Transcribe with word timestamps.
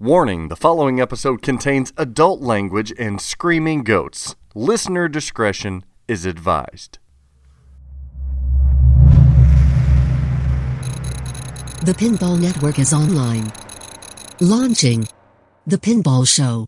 Warning 0.00 0.46
the 0.46 0.54
following 0.54 1.00
episode 1.00 1.42
contains 1.42 1.92
adult 1.96 2.40
language 2.40 2.92
and 3.00 3.20
screaming 3.20 3.82
goats. 3.82 4.36
Listener 4.54 5.08
discretion 5.08 5.84
is 6.06 6.24
advised. 6.24 7.00
The 11.82 11.96
Pinball 11.98 12.40
Network 12.40 12.78
is 12.78 12.92
online. 12.92 13.50
Launching 14.38 15.08
The 15.66 15.78
Pinball 15.78 16.28
Show. 16.28 16.66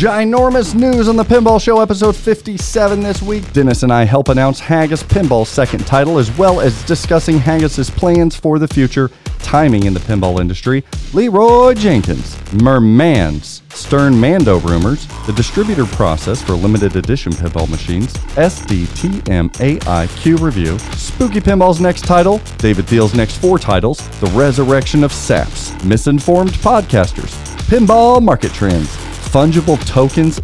Ginormous 0.00 0.74
news 0.74 1.08
on 1.08 1.16
the 1.16 1.22
Pinball 1.22 1.60
Show, 1.60 1.82
episode 1.82 2.16
57 2.16 3.02
this 3.02 3.20
week. 3.20 3.52
Dennis 3.52 3.82
and 3.82 3.92
I 3.92 4.04
help 4.04 4.30
announce 4.30 4.58
Haggis 4.58 5.02
Pinball's 5.02 5.50
second 5.50 5.86
title, 5.86 6.16
as 6.16 6.34
well 6.38 6.58
as 6.58 6.82
discussing 6.84 7.36
Haggis's 7.36 7.90
plans 7.90 8.34
for 8.34 8.58
the 8.58 8.66
future, 8.66 9.10
timing 9.40 9.84
in 9.84 9.92
the 9.92 10.00
pinball 10.00 10.40
industry, 10.40 10.82
Leroy 11.12 11.74
Jenkins, 11.74 12.38
Merman's, 12.62 13.60
Stern 13.74 14.18
Mando 14.18 14.58
rumors, 14.60 15.06
the 15.26 15.34
distributor 15.34 15.84
process 15.84 16.42
for 16.42 16.54
limited 16.54 16.96
edition 16.96 17.32
pinball 17.32 17.68
machines, 17.68 18.14
SDTM 18.36 19.50
AIQ 19.52 20.40
review, 20.40 20.78
Spooky 20.96 21.40
Pinball's 21.40 21.78
next 21.78 22.06
title, 22.06 22.40
David 22.56 22.86
Thiel's 22.86 23.14
next 23.14 23.36
four 23.36 23.58
titles, 23.58 23.98
the 24.20 24.28
resurrection 24.28 25.04
of 25.04 25.12
SAPs, 25.12 25.84
misinformed 25.84 26.52
podcasters, 26.52 27.36
pinball 27.68 28.22
market 28.22 28.54
trends, 28.54 28.96
fungible 29.30 29.78
tokens, 29.86 30.40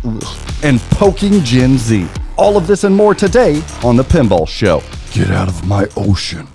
and 0.62 0.80
poking 0.92 1.42
Gen 1.42 1.76
Z. 1.76 2.06
All 2.36 2.56
of 2.56 2.68
this 2.68 2.84
and 2.84 2.94
more 2.94 3.14
today 3.14 3.60
on 3.82 3.96
The 3.96 4.04
Pinball 4.04 4.46
Show. 4.46 4.80
Get 5.12 5.30
out 5.30 5.48
of 5.48 5.66
my 5.66 5.88
ocean. 5.96 6.46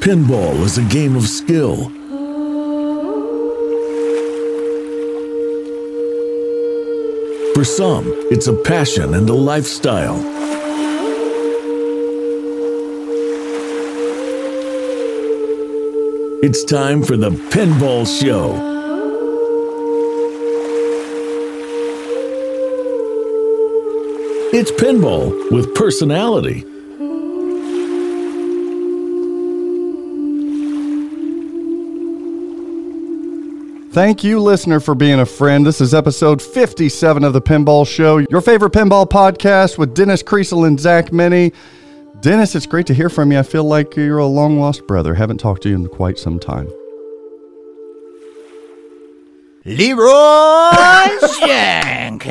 Pinball 0.00 0.60
is 0.62 0.76
a 0.76 0.84
game 0.84 1.16
of 1.16 1.26
skill. 1.26 1.88
For 7.54 7.64
some, 7.64 8.04
it's 8.30 8.48
a 8.48 8.52
passion 8.52 9.14
and 9.14 9.28
a 9.30 9.32
lifestyle. 9.32 10.16
It's 16.48 16.62
time 16.62 17.02
for 17.02 17.16
the 17.16 17.30
Pinball 17.30 18.06
Show. 18.06 18.54
It's 24.56 24.70
pinball 24.70 25.50
with 25.50 25.74
personality. 25.74 26.60
Thank 33.90 34.22
you, 34.22 34.38
listener, 34.38 34.78
for 34.78 34.94
being 34.94 35.18
a 35.18 35.26
friend. 35.26 35.66
This 35.66 35.80
is 35.80 35.94
episode 35.94 36.40
57 36.40 37.24
of 37.24 37.32
The 37.32 37.42
Pinball 37.42 37.88
Show, 37.88 38.18
your 38.18 38.40
favorite 38.40 38.72
pinball 38.72 39.10
podcast 39.10 39.78
with 39.78 39.94
Dennis 39.94 40.22
Kriesel 40.22 40.64
and 40.64 40.78
Zach 40.78 41.12
Meny. 41.12 41.52
Dennis, 42.20 42.54
it's 42.54 42.66
great 42.66 42.86
to 42.86 42.94
hear 42.94 43.08
from 43.08 43.30
you. 43.30 43.38
I 43.38 43.42
feel 43.42 43.64
like 43.64 43.94
you're 43.96 44.18
a 44.18 44.26
long 44.26 44.58
lost 44.58 44.86
brother. 44.86 45.14
Haven't 45.14 45.38
talked 45.38 45.62
to 45.62 45.68
you 45.68 45.74
in 45.76 45.86
quite 45.88 46.18
some 46.18 46.38
time. 46.38 46.68
Leroy 49.64 50.10
Jenkins. 51.46 52.24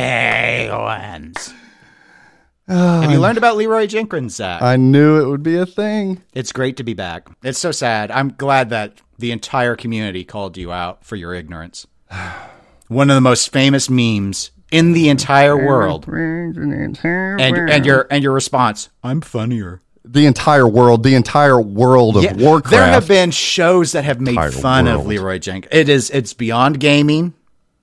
Ah, 2.68 3.02
Have 3.02 3.12
you 3.12 3.20
learned 3.20 3.38
about 3.38 3.58
Leroy 3.58 3.86
Jenkins, 3.86 4.36
Zach? 4.36 4.62
I 4.62 4.76
knew 4.76 5.22
it 5.22 5.28
would 5.30 5.44
be 5.44 5.56
a 5.56 5.66
thing. 5.68 6.24
it's 6.34 6.52
great 6.52 6.78
to 6.78 6.84
be 6.84 6.94
back. 6.96 7.28
It's 7.44 7.60
so 7.60 7.72
sad. 7.72 8.10
I'm 8.10 8.30
glad 8.30 8.70
that 8.72 9.02
the 9.20 9.32
entire 9.32 9.76
community 9.76 10.24
called 10.24 10.58
you 10.58 10.72
out 10.72 11.06
for 11.06 11.16
your 11.16 11.34
ignorance. 11.34 11.86
One 12.88 13.10
of 13.10 13.16
the 13.16 13.22
most 13.22 13.52
famous 13.52 13.90
memes 13.90 14.52
in 14.72 14.92
the 14.94 15.10
entire 15.10 15.56
world. 15.58 16.06
And 16.08 17.58
and 17.70 17.86
your 17.86 18.08
and 18.10 18.24
your 18.24 18.34
response, 18.34 18.90
I'm 19.04 19.22
funnier. 19.22 19.82
The 20.04 20.26
entire 20.28 20.68
world, 20.68 21.02
the 21.04 21.16
entire 21.16 21.60
world 21.60 22.18
of 22.18 22.40
Warcraft. 22.40 22.70
There 22.72 22.86
have 22.86 23.08
been 23.08 23.32
shows 23.32 23.94
that 23.94 24.04
have 24.06 24.22
made 24.22 24.38
fun 24.54 24.88
of. 24.88 25.06
Leroy 25.08 25.40
Jenkins. 25.40 25.74
It 25.74 25.90
is 25.90 26.10
it's 26.12 26.34
beyond 26.34 26.80
gaming, 26.80 27.34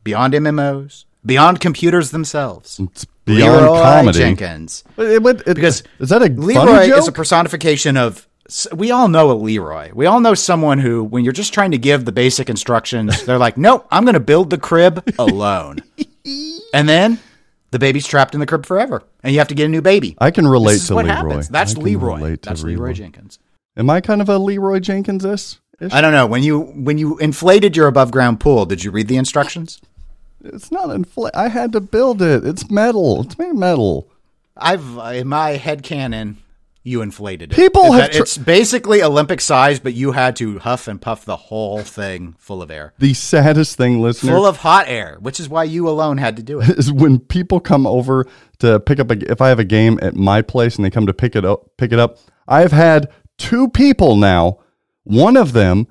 beyond 0.05 0.35
MMOs, 0.35 1.05
beyond 1.27 1.59
computers 1.61 2.11
themselves. 2.13 2.79
It's 2.79 3.07
beyond 3.25 3.63
Leroy 3.63 3.83
comedy. 3.83 4.19
Jenkins. 4.19 4.85
It- 4.97 5.25
it- 5.27 5.43
it- 5.49 5.55
Because 5.57 5.83
is 5.99 6.11
that 6.11 6.23
a 6.23 6.27
Leroy 6.27 6.93
is 6.97 7.09
a 7.09 7.13
personification 7.13 7.97
of. 7.97 8.27
We 8.75 8.91
all 8.91 9.09
know 9.09 9.31
a 9.31 9.35
Leroy. 9.35 9.91
We 9.95 10.05
all 10.07 10.21
know 10.21 10.35
someone 10.35 10.79
who, 10.79 11.03
when 11.03 11.25
you're 11.25 11.33
just 11.33 11.55
trying 11.55 11.71
to 11.71 11.79
give 11.79 12.05
the 12.05 12.13
basic 12.13 12.51
instructions, 12.51 13.25
they're 13.25 13.39
like, 13.39 13.57
"Nope, 13.57 13.87
I'm 13.91 14.05
going 14.05 14.15
to 14.15 14.21
build 14.21 14.51
the 14.51 14.59
crib 14.59 15.03
alone," 15.19 15.79
and 16.73 16.89
then 16.89 17.19
the 17.71 17.79
baby's 17.79 18.07
trapped 18.07 18.35
in 18.35 18.41
the 18.41 18.47
crib 18.47 18.67
forever, 18.67 19.03
and 19.23 19.33
you 19.33 19.39
have 19.39 19.49
to 19.49 19.55
get 19.55 19.67
a 19.67 19.69
new 19.69 19.83
baby. 19.83 20.17
I 20.19 20.31
can 20.31 20.47
relate 20.47 20.81
to 20.83 20.95
what 20.95 21.07
Leroy. 21.07 21.17
happens. 21.17 21.49
That's 21.49 21.77
Leroy. 21.77 22.37
That's 22.43 22.63
Leroy 22.63 22.93
Jenkins. 22.93 23.39
Am 23.77 23.89
I 23.89 24.01
kind 24.01 24.21
of 24.21 24.29
a 24.29 24.39
Leroy 24.39 24.81
Jenkins 24.81 25.23
this? 25.23 25.59
I 25.91 26.01
don't 26.01 26.13
know 26.13 26.27
when 26.27 26.43
you 26.43 26.61
when 26.61 26.99
you 26.99 27.19
inflated 27.19 27.77
your 27.77 27.89
above 27.89 28.11
ground 28.13 28.41
pool. 28.41 28.67
Did 28.67 28.85
you 28.85 28.91
read 28.91 29.09
the 29.09 29.17
instructions? 29.17 29.81
It's 30.45 30.71
not 30.71 30.89
infl. 30.89 31.31
I 31.35 31.49
had 31.49 31.73
to 31.73 31.81
build 31.81 32.21
it. 32.21 32.45
It's 32.45 32.71
metal. 32.71 33.23
It's 33.23 33.39
made 33.39 33.51
of 33.51 33.57
metal. 33.57 34.09
I've 34.57 34.99
in 35.15 35.29
my 35.29 35.51
head 35.51 35.83
canon, 35.83 36.37
you 36.85 37.01
inflated 37.01 37.53
it. 37.53 37.57
People 37.57 37.93
That 37.93 38.01
have 38.03 38.11
tr- 38.11 38.23
it's 38.23 38.37
basically 38.37 39.03
Olympic 39.03 39.41
size, 39.41 39.79
but 39.79 39.95
you 39.95 40.13
had 40.13 40.35
to 40.37 40.59
huff 40.59 40.89
and 40.89 41.01
puff 41.01 41.25
the 41.25 41.37
whole 41.37 41.81
thing 41.83 42.35
full 42.39 42.61
of 42.61 42.71
air, 42.71 42.93
The 42.99 43.15
saddest 43.15 43.77
thing, 43.77 44.01
listener, 44.03 44.33
full 44.33 44.47
of 44.47 44.59
hot 44.59 44.87
air, 44.89 45.17
which 45.21 45.39
is 45.39 45.49
why 45.49 45.65
you 45.65 45.89
alone 45.89 46.19
had 46.19 46.37
to 46.37 46.43
do 46.43 46.61
it. 46.61 46.71
is 46.71 46.91
when 46.93 47.19
people 47.21 47.61
come 47.61 47.87
over 47.87 48.27
to 48.59 48.81
pick 48.81 48.99
up 48.99 49.11
a. 49.11 49.31
If 49.31 49.41
I 49.41 49.49
have 49.49 49.59
a 49.59 49.65
game 49.65 49.99
at 50.03 50.17
my 50.17 50.43
place 50.43 50.77
and 50.77 50.85
they 50.85 50.91
come 50.91 51.07
to 51.07 51.15
pick 51.15 51.37
it 51.37 51.45
up, 51.45 51.71
pick 51.77 51.93
it 51.93 51.99
up. 51.99 52.19
I've 52.49 52.73
had 52.73 53.09
two 53.39 53.69
people 53.69 54.17
now. 54.17 54.59
One 55.05 55.37
of 55.37 55.53
them 55.53 55.87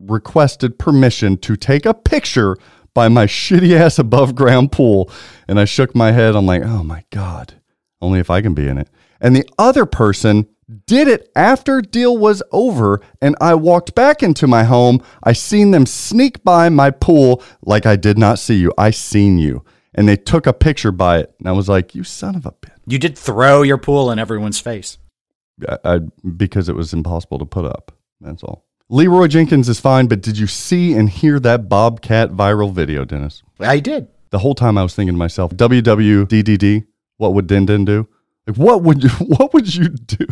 requested 0.00 0.78
permission 0.78 1.36
to 1.38 1.56
take 1.56 1.86
a 1.86 1.94
picture 1.94 2.56
by 2.92 3.08
my 3.08 3.26
shitty 3.26 3.74
ass 3.78 3.98
above 3.98 4.34
ground 4.34 4.72
pool, 4.72 5.10
and 5.48 5.58
I 5.58 5.64
shook 5.64 5.94
my 5.94 6.12
head. 6.12 6.36
I'm 6.36 6.46
like, 6.46 6.62
oh 6.64 6.82
my 6.82 7.04
god, 7.10 7.54
only 8.02 8.20
if 8.20 8.28
I 8.30 8.42
can 8.42 8.54
be 8.54 8.68
in 8.68 8.78
it. 8.78 8.88
And 9.24 9.34
the 9.34 9.48
other 9.58 9.86
person 9.86 10.46
did 10.86 11.08
it 11.08 11.30
after 11.34 11.80
deal 11.80 12.16
was 12.16 12.42
over 12.52 13.00
and 13.22 13.34
I 13.40 13.54
walked 13.54 13.94
back 13.94 14.22
into 14.22 14.46
my 14.46 14.64
home. 14.64 15.02
I 15.22 15.32
seen 15.32 15.70
them 15.70 15.86
sneak 15.86 16.44
by 16.44 16.68
my 16.68 16.90
pool 16.90 17.42
like 17.62 17.86
I 17.86 17.96
did 17.96 18.18
not 18.18 18.38
see 18.38 18.56
you. 18.56 18.70
I 18.76 18.90
seen 18.90 19.38
you. 19.38 19.64
And 19.94 20.06
they 20.06 20.16
took 20.16 20.46
a 20.46 20.52
picture 20.52 20.92
by 20.92 21.20
it. 21.20 21.34
And 21.38 21.48
I 21.48 21.52
was 21.52 21.70
like, 21.70 21.94
you 21.94 22.04
son 22.04 22.36
of 22.36 22.44
a 22.44 22.52
bitch. 22.52 22.72
You 22.86 22.98
did 22.98 23.16
throw 23.16 23.62
your 23.62 23.78
pool 23.78 24.10
in 24.10 24.18
everyone's 24.18 24.60
face. 24.60 24.98
I, 25.66 25.78
I, 25.84 25.98
because 26.36 26.68
it 26.68 26.76
was 26.76 26.92
impossible 26.92 27.38
to 27.38 27.46
put 27.46 27.64
up. 27.64 27.92
That's 28.20 28.42
all. 28.42 28.66
Leroy 28.90 29.28
Jenkins 29.28 29.70
is 29.70 29.80
fine, 29.80 30.06
but 30.06 30.20
did 30.20 30.36
you 30.36 30.46
see 30.46 30.92
and 30.92 31.08
hear 31.08 31.40
that 31.40 31.70
Bobcat 31.70 32.32
viral 32.32 32.72
video, 32.72 33.06
Dennis? 33.06 33.42
I 33.58 33.80
did. 33.80 34.08
The 34.28 34.40
whole 34.40 34.54
time 34.54 34.76
I 34.76 34.82
was 34.82 34.94
thinking 34.94 35.14
to 35.14 35.18
myself, 35.18 35.52
WWDDD, 35.52 36.86
what 37.16 37.32
would 37.32 37.46
Din 37.46 37.64
Din 37.64 37.86
do? 37.86 38.06
Like, 38.46 38.56
what 38.56 38.82
would 38.82 39.02
you, 39.02 39.08
what 39.20 39.52
would 39.54 39.74
you 39.74 39.88
do 39.88 40.26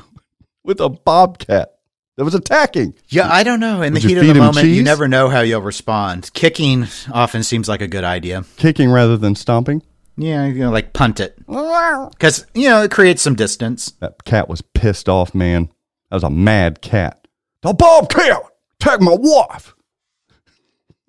with 0.65 0.81
a 0.81 0.89
bobcat 0.89 1.79
that 2.17 2.25
was 2.25 2.35
attacking? 2.35 2.95
Yeah, 3.09 3.33
I 3.33 3.43
don't 3.43 3.61
know. 3.61 3.83
In 3.83 3.95
Would 3.95 4.03
the 4.03 4.09
heat 4.09 4.19
of 4.19 4.27
the 4.27 4.35
moment, 4.35 4.69
you 4.69 4.83
never 4.83 5.09
know 5.09 5.29
how 5.29 5.41
you'll 5.41 5.63
respond. 5.63 6.31
Kicking 6.35 6.87
often 7.13 7.43
seems 7.43 7.69
like 7.69 7.81
a 7.81 7.89
good 7.89 8.05
idea. 8.05 8.45
Kicking 8.57 8.91
rather 8.91 9.17
than 9.17 9.35
stomping? 9.35 9.83
Yeah, 10.17 10.45
you 10.47 10.59
know, 10.61 10.71
like 10.71 10.93
punt 10.93 11.21
it 11.21 11.39
because 11.47 12.47
you 12.55 12.69
know 12.69 12.83
it 12.83 12.91
creates 12.91 13.23
some 13.23 13.35
distance. 13.35 13.93
That 14.01 14.25
cat 14.25 14.47
was 14.47 14.61
pissed 14.61 15.09
off, 15.09 15.35
man. 15.35 15.71
That 16.11 16.17
was 16.17 16.23
a 16.23 16.31
mad 16.31 16.83
cat. 16.83 17.27
The 17.63 17.73
bobcat 17.73 18.43
attacked 18.79 19.01
my 19.01 19.17
wife. 19.19 19.75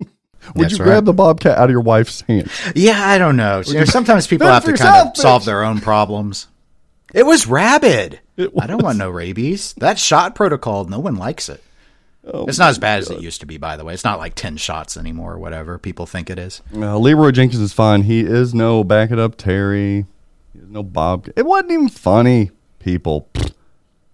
Would 0.00 0.08
That's 0.56 0.72
you 0.72 0.78
right. 0.78 0.84
grab 0.84 1.04
the 1.04 1.12
bobcat 1.12 1.58
out 1.58 1.64
of 1.64 1.70
your 1.70 1.82
wife's 1.82 2.22
hand? 2.22 2.50
Yeah, 2.74 3.06
I 3.06 3.18
don't 3.18 3.36
know. 3.36 3.62
You 3.66 3.74
know, 3.74 3.84
sometimes 3.84 4.26
people 4.26 4.46
have 4.46 4.64
to 4.64 4.72
kind 4.72 5.08
of 5.08 5.16
solve 5.16 5.44
their 5.44 5.64
own 5.64 5.80
problems. 5.82 6.48
It 7.14 7.24
was 7.24 7.46
rabid. 7.46 8.20
It 8.36 8.50
I 8.60 8.66
don't 8.66 8.82
want 8.82 8.98
no 8.98 9.08
rabies. 9.08 9.72
That 9.78 9.98
shot 9.98 10.34
protocol, 10.34 10.84
no 10.84 10.98
one 10.98 11.14
likes 11.16 11.48
it. 11.48 11.62
Oh 12.26 12.46
it's 12.46 12.58
not 12.58 12.70
as 12.70 12.78
bad 12.78 13.00
as 13.00 13.10
it 13.10 13.20
used 13.20 13.40
to 13.40 13.46
be, 13.46 13.56
by 13.58 13.76
the 13.76 13.84
way. 13.84 13.94
It's 13.94 14.02
not 14.04 14.18
like 14.18 14.34
10 14.34 14.56
shots 14.56 14.96
anymore 14.96 15.34
or 15.34 15.38
whatever 15.38 15.78
people 15.78 16.06
think 16.06 16.28
it 16.30 16.38
is. 16.38 16.60
Uh, 16.74 16.98
Leroy 16.98 17.30
Jenkins 17.30 17.60
is 17.62 17.72
fine. 17.72 18.02
He 18.02 18.20
is 18.20 18.54
no 18.54 18.82
back 18.82 19.10
it 19.10 19.18
up 19.18 19.36
Terry. 19.36 20.06
He 20.52 20.58
is 20.58 20.68
no 20.68 20.82
Bob. 20.82 21.28
It 21.36 21.44
wasn't 21.46 21.72
even 21.72 21.88
funny, 21.88 22.50
people. 22.78 23.28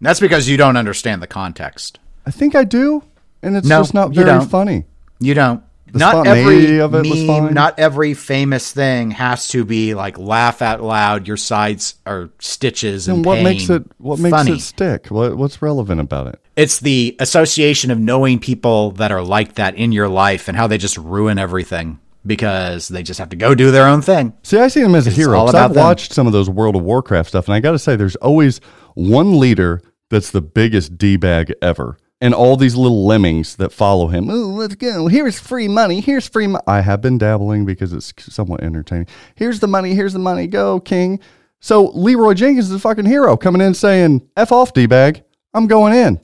That's 0.00 0.20
because 0.20 0.49
you 0.49 0.56
don't 0.56 0.76
understand 0.76 1.23
the 1.23 1.26
context. 1.26 1.99
I 2.26 2.31
think 2.32 2.55
I 2.55 2.64
do, 2.64 3.03
and 3.43 3.56
it's 3.56 3.67
No, 3.69 3.81
just 3.81 3.94
not 3.94 4.11
you 4.14 4.25
very 4.25 4.38
don't. 4.38 4.49
funny. 4.49 4.85
You 5.20 5.35
don't. 5.35 5.62
The 5.92 5.98
not 5.98 6.26
every 6.26 6.81
of 6.81 6.94
it 6.94 7.06
was 7.08 7.22
meme, 7.22 7.52
not 7.54 7.78
every 7.78 8.14
famous 8.14 8.72
thing 8.72 9.10
has 9.12 9.48
to 9.48 9.64
be 9.64 9.94
like 9.94 10.19
laugh 10.19 10.62
out 10.62 10.82
loud. 10.82 11.26
Your 11.26 11.37
sides 11.37 11.96
are 12.06 12.31
stitches 12.38 13.08
and 13.08 13.19
and 13.19 13.25
what 13.26 13.42
makes 13.42 13.69
it 13.70 13.84
what 13.98 14.19
makes 14.19 14.37
funny. 14.37 14.52
it 14.52 14.60
stick? 14.60 15.06
What 15.08 15.37
what's 15.37 15.60
relevant 15.62 16.00
about 16.00 16.28
it? 16.28 16.40
It's 16.56 16.81
the 16.81 17.16
association 17.19 17.90
of 17.90 17.98
knowing 17.98 18.38
people 18.38 18.92
that 18.92 19.12
are 19.12 19.22
like 19.22 19.54
that 19.54 19.75
in 19.76 19.92
your 19.92 20.08
life 20.08 20.48
and 20.48 20.56
how 20.56 20.66
they 20.66 20.78
just 20.78 20.96
ruin 20.98 21.38
everything 21.38 21.98
because 22.26 22.88
they 22.88 23.02
just 23.02 23.19
have 23.19 23.31
to 23.31 23.36
go 23.36 23.54
do 23.54 23.70
their 23.70 23.86
own 23.86 24.02
thing. 24.02 24.34
See, 24.43 24.58
I 24.58 24.69
see 24.69 24.82
them 24.82 24.94
as 24.94 25.06
a 25.06 25.10
hero. 25.10 25.38
all 25.38 25.46
'cause 25.46 25.54
about 25.54 25.70
I've 25.70 25.75
them. 25.75 25.84
watched 25.84 26.12
some 26.12 26.26
of 26.26 26.32
those 26.34 26.50
World 26.50 26.76
of 26.76 26.82
Warcraft 26.82 27.31
stuff, 27.31 27.46
and 27.48 27.54
I 27.54 27.60
got 27.60 27.72
to 27.72 27.78
say, 27.78 27.96
there's 27.96 28.16
always 28.16 28.60
one 28.94 29.38
leader 29.38 29.81
that's 30.10 30.31
the 30.31 30.43
biggest 30.43 30.98
d 30.98 31.16
bag 31.16 31.54
ever, 31.62 31.96
and 32.20 32.34
all 32.34 32.56
these 32.56 32.76
little 32.76 33.06
lemmings 33.06 33.56
that 33.56 33.72
follow 33.72 34.08
him. 34.08 34.28
Oh, 34.31 34.49
let's 34.49 34.75
go! 34.75 35.06
Here's 35.06 35.38
free 35.38 35.69
money. 35.69 36.00
Here's 36.00 36.28
free. 36.28 36.46
Mo-. 36.46 36.62
I 36.67 36.81
have 36.81 37.00
been 37.00 37.19
dabbling 37.19 37.64
because 37.64 37.93
it's 37.93 38.12
somewhat 38.19 38.62
entertaining. 38.62 39.06
Here's 39.34 39.61
the 39.61 39.69
money. 39.69 39.94
Here's 39.94 40.12
the 40.12 40.19
money. 40.19 40.46
Go, 40.46 40.81
King. 40.81 41.20
So 41.61 41.88
Leroy 41.88 42.34
Jenkins 42.34 42.67
is 42.67 42.75
a 42.75 42.78
fucking 42.78 43.06
hero 43.06 43.37
coming 43.37 43.62
in 43.62 43.75
saying, 43.75 44.28
"F 44.37 44.52
off, 44.52 44.72
d 44.72 44.87
bag. 44.87 45.22
I'm 45.55 45.67
going 45.67 45.94
in." 45.94 46.20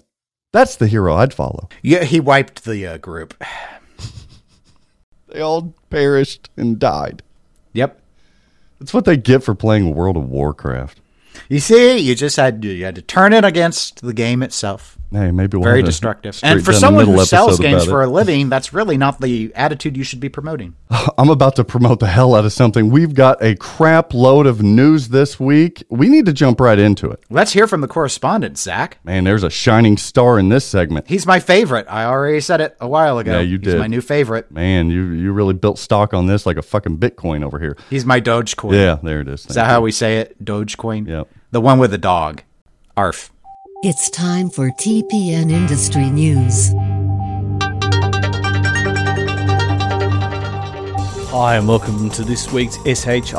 That's 0.52 0.76
the 0.76 0.86
hero 0.86 1.14
I'd 1.16 1.34
follow. 1.34 1.68
Yeah, 1.82 2.04
he 2.04 2.20
wiped 2.20 2.64
the 2.64 2.86
uh, 2.86 2.98
group. 2.98 3.34
They 5.28 5.40
all 5.42 5.74
perished 5.90 6.48
and 6.56 6.78
died. 6.78 7.22
Yep. 7.74 8.00
That's 8.78 8.94
what 8.94 9.04
they 9.04 9.18
get 9.18 9.42
for 9.42 9.54
playing 9.54 9.94
World 9.94 10.16
of 10.16 10.30
Warcraft. 10.30 10.98
You 11.50 11.58
see, 11.58 11.98
you 11.98 12.14
just 12.14 12.36
had 12.36 12.62
to, 12.62 12.68
you 12.68 12.86
had 12.86 12.94
to 12.94 13.02
turn 13.02 13.34
it 13.34 13.44
against 13.44 14.00
the 14.00 14.14
game 14.14 14.42
itself. 14.42 14.95
Hey, 15.10 15.30
maybe 15.30 15.56
we'll 15.56 15.64
Very 15.64 15.78
have 15.78 15.86
destructive. 15.86 16.38
And 16.42 16.64
for 16.64 16.72
someone 16.72 17.06
who 17.06 17.24
sells 17.24 17.58
games 17.58 17.84
for 17.84 18.02
a 18.02 18.06
living, 18.06 18.48
that's 18.48 18.72
really 18.72 18.96
not 18.96 19.20
the 19.20 19.52
attitude 19.54 19.96
you 19.96 20.04
should 20.04 20.20
be 20.20 20.28
promoting. 20.28 20.74
I'm 21.18 21.30
about 21.30 21.56
to 21.56 21.64
promote 21.64 22.00
the 22.00 22.08
hell 22.08 22.34
out 22.34 22.44
of 22.44 22.52
something. 22.52 22.90
We've 22.90 23.14
got 23.14 23.42
a 23.42 23.54
crap 23.56 24.12
load 24.12 24.46
of 24.46 24.62
news 24.62 25.08
this 25.08 25.38
week. 25.38 25.84
We 25.88 26.08
need 26.08 26.26
to 26.26 26.32
jump 26.32 26.60
right 26.60 26.78
into 26.78 27.10
it. 27.10 27.22
Let's 27.30 27.52
hear 27.52 27.66
from 27.66 27.80
the 27.80 27.88
correspondent, 27.88 28.58
Zach. 28.58 28.98
Man, 29.04 29.24
there's 29.24 29.42
a 29.42 29.50
shining 29.50 29.96
star 29.96 30.38
in 30.38 30.48
this 30.48 30.64
segment. 30.64 31.08
He's 31.08 31.26
my 31.26 31.40
favorite. 31.40 31.86
I 31.88 32.04
already 32.04 32.40
said 32.40 32.60
it 32.60 32.76
a 32.80 32.88
while 32.88 33.18
ago. 33.18 33.32
Yeah, 33.32 33.40
you 33.40 33.58
He's 33.58 33.72
did. 33.72 33.78
my 33.78 33.86
new 33.86 34.00
favorite. 34.00 34.50
Man, 34.50 34.90
you 34.90 35.04
you 35.12 35.32
really 35.32 35.54
built 35.54 35.78
stock 35.78 36.14
on 36.14 36.26
this 36.26 36.46
like 36.46 36.56
a 36.56 36.62
fucking 36.62 36.98
Bitcoin 36.98 37.44
over 37.44 37.58
here. 37.58 37.76
He's 37.90 38.04
my 38.04 38.20
Dogecoin. 38.20 38.74
Yeah, 38.74 38.98
there 39.02 39.20
it 39.20 39.28
is. 39.28 39.46
Is 39.46 39.54
that 39.54 39.66
how 39.66 39.80
we 39.80 39.92
say 39.92 40.18
it? 40.18 40.44
Dogecoin? 40.44 41.06
Yep. 41.06 41.28
The 41.52 41.60
one 41.60 41.78
with 41.78 41.90
the 41.92 41.98
dog. 41.98 42.42
Arf. 42.96 43.30
It's 43.82 44.08
time 44.08 44.48
for 44.48 44.70
TPN 44.70 45.52
Industry 45.52 46.08
News. 46.08 46.72
Hi, 51.30 51.56
and 51.56 51.68
welcome 51.68 52.08
to 52.10 52.24
this 52.24 52.50
week's 52.50 52.76
SHIT 52.76 53.34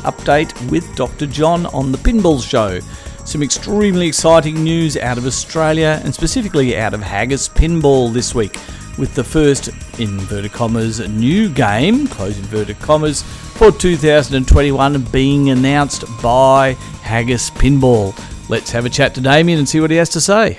update 0.00 0.70
with 0.70 0.96
Dr. 0.96 1.26
John 1.26 1.66
on 1.66 1.92
the 1.92 1.98
Pinball 1.98 2.42
Show. 2.42 2.80
Some 3.26 3.42
extremely 3.42 4.08
exciting 4.08 4.64
news 4.64 4.96
out 4.96 5.18
of 5.18 5.26
Australia 5.26 6.00
and 6.02 6.14
specifically 6.14 6.78
out 6.78 6.94
of 6.94 7.02
Haggis 7.02 7.50
Pinball 7.50 8.10
this 8.10 8.34
week, 8.34 8.58
with 8.96 9.14
the 9.14 9.24
first 9.24 9.68
inverted 10.00 10.52
commas 10.52 11.06
new 11.10 11.50
game, 11.50 12.06
close 12.08 12.38
inverted 12.38 12.78
commas, 12.80 13.22
for 13.22 13.70
2021 13.70 15.02
being 15.12 15.50
announced 15.50 16.04
by 16.22 16.72
Haggis 17.02 17.50
Pinball. 17.50 18.18
Let's 18.46 18.70
have 18.72 18.84
a 18.84 18.90
chat 18.90 19.14
to 19.14 19.22
Damien 19.22 19.58
and 19.58 19.66
see 19.66 19.80
what 19.80 19.90
he 19.90 19.96
has 19.96 20.10
to 20.10 20.20
say. 20.20 20.58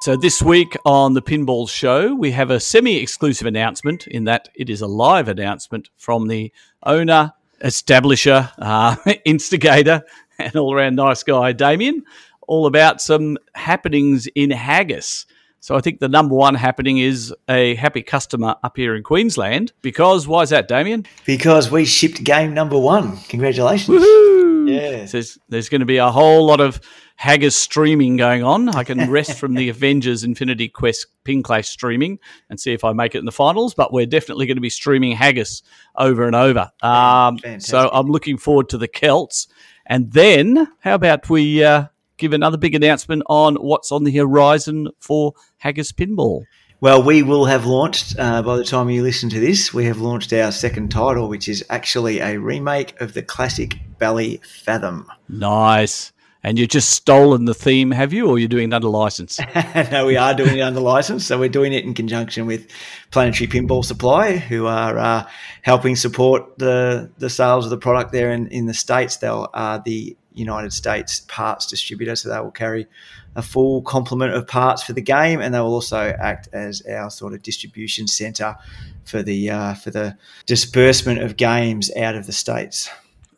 So, 0.00 0.16
this 0.16 0.42
week 0.42 0.76
on 0.84 1.14
the 1.14 1.22
Pinball 1.22 1.68
Show, 1.68 2.16
we 2.16 2.32
have 2.32 2.50
a 2.50 2.58
semi 2.58 2.96
exclusive 2.96 3.46
announcement 3.46 4.08
in 4.08 4.24
that 4.24 4.48
it 4.56 4.68
is 4.68 4.80
a 4.80 4.88
live 4.88 5.28
announcement 5.28 5.88
from 5.96 6.26
the 6.26 6.52
owner, 6.82 7.32
establisher, 7.64 8.50
uh, 8.58 8.96
instigator, 9.24 10.02
and 10.40 10.56
all 10.56 10.74
around 10.74 10.96
nice 10.96 11.22
guy, 11.22 11.52
Damien, 11.52 12.02
all 12.48 12.66
about 12.66 13.00
some 13.00 13.38
happenings 13.54 14.26
in 14.34 14.50
Haggis. 14.50 15.26
So, 15.66 15.74
I 15.74 15.80
think 15.80 15.98
the 15.98 16.08
number 16.08 16.36
one 16.36 16.54
happening 16.54 16.98
is 16.98 17.34
a 17.48 17.74
happy 17.74 18.00
customer 18.00 18.54
up 18.62 18.76
here 18.76 18.94
in 18.94 19.02
Queensland. 19.02 19.72
Because, 19.82 20.28
why 20.28 20.42
is 20.42 20.50
that, 20.50 20.68
Damien? 20.68 21.04
Because 21.24 21.72
we 21.72 21.84
shipped 21.84 22.22
game 22.22 22.54
number 22.54 22.78
one. 22.78 23.16
Congratulations. 23.28 23.98
Woohoo! 23.98 24.70
Yeah. 24.70 25.06
So 25.06 25.16
there's, 25.16 25.38
there's 25.48 25.68
going 25.68 25.80
to 25.80 25.84
be 25.84 25.96
a 25.96 26.08
whole 26.08 26.46
lot 26.46 26.60
of 26.60 26.80
Haggis 27.16 27.56
streaming 27.56 28.16
going 28.16 28.44
on. 28.44 28.68
I 28.76 28.84
can 28.84 29.10
rest 29.10 29.40
from 29.40 29.54
the 29.54 29.68
Avengers 29.68 30.22
Infinity 30.22 30.68
Quest 30.68 31.08
Pin 31.24 31.42
Clash 31.42 31.68
streaming 31.68 32.20
and 32.48 32.60
see 32.60 32.72
if 32.72 32.84
I 32.84 32.92
make 32.92 33.16
it 33.16 33.18
in 33.18 33.24
the 33.24 33.32
finals, 33.32 33.74
but 33.74 33.92
we're 33.92 34.06
definitely 34.06 34.46
going 34.46 34.58
to 34.58 34.60
be 34.60 34.70
streaming 34.70 35.16
Haggis 35.16 35.64
over 35.96 36.28
and 36.28 36.36
over. 36.36 36.70
Um, 36.80 37.40
so 37.58 37.90
I'm 37.92 38.06
looking 38.06 38.38
forward 38.38 38.68
to 38.68 38.78
the 38.78 38.86
Celts. 38.86 39.48
And 39.84 40.12
then, 40.12 40.68
how 40.78 40.94
about 40.94 41.28
we 41.28 41.64
uh, 41.64 41.86
give 42.16 42.32
another 42.32 42.56
big 42.56 42.74
announcement 42.74 43.22
on 43.26 43.56
what's 43.56 43.92
on 43.92 44.04
the 44.04 44.16
horizon 44.16 44.88
for 44.98 45.34
Haggis 45.58 45.92
Pinball? 45.92 46.44
Well, 46.80 47.02
we 47.02 47.22
will 47.22 47.46
have 47.46 47.64
launched, 47.64 48.18
uh, 48.18 48.42
by 48.42 48.56
the 48.56 48.64
time 48.64 48.90
you 48.90 49.02
listen 49.02 49.30
to 49.30 49.40
this, 49.40 49.72
we 49.72 49.86
have 49.86 49.98
launched 49.98 50.32
our 50.34 50.52
second 50.52 50.90
title, 50.90 51.28
which 51.28 51.48
is 51.48 51.64
actually 51.70 52.20
a 52.20 52.38
remake 52.38 53.00
of 53.00 53.14
the 53.14 53.22
classic 53.22 53.78
Bally 53.98 54.42
Fathom. 54.44 55.10
Nice. 55.26 56.12
And 56.42 56.58
you've 56.58 56.68
just 56.68 56.90
stolen 56.90 57.46
the 57.46 57.54
theme, 57.54 57.90
have 57.90 58.12
you, 58.12 58.28
or 58.28 58.38
you're 58.38 58.46
doing 58.46 58.70
it 58.70 58.74
under 58.74 58.88
license? 58.88 59.40
no, 59.90 60.06
we 60.06 60.16
are 60.16 60.34
doing 60.34 60.58
it 60.58 60.60
under 60.60 60.80
license. 60.80 61.26
So 61.26 61.38
we're 61.38 61.48
doing 61.48 61.72
it 61.72 61.84
in 61.84 61.94
conjunction 61.94 62.46
with 62.46 62.68
Planetary 63.10 63.48
Pinball 63.48 63.84
Supply, 63.84 64.36
who 64.36 64.66
are 64.66 64.98
uh, 64.98 65.28
helping 65.62 65.96
support 65.96 66.58
the, 66.58 67.10
the 67.18 67.30
sales 67.30 67.64
of 67.64 67.70
the 67.70 67.78
product 67.78 68.12
there 68.12 68.30
in, 68.30 68.48
in 68.48 68.66
the 68.66 68.74
States. 68.74 69.16
They'll 69.16 69.48
are 69.54 69.82
the 69.84 70.16
United 70.36 70.72
States 70.72 71.20
parts 71.28 71.66
distributor, 71.66 72.14
so 72.14 72.28
they 72.28 72.38
will 72.38 72.50
carry 72.50 72.86
a 73.34 73.42
full 73.42 73.82
complement 73.82 74.32
of 74.32 74.46
parts 74.46 74.82
for 74.82 74.92
the 74.92 75.00
game, 75.00 75.40
and 75.40 75.52
they 75.52 75.60
will 75.60 75.74
also 75.74 76.14
act 76.18 76.48
as 76.52 76.82
our 76.86 77.10
sort 77.10 77.34
of 77.34 77.42
distribution 77.42 78.06
center 78.06 78.56
for 79.04 79.22
the 79.22 79.50
uh, 79.50 79.74
for 79.74 79.90
the 79.90 80.16
disbursement 80.46 81.20
of 81.20 81.36
games 81.36 81.90
out 81.96 82.14
of 82.14 82.26
the 82.26 82.32
states. 82.32 82.88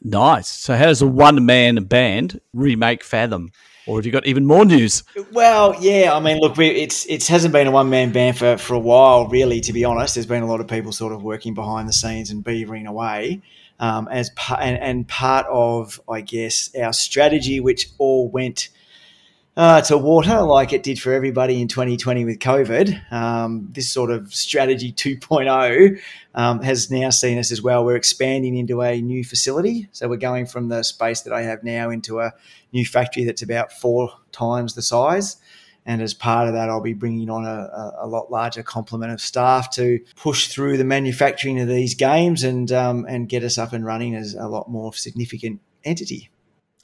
Nice. 0.02 0.48
So, 0.48 0.76
how 0.76 0.86
does 0.86 1.02
a 1.02 1.06
one 1.06 1.44
man 1.44 1.84
band 1.84 2.40
remake 2.52 3.02
Fathom? 3.02 3.52
Or 3.88 3.96
have 3.96 4.04
you 4.04 4.12
got 4.12 4.26
even 4.26 4.44
more 4.44 4.66
news? 4.66 5.02
Well, 5.32 5.74
yeah, 5.80 6.12
I 6.14 6.20
mean, 6.20 6.38
look, 6.40 6.58
we, 6.58 6.68
it's 6.68 7.06
it 7.06 7.26
hasn't 7.26 7.54
been 7.54 7.66
a 7.66 7.70
one 7.70 7.88
man 7.88 8.12
band 8.12 8.36
for, 8.36 8.58
for 8.58 8.74
a 8.74 8.78
while, 8.78 9.26
really. 9.28 9.60
To 9.62 9.72
be 9.72 9.82
honest, 9.82 10.14
there's 10.14 10.26
been 10.26 10.42
a 10.42 10.46
lot 10.46 10.60
of 10.60 10.68
people 10.68 10.92
sort 10.92 11.14
of 11.14 11.22
working 11.22 11.54
behind 11.54 11.88
the 11.88 11.94
scenes 11.94 12.30
and 12.30 12.44
beavering 12.44 12.86
away, 12.86 13.40
um, 13.80 14.08
as 14.08 14.30
and, 14.58 14.78
and 14.78 15.08
part 15.08 15.46
of, 15.50 16.00
I 16.08 16.20
guess, 16.20 16.74
our 16.76 16.92
strategy, 16.92 17.60
which 17.60 17.88
all 17.98 18.28
went 18.28 18.68
uh, 19.58 19.80
to 19.80 19.98
water 19.98 20.40
like 20.42 20.72
it 20.72 20.84
did 20.84 21.00
for 21.00 21.12
everybody 21.12 21.60
in 21.60 21.66
2020 21.66 22.24
with 22.24 22.38
COVID. 22.38 23.12
Um, 23.12 23.68
this 23.72 23.90
sort 23.90 24.12
of 24.12 24.32
strategy 24.32 24.92
2.0 24.92 26.00
um, 26.36 26.62
has 26.62 26.92
now 26.92 27.10
seen 27.10 27.38
us 27.38 27.50
as 27.50 27.60
well. 27.60 27.84
We're 27.84 27.96
expanding 27.96 28.56
into 28.56 28.82
a 28.82 29.00
new 29.00 29.24
facility. 29.24 29.88
So 29.90 30.08
we're 30.08 30.16
going 30.16 30.46
from 30.46 30.68
the 30.68 30.84
space 30.84 31.22
that 31.22 31.32
I 31.32 31.42
have 31.42 31.64
now 31.64 31.90
into 31.90 32.20
a 32.20 32.32
new 32.72 32.86
factory 32.86 33.24
that's 33.24 33.42
about 33.42 33.72
four 33.72 34.12
times 34.30 34.74
the 34.74 34.82
size. 34.82 35.38
And 35.88 36.02
as 36.02 36.12
part 36.12 36.48
of 36.48 36.52
that, 36.52 36.68
I'll 36.68 36.82
be 36.82 36.92
bringing 36.92 37.30
on 37.30 37.46
a, 37.46 37.94
a, 38.02 38.06
lot 38.06 38.30
larger 38.30 38.62
complement 38.62 39.10
of 39.10 39.22
staff 39.22 39.70
to 39.76 39.98
push 40.16 40.48
through 40.48 40.76
the 40.76 40.84
manufacturing 40.84 41.58
of 41.60 41.66
these 41.66 41.94
games 41.94 42.44
and 42.44 42.70
um, 42.70 43.06
and 43.08 43.26
get 43.26 43.42
us 43.42 43.56
up 43.56 43.72
and 43.72 43.86
running 43.86 44.14
as 44.14 44.34
a 44.34 44.48
lot 44.48 44.70
more 44.70 44.92
significant 44.92 45.62
entity. 45.84 46.28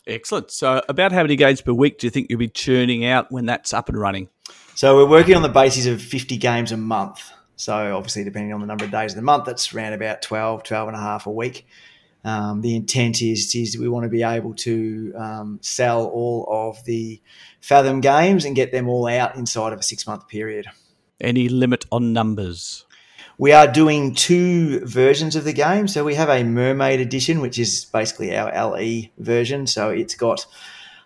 Excellent. 0.06 0.50
So, 0.50 0.82
about 0.88 1.12
how 1.12 1.20
many 1.20 1.36
games 1.36 1.60
per 1.60 1.74
week 1.74 1.98
do 1.98 2.06
you 2.06 2.10
think 2.10 2.30
you'll 2.30 2.38
be 2.38 2.48
churning 2.48 3.04
out 3.04 3.30
when 3.30 3.44
that's 3.44 3.74
up 3.74 3.90
and 3.90 4.00
running? 4.00 4.30
So 4.74 4.96
we're 4.96 5.08
working 5.08 5.36
on 5.36 5.42
the 5.42 5.50
basis 5.50 5.84
of 5.84 6.00
50 6.00 6.38
games 6.38 6.72
a 6.72 6.78
month. 6.78 7.30
So 7.56 7.94
obviously, 7.94 8.24
depending 8.24 8.54
on 8.54 8.60
the 8.60 8.66
number 8.66 8.86
of 8.86 8.90
days 8.90 9.12
of 9.12 9.16
the 9.16 9.22
month, 9.22 9.44
that's 9.44 9.74
around 9.74 9.92
about 9.92 10.22
12, 10.22 10.62
12 10.62 10.88
and 10.88 10.96
a 10.96 11.00
half 11.00 11.26
a 11.26 11.30
week. 11.30 11.66
Um, 12.24 12.62
the 12.62 12.74
intent 12.74 13.20
is, 13.20 13.54
is 13.54 13.76
we 13.76 13.88
want 13.88 14.04
to 14.04 14.08
be 14.08 14.22
able 14.22 14.54
to 14.54 15.12
um, 15.16 15.58
sell 15.62 16.06
all 16.06 16.46
of 16.48 16.82
the 16.84 17.20
Fathom 17.60 18.00
games 18.00 18.44
and 18.44 18.56
get 18.56 18.72
them 18.72 18.88
all 18.88 19.06
out 19.06 19.36
inside 19.36 19.72
of 19.72 19.80
a 19.80 19.82
six 19.82 20.06
month 20.06 20.28
period. 20.28 20.66
Any 21.20 21.48
limit 21.48 21.84
on 21.92 22.12
numbers? 22.12 22.84
We 23.36 23.52
are 23.52 23.66
doing 23.66 24.14
two 24.14 24.80
versions 24.86 25.34
of 25.34 25.44
the 25.44 25.52
game. 25.52 25.88
So 25.88 26.04
we 26.04 26.14
have 26.14 26.28
a 26.28 26.44
Mermaid 26.44 27.00
edition, 27.00 27.40
which 27.40 27.58
is 27.58 27.86
basically 27.86 28.36
our 28.36 28.52
LE 28.52 29.08
version. 29.18 29.66
So 29.66 29.90
it's 29.90 30.14
got 30.14 30.46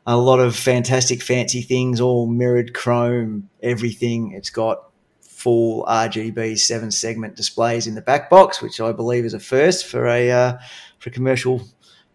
a 0.06 0.16
lot 0.16 0.38
of 0.38 0.54
fantastic, 0.54 1.22
fancy 1.22 1.62
things, 1.62 2.00
all 2.00 2.26
mirrored 2.26 2.75
chrome, 2.75 3.48
everything. 3.62 4.32
It's 4.32 4.50
got 4.50 4.84
full 5.22 5.84
RGB 5.84 6.58
seven 6.58 6.90
segment 6.90 7.37
displays 7.37 7.87
in 7.87 7.94
the 7.94 8.02
back 8.02 8.28
box, 8.28 8.60
which 8.60 8.80
I 8.80 8.92
believe 8.92 9.25
is 9.25 9.34
a 9.34 9.40
first 9.40 9.87
for 9.87 10.06
a 10.06 10.30
uh, 10.30 10.58
for 10.99 11.11
a 11.11 11.12
commercial 11.12 11.62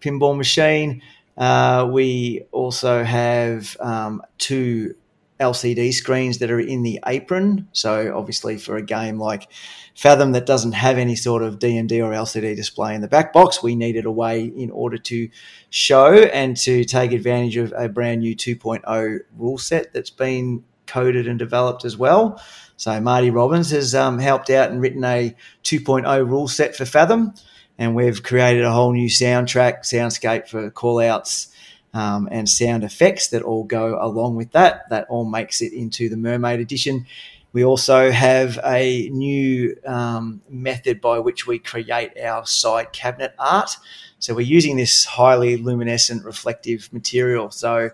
pinball 0.01 0.37
machine. 0.37 1.01
Uh, 1.37 1.87
we 1.91 2.45
also 2.51 3.03
have 3.03 3.75
um, 3.79 4.21
two 4.37 4.95
LCD 5.39 5.93
screens 5.93 6.37
that 6.37 6.51
are 6.51 6.59
in 6.59 6.83
the 6.83 6.99
apron. 7.05 7.67
So 7.73 8.15
obviously, 8.15 8.57
for 8.57 8.77
a 8.77 8.81
game 8.81 9.19
like 9.19 9.49
Fathom 9.95 10.31
that 10.33 10.45
doesn't 10.45 10.73
have 10.73 10.97
any 10.97 11.15
sort 11.15 11.43
of 11.43 11.59
DMD 11.59 12.03
or 12.03 12.11
LCD 12.11 12.55
display 12.55 12.95
in 12.95 13.01
the 13.01 13.07
back 13.07 13.33
box, 13.33 13.61
we 13.61 13.75
needed 13.75 14.05
a 14.05 14.11
way 14.11 14.43
in 14.43 14.71
order 14.71 14.97
to 14.97 15.29
show 15.69 16.13
and 16.13 16.55
to 16.57 16.83
take 16.85 17.11
advantage 17.11 17.57
of 17.57 17.73
a 17.75 17.89
brand 17.89 18.21
new 18.21 18.35
2.0 18.35 19.19
rule 19.37 19.57
set 19.57 19.93
that's 19.93 20.09
been 20.09 20.63
coded 20.87 21.27
and 21.27 21.39
developed 21.39 21.85
as 21.85 21.97
well. 21.97 22.41
So 22.77 22.99
Marty 22.99 23.29
Robbins 23.29 23.71
has 23.71 23.95
um, 23.95 24.19
helped 24.19 24.49
out 24.49 24.71
and 24.71 24.81
written 24.81 25.03
a 25.03 25.35
2.0 25.63 26.27
rule 26.27 26.47
set 26.47 26.75
for 26.75 26.85
Fathom, 26.85 27.33
and 27.77 27.95
we've 27.95 28.21
created 28.23 28.63
a 28.63 28.71
whole 28.71 28.93
new 28.93 29.09
soundtrack, 29.09 29.81
soundscape 29.81 30.47
for 30.47 30.69
callouts 30.71 31.47
um, 31.93 32.27
and 32.31 32.47
sound 32.47 32.83
effects 32.83 33.27
that 33.29 33.43
all 33.43 33.63
go 33.63 33.97
along 34.01 34.35
with 34.35 34.51
that. 34.51 34.89
That 34.89 35.07
all 35.09 35.25
makes 35.25 35.61
it 35.61 35.73
into 35.73 36.09
the 36.09 36.17
Mermaid 36.17 36.59
Edition. 36.59 37.05
We 37.51 37.63
also 37.63 38.09
have 38.09 38.59
a 38.65 39.09
new 39.09 39.77
um, 39.85 40.41
method 40.49 41.01
by 41.01 41.19
which 41.19 41.45
we 41.45 41.59
create 41.59 42.17
our 42.19 42.45
side 42.47 42.91
cabinet 42.93 43.35
art. 43.37 43.77
So 44.17 44.33
we're 44.33 44.41
using 44.41 44.75
this 44.75 45.05
highly 45.05 45.57
luminescent 45.57 46.25
reflective 46.25 46.91
material. 46.91 47.51
So 47.51 47.91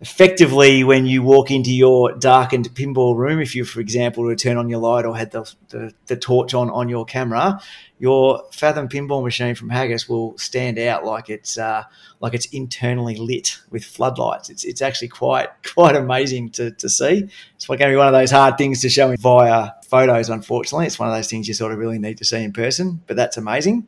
effectively 0.00 0.84
when 0.84 1.06
you 1.06 1.22
walk 1.22 1.50
into 1.50 1.72
your 1.72 2.12
darkened 2.12 2.68
pinball 2.74 3.16
room 3.16 3.40
if 3.40 3.54
you 3.54 3.64
for 3.64 3.80
example 3.80 4.22
were 4.22 4.36
to 4.36 4.42
turn 4.42 4.58
on 4.58 4.68
your 4.68 4.78
light 4.78 5.06
or 5.06 5.16
had 5.16 5.30
the, 5.30 5.50
the, 5.70 5.90
the, 6.04 6.16
torch 6.16 6.52
on 6.52 6.68
on 6.68 6.86
your 6.86 7.06
camera 7.06 7.58
your 7.98 8.42
fathom 8.52 8.88
pinball 8.88 9.22
machine 9.22 9.54
from 9.54 9.70
haggis 9.70 10.08
will 10.08 10.36
stand 10.36 10.78
out 10.78 11.04
like 11.04 11.30
it's 11.30 11.56
uh, 11.56 11.82
like 12.20 12.34
it's 12.34 12.46
internally 12.46 13.16
lit 13.16 13.58
with 13.70 13.84
floodlights 13.84 14.50
it's, 14.50 14.64
it's 14.64 14.82
actually 14.82 15.08
quite 15.08 15.48
quite 15.74 15.96
amazing 15.96 16.50
to, 16.50 16.70
to 16.72 16.88
see 16.88 17.28
it's 17.54 17.66
going 17.66 17.78
to 17.78 17.88
be 17.88 17.96
one 17.96 18.06
of 18.06 18.12
those 18.12 18.30
hard 18.30 18.58
things 18.58 18.80
to 18.80 18.88
show 18.88 19.14
via 19.16 19.70
photos 19.84 20.28
unfortunately 20.28 20.86
it's 20.86 20.98
one 20.98 21.08
of 21.08 21.14
those 21.14 21.28
things 21.28 21.48
you 21.48 21.54
sort 21.54 21.72
of 21.72 21.78
really 21.78 21.98
need 21.98 22.18
to 22.18 22.24
see 22.24 22.42
in 22.42 22.52
person 22.52 23.02
but 23.06 23.16
that's 23.16 23.36
amazing 23.36 23.86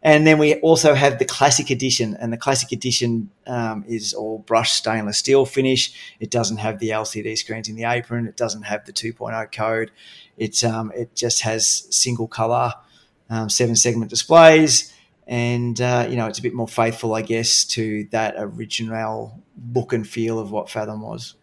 and 0.00 0.26
then 0.26 0.38
we 0.38 0.54
also 0.56 0.94
have 0.94 1.18
the 1.18 1.24
classic 1.24 1.70
edition, 1.70 2.16
and 2.20 2.32
the 2.32 2.36
classic 2.36 2.70
edition 2.70 3.30
um, 3.48 3.84
is 3.88 4.14
all 4.14 4.38
brushed 4.38 4.76
stainless 4.76 5.18
steel 5.18 5.44
finish. 5.44 5.92
It 6.20 6.30
doesn't 6.30 6.58
have 6.58 6.78
the 6.78 6.90
LCD 6.90 7.36
screens 7.36 7.68
in 7.68 7.74
the 7.74 7.82
apron. 7.82 8.28
It 8.28 8.36
doesn't 8.36 8.62
have 8.62 8.84
the 8.84 8.92
2.0 8.92 9.50
code. 9.50 9.90
It 10.36 10.62
um, 10.62 10.92
it 10.94 11.16
just 11.16 11.42
has 11.42 11.88
single 11.90 12.28
color, 12.28 12.74
um, 13.30 13.48
seven 13.48 13.76
segment 13.76 14.10
displays, 14.10 14.92
and 15.26 15.80
uh, 15.80 16.06
you 16.08 16.16
know 16.16 16.26
it's 16.26 16.38
a 16.38 16.42
bit 16.42 16.54
more 16.54 16.68
faithful, 16.68 17.14
I 17.14 17.22
guess, 17.22 17.64
to 17.66 18.06
that 18.10 18.34
original 18.38 19.42
look 19.74 19.92
and 19.92 20.06
feel 20.06 20.38
of 20.38 20.50
what 20.50 20.70
Fathom 20.70 21.02
was. 21.02 21.34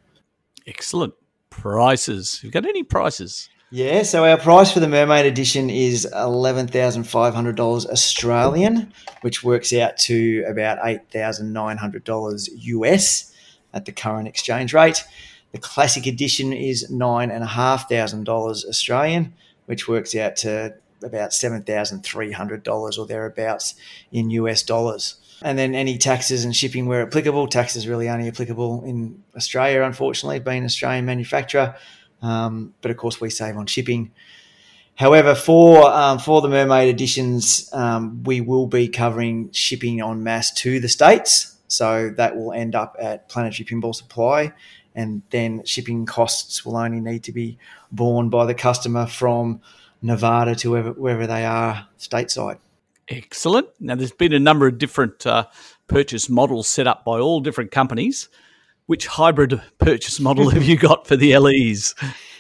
Excellent 0.68 1.14
prices. 1.50 2.40
You've 2.42 2.56
you 2.56 2.62
got 2.62 2.68
any 2.68 2.84
prices? 2.84 3.50
Yeah, 3.72 4.04
so 4.04 4.26
our 4.26 4.38
price 4.38 4.72
for 4.72 4.80
the 4.80 4.88
Mermaid 4.88 5.26
Edition 5.26 5.70
is 5.70 6.08
eleven 6.14 6.68
thousand 6.68 7.06
five 7.06 7.34
hundred 7.34 7.56
dollars 7.56 7.86
Australian, 7.86 8.94
which 9.22 9.44
works 9.44 9.74
out 9.74 9.98
to 9.98 10.46
about 10.48 10.80
eight 10.84 11.10
thousand 11.12 11.52
nine 11.52 11.78
hundred 11.78 12.04
dollars 12.04 12.48
US 12.54 13.34
at 13.74 13.86
the 13.86 13.92
current 13.92 14.28
exchange 14.28 14.74
rate. 14.74 15.04
The 15.52 15.58
Classic 15.58 16.06
Edition 16.06 16.54
is 16.54 16.90
nine 16.90 17.32
and 17.32 17.44
a 17.44 17.48
half 17.48 17.90
thousand 17.90 18.26
dollars 18.26 18.66
Australian, 18.66 19.34
which 19.66 19.88
works 19.88 20.16
out 20.16 20.36
to 20.38 20.76
about 21.04 21.34
seven 21.34 21.64
thousand 21.64 22.04
three 22.04 22.32
hundred 22.32 22.64
dollars 22.64 22.98
or 22.98 23.06
thereabouts 23.06 23.76
in 24.12 24.30
US 24.32 24.64
dollars. 24.64 25.16
And 25.42 25.60
then 25.60 25.76
any 25.76 25.98
taxes 25.98 26.46
and 26.46 26.56
shipping 26.56 26.86
where 26.86 27.06
applicable. 27.06 27.48
Taxes 27.48 27.88
really 27.88 28.10
only 28.10 28.28
applicable 28.28 28.84
in 28.86 29.24
Australia, 29.36 29.84
unfortunately, 29.84 30.40
being 30.40 30.60
an 30.60 30.66
Australian 30.66 31.06
manufacturer. 31.06 31.76
Um, 32.22 32.74
but 32.82 32.92
of 32.92 32.98
course, 32.98 33.20
we 33.20 33.30
save 33.30 33.58
on 33.58 33.66
shipping. 33.66 34.12
However, 34.96 35.36
for 35.36 35.92
um, 35.92 36.20
for 36.20 36.42
the 36.42 36.48
mermaid 36.48 36.88
editions, 36.88 37.70
um, 37.74 38.24
we 38.24 38.40
will 38.40 38.66
be 38.66 38.88
covering 38.88 39.52
shipping 39.52 40.02
on 40.02 40.24
mass 40.24 40.54
to 40.54 40.80
the 40.80 40.88
states, 40.88 41.58
so 41.68 42.12
that 42.16 42.38
will 42.38 42.54
end 42.54 42.76
up 42.76 42.96
at 43.00 43.28
Planetary 43.28 43.66
Pinball 43.66 43.94
Supply, 43.94 44.54
and 44.96 45.22
then 45.32 45.66
shipping 45.66 46.06
costs 46.06 46.66
will 46.66 46.78
only 46.78 47.02
need 47.02 47.24
to 47.24 47.34
be 47.34 47.58
borne 47.92 48.30
by 48.30 48.46
the 48.46 48.56
customer 48.56 49.06
from 49.06 49.60
Nevada 50.06 50.56
to 50.56 50.72
wherever, 50.72 50.92
wherever 50.94 51.28
they 51.28 51.46
are 51.46 51.88
stateside. 51.98 52.58
Excellent. 53.08 53.68
Now, 53.80 53.96
there's 53.96 54.12
been 54.12 54.34
a 54.34 54.40
number 54.40 54.68
of 54.68 54.78
different 54.78 55.26
uh, 55.26 55.46
purchase 55.88 56.30
models 56.30 56.68
set 56.68 56.88
up 56.88 57.06
by 57.06 57.20
all 57.20 57.40
different 57.40 57.72
companies 57.72 58.30
which 58.86 59.08
hybrid 59.08 59.62
purchase 59.78 60.20
model 60.20 60.50
have 60.50 60.64
you 60.64 60.78
got 60.78 61.08
for 61.08 61.16
the 61.16 61.38
LEs? 61.38 61.96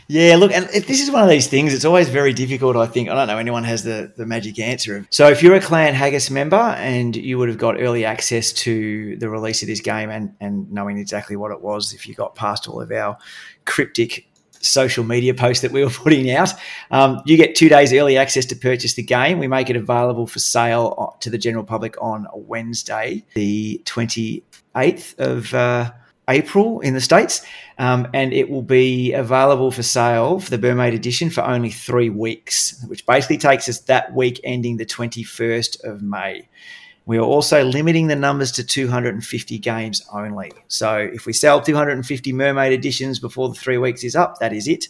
Yeah, 0.08 0.36
look, 0.36 0.52
and 0.52 0.68
this 0.68 1.02
is 1.02 1.10
one 1.10 1.24
of 1.24 1.30
these 1.30 1.48
things. 1.48 1.74
It's 1.74 1.86
always 1.86 2.10
very 2.10 2.32
difficult. 2.32 2.76
I 2.76 2.86
think 2.86 3.10
I 3.10 3.16
don't 3.16 3.28
know 3.28 3.40
anyone 3.40 3.64
has 3.64 3.84
the 3.84 4.14
the 4.16 4.26
magic 4.26 4.60
answer. 4.60 5.08
So 5.10 5.30
if 5.30 5.42
you're 5.42 5.56
a 5.56 5.60
Clan 5.60 5.96
Haggis 5.96 6.30
member 6.30 6.58
and 6.58 7.16
you 7.16 7.40
would 7.40 7.50
have 7.50 7.58
got 7.58 7.82
early 7.82 8.06
access 8.06 8.54
to 8.54 9.18
the 9.18 9.30
release 9.30 9.64
of 9.64 9.68
this 9.68 9.82
game 9.82 10.12
and 10.12 10.36
and 10.40 10.72
knowing 10.72 11.00
exactly 11.00 11.36
what 11.36 11.52
it 11.52 11.62
was, 11.62 11.92
if 11.94 12.08
you 12.08 12.14
got 12.14 12.36
past 12.36 12.70
all 12.70 12.82
of 12.82 12.92
our 12.92 13.18
cryptic 13.66 14.28
social 14.66 15.04
media 15.04 15.34
posts 15.34 15.62
that 15.62 15.72
we 15.72 15.84
were 15.84 15.90
putting 16.04 16.30
out, 16.32 16.54
um, 16.92 17.22
you 17.26 17.38
get 17.38 17.56
two 17.56 17.70
days 17.70 17.94
early 17.94 18.18
access 18.18 18.46
to 18.48 18.56
purchase 18.56 18.94
the 18.94 19.04
game. 19.04 19.40
We 19.40 19.48
make 19.48 19.70
it 19.70 19.76
available 19.76 20.28
for 20.28 20.40
sale 20.40 21.16
to 21.22 21.30
the 21.30 21.38
general 21.38 21.64
public 21.64 21.96
on 22.02 22.28
Wednesday, 22.34 23.26
the 23.34 23.82
twenty 23.86 24.44
eighth 24.76 25.16
of. 25.20 25.54
Uh, 25.54 25.92
April 26.28 26.80
in 26.80 26.94
the 26.94 27.02
States, 27.02 27.46
um, 27.78 28.08
and 28.14 28.34
it 28.34 28.50
will 28.50 28.64
be 28.64 29.14
available 29.14 29.72
for 29.72 29.84
sale 29.84 30.40
for 30.40 30.50
the 30.50 30.58
Mermaid 30.58 30.94
edition 30.94 31.30
for 31.30 31.42
only 31.42 31.70
three 31.70 32.10
weeks, 32.10 32.84
which 32.88 33.06
basically 33.06 33.38
takes 33.38 33.70
us 33.70 33.82
that 33.82 34.14
week 34.16 34.40
ending 34.44 34.78
the 34.78 34.86
21st 34.86 35.84
of 35.84 36.02
May. 36.02 36.48
We 37.06 37.18
are 37.18 37.22
also 37.22 37.64
limiting 37.64 38.08
the 38.08 38.16
numbers 38.16 38.52
to 38.54 38.64
250 38.64 39.60
games 39.60 40.06
only. 40.12 40.52
So 40.68 40.98
if 40.98 41.26
we 41.26 41.34
sell 41.34 41.62
250 41.62 42.34
Mermaid 42.34 42.74
editions 42.74 43.20
before 43.20 43.50
the 43.50 43.56
three 43.56 43.78
weeks 43.78 44.04
is 44.04 44.16
up, 44.16 44.40
that 44.40 44.54
is 44.54 44.68
it. 44.68 44.88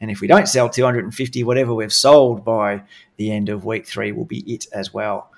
And 0.00 0.10
if 0.10 0.20
we 0.20 0.26
don't 0.26 0.48
sell 0.48 0.68
250, 0.68 1.44
whatever 1.44 1.72
we've 1.72 1.92
sold 1.92 2.44
by 2.44 2.82
the 3.16 3.30
end 3.30 3.48
of 3.48 3.64
week 3.64 3.86
three 3.86 4.10
will 4.10 4.24
be 4.24 4.40
it 4.52 4.66
as 4.72 4.92
well 4.92 5.30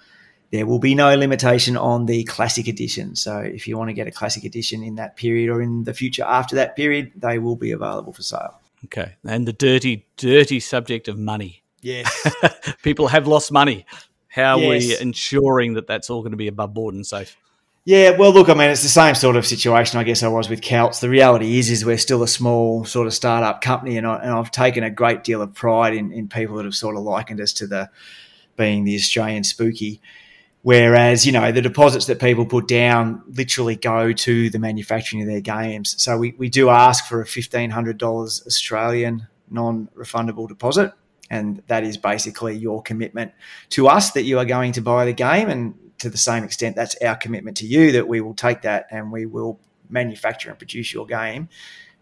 there 0.51 0.67
will 0.67 0.79
be 0.79 0.95
no 0.95 1.15
limitation 1.15 1.77
on 1.77 2.07
the 2.07 2.25
classic 2.25 2.69
edition. 2.69 3.17
So 3.17 3.39
if 3.39 3.67
you 3.67 3.77
want 3.77 3.89
to 3.89 3.95
get 3.95 4.07
a 4.07 4.11
classic 4.11 4.45
edition 4.45 4.83
in 4.83 4.95
that 4.97 5.17
period 5.17 5.51
or 5.51 5.61
in 5.61 5.85
the 5.85 5.95
future 5.95 6.25
after 6.25 6.57
that 6.57 6.77
period, 6.77 7.13
they 7.17 7.39
will 7.39 7.57
be 7.57 7.73
available 7.73 8.13
for 8.13 8.23
sale. 8.23 8.61
Okay. 8.85 9.17
And 9.25 9.47
the 9.47 9.53
dirty, 9.53 10.07
dirty 10.17 10.61
subject 10.61 11.09
of 11.09 11.19
money. 11.19 11.63
Yes. 11.83 12.35
People 12.83 13.09
have 13.09 13.27
lost 13.27 13.51
money. 13.51 13.87
How 14.37 14.59
yes. 14.59 14.67
are 14.67 14.89
we 14.89 15.01
ensuring 15.01 15.75
that 15.75 15.87
that's 15.87 16.11
all 16.11 16.21
going 16.21 16.33
to 16.33 16.37
be 16.37 16.49
above 16.49 16.75
board 16.75 16.95
and 16.95 17.07
safe? 17.07 17.39
Yeah, 17.87 18.11
well, 18.19 18.35
look, 18.35 18.51
I 18.51 18.55
mean, 18.55 18.69
it's 18.69 18.83
the 18.83 18.89
same 18.89 19.15
sort 19.15 19.37
of 19.37 19.47
situation, 19.47 19.99
I 19.99 20.05
guess, 20.05 20.23
I 20.23 20.29
was 20.29 20.51
with 20.51 20.61
Celts. 20.61 21.01
The 21.01 21.09
reality 21.09 21.59
is, 21.59 21.71
is 21.71 21.87
we're 21.87 21.97
still 21.97 22.23
a 22.23 22.29
small 22.29 22.85
sort 22.85 23.07
of 23.07 23.15
startup 23.15 23.63
company, 23.63 23.97
and, 23.97 24.07
I, 24.07 24.17
and 24.17 24.33
I've 24.33 24.51
taken 24.51 24.85
a 24.85 24.91
great 24.91 25.25
deal 25.25 25.41
of 25.41 25.55
pride 25.55 25.95
in, 25.95 26.13
in 26.13 26.29
people 26.29 26.57
that 26.57 26.65
have 26.67 26.75
sort 26.75 26.97
of 26.97 27.03
likened 27.03 27.41
us 27.41 27.53
to 27.55 27.67
the 27.67 27.89
being 28.57 28.85
the 28.85 28.95
Australian 28.95 29.43
spooky. 29.43 30.03
Whereas, 30.63 31.25
you 31.25 31.33
know, 31.33 31.51
the 31.51 31.63
deposits 31.63 32.07
that 32.07 32.21
people 32.21 32.45
put 32.45 32.69
down 32.69 33.23
literally 33.29 33.77
go 33.77 34.13
to 34.13 34.51
the 34.51 34.59
manufacturing 34.59 35.23
of 35.23 35.29
their 35.29 35.41
games. 35.41 35.95
So 36.03 36.19
we, 36.19 36.35
we 36.37 36.49
do 36.51 36.69
ask 36.69 37.07
for 37.07 37.23
a 37.23 37.25
$1,500 37.25 38.47
Australian 38.47 39.29
non 39.49 39.89
refundable 39.97 40.49
deposit. 40.49 40.93
And 41.31 41.63
that 41.67 41.85
is 41.85 41.97
basically 41.97 42.57
your 42.57 42.83
commitment 42.83 43.33
to 43.71 43.89
us 43.89 44.13
that 44.13 44.23
you 44.23 44.39
are 44.39 44.45
going 44.45 44.73
to 44.73 44.81
buy 44.81 45.05
the 45.05 45.13
game. 45.13 45.49
And 45.49 45.75
to 45.99 46.11
the 46.11 46.19
same 46.19 46.45
extent, 46.45 46.77
that's 46.77 46.97
our 47.03 47.17
commitment 47.17 47.57
to 47.59 47.67
you 47.67 47.93
that 47.93 48.07
we 48.07 48.21
will 48.21 48.35
take 48.35 48.63
that 48.63 48.87
and 48.91 49.11
we 49.11 49.27
will 49.27 49.59
manufacture 49.89 50.51
and 50.51 50.59
produce 50.59 50.93
your 50.93 51.07
game 51.07 51.49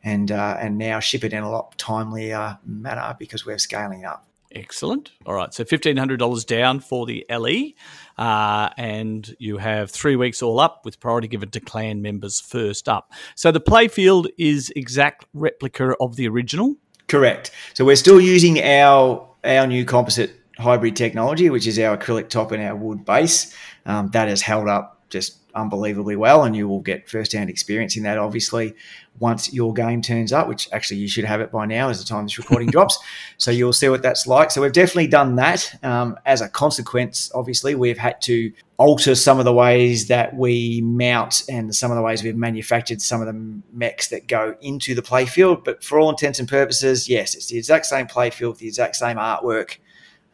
and, 0.02 0.30
uh, 0.30 0.56
and 0.60 0.76
now 0.78 1.00
ship 1.00 1.24
it 1.24 1.32
in 1.32 1.42
a 1.42 1.50
lot 1.50 1.76
timelier 1.78 2.58
manner 2.64 3.16
because 3.18 3.46
we're 3.46 3.58
scaling 3.58 4.04
up. 4.04 4.26
Excellent. 4.54 5.10
All 5.26 5.34
right. 5.34 5.52
So 5.52 5.64
$1,500 5.64 6.46
down 6.46 6.78
for 6.78 7.06
the 7.06 7.26
LE. 7.28 7.72
Uh, 8.16 8.70
and 8.76 9.34
you 9.40 9.58
have 9.58 9.90
three 9.90 10.14
weeks 10.14 10.42
all 10.42 10.60
up 10.60 10.82
with 10.84 11.00
priority 11.00 11.26
given 11.26 11.50
to 11.50 11.60
clan 11.60 12.02
members 12.02 12.40
first 12.40 12.88
up. 12.88 13.12
So 13.34 13.50
the 13.50 13.60
playfield 13.60 14.28
is 14.38 14.72
exact 14.76 15.26
replica 15.34 15.96
of 16.00 16.14
the 16.14 16.28
original. 16.28 16.76
Correct. 17.14 17.52
So 17.74 17.84
we're 17.84 17.94
still 17.94 18.20
using 18.20 18.60
our 18.60 19.28
our 19.44 19.68
new 19.68 19.84
composite 19.84 20.32
hybrid 20.58 20.96
technology, 20.96 21.48
which 21.48 21.64
is 21.64 21.78
our 21.78 21.96
acrylic 21.96 22.28
top 22.28 22.50
and 22.50 22.60
our 22.60 22.74
wood 22.74 23.04
base. 23.04 23.54
Um, 23.86 24.10
that 24.10 24.26
has 24.26 24.42
held 24.42 24.68
up 24.68 25.00
just 25.10 25.38
unbelievably 25.54 26.16
well, 26.16 26.42
and 26.42 26.56
you 26.56 26.66
will 26.66 26.80
get 26.80 27.08
first-hand 27.08 27.48
experience 27.48 27.96
in 27.96 28.02
that. 28.02 28.18
Obviously, 28.18 28.74
once 29.20 29.52
your 29.52 29.72
game 29.72 30.02
turns 30.02 30.32
up, 30.32 30.48
which 30.48 30.68
actually 30.72 30.96
you 30.96 31.06
should 31.06 31.24
have 31.24 31.40
it 31.40 31.52
by 31.52 31.66
now 31.66 31.88
as 31.88 32.00
the 32.00 32.04
time 32.04 32.24
this 32.24 32.36
recording 32.36 32.68
drops, 32.72 32.98
so 33.38 33.52
you'll 33.52 33.72
see 33.72 33.88
what 33.88 34.02
that's 34.02 34.26
like. 34.26 34.50
So 34.50 34.60
we've 34.60 34.72
definitely 34.72 35.06
done 35.06 35.36
that. 35.36 35.72
Um, 35.84 36.18
as 36.26 36.40
a 36.40 36.48
consequence, 36.48 37.30
obviously, 37.32 37.76
we've 37.76 37.96
had 37.96 38.20
to 38.22 38.50
alter 38.76 39.14
some 39.14 39.38
of 39.38 39.44
the 39.44 39.52
ways 39.52 40.08
that 40.08 40.34
we 40.34 40.80
mount 40.82 41.44
and 41.48 41.74
some 41.74 41.90
of 41.90 41.96
the 41.96 42.02
ways 42.02 42.22
we've 42.22 42.36
manufactured 42.36 43.00
some 43.00 43.20
of 43.20 43.26
the 43.26 43.60
mechs 43.72 44.08
that 44.08 44.26
go 44.26 44.56
into 44.60 44.94
the 44.94 45.02
playfield. 45.02 45.64
But 45.64 45.84
for 45.84 45.98
all 45.98 46.10
intents 46.10 46.38
and 46.38 46.48
purposes, 46.48 47.08
yes, 47.08 47.34
it's 47.34 47.46
the 47.46 47.58
exact 47.58 47.86
same 47.86 48.06
playfield, 48.06 48.58
the 48.58 48.66
exact 48.66 48.96
same 48.96 49.16
artwork, 49.16 49.78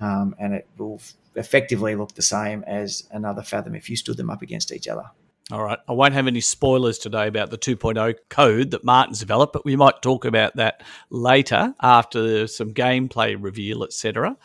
um, 0.00 0.34
and 0.38 0.54
it 0.54 0.66
will 0.78 1.00
effectively 1.36 1.94
look 1.94 2.14
the 2.14 2.22
same 2.22 2.64
as 2.66 3.06
another 3.10 3.42
Fathom 3.42 3.74
if 3.74 3.90
you 3.90 3.96
stood 3.96 4.16
them 4.16 4.30
up 4.30 4.42
against 4.42 4.72
each 4.72 4.88
other. 4.88 5.04
All 5.52 5.64
right. 5.64 5.78
I 5.88 5.92
won't 5.92 6.14
have 6.14 6.28
any 6.28 6.40
spoilers 6.40 6.98
today 6.98 7.26
about 7.26 7.50
the 7.50 7.58
2.0 7.58 8.14
code 8.28 8.70
that 8.70 8.84
Martin's 8.84 9.18
developed, 9.18 9.52
but 9.52 9.64
we 9.64 9.74
might 9.74 10.00
talk 10.00 10.24
about 10.24 10.54
that 10.56 10.82
later 11.10 11.74
after 11.82 12.46
some 12.46 12.72
gameplay 12.72 13.36
reveal, 13.38 13.82
etc. 13.82 14.36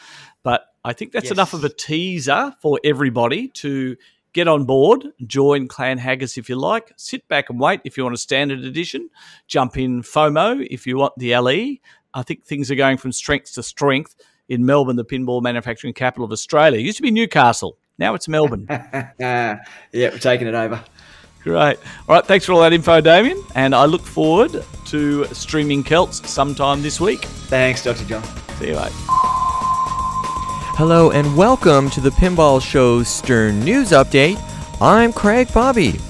But 0.42 0.66
I 0.86 0.94
think 0.94 1.12
that's 1.12 1.26
Yes. 1.26 1.32
enough 1.32 1.54
of 1.54 1.64
a 1.64 1.70
teaser 1.70 2.56
for 2.62 2.80
everybody 2.84 3.48
to 3.50 3.98
get 4.34 4.48
on 4.48 4.66
board, 4.66 5.06
join 5.26 5.68
Clan 5.68 5.98
Haggis 5.98 6.38
if 6.38 6.48
you 6.50 6.56
like, 6.58 6.92
sit 6.98 7.28
back 7.28 7.50
and 7.50 7.60
wait 7.60 7.82
if 7.86 7.98
you 7.98 8.04
want 8.04 8.14
a 8.16 8.18
standard 8.18 8.60
edition, 8.66 9.10
jump 9.48 9.78
in 9.78 10.02
FOMO 10.04 10.66
if 10.70 10.86
you 10.86 10.98
want 10.98 11.14
the 11.18 11.32
LE. 11.36 11.78
I 12.14 12.22
think 12.24 12.46
things 12.46 12.70
are 12.70 12.76
going 12.76 12.98
from 12.98 13.12
strength 13.12 13.54
to 13.56 13.64
strength 13.64 14.16
in 14.48 14.66
Melbourne, 14.66 14.96
the 14.96 15.06
pinball 15.06 15.42
manufacturing 15.42 15.94
capital 15.94 16.24
of 16.26 16.32
Australia. 16.32 16.80
It 16.80 16.84
used 16.84 16.98
to 16.98 17.04
be 17.04 17.12
Newcastle. 17.12 17.78
Now 17.98 18.14
it's 18.14 18.28
Melbourne. 18.28 18.68
Yeah, 19.20 19.60
we're 19.94 20.18
taking 20.20 20.48
it 20.48 20.54
over. 20.54 20.84
Great. 21.44 21.78
All 22.10 22.16
right. 22.16 22.26
Thanks 22.26 22.46
for 22.46 22.54
all 22.54 22.60
that 22.62 22.74
info, 22.74 23.00
Damien. 23.02 23.42
And 23.56 23.74
I 23.76 23.86
look 23.86 24.02
forward 24.02 24.64
to 24.88 25.26
streaming 25.34 25.84
Celts 25.84 26.28
sometime 26.30 26.82
this 26.82 27.00
week. 27.00 27.24
Thanks, 27.50 27.84
Dr. 27.84 28.04
John. 28.06 28.24
See 28.60 28.70
you, 28.70 28.76
mate. 28.76 29.35
Hello 30.78 31.10
and 31.12 31.38
welcome 31.38 31.90
to 31.92 32.02
the 32.02 32.10
Pinball 32.10 32.62
Show's 32.62 33.08
Stern 33.08 33.62
News 33.62 33.92
Update. 33.92 34.38
I'm 34.82 35.14
Craig 35.14 35.48
Bobby. 35.54 36.02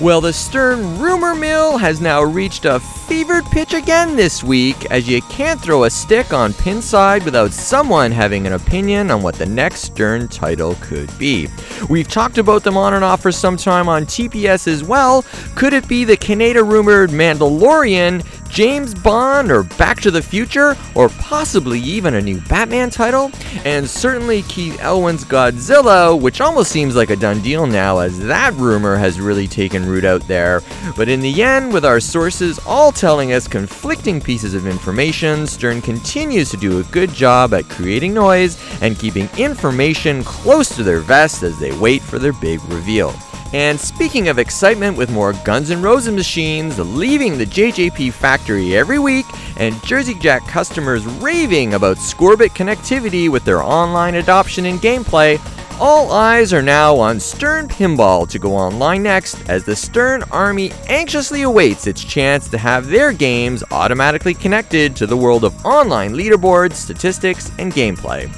Well, 0.00 0.20
the 0.20 0.32
Stern 0.32 1.00
rumor 1.00 1.34
mill 1.34 1.76
has 1.76 2.00
now 2.00 2.22
reached 2.22 2.64
a 2.64 2.78
fevered 2.78 3.44
pitch 3.46 3.74
again 3.74 4.14
this 4.14 4.44
week, 4.44 4.88
as 4.92 5.08
you 5.08 5.22
can't 5.22 5.60
throw 5.60 5.84
a 5.84 5.90
stick 5.90 6.32
on 6.32 6.52
Pinside 6.52 7.24
without 7.24 7.50
someone 7.50 8.12
having 8.12 8.46
an 8.46 8.52
opinion 8.52 9.10
on 9.10 9.22
what 9.22 9.34
the 9.34 9.46
next 9.46 9.80
Stern 9.80 10.28
title 10.28 10.76
could 10.80 11.16
be. 11.18 11.48
We've 11.90 12.08
talked 12.08 12.38
about 12.38 12.62
them 12.62 12.76
on 12.76 12.94
and 12.94 13.04
off 13.04 13.22
for 13.22 13.32
some 13.32 13.56
time 13.56 13.88
on 13.88 14.06
TPS 14.06 14.68
as 14.68 14.84
well. 14.84 15.24
Could 15.56 15.72
it 15.72 15.88
be 15.88 16.04
the 16.04 16.16
Canada 16.16 16.62
rumored 16.62 17.10
Mandalorian, 17.10 18.24
James 18.52 18.92
Bond, 18.92 19.50
or 19.50 19.62
Back 19.62 20.02
to 20.02 20.10
the 20.10 20.20
Future, 20.20 20.76
or 20.94 21.08
possibly 21.08 21.80
even 21.80 22.14
a 22.14 22.20
new 22.20 22.38
Batman 22.42 22.90
title? 22.90 23.32
And 23.64 23.88
certainly 23.88 24.42
Keith 24.42 24.78
Elwin's 24.78 25.24
Godzilla, 25.24 26.20
which 26.20 26.42
almost 26.42 26.70
seems 26.70 26.94
like 26.94 27.08
a 27.08 27.16
done 27.16 27.40
deal 27.40 27.66
now, 27.66 28.00
as 28.00 28.20
that 28.20 28.52
rumor 28.54 28.96
has 28.96 29.18
really 29.20 29.48
taken 29.48 29.86
root 29.86 30.04
out 30.04 30.28
there. 30.28 30.60
But 30.96 31.08
in 31.08 31.20
the 31.20 31.42
end, 31.42 31.72
with 31.72 31.86
our 31.86 31.98
sources 31.98 32.60
all 32.66 32.92
telling 32.92 33.32
us 33.32 33.48
conflicting 33.48 34.20
pieces 34.20 34.52
of 34.52 34.66
information, 34.66 35.46
Stern 35.46 35.80
continues 35.80 36.50
to 36.50 36.58
do 36.58 36.78
a 36.78 36.84
good 36.84 37.10
job 37.14 37.54
at 37.54 37.70
creating 37.70 38.12
noise 38.12 38.58
and 38.82 38.98
keeping 38.98 39.30
information 39.38 40.22
close 40.24 40.68
to 40.76 40.82
their 40.82 41.00
vest 41.00 41.42
as 41.42 41.58
they 41.58 41.72
wait 41.78 42.02
for 42.02 42.18
their 42.18 42.34
big 42.34 42.62
reveal. 42.64 43.14
And 43.52 43.78
speaking 43.78 44.28
of 44.28 44.38
excitement 44.38 44.96
with 44.96 45.10
more 45.10 45.34
Guns 45.44 45.70
N' 45.70 45.82
Roses 45.82 46.14
machines 46.14 46.78
leaving 46.78 47.36
the 47.36 47.44
JJP 47.44 48.12
factory 48.14 48.74
every 48.74 48.98
week 48.98 49.26
and 49.58 49.82
Jersey 49.84 50.14
Jack 50.14 50.46
customers 50.48 51.04
raving 51.04 51.74
about 51.74 51.98
Scorbit 51.98 52.50
connectivity 52.50 53.28
with 53.28 53.44
their 53.44 53.62
online 53.62 54.14
adoption 54.14 54.64
and 54.64 54.80
gameplay, 54.80 55.38
all 55.78 56.12
eyes 56.12 56.52
are 56.52 56.62
now 56.62 56.96
on 56.96 57.18
Stern 57.18 57.68
Pinball 57.68 58.28
to 58.28 58.38
go 58.38 58.54
online 58.54 59.02
next 59.02 59.48
as 59.50 59.64
the 59.64 59.76
Stern 59.76 60.22
Army 60.30 60.70
anxiously 60.88 61.42
awaits 61.42 61.86
its 61.86 62.04
chance 62.04 62.48
to 62.48 62.58
have 62.58 62.86
their 62.86 63.12
games 63.12 63.64
automatically 63.70 64.32
connected 64.32 64.96
to 64.96 65.06
the 65.06 65.16
world 65.16 65.44
of 65.44 65.66
online 65.66 66.14
leaderboards, 66.14 66.74
statistics, 66.74 67.50
and 67.58 67.72
gameplay. 67.72 68.28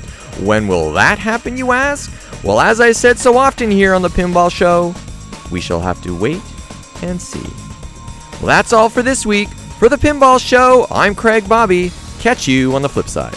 When 0.45 0.67
will 0.67 0.93
that 0.95 1.19
happen, 1.19 1.57
you 1.57 1.71
ask? 1.73 2.11
Well, 2.43 2.61
as 2.61 2.81
I 2.81 2.93
said 2.93 3.19
so 3.19 3.37
often 3.37 3.71
here 3.71 3.95
on 3.95 4.03
the 4.03 4.09
Pinball 4.09 4.51
Show, 4.51 4.95
we 5.55 5.61
shall 5.61 5.79
have 5.79 6.03
to 6.03 6.13
wait 6.13 6.43
and 7.03 7.23
see. 7.23 7.49
Well, 8.39 8.49
that's 8.49 8.73
all 8.73 8.89
for 8.89 9.03
this 9.03 9.25
week. 9.25 9.49
For 9.79 9.89
the 9.89 9.97
Pinball 9.97 10.45
Show, 10.45 10.89
I'm 10.91 11.15
Craig 11.15 11.49
Bobby. 11.49 11.93
Catch 12.19 12.49
you 12.49 12.75
on 12.75 12.83
the 12.83 12.89
flip 12.89 13.07
side. 13.07 13.37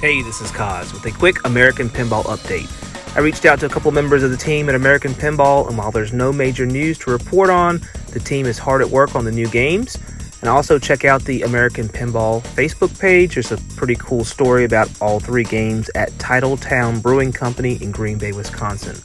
Hey, 0.00 0.22
this 0.22 0.40
is 0.40 0.52
Kaz 0.52 0.92
with 0.92 1.04
a 1.06 1.10
quick 1.10 1.44
American 1.44 1.88
Pinball 1.88 2.22
update. 2.26 2.70
I 3.16 3.20
reached 3.20 3.44
out 3.44 3.58
to 3.60 3.66
a 3.66 3.68
couple 3.68 3.90
members 3.90 4.22
of 4.22 4.30
the 4.30 4.36
team 4.36 4.68
at 4.68 4.76
American 4.76 5.14
Pinball, 5.14 5.66
and 5.66 5.76
while 5.76 5.90
there's 5.90 6.12
no 6.12 6.32
major 6.32 6.64
news 6.64 6.96
to 6.98 7.10
report 7.10 7.50
on, 7.50 7.80
the 8.12 8.20
team 8.20 8.46
is 8.46 8.58
hard 8.58 8.82
at 8.82 8.88
work 8.88 9.16
on 9.16 9.24
the 9.24 9.32
new 9.32 9.48
games. 9.48 9.98
And 10.42 10.48
also 10.48 10.78
check 10.78 11.04
out 11.04 11.24
the 11.24 11.42
American 11.42 11.88
Pinball 11.88 12.40
Facebook 12.54 12.96
page. 13.00 13.34
There's 13.34 13.50
a 13.50 13.56
pretty 13.74 13.96
cool 13.96 14.22
story 14.22 14.62
about 14.62 14.88
all 15.00 15.18
three 15.18 15.42
games 15.42 15.90
at 15.96 16.12
Titletown 16.18 17.02
Brewing 17.02 17.32
Company 17.32 17.82
in 17.82 17.90
Green 17.90 18.16
Bay, 18.16 18.30
Wisconsin. 18.30 18.96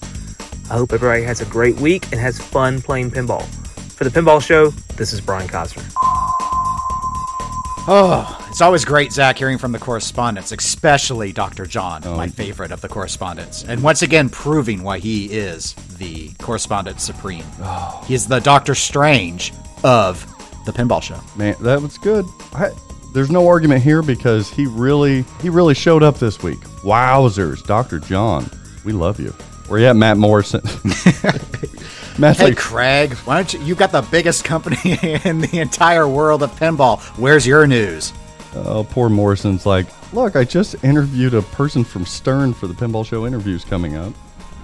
I 0.71 0.75
hope 0.75 0.93
everybody 0.93 1.23
has 1.23 1.41
a 1.41 1.45
great 1.47 1.75
week 1.81 2.05
and 2.13 2.21
has 2.21 2.39
fun 2.39 2.81
playing 2.81 3.11
pinball. 3.11 3.45
For 3.97 4.05
the 4.05 4.09
Pinball 4.09 4.41
Show, 4.41 4.69
this 4.95 5.11
is 5.11 5.19
Brian 5.19 5.49
Cosner. 5.49 5.85
Oh, 7.89 8.37
it's 8.47 8.61
always 8.61 8.85
great, 8.85 9.11
Zach, 9.11 9.37
hearing 9.37 9.57
from 9.57 9.73
the 9.73 9.79
correspondents, 9.79 10.53
especially 10.53 11.33
Dr. 11.33 11.65
John, 11.65 12.03
oh, 12.05 12.15
my 12.15 12.29
favorite 12.29 12.71
of 12.71 12.79
the 12.79 12.87
correspondents. 12.87 13.65
And 13.65 13.83
once 13.83 14.01
again, 14.01 14.29
proving 14.29 14.81
why 14.81 14.99
he 14.99 15.25
is 15.25 15.73
the 15.97 16.29
correspondent 16.35 17.01
supreme. 17.01 17.43
Oh. 17.59 18.01
He 18.07 18.13
is 18.13 18.25
the 18.29 18.39
Doctor 18.39 18.73
Strange 18.73 19.51
of 19.83 20.25
the 20.65 20.71
pinball 20.71 21.03
show. 21.03 21.19
Man, 21.35 21.57
that 21.59 21.81
was 21.81 21.97
good. 21.97 22.23
I, 22.53 22.69
there's 23.13 23.29
no 23.29 23.45
argument 23.45 23.83
here 23.83 24.01
because 24.01 24.49
he 24.49 24.67
really 24.67 25.25
he 25.41 25.49
really 25.49 25.73
showed 25.73 26.01
up 26.01 26.17
this 26.17 26.41
week. 26.41 26.59
Wowzers, 26.85 27.61
Dr. 27.65 27.99
John, 27.99 28.49
we 28.85 28.93
love 28.93 29.19
you. 29.19 29.35
Where 29.71 29.79
you 29.79 29.85
at, 29.85 29.95
Matt 29.95 30.17
Morrison? 30.17 30.59
Matt's 32.19 32.39
Hey, 32.39 32.47
like, 32.47 32.57
Craig, 32.57 33.13
why 33.19 33.37
don't 33.37 33.53
you? 33.53 33.61
You 33.61 33.73
got 33.73 33.93
the 33.93 34.01
biggest 34.01 34.43
company 34.43 34.75
in 35.23 35.39
the 35.39 35.59
entire 35.59 36.09
world 36.09 36.43
of 36.43 36.51
pinball. 36.59 36.99
Where's 37.17 37.47
your 37.47 37.65
news? 37.65 38.11
oh, 38.53 38.85
poor 38.89 39.07
Morrison's 39.07 39.65
like, 39.65 39.87
look, 40.11 40.35
I 40.35 40.43
just 40.43 40.83
interviewed 40.83 41.33
a 41.33 41.41
person 41.41 41.85
from 41.85 42.05
Stern 42.05 42.53
for 42.53 42.67
the 42.67 42.73
Pinball 42.73 43.05
Show 43.05 43.25
interviews 43.25 43.63
coming 43.63 43.95
up. 43.95 44.11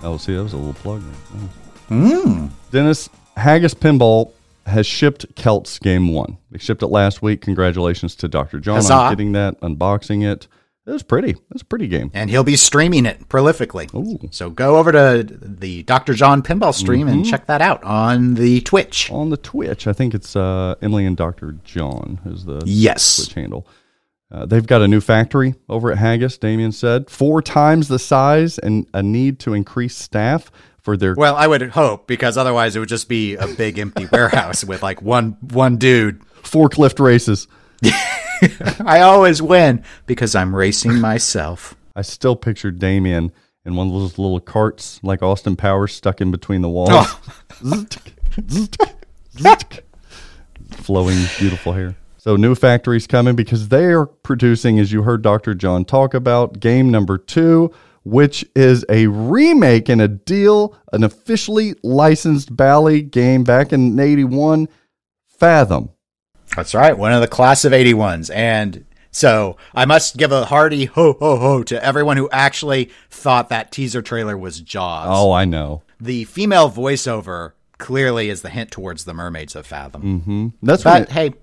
Oh, 0.03 0.17
see, 0.17 0.35
that 0.35 0.43
was 0.43 0.51
a 0.51 0.57
little 0.57 0.73
plug 0.73 1.01
there. 1.01 1.49
Hmm. 1.87 2.47
Dennis 2.71 3.09
Haggis 3.37 3.75
Pinball 3.75 4.33
has 4.65 4.85
shipped 4.85 5.25
Celts 5.37 5.79
Game 5.79 6.09
One. 6.09 6.37
They 6.51 6.57
shipped 6.57 6.83
it 6.83 6.87
last 6.87 7.21
week. 7.21 7.39
Congratulations 7.43 8.13
to 8.17 8.27
Dr. 8.27 8.59
John 8.59 8.75
Huzzah. 8.75 8.93
on 8.93 9.11
getting 9.13 9.31
that, 9.31 9.57
unboxing 9.61 10.29
it. 10.29 10.49
It 10.87 10.91
was 10.91 11.03
pretty. 11.03 11.31
It 11.31 11.39
was 11.51 11.61
a 11.61 11.65
pretty 11.65 11.87
game. 11.87 12.09
And 12.13 12.29
he'll 12.29 12.45
be 12.45 12.55
streaming 12.55 13.05
it 13.05 13.27
prolifically. 13.27 13.93
Ooh. 13.93 14.29
So 14.31 14.49
go 14.49 14.77
over 14.77 14.93
to 14.93 15.21
the 15.23 15.83
Dr. 15.83 16.13
John 16.13 16.41
pinball 16.41 16.73
stream 16.73 17.09
and 17.09 17.25
check 17.25 17.47
that 17.47 17.61
out 17.61 17.83
on 17.83 18.35
the 18.35 18.61
Twitch. 18.61 19.11
on 19.11 19.29
the 19.29 19.35
Twitch. 19.35 19.85
I 19.85 19.91
think 19.93 20.13
it's 20.15 20.35
uh, 20.35 20.75
Emily 20.81 21.05
and 21.05 21.17
Dr. 21.17 21.57
John 21.65 22.19
is 22.25 22.45
the 22.45 22.63
Yes. 22.65 23.17
Twitch 23.17 23.33
handle. 23.33 23.67
Uh, 24.31 24.45
they've 24.45 24.65
got 24.65 24.81
a 24.81 24.87
new 24.87 25.01
factory 25.01 25.55
over 25.67 25.91
at 25.91 25.97
Haggis. 25.97 26.37
Damien 26.37 26.71
said 26.71 27.09
four 27.09 27.41
times 27.41 27.89
the 27.89 27.99
size 27.99 28.57
and 28.57 28.87
a 28.93 29.03
need 29.03 29.39
to 29.39 29.53
increase 29.53 29.95
staff 29.97 30.51
for 30.81 30.95
their. 30.95 31.15
Well, 31.15 31.35
I 31.35 31.47
would 31.47 31.69
hope 31.71 32.07
because 32.07 32.37
otherwise 32.37 32.75
it 32.75 32.79
would 32.79 32.89
just 32.89 33.09
be 33.09 33.35
a 33.35 33.47
big 33.47 33.77
empty 33.77 34.05
warehouse 34.11 34.63
with 34.63 34.81
like 34.83 35.01
one 35.01 35.37
one 35.51 35.75
dude. 35.77 36.21
forklift 36.43 36.99
races. 37.03 37.47
I 38.85 39.01
always 39.01 39.41
win 39.41 39.83
because 40.05 40.35
I'm 40.35 40.55
racing 40.55 40.99
myself. 40.99 41.75
I 41.95 42.01
still 42.01 42.35
picture 42.35 42.71
Damien 42.71 43.31
in 43.65 43.75
one 43.75 43.87
of 43.87 43.93
those 43.93 44.17
little 44.17 44.39
carts 44.39 44.99
like 45.03 45.21
Austin 45.21 45.55
Powers 45.55 45.93
stuck 45.93 46.21
in 46.21 46.31
between 46.31 46.61
the 46.61 46.69
walls. 46.69 46.89
Oh. 46.91 47.85
Flowing, 50.71 51.17
beautiful 51.37 51.73
hair. 51.73 51.95
So, 52.17 52.35
new 52.35 52.55
factories 52.55 53.07
coming 53.07 53.35
because 53.35 53.69
they 53.69 53.85
are 53.85 54.05
producing, 54.05 54.79
as 54.79 54.91
you 54.91 55.03
heard 55.03 55.21
Dr. 55.21 55.53
John 55.53 55.85
talk 55.85 56.13
about, 56.13 56.59
game 56.59 56.91
number 56.91 57.17
two, 57.17 57.73
which 58.03 58.45
is 58.55 58.85
a 58.89 59.07
remake 59.07 59.89
and 59.89 60.01
a 60.01 60.07
deal, 60.07 60.77
an 60.93 61.03
officially 61.03 61.73
licensed 61.83 62.55
Bally 62.55 63.01
game 63.01 63.43
back 63.43 63.73
in 63.73 63.99
81, 63.99 64.67
Fathom. 65.25 65.89
That's 66.57 66.73
right, 66.73 66.97
one 66.97 67.13
of 67.13 67.21
the 67.21 67.27
class 67.27 67.63
of 67.65 67.71
81s. 67.71 68.29
And 68.33 68.83
so 69.11 69.57
I 69.75 69.85
must 69.85 70.17
give 70.17 70.31
a 70.31 70.45
hearty 70.45 70.85
ho 70.85 71.13
ho 71.19 71.37
ho 71.37 71.63
to 71.63 71.83
everyone 71.83 72.17
who 72.17 72.27
actually 72.31 72.89
thought 73.09 73.49
that 73.49 73.71
teaser 73.71 74.01
trailer 74.01 74.37
was 74.37 74.59
Jaws. 74.59 75.07
Oh, 75.09 75.31
I 75.31 75.45
know. 75.45 75.83
The 76.01 76.25
female 76.25 76.69
voiceover 76.69 77.51
clearly 77.77 78.29
is 78.29 78.41
the 78.41 78.49
hint 78.49 78.71
towards 78.71 79.05
the 79.05 79.13
mermaids 79.13 79.55
of 79.55 79.65
Fathom. 79.67 80.21
hmm 80.21 80.47
That's. 80.63 80.83
But 80.83 81.09
hey, 81.11 81.35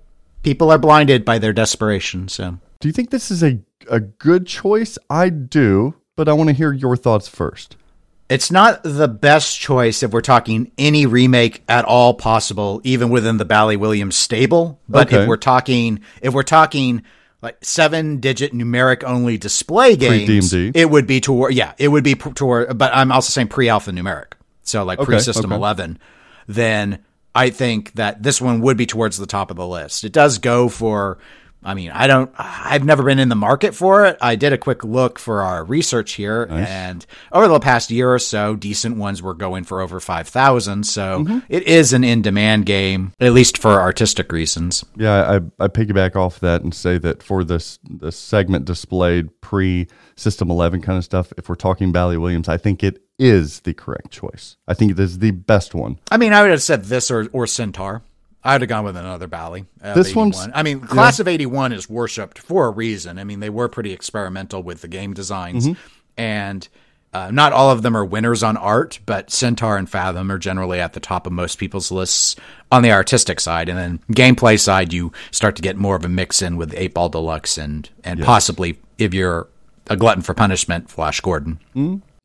people 0.43 0.69
are 0.69 0.77
blinded 0.77 1.23
by 1.25 1.39
their 1.39 1.53
desperation, 1.53 2.27
so 2.27 2.57
Do 2.81 2.87
you 2.89 2.93
think 2.93 3.09
this 3.09 3.31
is 3.31 3.41
a, 3.41 3.59
a 3.89 4.01
good 4.01 4.45
choice? 4.45 4.97
I 5.09 5.29
do, 5.29 5.95
but 6.17 6.27
I 6.29 6.33
want 6.33 6.49
to 6.49 6.53
hear 6.55 6.73
your 6.73 6.97
thoughts 6.97 7.27
first. 7.29 7.77
It's 8.27 8.51
not 8.51 8.81
the 8.83 9.07
best 9.07 9.59
choice 9.59 10.01
if 10.01 10.11
we're 10.11 10.21
talking 10.21 10.71
any 10.79 11.05
remake 11.05 11.63
at 11.69 11.85
all 11.85 12.15
possible, 12.15 12.81
even 12.83 13.09
within 13.09 13.37
the 13.37 13.45
Bally 13.45 13.77
Williams 13.77 14.15
stable. 14.15 14.79
But 14.89 15.07
Okay. 15.07 15.21
if 15.23 15.27
we're 15.27 15.37
talking, 15.37 15.99
if 16.21 16.33
we're 16.33 16.41
talking 16.43 17.03
like 17.43 17.57
seven 17.63 18.17
digit 18.19 18.51
numeric 18.53 19.03
only 19.03 19.37
display 19.37 19.95
games, 19.95 20.49
Pre-DMD. 20.49 20.71
it 20.75 20.89
would 20.89 21.05
be 21.05 21.21
toward, 21.21 21.53
yeah, 21.53 21.73
it 21.77 21.89
would 21.89 22.03
be 22.03 22.15
toward, 22.15 22.75
but 22.75 22.91
I'm 22.95 23.11
also 23.11 23.29
saying 23.29 23.49
pre 23.49 23.69
alpha 23.69 23.91
numeric. 23.91 24.31
So 24.63 24.83
like 24.83 24.97
Okay, 24.97 25.05
pre 25.05 25.19
system 25.19 25.51
okay. 25.51 25.55
11, 25.57 25.99
then 26.47 26.99
I 27.35 27.51
think 27.51 27.93
that 27.93 28.23
this 28.23 28.41
one 28.41 28.61
would 28.61 28.77
be 28.77 28.87
towards 28.87 29.17
the 29.17 29.27
top 29.27 29.51
of 29.51 29.57
the 29.57 29.67
list. 29.67 30.03
It 30.03 30.13
does 30.13 30.39
go 30.39 30.67
for, 30.69 31.19
I 31.65 31.73
mean, 31.73 31.91
I 31.91 32.07
don't, 32.07 32.31
I've 32.37 32.83
never 32.85 33.03
been 33.03 33.19
in 33.19 33.29
the 33.29 33.35
market 33.35 33.73
for 33.75 34.05
it. 34.05 34.17
I 34.21 34.35
did 34.35 34.53
a 34.53 34.57
quick 34.57 34.83
look 34.83 35.17
for 35.19 35.41
our 35.41 35.63
research 35.63 36.13
here, 36.13 36.47
and 36.49 37.05
over 37.31 37.47
the 37.47 37.59
past 37.59 37.89
year 37.91 38.13
or 38.13 38.19
so, 38.19 38.55
decent 38.55 38.97
ones 38.97 39.21
were 39.21 39.33
going 39.33 39.63
for 39.63 39.81
over 39.81 39.99
5,000. 39.99 40.83
So 40.85 41.05
Mm-hmm. 41.25 41.39
it 41.49 41.63
is 41.63 41.93
an 41.93 42.03
in 42.03 42.21
demand 42.21 42.65
game, 42.65 43.13
at 43.19 43.33
least 43.33 43.57
for 43.57 43.71
artistic 43.81 44.31
reasons. 44.31 44.83
Yeah, 44.95 45.39
I, 45.59 45.63
I 45.63 45.67
piggyback 45.67 46.15
off 46.15 46.39
that 46.41 46.61
and 46.61 46.73
say 46.73 46.97
that 46.99 47.23
for 47.23 47.43
this 47.43 47.79
the 47.89 48.11
segment 48.11 48.65
displayed 48.65 49.41
pre 49.41 49.87
System 50.17 50.49
11 50.49 50.81
kind 50.81 50.97
of 50.97 51.03
stuff, 51.03 51.33
if 51.37 51.49
we're 51.49 51.55
talking 51.55 51.91
Bally 51.91 52.17
Williams, 52.17 52.47
I 52.47 52.55
think 52.57 52.83
it 52.83 53.01
is 53.19 53.59
the 53.61 53.73
correct 53.73 54.11
choice. 54.11 54.55
I 54.67 54.73
think 54.73 54.91
it 54.91 54.99
is 54.99 55.19
the 55.19 55.31
best 55.31 55.73
one. 55.75 55.99
I 56.09 56.17
mean, 56.17 56.31
I 56.31 56.41
would 56.41 56.51
have 56.51 56.61
said 56.61 56.85
this 56.85 57.11
or, 57.11 57.27
or 57.33 57.45
Centaur. 57.47 58.01
I 58.45 58.53
would 58.53 58.61
have 58.61 58.69
gone 58.69 58.85
with 58.85 58.95
another 58.95 59.27
Bally. 59.27 59.65
This 59.81 60.09
81. 60.09 60.29
one's- 60.31 60.49
I 60.53 60.63
mean, 60.63 60.79
Class 60.81 61.19
of 61.19 61.27
81 61.27 61.73
is 61.73 61.89
worshipped 61.89 62.37
for 62.39 62.67
a 62.67 62.69
reason. 62.71 63.17
I 63.19 63.23
mean, 63.23 63.39
they 63.39 63.49
were 63.49 63.67
pretty 63.67 63.91
experimental 63.91 64.61
with 64.61 64.81
the 64.81 64.87
game 64.87 65.13
designs. 65.13 65.67
Mm-hmm. 65.67 65.81
And 66.17 66.67
uh, 67.11 67.31
not 67.31 67.53
all 67.53 67.71
of 67.71 67.81
them 67.81 67.95
are 67.97 68.05
winners 68.05 68.43
on 68.43 68.55
art, 68.57 68.99
but 69.05 69.31
Centaur 69.31 69.77
and 69.77 69.89
Fathom 69.89 70.31
are 70.31 70.37
generally 70.37 70.79
at 70.79 70.93
the 70.93 70.99
top 70.99 71.25
of 71.25 71.33
most 71.33 71.57
people's 71.57 71.91
lists 71.91 72.35
on 72.71 72.83
the 72.83 72.91
artistic 72.91 73.39
side. 73.39 73.67
And 73.67 73.77
then 73.79 73.99
gameplay 74.11 74.59
side, 74.59 74.93
you 74.93 75.11
start 75.31 75.55
to 75.55 75.61
get 75.61 75.75
more 75.77 75.95
of 75.95 76.05
a 76.05 76.09
mix 76.09 76.41
in 76.41 76.55
with 76.55 76.73
8 76.75 76.93
Ball 76.93 77.09
Deluxe 77.09 77.57
and, 77.57 77.89
and 78.03 78.21
possibly, 78.21 78.77
if 78.97 79.13
you're 79.13 79.47
a 79.89 79.95
glutton 79.97 80.21
for 80.23 80.33
punishment, 80.33 80.89
Flash 80.89 81.19
Gordon. 81.21 81.59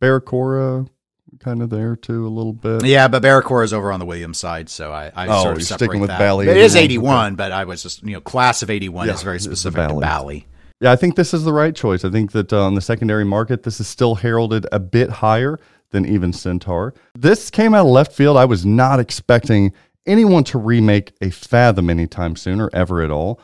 Barracora 0.02 0.88
kind 1.38 1.62
of 1.62 1.70
there 1.70 1.96
too, 1.96 2.26
a 2.26 2.28
little 2.28 2.52
bit. 2.52 2.84
Yeah, 2.84 3.08
but 3.08 3.22
Barracor 3.22 3.62
is 3.64 3.72
over 3.72 3.92
on 3.92 4.00
the 4.00 4.06
Williams 4.06 4.38
side, 4.38 4.68
so 4.68 4.92
I, 4.92 5.12
I 5.14 5.26
Oh, 5.28 5.42
sort 5.42 5.52
of 5.52 5.58
you're 5.58 5.66
separate 5.66 5.86
sticking 5.86 6.00
with 6.00 6.08
that. 6.08 6.18
Bally 6.18 6.48
it 6.48 6.56
is 6.56 6.76
81, 6.76 7.04
81, 7.04 7.34
but 7.36 7.52
I 7.52 7.64
was 7.64 7.82
just, 7.82 8.02
you 8.02 8.12
know, 8.12 8.20
class 8.20 8.62
of 8.62 8.70
81 8.70 9.06
Yeah, 9.06 9.14
is 9.14 9.22
very 9.22 9.36
it's 9.36 9.46
the 9.46 9.54
specific 9.56 9.80
to 9.88 9.88
Bally. 9.88 10.00
Bally. 10.00 10.46
Yeah, 10.80 10.92
I 10.92 10.96
think 10.96 11.16
this 11.16 11.34
is 11.34 11.44
the 11.44 11.52
right 11.52 11.74
choice. 11.74 12.04
I 12.04 12.10
think 12.10 12.32
that 12.32 12.52
uh, 12.52 12.64
on 12.64 12.74
the 12.74 12.80
secondary 12.80 13.24
market, 13.24 13.62
this 13.62 13.80
is 13.80 13.86
still 13.86 14.14
heralded 14.16 14.66
a 14.72 14.80
bit 14.80 15.10
higher 15.10 15.58
than 15.90 16.06
even 16.06 16.32
Centaur. 16.32 16.94
This 17.14 17.50
came 17.50 17.74
out 17.74 17.84
of 17.84 17.92
left 17.92 18.12
field. 18.12 18.36
I 18.36 18.46
was 18.46 18.64
not 18.64 18.98
expecting 19.00 19.72
anyone 20.06 20.44
to 20.44 20.58
remake 20.58 21.12
a 21.20 21.30
Fathom 21.30 21.90
anytime 21.90 22.34
soon 22.36 22.60
or 22.60 22.70
ever 22.72 23.02
at 23.02 23.10
all. 23.10 23.40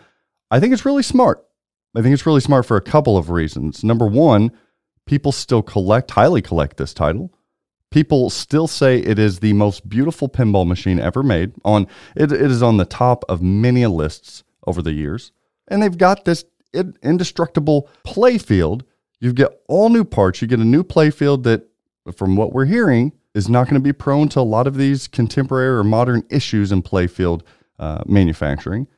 I 0.50 0.60
think 0.60 0.72
it's 0.72 0.84
really 0.86 1.02
smart. 1.02 1.44
I 1.94 2.02
think 2.02 2.14
it's 2.14 2.26
really 2.26 2.40
smart 2.40 2.66
for 2.66 2.76
a 2.76 2.82
couple 2.82 3.16
of 3.16 3.30
reasons. 3.30 3.82
Number 3.84 4.06
one, 4.06 4.50
people 5.06 5.32
still 5.32 5.62
collect, 5.62 6.10
highly 6.12 6.42
collect 6.42 6.76
this 6.76 6.94
title. 6.94 7.32
People 7.96 8.28
still 8.28 8.66
say 8.66 8.98
it 8.98 9.18
is 9.18 9.38
the 9.38 9.54
most 9.54 9.88
beautiful 9.88 10.28
pinball 10.28 10.66
machine 10.66 11.00
ever 11.00 11.22
made. 11.22 11.54
On 11.64 11.86
it, 12.14 12.30
it 12.30 12.50
is 12.50 12.62
on 12.62 12.76
the 12.76 12.84
top 12.84 13.24
of 13.26 13.40
many 13.40 13.86
lists 13.86 14.44
over 14.66 14.82
the 14.82 14.92
years, 14.92 15.32
and 15.68 15.82
they've 15.82 15.96
got 15.96 16.26
this 16.26 16.44
indestructible 17.02 17.88
play 18.04 18.36
field. 18.36 18.84
You 19.18 19.32
get 19.32 19.62
all 19.66 19.88
new 19.88 20.04
parts. 20.04 20.42
You 20.42 20.46
get 20.46 20.60
a 20.60 20.64
new 20.64 20.84
play 20.84 21.08
field 21.08 21.44
that, 21.44 21.70
from 22.14 22.36
what 22.36 22.52
we're 22.52 22.66
hearing, 22.66 23.12
is 23.34 23.48
not 23.48 23.64
going 23.64 23.80
to 23.80 23.80
be 23.80 23.94
prone 23.94 24.28
to 24.28 24.40
a 24.40 24.42
lot 24.42 24.66
of 24.66 24.76
these 24.76 25.08
contemporary 25.08 25.78
or 25.78 25.82
modern 25.82 26.22
issues 26.28 26.72
in 26.72 26.82
play 26.82 27.06
field 27.06 27.44
uh, 27.78 28.02
manufacturing. 28.04 28.88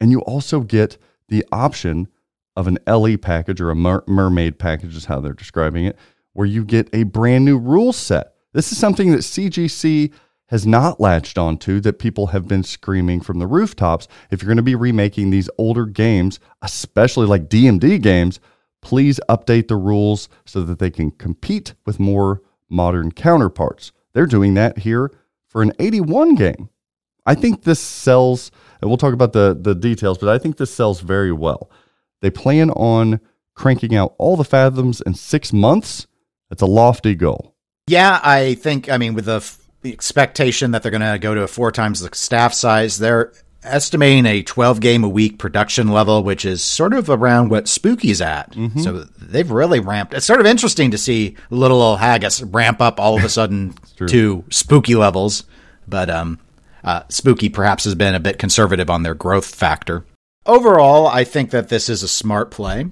And 0.00 0.12
you 0.12 0.20
also 0.20 0.60
get 0.60 0.96
the 1.26 1.44
option 1.50 2.06
of 2.54 2.68
an 2.68 2.78
LE 2.86 3.18
package 3.18 3.60
or 3.60 3.70
a 3.70 3.74
mer- 3.74 4.04
mermaid 4.06 4.60
package, 4.60 4.94
is 4.94 5.06
how 5.06 5.18
they're 5.18 5.32
describing 5.32 5.86
it, 5.86 5.98
where 6.38 6.46
you 6.46 6.64
get 6.64 6.88
a 6.92 7.02
brand 7.02 7.44
new 7.44 7.58
rule 7.58 7.92
set. 7.92 8.34
This 8.52 8.70
is 8.70 8.78
something 8.78 9.10
that 9.10 9.22
CGC 9.22 10.12
has 10.50 10.64
not 10.64 11.00
latched 11.00 11.36
onto 11.36 11.80
that 11.80 11.98
people 11.98 12.28
have 12.28 12.46
been 12.46 12.62
screaming 12.62 13.20
from 13.20 13.40
the 13.40 13.46
rooftops. 13.48 14.06
If 14.30 14.40
you're 14.40 14.46
going 14.46 14.56
to 14.58 14.62
be 14.62 14.76
remaking 14.76 15.30
these 15.30 15.50
older 15.58 15.84
games, 15.84 16.38
especially 16.62 17.26
like 17.26 17.48
DMD 17.48 18.00
games, 18.00 18.38
please 18.82 19.18
update 19.28 19.66
the 19.66 19.74
rules 19.74 20.28
so 20.46 20.62
that 20.62 20.78
they 20.78 20.92
can 20.92 21.10
compete 21.10 21.74
with 21.84 21.98
more 21.98 22.40
modern 22.70 23.10
counterparts. 23.10 23.90
They're 24.12 24.24
doing 24.24 24.54
that 24.54 24.78
here 24.78 25.10
for 25.48 25.60
an 25.60 25.72
81 25.80 26.36
game. 26.36 26.68
I 27.26 27.34
think 27.34 27.64
this 27.64 27.80
sells, 27.80 28.52
and 28.80 28.88
we'll 28.88 28.96
talk 28.96 29.12
about 29.12 29.32
the, 29.32 29.58
the 29.60 29.74
details, 29.74 30.18
but 30.18 30.28
I 30.28 30.38
think 30.38 30.56
this 30.56 30.72
sells 30.72 31.00
very 31.00 31.32
well. 31.32 31.68
They 32.20 32.30
plan 32.30 32.70
on 32.70 33.18
cranking 33.56 33.96
out 33.96 34.14
all 34.18 34.36
the 34.36 34.44
fathoms 34.44 35.00
in 35.00 35.14
six 35.14 35.52
months. 35.52 36.06
That's 36.50 36.62
a 36.62 36.66
lofty 36.66 37.14
goal. 37.14 37.54
Yeah, 37.86 38.20
I 38.22 38.54
think, 38.54 38.90
I 38.90 38.98
mean, 38.98 39.14
with 39.14 39.26
the, 39.26 39.36
f- 39.36 39.58
the 39.82 39.92
expectation 39.92 40.72
that 40.72 40.82
they're 40.82 40.90
going 40.90 41.12
to 41.12 41.18
go 41.18 41.34
to 41.34 41.46
four 41.48 41.72
times 41.72 42.00
the 42.00 42.10
staff 42.14 42.52
size, 42.52 42.98
they're 42.98 43.32
estimating 43.62 44.24
a 44.26 44.42
12 44.42 44.80
game 44.80 45.04
a 45.04 45.08
week 45.08 45.38
production 45.38 45.88
level, 45.88 46.22
which 46.22 46.44
is 46.44 46.62
sort 46.62 46.92
of 46.94 47.10
around 47.10 47.48
what 47.50 47.66
Spooky's 47.68 48.20
at. 48.20 48.54
So 48.82 49.04
they've 49.20 49.50
really 49.50 49.80
ramped. 49.80 50.14
It's 50.14 50.26
sort 50.26 50.40
of 50.40 50.46
interesting 50.46 50.90
to 50.92 50.98
see 50.98 51.36
little 51.50 51.82
old 51.82 51.98
Haggis 51.98 52.42
ramp 52.42 52.80
up 52.80 53.00
all 53.00 53.16
of 53.16 53.24
a 53.24 53.28
sudden 53.30 53.74
to 54.10 54.44
Spooky 54.50 54.94
levels. 54.94 55.44
But 55.86 56.08
um, 56.10 56.38
uh, 56.84 57.02
Spooky 57.08 57.48
perhaps 57.48 57.84
has 57.84 57.94
been 57.94 58.14
a 58.14 58.20
bit 58.20 58.38
conservative 58.38 58.90
on 58.90 59.02
their 59.02 59.14
growth 59.14 59.54
factor. 59.54 60.04
Overall, 60.46 61.06
I 61.06 61.24
think 61.24 61.50
that 61.50 61.68
this 61.68 61.88
is 61.88 62.02
a 62.02 62.08
smart 62.08 62.50
play. 62.50 62.86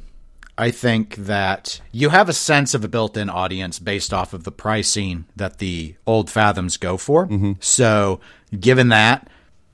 I 0.58 0.70
think 0.70 1.16
that 1.16 1.80
you 1.92 2.08
have 2.08 2.28
a 2.28 2.32
sense 2.32 2.72
of 2.74 2.84
a 2.84 2.88
built 2.88 3.16
in 3.16 3.28
audience 3.28 3.78
based 3.78 4.12
off 4.12 4.32
of 4.32 4.44
the 4.44 4.52
pricing 4.52 5.26
that 5.36 5.58
the 5.58 5.96
old 6.06 6.30
Fathoms 6.30 6.78
go 6.78 6.96
for. 6.96 7.26
Mm-hmm. 7.26 7.52
So, 7.60 8.20
given 8.58 8.88
that, 8.88 9.28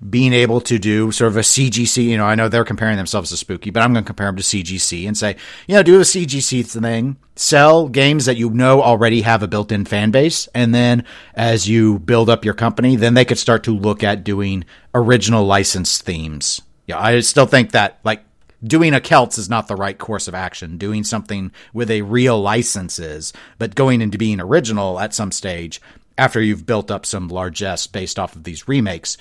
being 0.08 0.32
able 0.32 0.60
to 0.62 0.78
do 0.78 1.12
sort 1.12 1.30
of 1.30 1.36
a 1.36 1.40
CGC, 1.40 2.04
you 2.04 2.16
know, 2.16 2.24
I 2.24 2.34
know 2.34 2.48
they're 2.48 2.64
comparing 2.64 2.96
themselves 2.96 3.30
to 3.30 3.36
Spooky, 3.36 3.70
but 3.70 3.82
I'm 3.82 3.92
going 3.92 4.04
to 4.04 4.06
compare 4.06 4.26
them 4.26 4.36
to 4.36 4.42
CGC 4.42 5.06
and 5.06 5.16
say, 5.16 5.36
you 5.68 5.76
know, 5.76 5.82
do 5.82 5.98
a 5.98 6.02
CGC 6.02 6.66
thing, 6.66 7.16
sell 7.36 7.88
games 7.88 8.26
that 8.26 8.36
you 8.36 8.50
know 8.50 8.82
already 8.82 9.22
have 9.22 9.42
a 9.44 9.48
built 9.48 9.70
in 9.70 9.84
fan 9.84 10.10
base. 10.10 10.48
And 10.54 10.74
then 10.74 11.04
as 11.34 11.68
you 11.68 12.00
build 12.00 12.28
up 12.28 12.44
your 12.44 12.54
company, 12.54 12.96
then 12.96 13.14
they 13.14 13.24
could 13.24 13.38
start 13.38 13.62
to 13.64 13.76
look 13.76 14.02
at 14.02 14.24
doing 14.24 14.64
original 14.92 15.44
licensed 15.44 16.02
themes. 16.02 16.60
Yeah, 16.88 16.98
I 16.98 17.20
still 17.20 17.46
think 17.46 17.70
that, 17.70 18.00
like, 18.02 18.24
doing 18.62 18.94
a 18.94 19.00
Celts 19.00 19.38
is 19.38 19.48
not 19.48 19.68
the 19.68 19.76
right 19.76 19.98
course 19.98 20.28
of 20.28 20.34
action. 20.34 20.78
Doing 20.78 21.04
something 21.04 21.52
with 21.72 21.90
a 21.90 22.02
real 22.02 22.40
license 22.40 22.98
is, 22.98 23.32
but 23.58 23.74
going 23.74 24.00
into 24.00 24.18
being 24.18 24.40
original 24.40 25.00
at 25.00 25.14
some 25.14 25.32
stage 25.32 25.80
after 26.18 26.40
you've 26.40 26.66
built 26.66 26.90
up 26.90 27.06
some 27.06 27.28
largesse 27.28 27.86
based 27.86 28.18
off 28.18 28.36
of 28.36 28.44
these 28.44 28.68
remakes, 28.68 29.16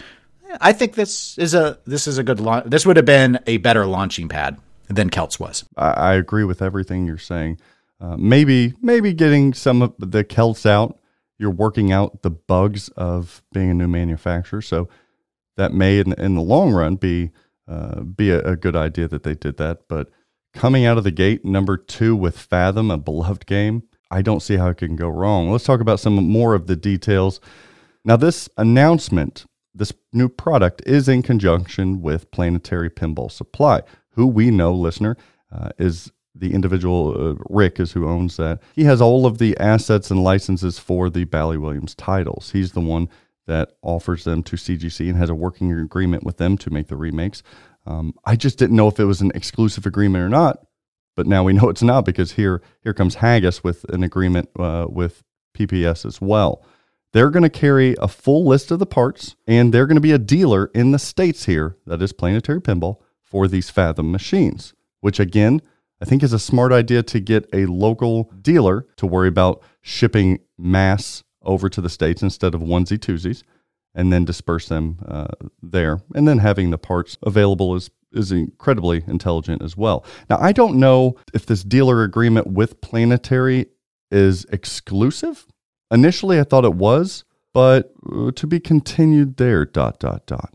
I 0.59 0.73
think 0.73 0.95
this 0.95 1.37
is 1.37 1.53
a 1.53 1.79
this 1.85 2.07
is 2.07 2.17
a 2.17 2.23
good 2.23 2.39
launch. 2.39 2.65
This 2.67 2.85
would 2.85 2.97
have 2.97 3.05
been 3.05 3.39
a 3.47 3.57
better 3.57 3.85
launching 3.85 4.27
pad 4.27 4.57
than 4.87 5.09
Celts 5.09 5.39
was. 5.39 5.63
I, 5.77 5.91
I 5.91 6.13
agree 6.15 6.43
with 6.43 6.61
everything 6.61 7.07
you're 7.07 7.17
saying. 7.17 7.59
Uh, 7.99 8.17
maybe 8.17 8.73
maybe 8.81 9.13
getting 9.13 9.53
some 9.53 9.81
of 9.81 9.93
the 9.99 10.23
Celts 10.23 10.65
out. 10.65 10.97
You're 11.37 11.51
working 11.51 11.91
out 11.91 12.21
the 12.21 12.29
bugs 12.29 12.89
of 12.89 13.41
being 13.51 13.71
a 13.71 13.73
new 13.73 13.87
manufacturer, 13.87 14.61
so 14.61 14.89
that 15.57 15.73
may 15.73 15.99
in, 15.99 16.13
in 16.13 16.35
the 16.35 16.41
long 16.41 16.71
run 16.71 16.97
be 16.97 17.31
uh, 17.71 18.01
be 18.01 18.31
a, 18.31 18.41
a 18.41 18.55
good 18.55 18.75
idea 18.75 19.07
that 19.07 19.23
they 19.23 19.35
did 19.35 19.57
that. 19.57 19.87
But 19.87 20.09
coming 20.53 20.85
out 20.85 20.97
of 20.97 21.05
the 21.05 21.11
gate, 21.11 21.45
number 21.45 21.77
two 21.77 22.15
with 22.15 22.37
Fathom, 22.37 22.91
a 22.91 22.97
beloved 22.97 23.45
game, 23.45 23.83
I 24.11 24.21
don't 24.21 24.41
see 24.41 24.57
how 24.57 24.67
it 24.67 24.77
can 24.77 24.97
go 24.97 25.07
wrong. 25.07 25.49
Let's 25.49 25.63
talk 25.63 25.79
about 25.79 26.01
some 26.01 26.15
more 26.15 26.53
of 26.53 26.67
the 26.67 26.75
details. 26.75 27.39
Now, 28.03 28.17
this 28.17 28.49
announcement, 28.57 29.45
this 29.73 29.93
new 30.11 30.27
product, 30.27 30.81
is 30.85 31.07
in 31.07 31.23
conjunction 31.23 32.01
with 32.01 32.29
Planetary 32.31 32.89
Pinball 32.89 33.31
Supply, 33.31 33.81
who 34.15 34.27
we 34.27 34.51
know, 34.51 34.73
listener, 34.73 35.15
uh, 35.51 35.69
is 35.77 36.11
the 36.35 36.53
individual, 36.53 37.15
uh, 37.17 37.43
Rick 37.49 37.79
is 37.79 37.93
who 37.93 38.07
owns 38.07 38.35
that. 38.37 38.59
He 38.75 38.83
has 38.83 39.01
all 39.01 39.25
of 39.25 39.37
the 39.37 39.57
assets 39.59 40.11
and 40.11 40.23
licenses 40.23 40.79
for 40.79 41.09
the 41.09 41.23
Bally 41.23 41.57
Williams 41.57 41.95
titles. 41.95 42.51
He's 42.51 42.73
the 42.73 42.81
one 42.81 43.07
that 43.51 43.73
offers 43.81 44.23
them 44.23 44.41
to 44.43 44.55
CGC 44.55 45.09
and 45.09 45.17
has 45.17 45.29
a 45.29 45.35
working 45.35 45.73
agreement 45.73 46.23
with 46.23 46.37
them 46.37 46.57
to 46.57 46.69
make 46.69 46.87
the 46.87 46.95
remakes. 46.95 47.43
Um, 47.85 48.13
I 48.23 48.37
just 48.37 48.57
didn't 48.57 48.77
know 48.77 48.87
if 48.87 48.97
it 48.97 49.03
was 49.03 49.19
an 49.19 49.33
exclusive 49.35 49.85
agreement 49.85 50.23
or 50.23 50.29
not, 50.29 50.65
but 51.17 51.27
now 51.27 51.43
we 51.43 51.51
know 51.53 51.67
it's 51.67 51.83
not 51.83 52.05
because 52.05 52.31
here 52.31 52.61
here 52.81 52.93
comes 52.93 53.15
Haggis 53.15 53.61
with 53.61 53.83
an 53.89 54.03
agreement 54.03 54.49
uh, 54.57 54.87
with 54.89 55.23
PPS 55.53 56.05
as 56.05 56.21
well. 56.21 56.63
They're 57.11 57.29
going 57.29 57.43
to 57.43 57.49
carry 57.49 57.93
a 58.01 58.07
full 58.07 58.45
list 58.45 58.71
of 58.71 58.79
the 58.79 58.85
parts, 58.85 59.35
and 59.45 59.73
they're 59.73 59.85
going 59.85 59.95
to 59.95 60.01
be 60.01 60.13
a 60.13 60.17
dealer 60.17 60.71
in 60.73 60.91
the 60.91 60.99
states 60.99 61.43
here 61.43 61.75
that 61.85 62.01
is 62.01 62.13
Planetary 62.13 62.61
Pinball 62.61 63.01
for 63.21 63.49
these 63.49 63.69
Fathom 63.69 64.13
machines. 64.13 64.73
Which 65.01 65.19
again, 65.19 65.61
I 66.01 66.05
think 66.05 66.23
is 66.23 66.31
a 66.31 66.39
smart 66.39 66.71
idea 66.71 67.03
to 67.03 67.19
get 67.19 67.49
a 67.51 67.65
local 67.65 68.31
dealer 68.41 68.87
to 68.95 69.05
worry 69.05 69.27
about 69.27 69.61
shipping 69.81 70.39
mass 70.57 71.25
over 71.43 71.69
to 71.69 71.81
the 71.81 71.89
states 71.89 72.21
instead 72.21 72.53
of 72.55 72.61
onesie 72.61 72.97
twosies, 72.97 73.43
and 73.93 74.11
then 74.11 74.25
disperse 74.25 74.67
them 74.67 74.99
uh, 75.07 75.27
there, 75.61 76.01
and 76.15 76.27
then 76.27 76.37
having 76.37 76.71
the 76.71 76.77
parts 76.77 77.17
available 77.23 77.75
is 77.75 77.89
is 78.13 78.31
incredibly 78.31 79.03
intelligent 79.07 79.61
as 79.61 79.77
well. 79.77 80.05
Now, 80.29 80.37
I 80.39 80.51
don't 80.51 80.77
know 80.77 81.15
if 81.33 81.45
this 81.45 81.63
dealer 81.63 82.03
agreement 82.03 82.47
with 82.47 82.81
Planetary 82.81 83.67
is 84.11 84.45
exclusive. 84.51 85.47
Initially, 85.89 86.37
I 86.37 86.43
thought 86.43 86.65
it 86.65 86.73
was, 86.73 87.23
but 87.53 87.93
uh, 88.11 88.31
to 88.31 88.47
be 88.47 88.59
continued 88.59 89.37
there. 89.37 89.65
Dot 89.65 89.99
dot 89.99 90.25
dot. 90.25 90.53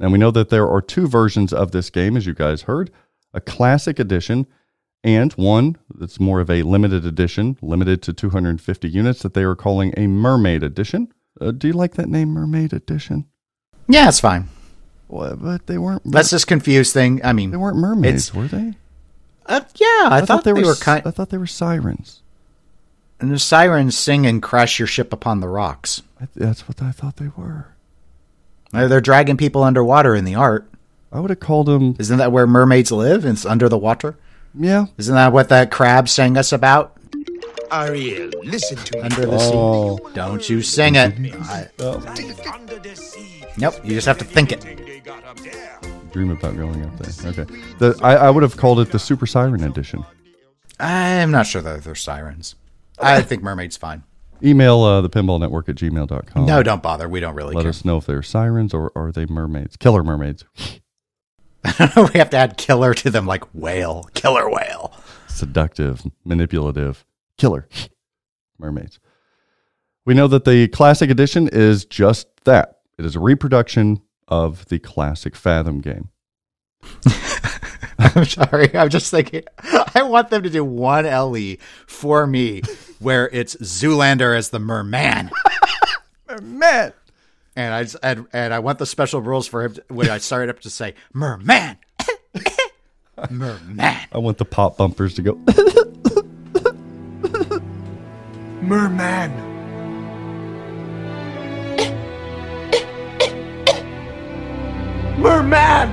And 0.00 0.10
we 0.10 0.18
know 0.18 0.30
that 0.30 0.48
there 0.48 0.68
are 0.68 0.80
two 0.80 1.06
versions 1.06 1.52
of 1.52 1.72
this 1.72 1.90
game, 1.90 2.16
as 2.16 2.26
you 2.26 2.34
guys 2.34 2.62
heard 2.62 2.90
a 3.34 3.40
classic 3.40 3.98
edition 3.98 4.46
and 5.06 5.32
one 5.34 5.76
that's 5.94 6.18
more 6.18 6.40
of 6.40 6.50
a 6.50 6.62
limited 6.62 7.06
edition, 7.06 7.56
limited 7.62 8.02
to 8.02 8.12
250 8.12 8.88
units, 8.88 9.22
that 9.22 9.34
they 9.34 9.44
are 9.44 9.54
calling 9.54 9.94
a 9.96 10.08
Mermaid 10.08 10.64
Edition. 10.64 11.12
Uh, 11.40 11.52
do 11.52 11.68
you 11.68 11.72
like 11.72 11.94
that 11.94 12.08
name, 12.08 12.30
Mermaid 12.30 12.72
Edition? 12.72 13.26
Yeah, 13.88 14.08
it's 14.08 14.20
fine. 14.20 14.48
Well, 15.08 15.36
but 15.36 15.68
they 15.68 15.78
weren't. 15.78 16.04
Let's 16.04 16.30
just 16.30 16.48
confuse 16.48 16.92
thing. 16.92 17.20
I 17.22 17.32
mean, 17.32 17.52
they 17.52 17.56
weren't 17.56 17.76
mermaids, 17.76 18.34
were 18.34 18.48
they? 18.48 18.74
Uh, 19.46 19.60
yeah, 19.76 20.08
I, 20.10 20.22
thought, 20.26 20.42
they, 20.42 20.52
were, 20.52 20.72
s- 20.72 20.82
kind. 20.82 21.06
I 21.06 21.12
thought 21.12 21.30
they 21.30 21.38
were 21.38 21.46
sirens. 21.46 22.22
And 23.20 23.30
the 23.30 23.38
sirens 23.38 23.96
sing 23.96 24.26
and 24.26 24.42
crash 24.42 24.80
your 24.80 24.88
ship 24.88 25.12
upon 25.12 25.38
the 25.38 25.48
rocks. 25.48 26.02
I, 26.20 26.26
that's 26.34 26.66
what 26.66 26.82
I 26.82 26.90
thought 26.90 27.16
they 27.16 27.28
were. 27.36 27.68
They're 28.72 29.00
dragging 29.00 29.36
people 29.36 29.62
underwater 29.62 30.16
in 30.16 30.24
the 30.24 30.34
art. 30.34 30.68
I 31.12 31.20
would 31.20 31.30
have 31.30 31.40
called 31.40 31.66
them. 31.66 31.94
Isn't 32.00 32.18
that 32.18 32.32
where 32.32 32.46
mermaids 32.46 32.90
live? 32.90 33.24
It's 33.24 33.46
under 33.46 33.68
the 33.68 33.78
water. 33.78 34.18
Yeah. 34.58 34.86
Isn't 34.98 35.14
that 35.14 35.32
what 35.32 35.48
that 35.50 35.70
crab 35.70 36.08
sang 36.08 36.36
us 36.36 36.52
about? 36.52 36.96
Ariel, 37.72 38.30
listen 38.44 38.76
to 38.78 38.96
me. 38.96 39.02
Under 39.02 39.26
the 39.26 39.38
Oh. 39.40 39.96
sea. 39.98 40.04
Don't 40.14 40.48
you 40.48 40.62
sing 40.62 40.94
it. 40.94 41.14
I- 41.42 41.68
Nope, 43.58 43.74
you 43.84 43.94
just 43.94 44.06
have 44.06 44.18
to 44.18 44.24
think 44.24 44.52
it. 44.52 44.62
Dream 46.12 46.30
about 46.30 46.56
going 46.56 46.82
up 46.84 46.96
there. 46.98 47.30
Okay. 47.30 47.44
The, 47.78 47.98
I, 48.02 48.14
I 48.16 48.30
would 48.30 48.42
have 48.42 48.56
called 48.56 48.80
it 48.80 48.90
the 48.92 48.98
Super 48.98 49.26
Siren 49.26 49.64
Edition. 49.64 50.04
I'm 50.78 51.30
not 51.30 51.46
sure 51.46 51.62
that 51.62 51.82
they're 51.84 51.94
sirens. 51.94 52.54
I 52.98 53.22
think 53.22 53.42
mermaid's 53.42 53.76
fine. 53.76 54.04
Email 54.42 54.80
uh, 54.82 55.00
the 55.00 55.08
pinball 55.10 55.40
network 55.40 55.68
at 55.68 55.76
gmail.com. 55.76 56.46
No, 56.46 56.62
don't 56.62 56.82
bother. 56.82 57.08
We 57.08 57.20
don't 57.20 57.34
really 57.34 57.52
care. 57.52 57.56
Let 57.56 57.62
care. 57.64 57.70
us 57.70 57.84
know 57.84 57.96
if 57.96 58.06
they're 58.06 58.22
sirens 58.22 58.74
or 58.74 58.92
are 58.94 59.10
they 59.10 59.24
mermaids. 59.26 59.76
Killer 59.76 60.02
mermaids. 60.04 60.44
we 62.12 62.18
have 62.18 62.30
to 62.30 62.36
add 62.36 62.56
killer 62.56 62.94
to 62.94 63.10
them 63.10 63.26
like 63.26 63.44
whale. 63.54 64.08
Killer 64.14 64.48
whale. 64.48 64.92
Seductive, 65.28 66.02
manipulative, 66.24 67.04
killer 67.36 67.68
mermaids. 68.58 68.98
We 70.04 70.14
know 70.14 70.28
that 70.28 70.44
the 70.44 70.68
classic 70.68 71.10
edition 71.10 71.48
is 71.48 71.84
just 71.84 72.28
that. 72.44 72.78
It 72.98 73.04
is 73.04 73.16
a 73.16 73.20
reproduction 73.20 74.00
of 74.28 74.66
the 74.66 74.78
classic 74.78 75.34
Fathom 75.34 75.80
game. 75.80 76.10
I'm 77.98 78.24
sorry. 78.24 78.74
I'm 78.74 78.88
just 78.88 79.10
thinking. 79.10 79.42
I 79.94 80.02
want 80.02 80.30
them 80.30 80.42
to 80.42 80.50
do 80.50 80.64
one 80.64 81.04
LE 81.04 81.56
for 81.86 82.26
me 82.26 82.62
where 83.00 83.28
it's 83.30 83.56
Zoolander 83.56 84.36
as 84.36 84.50
the 84.50 84.58
merman. 84.58 85.30
merman. 86.28 86.92
And 87.56 87.72
I 87.72 87.82
just, 87.84 87.96
and, 88.02 88.26
and 88.34 88.52
I 88.52 88.58
want 88.58 88.78
the 88.78 88.84
special 88.86 89.20
rules 89.22 89.46
for 89.46 89.64
him 89.64 89.74
to, 89.74 89.84
when 89.88 90.10
I 90.10 90.18
started 90.18 90.50
up 90.50 90.60
to 90.60 90.70
say 90.70 90.94
merman. 91.14 91.78
merman. 93.30 93.80
I 93.80 94.18
want 94.18 94.36
the 94.38 94.44
pop 94.44 94.76
bumpers 94.76 95.14
to 95.14 95.22
go. 95.22 95.34
Merman. 98.60 99.32
Merman. 105.18 105.88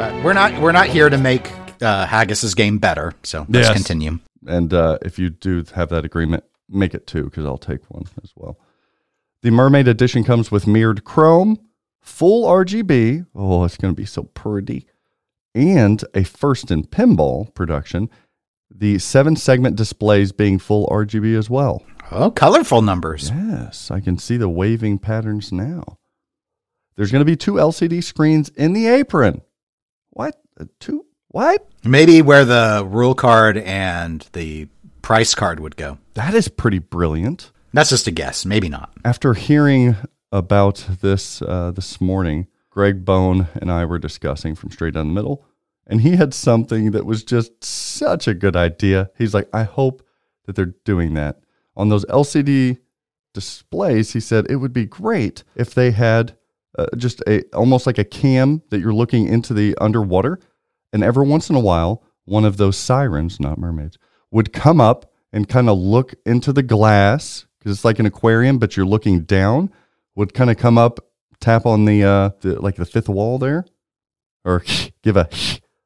Uh, 0.00 0.20
we're 0.24 0.32
not 0.32 0.60
we're 0.62 0.72
not 0.72 0.86
here 0.86 1.10
to 1.10 1.18
make 1.18 1.50
uh, 1.82 2.06
Haggis's 2.06 2.54
game 2.54 2.78
better. 2.78 3.12
So 3.24 3.40
let's 3.48 3.68
Yes. 3.68 3.72
continue. 3.74 4.18
And 4.46 4.72
uh, 4.72 4.98
if 5.02 5.18
you 5.18 5.30
do 5.30 5.64
have 5.74 5.88
that 5.90 6.04
agreement, 6.04 6.44
make 6.68 6.94
it 6.94 7.06
two 7.06 7.24
because 7.24 7.44
I'll 7.44 7.58
take 7.58 7.90
one 7.90 8.04
as 8.22 8.32
well. 8.36 8.56
The 9.42 9.50
Mermaid 9.50 9.88
Edition 9.88 10.22
comes 10.22 10.50
with 10.50 10.66
mirrored 10.66 11.04
chrome, 11.04 11.58
full 12.02 12.46
RGB. 12.46 13.26
Oh, 13.34 13.64
it's 13.64 13.76
going 13.78 13.94
to 13.94 13.96
be 14.00 14.04
so 14.06 14.24
pretty. 14.24 14.86
And 15.54 16.04
a 16.14 16.24
first 16.24 16.70
in 16.70 16.84
pinball 16.84 17.54
production, 17.54 18.10
the 18.70 18.98
seven 18.98 19.36
segment 19.36 19.76
displays 19.76 20.32
being 20.32 20.58
full 20.58 20.86
RGB 20.88 21.36
as 21.38 21.48
well. 21.48 21.82
Oh, 22.10 22.30
colorful 22.30 22.82
numbers. 22.82 23.30
Yes, 23.30 23.90
I 23.90 24.00
can 24.00 24.18
see 24.18 24.36
the 24.36 24.48
waving 24.48 24.98
patterns 24.98 25.52
now. 25.52 25.98
There's 26.96 27.10
going 27.10 27.20
to 27.20 27.24
be 27.30 27.36
two 27.36 27.54
LCD 27.54 28.04
screens 28.04 28.50
in 28.50 28.74
the 28.74 28.88
apron. 28.88 29.40
What? 30.10 30.38
Uh, 30.60 30.66
Two? 30.80 31.06
What? 31.28 31.66
Maybe 31.84 32.20
where 32.20 32.44
the 32.44 32.86
rule 32.86 33.14
card 33.14 33.56
and 33.56 34.28
the 34.32 34.68
price 35.00 35.34
card 35.34 35.60
would 35.60 35.76
go. 35.76 35.98
That 36.14 36.34
is 36.34 36.48
pretty 36.48 36.78
brilliant. 36.80 37.52
That's 37.72 37.90
just 37.90 38.06
a 38.06 38.10
guess. 38.10 38.44
Maybe 38.44 38.68
not. 38.68 38.92
After 39.04 39.34
hearing 39.34 39.96
about 40.32 40.86
this 41.00 41.42
uh, 41.42 41.70
this 41.70 42.00
morning, 42.00 42.46
Greg 42.70 43.04
Bone 43.04 43.48
and 43.54 43.70
I 43.70 43.84
were 43.84 43.98
discussing 43.98 44.54
from 44.54 44.70
Straight 44.70 44.94
Down 44.94 45.08
the 45.08 45.14
Middle, 45.14 45.44
and 45.86 46.00
he 46.00 46.16
had 46.16 46.34
something 46.34 46.92
that 46.92 47.06
was 47.06 47.24
just 47.24 47.62
such 47.62 48.26
a 48.28 48.34
good 48.34 48.56
idea. 48.56 49.10
He's 49.16 49.34
like, 49.34 49.48
I 49.52 49.64
hope 49.64 50.06
that 50.46 50.56
they're 50.56 50.74
doing 50.84 51.14
that. 51.14 51.40
On 51.76 51.88
those 51.88 52.04
LCD 52.06 52.78
displays, 53.34 54.12
he 54.12 54.20
said 54.20 54.46
it 54.48 54.56
would 54.56 54.72
be 54.72 54.86
great 54.86 55.44
if 55.54 55.74
they 55.74 55.92
had 55.92 56.36
uh, 56.78 56.86
just 56.96 57.22
a 57.26 57.42
almost 57.52 57.86
like 57.86 57.98
a 57.98 58.04
cam 58.04 58.62
that 58.70 58.80
you're 58.80 58.94
looking 58.94 59.28
into 59.28 59.54
the 59.54 59.76
underwater, 59.80 60.40
and 60.92 61.04
every 61.04 61.26
once 61.26 61.50
in 61.50 61.56
a 61.56 61.60
while, 61.60 62.02
one 62.24 62.44
of 62.44 62.56
those 62.56 62.76
sirens, 62.76 63.40
not 63.40 63.58
mermaids, 63.58 63.98
would 64.30 64.52
come 64.52 64.80
up 64.80 65.12
and 65.32 65.48
kind 65.48 65.68
of 65.68 65.78
look 65.78 66.14
into 66.26 66.52
the 66.52 66.62
glass 66.62 67.46
because 67.60 67.76
it's 67.76 67.84
like 67.84 67.98
an 67.98 68.06
aquarium, 68.06 68.58
but 68.58 68.76
you're 68.76 68.86
looking 68.86 69.20
down. 69.20 69.70
Would 70.16 70.34
kind 70.34 70.50
of 70.50 70.56
come 70.56 70.76
up, 70.76 70.98
tap 71.40 71.66
on 71.66 71.84
the, 71.84 72.02
uh, 72.02 72.30
the 72.40 72.60
like 72.60 72.74
the 72.74 72.84
fifth 72.84 73.08
wall 73.08 73.38
there, 73.38 73.64
or 74.44 74.64
give 75.02 75.16
a 75.16 75.28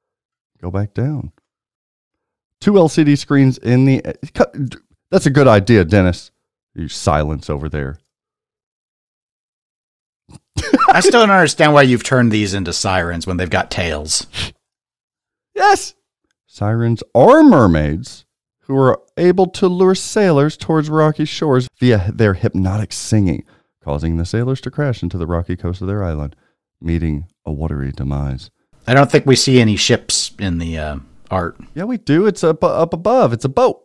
go 0.62 0.70
back 0.70 0.94
down. 0.94 1.32
Two 2.60 2.72
LCD 2.72 3.18
screens 3.18 3.58
in 3.58 3.84
the. 3.84 4.02
That's 5.10 5.26
a 5.26 5.30
good 5.30 5.46
idea, 5.46 5.84
Dennis. 5.84 6.30
You 6.74 6.88
silence 6.88 7.50
over 7.50 7.68
there. 7.68 7.98
I 10.88 11.00
still 11.00 11.20
don't 11.20 11.30
understand 11.30 11.74
why 11.74 11.82
you've 11.82 12.04
turned 12.04 12.32
these 12.32 12.54
into 12.54 12.72
sirens 12.72 13.26
when 13.26 13.36
they've 13.36 13.50
got 13.50 13.70
tails. 13.70 14.26
Yes. 15.56 15.94
Sirens 16.48 17.04
are 17.14 17.44
mermaids 17.44 18.24
who 18.66 18.74
were 18.74 19.00
able 19.16 19.46
to 19.48 19.68
lure 19.68 19.94
sailors 19.94 20.56
towards 20.56 20.90
rocky 20.90 21.24
shores 21.24 21.68
via 21.78 22.10
their 22.12 22.34
hypnotic 22.34 22.92
singing, 22.92 23.44
causing 23.82 24.16
the 24.16 24.24
sailors 24.24 24.60
to 24.62 24.70
crash 24.70 25.02
into 25.02 25.18
the 25.18 25.26
rocky 25.26 25.56
coast 25.56 25.80
of 25.80 25.88
their 25.88 26.02
island, 26.02 26.34
meeting 26.80 27.26
a 27.44 27.52
watery 27.52 27.92
demise. 27.92 28.50
I 28.86 28.94
don't 28.94 29.10
think 29.10 29.26
we 29.26 29.36
see 29.36 29.60
any 29.60 29.76
ships 29.76 30.32
in 30.38 30.58
the 30.58 30.78
uh, 30.78 30.96
art. 31.30 31.56
Yeah, 31.74 31.84
we 31.84 31.98
do. 31.98 32.26
It's 32.26 32.44
up 32.44 32.62
up 32.64 32.92
above. 32.92 33.32
It's 33.32 33.44
a 33.44 33.48
boat. 33.48 33.80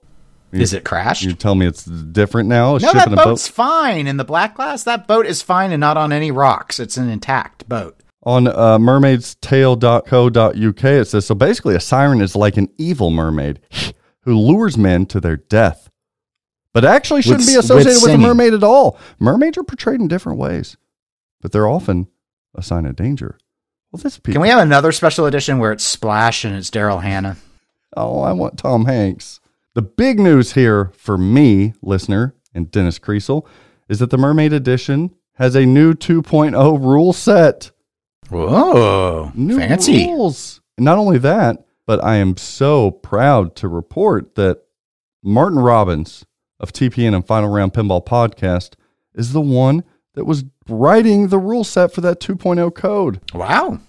Is 0.52 0.74
it 0.74 0.84
crashed? 0.84 1.22
You 1.22 1.34
tell 1.34 1.54
me 1.54 1.68
it's 1.68 1.86
different 1.86 2.50
now. 2.50 2.76
A 2.76 2.80
no, 2.80 2.92
that 2.94 3.12
boat's 3.12 3.48
boat 3.48 3.54
fine. 3.54 4.08
In 4.08 4.18
the 4.18 4.24
black 4.24 4.56
glass, 4.56 4.84
that 4.84 5.08
boat 5.08 5.28
is 5.28 5.44
fine 5.44 5.72
and 5.72 5.80
not 5.80 5.96
on 5.96 6.12
any 6.12 6.32
rocks. 6.32 6.80
It's 6.80 6.98
an 6.98 7.08
intact 7.08 7.70
boat. 7.70 7.96
on 8.24 8.48
uh, 8.48 8.80
mermaidstale.co.uk. 8.80 10.84
It 10.84 11.06
says 11.06 11.26
so. 11.26 11.36
Basically, 11.36 11.76
a 11.76 11.80
siren 11.80 12.22
is 12.22 12.36
like 12.36 12.58
an 12.58 12.68
evil 12.78 13.12
mermaid 13.12 13.60
who 14.30 14.38
lures 14.38 14.78
men 14.78 15.08
to 15.08 15.20
their 15.20 15.38
death, 15.38 15.90
but 16.72 16.86
actually 16.86 17.24
shouldn't 17.24 17.48
be 17.48 17.56
associated 17.56 18.02
with 18.02 18.12
with, 18.12 18.14
a 18.14 18.18
mermaid 18.18 18.54
at 18.54 18.64
all. 18.64 19.00
Mermaids 19.18 19.58
are 19.58 19.64
portrayed 19.64 20.00
in 20.00 20.08
different 20.08 20.38
ways, 20.38 20.78
but 21.42 21.52
they're 21.52 21.68
often 21.68 22.08
a 22.54 22.62
sign 22.62 22.86
of 22.86 22.96
danger. 22.96 23.40
Well, 23.92 24.02
this 24.04 24.20
people. 24.20 24.34
Can 24.34 24.42
we 24.44 24.50
have 24.50 24.60
another 24.62 24.92
special 24.92 25.26
edition 25.26 25.58
where 25.58 25.72
it's 25.72 25.84
Splash 25.84 26.46
and 26.46 26.56
it's 26.56 26.70
Daryl 26.70 27.02
Hannah? 27.02 27.38
Oh, 27.98 28.22
I 28.22 28.34
want 28.34 28.60
Tom 28.60 28.86
Hanks. 28.86 29.40
The 29.74 29.82
big 29.82 30.20
news 30.20 30.54
here 30.54 30.92
for 30.96 31.18
me, 31.18 31.74
listener, 31.82 32.36
and 32.54 32.70
Dennis 32.70 33.00
Kriesel, 33.00 33.48
is 33.88 33.98
that 33.98 34.12
the 34.12 34.18
Mermaid 34.18 34.54
Edition 34.54 35.16
has 35.34 35.56
a 35.56 35.66
new 35.66 35.96
2.0 35.96 36.80
rule 36.80 37.14
set. 37.14 37.72
Whoa, 38.30 39.32
New 39.34 39.58
fancy. 39.58 40.06
rules. 40.06 40.62
And 40.78 40.86
not 40.86 41.00
only 41.00 41.18
that, 41.18 41.66
but 41.90 42.04
I 42.04 42.18
am 42.18 42.38
so 42.38 42.92
proud 42.92 43.56
to 43.56 43.68
report 43.68 44.36
that 44.36 44.62
Martin 45.24 45.58
Robbins 45.58 46.24
of 46.60 46.72
TPN 46.72 47.16
and 47.16 47.26
Final 47.26 47.50
Round 47.50 47.74
Pinball 47.74 48.06
Podcast 48.06 48.76
is 49.16 49.34
the 49.34 49.42
one 49.42 49.84
that 50.14 50.26
was 50.26 50.44
writing 50.68 51.30
the 51.30 51.40
rule 51.40 51.64
set 51.64 51.92
for 51.92 52.02
that 52.02 52.20
2.0 52.20 52.76
code. 52.76 53.22
Wow. 53.34 53.80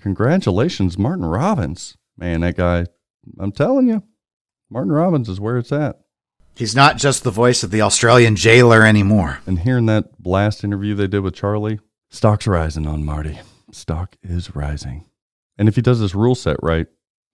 Congratulations, 0.00 0.96
Martin 0.96 1.26
Robbins. 1.26 1.98
Man, 2.16 2.40
that 2.40 2.56
guy, 2.56 2.86
I'm 3.38 3.52
telling 3.52 3.86
you, 3.86 4.02
Martin 4.70 4.92
Robbins 4.92 5.28
is 5.28 5.38
where 5.38 5.58
it's 5.58 5.72
at. 5.72 6.00
He's 6.56 6.74
not 6.74 6.96
just 6.96 7.22
the 7.22 7.30
voice 7.30 7.62
of 7.62 7.70
the 7.70 7.82
Australian 7.82 8.34
jailer 8.34 8.82
anymore. 8.82 9.40
And 9.44 9.58
hearing 9.58 9.84
that 9.86 10.22
blast 10.22 10.64
interview 10.64 10.94
they 10.94 11.06
did 11.06 11.20
with 11.20 11.34
Charlie, 11.34 11.80
stock's 12.08 12.46
rising 12.46 12.86
on 12.86 13.04
Marty. 13.04 13.40
Stock 13.72 14.16
is 14.22 14.56
rising. 14.56 15.04
And 15.58 15.68
if 15.68 15.76
he 15.76 15.82
does 15.82 16.00
this 16.00 16.14
rule 16.14 16.34
set 16.34 16.56
right, 16.62 16.86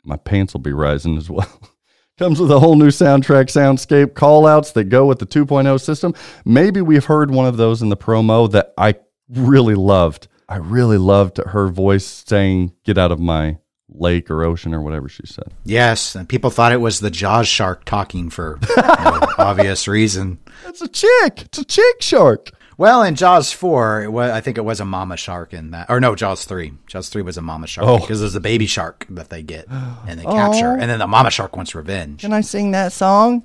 my 0.08 0.16
pants 0.16 0.54
will 0.54 0.60
be 0.60 0.72
rising 0.72 1.16
as 1.16 1.30
well. 1.30 1.60
Comes 2.18 2.40
with 2.40 2.50
a 2.50 2.58
whole 2.58 2.74
new 2.74 2.88
soundtrack, 2.88 3.44
soundscape, 3.44 4.14
call 4.14 4.44
outs 4.44 4.72
that 4.72 4.84
go 4.84 5.06
with 5.06 5.20
the 5.20 5.26
2.0 5.26 5.80
system. 5.80 6.14
Maybe 6.44 6.80
we've 6.80 7.04
heard 7.04 7.30
one 7.30 7.46
of 7.46 7.56
those 7.56 7.80
in 7.80 7.90
the 7.90 7.96
promo 7.96 8.50
that 8.50 8.74
I 8.76 8.96
really 9.28 9.76
loved. 9.76 10.26
I 10.48 10.56
really 10.56 10.98
loved 10.98 11.36
her 11.36 11.68
voice 11.68 12.06
saying, 12.06 12.72
Get 12.82 12.98
out 12.98 13.12
of 13.12 13.20
my 13.20 13.58
lake 13.88 14.30
or 14.30 14.42
ocean 14.42 14.74
or 14.74 14.80
whatever 14.80 15.08
she 15.08 15.26
said. 15.26 15.52
Yes, 15.64 16.16
and 16.16 16.28
people 16.28 16.50
thought 16.50 16.72
it 16.72 16.80
was 16.80 16.98
the 16.98 17.10
Jaws 17.10 17.46
shark 17.46 17.84
talking 17.84 18.30
for 18.30 18.58
you 18.68 18.76
know, 18.76 19.20
obvious 19.38 19.86
reason. 19.86 20.38
It's 20.66 20.82
a 20.82 20.88
chick. 20.88 21.42
It's 21.42 21.58
a 21.58 21.64
chick 21.64 22.02
shark. 22.02 22.50
Well, 22.78 23.02
in 23.02 23.16
Jaws 23.16 23.52
four, 23.52 24.02
it 24.04 24.12
was, 24.12 24.30
I 24.30 24.40
think 24.40 24.56
it 24.56 24.64
was 24.64 24.78
a 24.78 24.84
mama 24.84 25.16
shark 25.16 25.52
in 25.52 25.72
that, 25.72 25.90
or 25.90 25.98
no, 26.00 26.14
Jaws 26.14 26.44
three. 26.44 26.72
Jaws 26.86 27.08
three 27.08 27.22
was 27.22 27.36
a 27.36 27.42
mama 27.42 27.66
shark 27.66 27.86
Oh. 27.88 27.98
because 27.98 28.20
there's 28.20 28.36
a 28.36 28.40
baby 28.40 28.66
shark 28.66 29.04
that 29.10 29.30
they 29.30 29.42
get 29.42 29.66
and 29.68 30.18
they 30.18 30.22
capture, 30.40 30.72
and 30.72 30.88
then 30.88 31.00
the 31.00 31.06
mama 31.08 31.30
shark 31.32 31.56
wants 31.56 31.74
revenge. 31.74 32.20
Can 32.20 32.32
I 32.32 32.40
sing 32.40 32.70
that 32.70 32.92
song? 32.92 33.42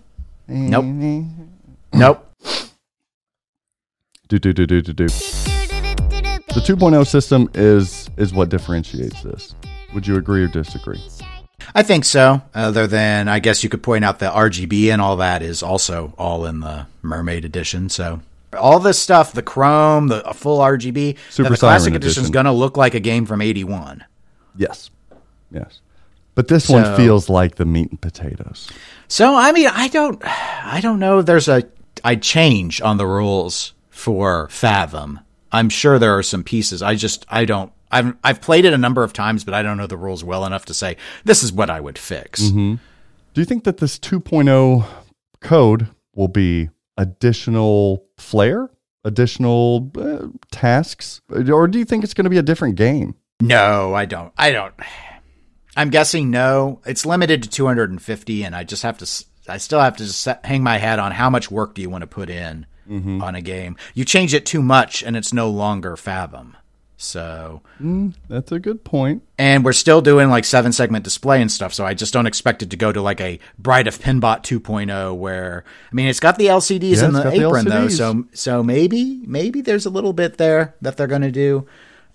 Nope. 0.48 0.86
Nope. 1.96 2.28
Do 4.28 4.40
do 4.40 4.52
do 4.52 4.66
do 4.66 4.82
do 4.82 4.94
do. 4.94 5.06
The 5.08 6.62
2.0 6.66 7.06
system 7.08 7.50
is 7.54 8.10
is 8.18 8.34
what 8.34 8.50
differentiates 8.50 9.22
this. 9.22 9.54
Would 9.94 10.08
you 10.08 10.16
agree 10.18 10.44
or 10.44 10.48
disagree? 10.48 11.00
I 11.76 11.84
think 11.84 12.06
so. 12.06 12.42
Other 12.56 12.88
than, 12.88 13.28
I 13.28 13.38
guess 13.40 13.64
you 13.64 13.70
could 13.70 13.84
point 13.84 14.04
out 14.04 14.20
that 14.20 14.34
RGB 14.34 14.92
and 14.92 15.02
all 15.04 15.18
that 15.18 15.44
is 15.44 15.62
also 15.62 16.14
all 16.18 16.46
in 16.48 16.62
the 16.62 16.88
Mermaid 17.04 17.46
edition. 17.46 17.90
So 17.90 18.22
all 18.56 18.80
this 18.80 19.00
stuff, 19.00 19.34
the 19.34 19.42
Chrome, 19.42 20.08
the 20.08 20.28
a 20.28 20.34
full 20.34 20.60
RGB, 20.60 21.18
Super 21.30 21.50
the 21.50 21.58
Classic 21.58 21.94
edition 21.94 22.24
is 22.24 22.30
going 22.30 22.46
to 22.46 22.52
look 22.52 22.78
like 22.78 22.94
a 22.94 23.00
game 23.00 23.26
from 23.26 23.42
'81. 23.42 24.04
Yes. 24.56 24.90
Yes. 25.52 25.82
But 26.36 26.48
this 26.48 26.66
So- 26.66 26.74
one 26.74 26.96
feels 26.98 27.30
like 27.30 27.56
the 27.56 27.66
meat 27.66 27.90
and 27.92 28.02
potatoes. 28.02 28.70
So 29.08 29.36
I 29.36 29.52
mean, 29.52 29.68
I 29.68 29.88
don't, 29.88 30.22
I 30.26 30.80
don't 30.82 31.00
know. 31.00 31.22
There's 31.22 31.48
a, 31.48 31.64
I 32.04 32.16
change 32.16 32.82
on 32.82 32.98
the 32.98 33.06
rules 33.06 33.74
for 33.90 34.48
Fathom. 34.50 35.20
I'm 35.52 35.70
sure 35.70 36.00
there 36.00 36.18
are 36.18 36.24
some 36.24 36.44
pieces. 36.44 36.82
I 36.82 36.96
just, 36.96 37.26
I 37.30 37.46
don't. 37.46 37.72
I've 37.92 38.16
I've 38.24 38.42
played 38.42 38.66
it 38.66 38.74
a 38.74 38.78
number 38.80 39.04
of 39.04 39.14
times, 39.14 39.44
but 39.44 39.54
I 39.54 39.62
don't 39.62 39.78
know 39.78 39.86
the 39.86 39.98
rules 39.98 40.24
well 40.24 40.46
enough 40.46 40.66
to 40.66 40.74
say 40.74 40.98
this 41.26 41.44
is 41.44 41.54
what 41.54 41.70
I 41.70 41.80
would 41.80 42.00
fix. 42.00 42.42
Mm-hmm. 42.42 42.76
Do 43.36 43.42
you 43.42 43.46
think 43.46 43.66
that 43.66 43.78
this 43.78 44.00
2.0 44.00 44.86
code 45.42 45.88
will 46.16 46.28
be 46.28 46.70
additional 46.98 48.06
flair, 48.18 48.70
additional 49.04 49.92
uh, 49.98 50.28
tasks, 50.52 51.22
or 51.30 51.68
do 51.68 51.80
you 51.80 51.86
think 51.86 52.04
it's 52.04 52.14
going 52.14 52.26
to 52.26 52.30
be 52.30 52.38
a 52.38 52.44
different 52.44 52.76
game? 52.76 53.16
No, 53.42 53.94
I 53.94 54.06
don't. 54.06 54.32
I 54.38 54.52
don't. 54.52 54.74
I'm 55.76 55.90
guessing 55.90 56.30
no. 56.30 56.82
It's 56.86 57.06
limited 57.06 57.44
to 57.44 57.50
250, 57.50 58.44
and 58.44 58.56
I 58.56 58.64
just 58.64 58.84
have 58.84 58.98
to. 59.00 59.26
I 59.48 59.58
still 59.58 59.82
have 59.82 59.98
to 59.98 60.06
just 60.06 60.22
set, 60.22 60.46
hang 60.46 60.64
my 60.64 60.78
hat 60.78 61.00
on 61.00 61.12
how 61.12 61.30
much 61.30 61.52
work 61.52 61.76
do 61.76 61.82
you 61.82 61.90
want 61.90 62.04
to 62.04 62.08
put 62.08 62.30
in 62.30 62.66
on 63.22 63.36
a 63.36 63.42
game. 63.42 63.76
You 63.94 64.06
change 64.06 64.34
it 64.34 64.46
too 64.46 64.62
much, 64.62 65.04
and 65.04 65.18
it's 65.18 65.34
no 65.34 65.50
longer 65.50 65.98
Fathom. 65.98 66.56
So, 67.04 67.62
That's 68.30 68.52
a 68.52 68.60
good 68.60 68.84
point. 68.84 69.24
and 69.38 69.66
we're 69.66 69.74
still 69.74 70.02
doing 70.02 70.30
like 70.30 70.46
seven 70.46 70.72
segment 70.72 71.04
display 71.04 71.42
and 71.42 71.52
stuff. 71.52 71.74
So 71.74 71.86
I 71.86 71.94
just 71.94 72.14
don't 72.14 72.28
expect 72.28 72.64
it 72.64 72.70
to 72.70 72.78
go 72.78 72.92
to 72.92 73.02
like 73.02 73.20
a 73.20 73.40
Bride 73.60 73.88
of 73.88 74.00
Pinbot 74.00 74.44
2.0, 74.44 75.16
where 75.18 75.64
I 75.92 75.96
mean, 75.96 76.08
it's 76.08 76.20
got 76.20 76.38
the 76.38 76.48
LCDs 76.48 76.98
Yeah, 76.98 77.06
in 77.06 77.14
the 77.14 77.24
got 77.24 77.34
the 77.34 77.48
apron 77.48 77.66
though. 77.66 77.88
So, 77.90 78.26
so 78.34 78.64
maybe, 78.64 79.22
maybe 79.26 79.62
there's 79.62 79.86
a 79.86 79.90
little 79.90 80.14
bit 80.14 80.38
there 80.38 80.76
that 80.82 80.98
they're 80.98 81.08
going 81.08 81.22
to 81.24 81.32
do. 81.32 81.68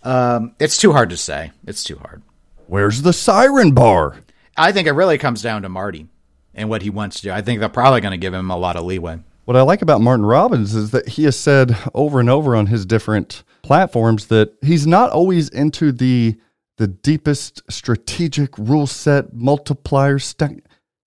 Um, 0.02 0.54
it's 0.58 0.76
too 0.78 0.92
hard 0.92 1.10
to 1.10 1.16
say. 1.16 1.50
It's 1.66 1.84
too 1.84 1.98
hard. 1.98 2.22
Where's 2.66 3.02
the 3.02 3.12
siren 3.12 3.72
bar? 3.72 4.16
I 4.56 4.72
think 4.72 4.88
it 4.88 4.92
really 4.92 5.18
comes 5.18 5.42
down 5.42 5.62
to 5.62 5.68
Marty 5.68 6.06
and 6.54 6.68
what 6.68 6.82
he 6.82 6.90
wants 6.90 7.16
to 7.16 7.22
do. 7.24 7.30
I 7.32 7.42
think 7.42 7.60
they're 7.60 7.68
probably 7.68 8.00
going 8.00 8.12
to 8.12 8.16
give 8.18 8.34
him 8.34 8.50
a 8.50 8.56
lot 8.56 8.76
of 8.76 8.84
leeway. 8.84 9.18
What 9.48 9.56
I 9.56 9.62
like 9.62 9.80
about 9.80 10.02
Martin 10.02 10.26
Robbins 10.26 10.74
is 10.74 10.90
that 10.90 11.08
he 11.08 11.24
has 11.24 11.34
said 11.34 11.74
over 11.94 12.20
and 12.20 12.28
over 12.28 12.54
on 12.54 12.66
his 12.66 12.84
different 12.84 13.44
platforms 13.62 14.26
that 14.26 14.52
he's 14.60 14.86
not 14.86 15.08
always 15.08 15.48
into 15.48 15.90
the 15.90 16.36
the 16.76 16.86
deepest 16.86 17.62
strategic 17.70 18.58
rule 18.58 18.86
set 18.86 19.32
multiplier 19.32 20.18
stack. 20.18 20.52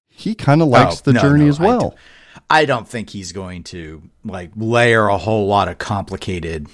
He 0.09 0.33
kind 0.33 0.63
of 0.63 0.69
likes 0.69 1.01
Oh, 1.01 1.01
the 1.03 1.13
no, 1.13 1.21
journey 1.21 1.43
no, 1.43 1.49
as 1.49 1.59
I 1.59 1.65
well. 1.67 1.95
I 2.49 2.65
don't 2.65 2.87
think 2.87 3.11
he's 3.11 3.31
going 3.31 3.61
to 3.65 4.09
like 4.25 4.49
layer 4.55 5.07
a 5.07 5.19
whole 5.19 5.45
lot 5.45 5.67
of 5.67 5.77
complicated 5.77 6.65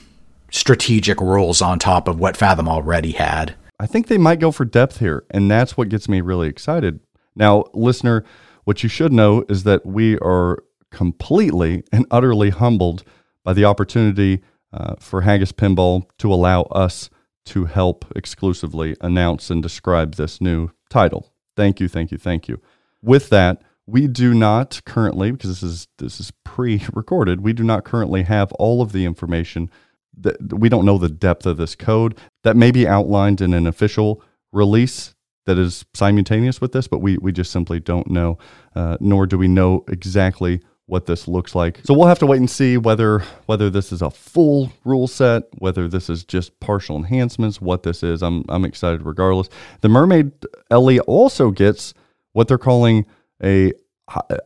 strategic 0.49 1.19
rules 1.19 1.61
on 1.61 1.79
top 1.79 2.07
of 2.07 2.17
what 2.17 2.37
Fathom 2.37 2.69
already 2.69 3.11
had. 3.11 3.55
I 3.77 3.87
think 3.87 4.07
they 4.07 4.17
might 4.17 4.39
go 4.39 4.53
for 4.53 4.63
depth 4.63 4.99
here, 4.99 5.25
and 5.31 5.51
that's 5.51 5.75
what 5.75 5.89
gets 5.89 6.07
me 6.07 6.21
really 6.21 6.47
excited. 6.47 7.01
Now, 7.35 7.65
listener, 7.73 8.23
what 8.63 8.83
you 8.83 8.89
should 8.89 9.11
know 9.11 9.43
is 9.49 9.63
that 9.63 9.85
we 9.85 10.17
are 10.19 10.63
completely 10.91 11.83
and 11.91 12.05
utterly 12.11 12.49
humbled 12.49 13.03
by 13.43 13.53
the 13.53 13.65
opportunity 13.65 14.41
uh, 14.73 14.95
for 14.99 15.21
Haggis 15.21 15.51
Pinball 15.51 16.03
to 16.17 16.33
allow 16.33 16.63
us 16.63 17.09
to 17.45 17.65
help 17.65 18.05
exclusively 18.15 18.95
announce 19.01 19.49
and 19.49 19.63
describe 19.63 20.15
this 20.15 20.41
new 20.41 20.69
title. 20.89 21.31
Thank 21.55 21.79
you, 21.79 21.87
thank 21.87 22.11
you, 22.11 22.17
thank 22.17 22.47
you. 22.47 22.61
With 23.01 23.29
that, 23.29 23.61
we 23.85 24.07
do 24.07 24.33
not 24.33 24.81
currently, 24.85 25.31
because 25.31 25.49
this 25.49 25.63
is 25.63 25.87
this 25.97 26.19
is 26.19 26.31
pre-recorded, 26.43 27.41
we 27.41 27.53
do 27.53 27.63
not 27.63 27.85
currently 27.85 28.23
have 28.23 28.51
all 28.53 28.81
of 28.81 28.91
the 28.91 29.05
information 29.05 29.71
that 30.19 30.53
we 30.53 30.67
don't 30.67 30.85
know 30.85 30.97
the 30.97 31.09
depth 31.09 31.45
of 31.45 31.57
this 31.57 31.75
code 31.75 32.17
that 32.43 32.57
may 32.57 32.71
be 32.71 32.87
outlined 32.87 33.39
in 33.39 33.53
an 33.53 33.65
official 33.65 34.21
release 34.51 35.15
that 35.45 35.57
is 35.57 35.85
simultaneous 35.93 36.59
with 36.59 36.73
this, 36.73 36.87
but 36.87 36.99
we, 36.99 37.17
we 37.19 37.31
just 37.31 37.51
simply 37.51 37.79
don't 37.79 38.09
know, 38.09 38.37
uh, 38.75 38.97
nor 38.99 39.25
do 39.25 39.37
we 39.37 39.47
know 39.47 39.85
exactly 39.87 40.59
what 40.87 41.05
this 41.05 41.27
looks 41.27 41.53
like. 41.53 41.81
So 41.83 41.93
we'll 41.93 42.07
have 42.07 42.19
to 42.19 42.25
wait 42.25 42.39
and 42.39 42.49
see 42.49 42.77
whether 42.77 43.19
whether 43.45 43.69
this 43.69 43.91
is 43.91 44.01
a 44.01 44.09
full 44.09 44.71
rule 44.83 45.07
set, 45.07 45.43
whether 45.59 45.87
this 45.87 46.09
is 46.09 46.23
just 46.23 46.59
partial 46.59 46.97
enhancements, 46.97 47.61
what 47.61 47.83
this 47.83 48.03
is. 48.03 48.23
I'm 48.23 48.43
I'm 48.49 48.65
excited 48.65 49.03
regardless. 49.03 49.49
The 49.81 49.89
Mermaid 49.89 50.31
LE 50.71 50.99
also 50.99 51.51
gets 51.51 51.93
what 52.33 52.47
they're 52.47 52.57
calling 52.57 53.05
a, 53.43 53.73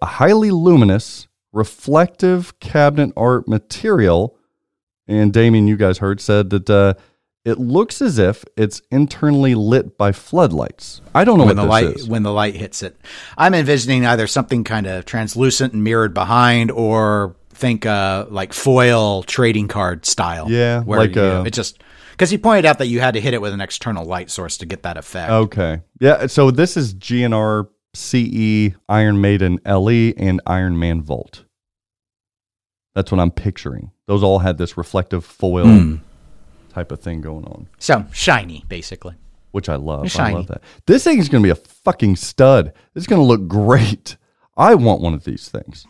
a 0.01 0.05
highly 0.05 0.51
luminous 0.51 1.27
reflective 1.53 2.59
cabinet 2.59 3.13
art 3.15 3.47
material 3.47 4.37
and 5.11 5.33
Damien, 5.33 5.67
you 5.67 5.75
guys 5.77 5.97
heard, 5.97 6.21
said 6.21 6.49
that 6.51 6.69
uh, 6.69 6.93
it 7.43 7.57
looks 7.57 8.01
as 8.01 8.19
if 8.19 8.45
it's 8.55 8.81
internally 8.91 9.55
lit 9.55 9.97
by 9.97 10.11
floodlights. 10.11 11.01
I 11.15 11.23
don't 11.23 11.37
know 11.39 11.45
when 11.45 11.57
what 11.57 11.61
the 11.63 11.67
light 11.67 11.85
is. 11.95 12.07
when 12.07 12.23
the 12.23 12.31
light 12.31 12.55
hits 12.55 12.83
it. 12.83 12.95
I'm 13.37 13.53
envisioning 13.55 14.05
either 14.05 14.27
something 14.27 14.63
kind 14.63 14.85
of 14.87 15.05
translucent 15.05 15.73
and 15.73 15.83
mirrored 15.83 16.13
behind, 16.13 16.69
or 16.71 17.35
think 17.49 17.85
uh, 17.85 18.25
like 18.29 18.53
foil 18.53 19.23
trading 19.23 19.67
card 19.67 20.05
style. 20.05 20.49
Yeah, 20.51 20.81
where 20.81 20.99
like 20.99 21.15
you, 21.15 21.21
a- 21.23 21.43
it 21.45 21.51
just 21.53 21.81
because 22.11 22.29
he 22.29 22.37
pointed 22.37 22.65
out 22.65 22.77
that 22.77 22.87
you 22.87 22.99
had 22.99 23.15
to 23.15 23.21
hit 23.21 23.33
it 23.33 23.41
with 23.41 23.53
an 23.53 23.61
external 23.61 24.05
light 24.05 24.29
source 24.29 24.57
to 24.57 24.65
get 24.67 24.83
that 24.83 24.97
effect. 24.97 25.31
Okay. 25.31 25.81
Yeah. 25.99 26.27
So 26.27 26.51
this 26.51 26.77
is 26.77 26.93
GNR 26.93 27.67
CE, 27.95 28.75
Iron 28.87 29.19
Maiden 29.19 29.59
LE, 29.65 30.13
and 30.15 30.39
Iron 30.45 30.77
Man 30.77 31.01
Vault. 31.01 31.45
That's 32.93 33.11
what 33.11 33.19
I'm 33.19 33.31
picturing. 33.31 33.91
Those 34.07 34.21
all 34.21 34.39
had 34.39 34.57
this 34.57 34.77
reflective 34.77 35.25
foil 35.25 35.65
Hmm. 35.65 35.95
Type 36.71 36.91
of 36.91 36.99
thing 36.99 37.21
going 37.21 37.45
on, 37.45 37.67
So 37.77 38.05
shiny, 38.11 38.63
basically. 38.69 39.15
which 39.51 39.69
I 39.69 39.75
love. 39.75 40.05
It's 40.05 40.17
I 40.17 40.31
love 40.31 40.47
that. 40.47 40.61
This 40.85 41.03
thing 41.03 41.19
is 41.19 41.29
going 41.29 41.43
to 41.43 41.47
be 41.47 41.51
a 41.51 41.55
fucking 41.55 42.15
stud. 42.15 42.73
It's 42.95 43.05
going 43.07 43.21
to 43.21 43.25
look 43.25 43.47
great. 43.47 44.17
I 44.57 44.75
want 44.75 45.01
one 45.01 45.13
of 45.13 45.23
these 45.25 45.49
things. 45.49 45.85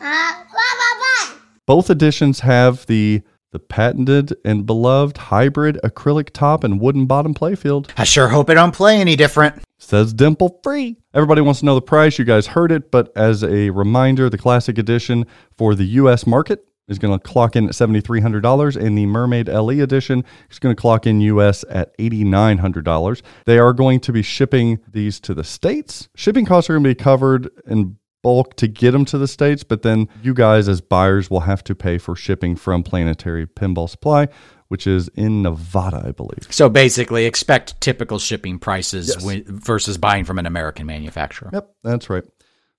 Both 1.66 1.90
editions 1.90 2.42
have 2.42 2.86
the 2.88 3.22
the 3.52 3.60
patented 3.60 4.34
and 4.46 4.66
beloved 4.66 5.18
hybrid 5.18 5.78
acrylic 5.84 6.30
top 6.30 6.64
and 6.64 6.80
wooden 6.80 7.06
bottom 7.06 7.34
playfield. 7.34 7.90
I 7.98 8.06
sure 8.06 8.30
hope 8.30 8.50
it 8.50 8.54
don't 8.54 8.74
play 8.74 9.02
any 9.02 9.18
different. 9.18 9.62
Says 9.78 10.14
dimple 10.14 10.62
free. 10.64 10.96
Everybody 11.14 11.42
wants 11.42 11.60
to 11.60 11.66
know 11.66 11.76
the 11.76 11.82
price. 11.82 12.18
You 12.18 12.24
guys 12.24 12.48
heard 12.48 12.72
it, 12.72 12.92
but 12.92 13.12
as 13.18 13.44
a 13.44 13.70
reminder, 13.72 14.30
the 14.30 14.38
classic 14.38 14.78
edition 14.78 15.26
for 15.58 15.76
the 15.76 15.84
US 15.84 16.26
market 16.26 16.66
is 16.92 17.00
going 17.00 17.18
to 17.18 17.24
clock 17.28 17.56
in 17.56 17.66
at 17.66 17.72
$7,300 17.72 18.76
and 18.76 18.98
the 18.98 19.06
Mermaid 19.08 19.48
LE 19.48 19.82
edition 19.82 20.24
is 20.52 20.60
going 20.60 20.76
to 20.76 20.80
clock 20.80 21.08
in 21.08 21.22
US 21.22 21.64
at 21.70 21.98
$8,900. 21.98 23.22
They 23.46 23.58
are 23.58 23.74
going 23.74 24.00
to 24.02 24.12
be 24.12 24.22
shipping 24.22 24.80
these 24.92 25.20
to 25.22 25.34
the 25.34 25.44
States. 25.44 26.10
Shipping 26.16 26.46
costs 26.46 26.70
are 26.70 26.74
going 26.74 26.84
to 26.84 26.90
be 26.90 26.96
covered 26.96 27.50
in 27.66 27.98
bulk 28.22 28.56
to 28.58 28.68
get 28.68 28.92
them 28.92 29.06
to 29.06 29.18
the 29.18 29.28
States, 29.28 29.64
but 29.64 29.82
then 29.82 30.08
you 30.22 30.34
guys 30.34 30.68
as 30.70 30.82
buyers 30.82 31.32
will 31.32 31.40
have 31.40 31.64
to 31.64 31.74
pay 31.74 31.98
for 31.98 32.16
shipping 32.16 32.56
from 32.56 32.84
Planetary 32.84 33.48
Pinball 33.48 33.90
Supply, 33.90 34.28
which 34.68 34.86
is 34.86 35.08
in 35.16 35.42
Nevada, 35.42 36.04
I 36.06 36.12
believe. 36.12 36.48
So 36.52 36.70
basically, 36.70 37.26
expect 37.26 37.80
typical 37.82 38.20
shipping 38.20 38.60
prices 38.60 39.08
Yes. 39.24 39.42
versus 39.48 39.98
buying 39.98 40.24
from 40.26 40.38
an 40.38 40.46
American 40.46 40.86
manufacturer. 40.86 41.50
Yep, 41.52 41.72
that's 41.84 42.10
right. 42.12 42.24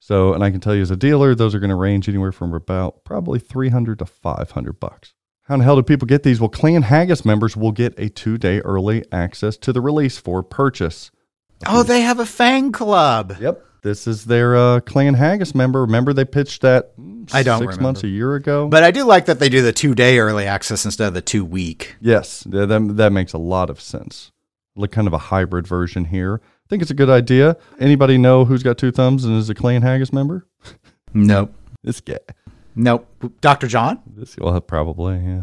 So, 0.05 0.35
and 0.35 0.43
I 0.43 0.51
can 0.51 0.59
tell 0.59 0.75
you 0.75 0.83
as 0.83 0.91
a 0.91 0.97
dealer, 0.97 1.33
those 1.33 1.55
are 1.55 1.61
going 1.61 1.71
to 1.71 1.77
range 1.77 2.09
anywhere 2.09 2.33
from 2.33 2.53
about 2.53 3.05
probably 3.05 3.39
300 3.39 4.01
to 4.01 4.05
500 4.05 4.81
bucks. 4.81 5.15
How 5.43 5.55
in 5.55 5.61
the 5.61 5.65
hell 5.65 5.77
do 5.77 5.85
people 5.85 6.07
get 6.07 6.25
these? 6.25 6.41
Well, 6.41 6.49
Clan 6.49 6.83
Haggis 6.83 7.25
members 7.25 7.57
will 7.57 7.71
get 7.71 7.95
a 7.97 8.09
two 8.09 8.37
day 8.37 8.59
early 8.63 9.05
access 9.13 9.57
to 9.59 9.73
the 9.73 9.81
release 9.81 10.19
for 10.19 10.43
purchase. 10.43 11.13
Oh, 11.69 11.85
they 11.85 12.01
have 12.01 12.19
a 12.19 12.27
fan 12.27 12.73
club. 12.73 13.37
Yep. 13.41 13.65
This 13.83 14.09
is 14.09 14.25
their 14.25 14.57
uh, 14.57 14.81
Clan 14.81 15.15
Haggis 15.15 15.55
member. 15.55 15.83
Remember 15.83 16.13
they 16.13 16.25
pitched 16.25 16.63
that 16.63 16.95
I 17.33 17.45
don't 17.45 17.61
six 17.61 17.77
remember. 17.77 17.83
months, 17.83 18.03
a 18.03 18.09
year 18.09 18.35
ago? 18.35 18.67
But 18.67 18.83
I 18.83 18.91
do 18.91 19.05
like 19.05 19.27
that 19.27 19.39
they 19.39 19.49
do 19.49 19.63
the 19.63 19.73
two 19.73 19.95
day 19.95 20.19
early 20.19 20.47
access 20.47 20.85
instead 20.85 21.07
of 21.07 21.15
the 21.15 21.23
two 21.23 21.45
week. 21.45 21.95
Yes, 22.01 22.41
that, 22.49 22.67
that 22.97 23.13
makes 23.13 23.35
a 23.35 23.39
lot 23.39 23.71
of 23.71 23.81
sense. 23.81 24.33
Like 24.75 24.91
kind 24.91 25.07
of 25.07 25.13
a 25.13 25.19
hybrid 25.19 25.69
version 25.69 26.07
here. 26.07 26.41
I 26.73 26.75
think 26.75 26.81
it's 26.81 26.91
a 26.91 26.95
good 26.95 27.11
idea. 27.11 27.59
Anybody 27.81 28.17
know 28.17 28.47
who's 28.47 28.63
got 28.63 28.79
two 28.79 28.91
thumbs 28.91 29.27
and 29.27 29.37
is 29.37 29.51
a 29.51 29.55
Clan 29.55 29.83
Haggis 29.83 30.11
member? 30.11 30.47
Nope. 31.13 31.53
This 31.85 32.01
guy. 32.01 32.17
Nope. 32.75 33.07
Dr. 33.43 33.67
John? 33.67 34.01
This 34.07 34.39
well, 34.39 34.59
probably, 34.63 35.17
yeah. 35.19 35.43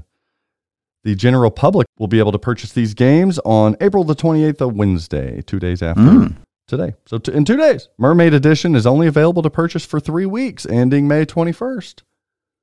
The 1.03 1.13
general 1.13 1.51
public 1.51 1.85
will 1.99 2.07
be 2.07 2.17
able 2.17 2.31
to 2.31 2.39
purchase 2.39 2.73
these 2.73 2.95
games 2.95 3.37
on 3.45 3.77
April 3.79 4.03
the 4.03 4.15
28th, 4.15 4.59
a 4.61 4.67
Wednesday, 4.67 5.43
two 5.45 5.59
days 5.59 5.83
after 5.83 6.01
Mm. 6.01 6.35
today. 6.67 6.95
So 7.05 7.19
t- 7.19 7.31
in 7.31 7.45
two 7.45 7.57
days, 7.57 7.89
Mermaid 7.99 8.33
Edition 8.33 8.73
is 8.73 8.87
only 8.87 9.05
available 9.05 9.43
to 9.43 9.51
purchase 9.51 9.85
for 9.85 9.99
three 9.99 10.25
weeks, 10.25 10.65
ending 10.65 11.07
May 11.07 11.25
21st. 11.27 12.01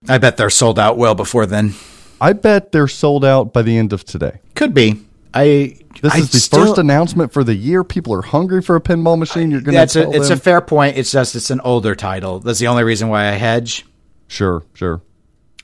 I 0.09 0.19
bet 0.19 0.39
they're 0.39 0.51
sold 0.51 0.81
out 0.81 0.99
well 0.99 1.15
before 1.15 1.47
then. 1.47 1.75
I 2.21 2.33
bet 2.33 2.73
they're 2.73 2.89
sold 2.89 3.25
out 3.25 3.53
by 3.53 3.63
the 3.63 3.79
end 3.79 3.93
of 3.93 4.05
today. 4.05 4.41
Could 4.57 4.75
be. 4.75 5.06
I. 5.41 5.77
This 6.03 6.15
I 6.15 6.19
is 6.19 6.31
the 6.31 6.39
still- 6.41 6.67
first 6.67 6.79
announcement 6.79 7.33
for 7.33 7.43
the 7.43 7.55
year. 7.55 7.83
People 7.85 8.13
are 8.15 8.23
hungry 8.23 8.61
for 8.63 8.77
a 8.77 8.81
pinball 8.81 9.19
machine. 9.19 9.51
You're 9.51 9.61
going 9.61 9.73
to 9.73 9.79
That's 9.79 9.95
tell 9.95 10.13
a, 10.13 10.17
it's 10.17 10.31
a 10.31 10.37
fair 10.37 10.61
point. 10.61 10.99
It's 10.99 11.11
just 11.11 11.35
it's 11.35 11.51
an 11.51 11.61
older 11.61 11.95
title. 11.95 12.41
That's 12.41 12.59
the 12.59 12.67
only 12.67 12.85
reason 12.85 13.09
why 13.09 13.29
I 13.29 13.33
hedge. 13.33 13.87
sure, 14.29 14.63
sure. 14.75 15.01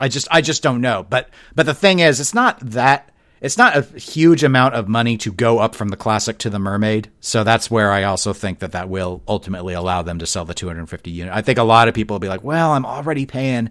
I 0.00 0.08
just 0.08 0.28
I 0.30 0.40
just 0.40 0.62
don't 0.62 0.80
know. 0.80 1.06
But 1.08 1.28
but 1.54 1.66
the 1.66 1.74
thing 1.74 1.98
is, 1.98 2.18
it's 2.18 2.32
not 2.34 2.58
that 2.60 3.10
it's 3.42 3.58
not 3.58 3.76
a 3.76 3.82
huge 3.98 4.42
amount 4.42 4.74
of 4.74 4.88
money 4.88 5.16
to 5.18 5.32
go 5.32 5.58
up 5.58 5.74
from 5.74 5.88
the 5.88 5.96
classic 5.96 6.38
to 6.38 6.50
the 6.50 6.58
mermaid. 6.58 7.10
So 7.20 7.44
that's 7.44 7.70
where 7.70 7.92
I 7.92 8.04
also 8.04 8.32
think 8.32 8.60
that 8.60 8.72
that 8.72 8.88
will 8.88 9.22
ultimately 9.28 9.74
allow 9.74 10.02
them 10.02 10.18
to 10.20 10.26
sell 10.26 10.44
the 10.44 10.54
250 10.54 11.10
unit. 11.10 11.34
I 11.34 11.42
think 11.42 11.58
a 11.58 11.62
lot 11.64 11.88
of 11.88 11.94
people 11.94 12.14
will 12.14 12.20
be 12.20 12.28
like, 12.28 12.42
well, 12.44 12.70
I'm 12.72 12.86
already 12.86 13.26
paying 13.26 13.70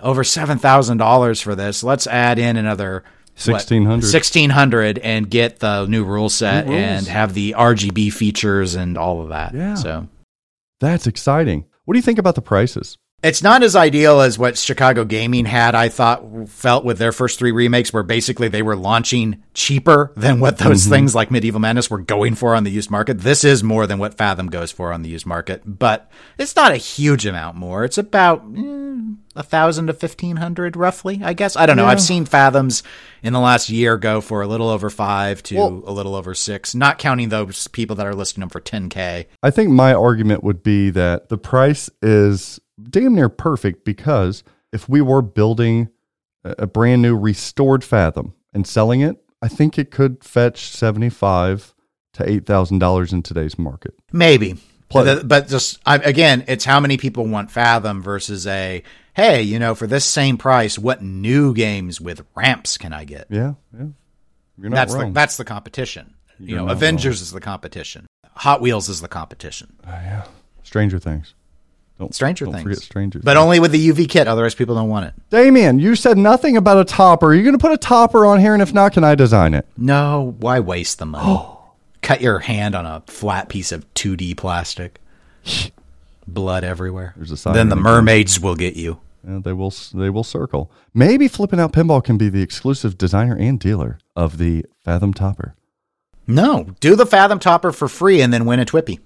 over 0.00 0.24
seven 0.24 0.58
thousand 0.58 0.96
dollars 0.98 1.40
for 1.40 1.54
this. 1.54 1.84
Let's 1.84 2.06
add 2.06 2.38
in 2.38 2.56
another. 2.56 3.04
What, 3.34 3.54
1600. 3.54 3.90
1600 4.02 4.98
and 4.98 5.28
get 5.28 5.58
the 5.60 5.86
new 5.86 6.04
rule 6.04 6.28
set 6.28 6.66
New 6.66 6.74
and 6.74 7.06
have 7.06 7.34
the 7.34 7.54
RGB 7.56 8.12
features 8.12 8.74
and 8.74 8.96
all 8.98 9.22
of 9.22 9.30
that. 9.30 9.54
Yeah. 9.54 9.74
So 9.74 10.08
That's 10.80 11.06
exciting. 11.06 11.64
What 11.84 11.94
do 11.94 11.98
you 11.98 12.02
think 12.02 12.18
about 12.18 12.34
the 12.34 12.42
prices? 12.42 12.98
It's 13.22 13.42
not 13.42 13.62
as 13.62 13.76
ideal 13.76 14.20
as 14.20 14.36
what 14.36 14.58
Chicago 14.58 15.04
Gaming 15.04 15.44
had, 15.44 15.76
I 15.76 15.88
thought, 15.88 16.48
felt 16.48 16.84
with 16.84 16.98
their 16.98 17.12
first 17.12 17.38
three 17.38 17.52
remakes, 17.52 17.92
where 17.92 18.02
basically 18.02 18.48
they 18.48 18.62
were 18.62 18.74
launching 18.74 19.42
cheaper 19.54 20.12
than 20.16 20.40
what 20.40 20.58
those 20.58 20.86
things 20.86 21.14
like 21.14 21.30
Medieval 21.30 21.60
Madness 21.60 21.88
were 21.88 22.00
going 22.00 22.34
for 22.34 22.56
on 22.56 22.64
the 22.64 22.70
used 22.70 22.90
market. 22.90 23.20
This 23.20 23.44
is 23.44 23.62
more 23.62 23.86
than 23.86 24.00
what 24.00 24.14
Fathom 24.14 24.48
goes 24.48 24.72
for 24.72 24.92
on 24.92 25.02
the 25.02 25.08
used 25.08 25.26
market, 25.26 25.62
but 25.64 26.10
it's 26.36 26.56
not 26.56 26.72
a 26.72 26.76
huge 26.76 27.24
amount 27.24 27.56
more. 27.56 27.84
It's 27.84 27.98
about 27.98 28.44
mm, 28.52 29.18
a 29.36 29.44
thousand 29.44 29.86
to 29.86 29.92
fifteen 29.92 30.36
hundred, 30.36 30.76
roughly, 30.76 31.20
I 31.22 31.32
guess. 31.32 31.54
I 31.56 31.66
don't 31.66 31.76
know. 31.76 31.84
Yeah. 31.84 31.90
I've 31.90 32.02
seen 32.02 32.24
Fathoms 32.24 32.82
in 33.22 33.32
the 33.32 33.40
last 33.40 33.68
year 33.70 33.98
go 33.98 34.20
for 34.20 34.42
a 34.42 34.48
little 34.48 34.68
over 34.68 34.90
five 34.90 35.44
to 35.44 35.56
Well- 35.56 35.82
a 35.86 35.92
little 35.92 36.16
over 36.16 36.34
six, 36.34 36.74
not 36.74 36.98
counting 36.98 37.28
those 37.28 37.68
people 37.68 37.94
that 37.96 38.06
are 38.06 38.16
listing 38.16 38.40
them 38.40 38.48
for 38.48 38.58
ten 38.58 38.88
k. 38.88 39.28
I 39.44 39.50
think 39.52 39.70
my 39.70 39.94
argument 39.94 40.42
would 40.42 40.64
be 40.64 40.90
that 40.90 41.28
the 41.28 41.38
price 41.38 41.88
is 42.00 42.58
damn 42.90 43.14
near 43.14 43.28
perfect 43.28 43.84
because 43.84 44.42
if 44.72 44.88
we 44.88 45.00
were 45.00 45.22
building 45.22 45.88
a 46.44 46.66
brand 46.66 47.02
new 47.02 47.16
restored 47.16 47.84
Fathom 47.84 48.34
and 48.52 48.66
selling 48.66 49.00
it, 49.00 49.22
I 49.40 49.48
think 49.48 49.78
it 49.78 49.90
could 49.90 50.24
fetch 50.24 50.68
seventy 50.68 51.08
five 51.08 51.74
to 52.14 52.28
eight 52.28 52.46
thousand 52.46 52.78
dollars 52.78 53.12
in 53.12 53.22
today's 53.22 53.58
market. 53.58 53.94
Maybe. 54.12 54.56
But, 54.92 55.26
but 55.26 55.48
just 55.48 55.80
I, 55.86 55.96
again, 55.96 56.44
it's 56.48 56.66
how 56.66 56.78
many 56.78 56.98
people 56.98 57.26
want 57.26 57.50
Fathom 57.50 58.02
versus 58.02 58.46
a 58.46 58.82
hey, 59.14 59.42
you 59.42 59.58
know, 59.58 59.74
for 59.74 59.86
this 59.86 60.04
same 60.04 60.36
price, 60.38 60.78
what 60.78 61.02
new 61.02 61.54
games 61.54 62.00
with 62.00 62.24
ramps 62.34 62.78
can 62.78 62.92
I 62.92 63.04
get? 63.04 63.26
Yeah, 63.30 63.54
yeah. 63.76 63.86
You're 64.58 64.70
not 64.70 64.76
that's 64.76 64.92
the 64.92 64.98
wrong. 65.00 65.12
that's 65.12 65.36
the 65.36 65.44
competition. 65.44 66.14
You 66.38 66.48
You're 66.48 66.58
know, 66.58 66.66
not 66.66 66.72
Avengers 66.72 67.20
is 67.20 67.32
the 67.32 67.40
competition. 67.40 68.06
Hot 68.36 68.60
Wheels 68.60 68.88
is 68.88 69.00
the 69.00 69.08
competition. 69.08 69.76
Uh, 69.84 69.90
yeah, 69.90 70.26
Stranger 70.62 70.98
Things. 70.98 71.34
Don't 72.02 72.14
Stranger 72.14 72.46
don't 72.46 72.54
Things. 72.54 72.62
forget 72.64 72.78
Stranger 72.78 73.20
But 73.20 73.34
Things. 73.34 73.42
only 73.44 73.60
with 73.60 73.70
the 73.70 73.88
UV 73.90 74.08
kit, 74.08 74.26
otherwise 74.26 74.56
people 74.56 74.74
don't 74.74 74.88
want 74.88 75.06
it. 75.06 75.14
Damien, 75.30 75.78
you 75.78 75.94
said 75.94 76.18
nothing 76.18 76.56
about 76.56 76.78
a 76.78 76.84
topper. 76.84 77.28
Are 77.28 77.34
you 77.34 77.42
going 77.44 77.54
to 77.56 77.58
put 77.58 77.70
a 77.70 77.76
topper 77.76 78.26
on 78.26 78.40
here? 78.40 78.54
And 78.54 78.60
if 78.62 78.74
not, 78.74 78.92
can 78.92 79.04
I 79.04 79.14
design 79.14 79.54
it? 79.54 79.66
No, 79.76 80.34
why 80.40 80.58
waste 80.58 80.98
the 80.98 81.06
money? 81.06 81.46
Cut 82.02 82.20
your 82.20 82.40
hand 82.40 82.74
on 82.74 82.86
a 82.86 83.04
flat 83.06 83.48
piece 83.48 83.70
of 83.70 83.86
2D 83.94 84.36
plastic. 84.36 85.00
Blood 86.26 86.64
everywhere. 86.64 87.14
There's 87.16 87.30
a 87.30 87.36
sign 87.36 87.54
then 87.54 87.68
the 87.68 87.76
in 87.76 87.82
the 87.82 87.88
mermaids 87.88 88.40
will 88.40 88.56
get 88.56 88.74
you. 88.74 88.98
Yeah, 89.24 89.38
they 89.38 89.52
will. 89.52 89.72
They 89.94 90.10
will 90.10 90.24
circle. 90.24 90.72
Maybe 90.92 91.28
flipping 91.28 91.60
out 91.60 91.72
pinball 91.72 92.02
can 92.02 92.18
be 92.18 92.28
the 92.28 92.42
exclusive 92.42 92.98
designer 92.98 93.36
and 93.36 93.60
dealer 93.60 93.98
of 94.16 94.38
the 94.38 94.66
Fathom 94.84 95.14
topper. 95.14 95.54
No, 96.26 96.66
do 96.80 96.96
the 96.96 97.06
Fathom 97.06 97.38
Topper 97.38 97.70
for 97.70 97.86
free 97.86 98.20
and 98.20 98.32
then 98.32 98.44
win 98.44 98.58
a 98.60 98.64
TWIPY. 98.64 98.98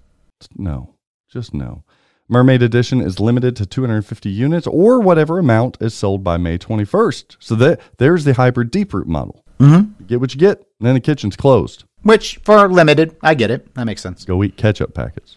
No, 0.57 0.95
just 1.31 1.53
no. 1.53 1.83
Mermaid 2.29 2.63
Edition 2.63 3.01
is 3.01 3.21
limited 3.21 3.55
to 3.57 3.67
250 3.67 4.29
units 4.29 4.67
or 4.67 5.01
whatever 5.01 5.39
amount 5.39 5.77
is 5.81 5.95
sold 5.95 6.25
by 6.25 6.37
May 6.37 6.59
21st. 6.59 7.37
So 7.39 7.55
that 7.57 7.81
there's 7.99 8.25
the 8.25 8.35
hybrid 8.35 8.73
Deeproot 8.73 9.07
model. 9.07 9.45
Mm-hmm. 9.61 9.93
You 10.01 10.07
get 10.07 10.21
what 10.21 10.35
you 10.35 10.41
get, 10.41 10.59
and 10.59 10.87
then 10.87 10.95
the 10.95 11.01
kitchen's 11.01 11.37
closed. 11.37 11.85
Which, 12.03 12.37
for 12.45 12.69
limited, 12.69 13.17
I 13.23 13.35
get 13.35 13.51
it. 13.51 13.75
That 13.75 13.85
makes 13.85 14.03
sense. 14.03 14.25
Go 14.25 14.43
eat 14.45 14.57
ketchup 14.57 14.95
packets. 14.95 15.37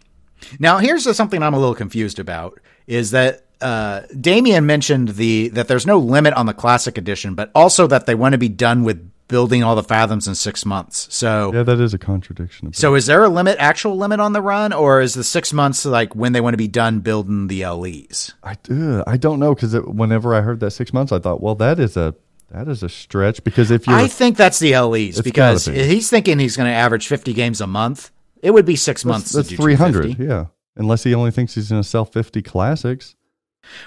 Now, 0.59 0.77
here's 0.77 1.03
something 1.15 1.41
I'm 1.41 1.53
a 1.53 1.59
little 1.59 1.75
confused 1.75 2.19
about: 2.19 2.59
is 2.85 3.11
that 3.11 3.45
uh, 3.61 4.01
Damien 4.19 4.65
mentioned 4.65 5.09
the 5.09 5.49
that 5.49 5.67
there's 5.67 5.85
no 5.85 5.97
limit 5.97 6.33
on 6.33 6.45
the 6.45 6.53
Classic 6.53 6.97
Edition, 6.97 7.35
but 7.35 7.51
also 7.55 7.87
that 7.87 8.05
they 8.05 8.15
want 8.15 8.33
to 8.33 8.37
be 8.37 8.49
done 8.49 8.83
with 8.83 9.08
building 9.29 9.63
all 9.63 9.77
the 9.77 9.83
fathoms 9.83 10.27
in 10.27 10.35
six 10.35 10.65
months. 10.65 11.07
So, 11.15 11.53
Yeah, 11.53 11.63
that 11.63 11.79
is 11.79 11.93
a 11.93 11.97
contradiction. 11.97 12.73
so 12.73 12.95
is 12.95 13.05
there 13.05 13.23
a 13.23 13.29
limit, 13.29 13.55
actual 13.59 13.95
limit 13.95 14.19
on 14.19 14.33
the 14.33 14.41
run, 14.41 14.73
or 14.73 14.99
is 14.99 15.13
the 15.13 15.23
six 15.23 15.53
months 15.53 15.85
like 15.85 16.13
when 16.13 16.33
they 16.33 16.41
want 16.41 16.53
to 16.53 16.57
be 16.57 16.67
done 16.67 16.99
building 16.99 17.47
the 17.47 17.65
LEs? 17.65 18.33
I 18.43 18.55
do. 18.61 19.01
I 19.07 19.15
don't 19.15 19.39
know 19.39 19.55
because 19.55 19.73
whenever 19.85 20.35
I 20.35 20.41
heard 20.41 20.59
that 20.59 20.71
six 20.71 20.91
months, 20.91 21.13
I 21.13 21.19
thought, 21.19 21.41
well, 21.41 21.55
that 21.55 21.79
is 21.79 21.95
a 21.95 22.13
that 22.51 22.67
is 22.67 22.81
a 22.83 22.89
stretch 22.89 23.43
because 23.43 23.69
if 23.71 23.85
you're 23.87 23.95
I 23.95 24.07
think 24.07 24.35
that's 24.35 24.59
the 24.59 24.75
LEs 24.77 25.21
because 25.21 25.67
be. 25.67 25.83
he's 25.85 26.09
thinking 26.09 26.39
he's 26.39 26.57
going 26.57 26.67
to 26.67 26.75
average 26.75 27.07
50 27.07 27.31
games 27.33 27.61
a 27.61 27.67
month. 27.67 28.11
It 28.41 28.51
would 28.51 28.65
be 28.65 28.75
six 28.75 29.05
months. 29.05 29.31
that's, 29.31 29.49
to 29.49 29.55
that's 29.55 29.63
300. 29.63 30.17
Yeah, 30.19 30.45
unless 30.75 31.03
he 31.03 31.13
only 31.13 31.29
thinks 31.31 31.53
he's 31.55 31.69
going 31.69 31.81
to 31.83 31.87
sell 31.87 32.05
50 32.05 32.41
classics. 32.41 33.15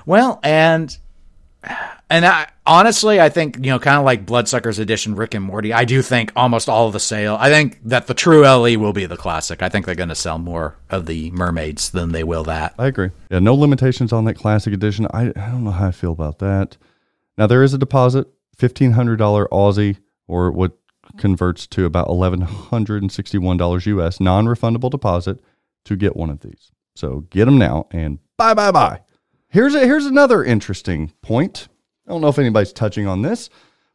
Well, 0.07 0.39
and 0.43 0.97
and 2.11 2.27
I, 2.27 2.49
honestly, 2.67 3.21
I 3.21 3.29
think 3.29 3.57
you 3.57 3.71
know, 3.71 3.79
kind 3.79 3.99
of 3.99 4.05
like 4.05 4.27
Bloodsuckers 4.27 4.79
Edition, 4.79 5.15
Rick 5.15 5.35
and 5.35 5.45
Morty. 5.45 5.73
I 5.73 5.85
do 5.85 6.03
think 6.03 6.33
almost 6.37 6.69
all 6.69 6.87
of 6.87 6.93
the 6.93 7.01
sale. 7.01 7.37
I 7.39 7.51
think 7.51 7.79
that 7.85 8.07
the 8.07 8.15
true 8.15 8.43
LE 8.43 8.77
will 8.79 8.93
be 8.93 9.07
the 9.07 9.17
classic. 9.17 9.63
I 9.63 9.69
think 9.69 9.87
they're 9.87 9.95
going 9.95 10.09
to 10.09 10.15
sell 10.15 10.39
more 10.39 10.77
of 10.91 11.07
the 11.07 11.31
mermaids 11.31 11.91
than 11.91 12.13
they 12.13 12.25
will 12.25 12.45
that. 12.45 12.75
I 12.79 12.87
agree. 12.87 13.11
Yeah, 13.31 13.39
no 13.39 13.55
limitations 13.55 14.13
on 14.13 14.25
that 14.25 14.35
classic 14.35 14.73
edition. 14.73 15.07
I, 15.13 15.29
I 15.29 15.51
don't 15.51 15.65
know 15.65 15.71
how 15.71 15.89
I 15.89 15.93
feel 15.93 16.13
about 16.13 16.39
that. 16.41 16.77
Now 17.39 17.47
there 17.47 17.63
is 17.63 17.75
a 17.75 17.79
deposit, 17.79 18.27
fifteen 18.57 18.93
hundred 18.93 19.17
dollar 19.17 19.47
Aussie, 19.49 19.99
or 20.27 20.51
what 20.51 20.73
converts 21.17 21.67
to 21.69 21.85
about 21.85 22.09
eleven 22.09 22.41
hundred 22.41 23.03
and 23.03 23.13
sixty 23.13 23.39
one 23.39 23.57
dollars 23.57 23.87
US, 23.87 24.21
non 24.21 24.47
refundable 24.47 24.91
deposit 24.91 25.41
to 25.85 25.97
get 25.97 26.17
one 26.17 26.31
of 26.31 26.41
these. 26.41 26.71
So 26.95 27.21
get 27.31 27.47
them 27.47 27.59
now 27.59 27.87
and 27.91 28.19
bye 28.37 28.55
bye 28.55 28.71
bye. 28.71 29.01
Here's 29.53 29.75
a, 29.75 29.81
here's 29.81 30.07
another 30.07 30.43
interesting 30.43 31.13
point. 31.21 31.69
I 32.07 32.11
don't 32.11 32.23
know 32.23 32.29
if 32.29 32.39
anybody's 32.39 32.73
touching 32.73 33.07
on 33.07 33.21
this, 33.21 33.51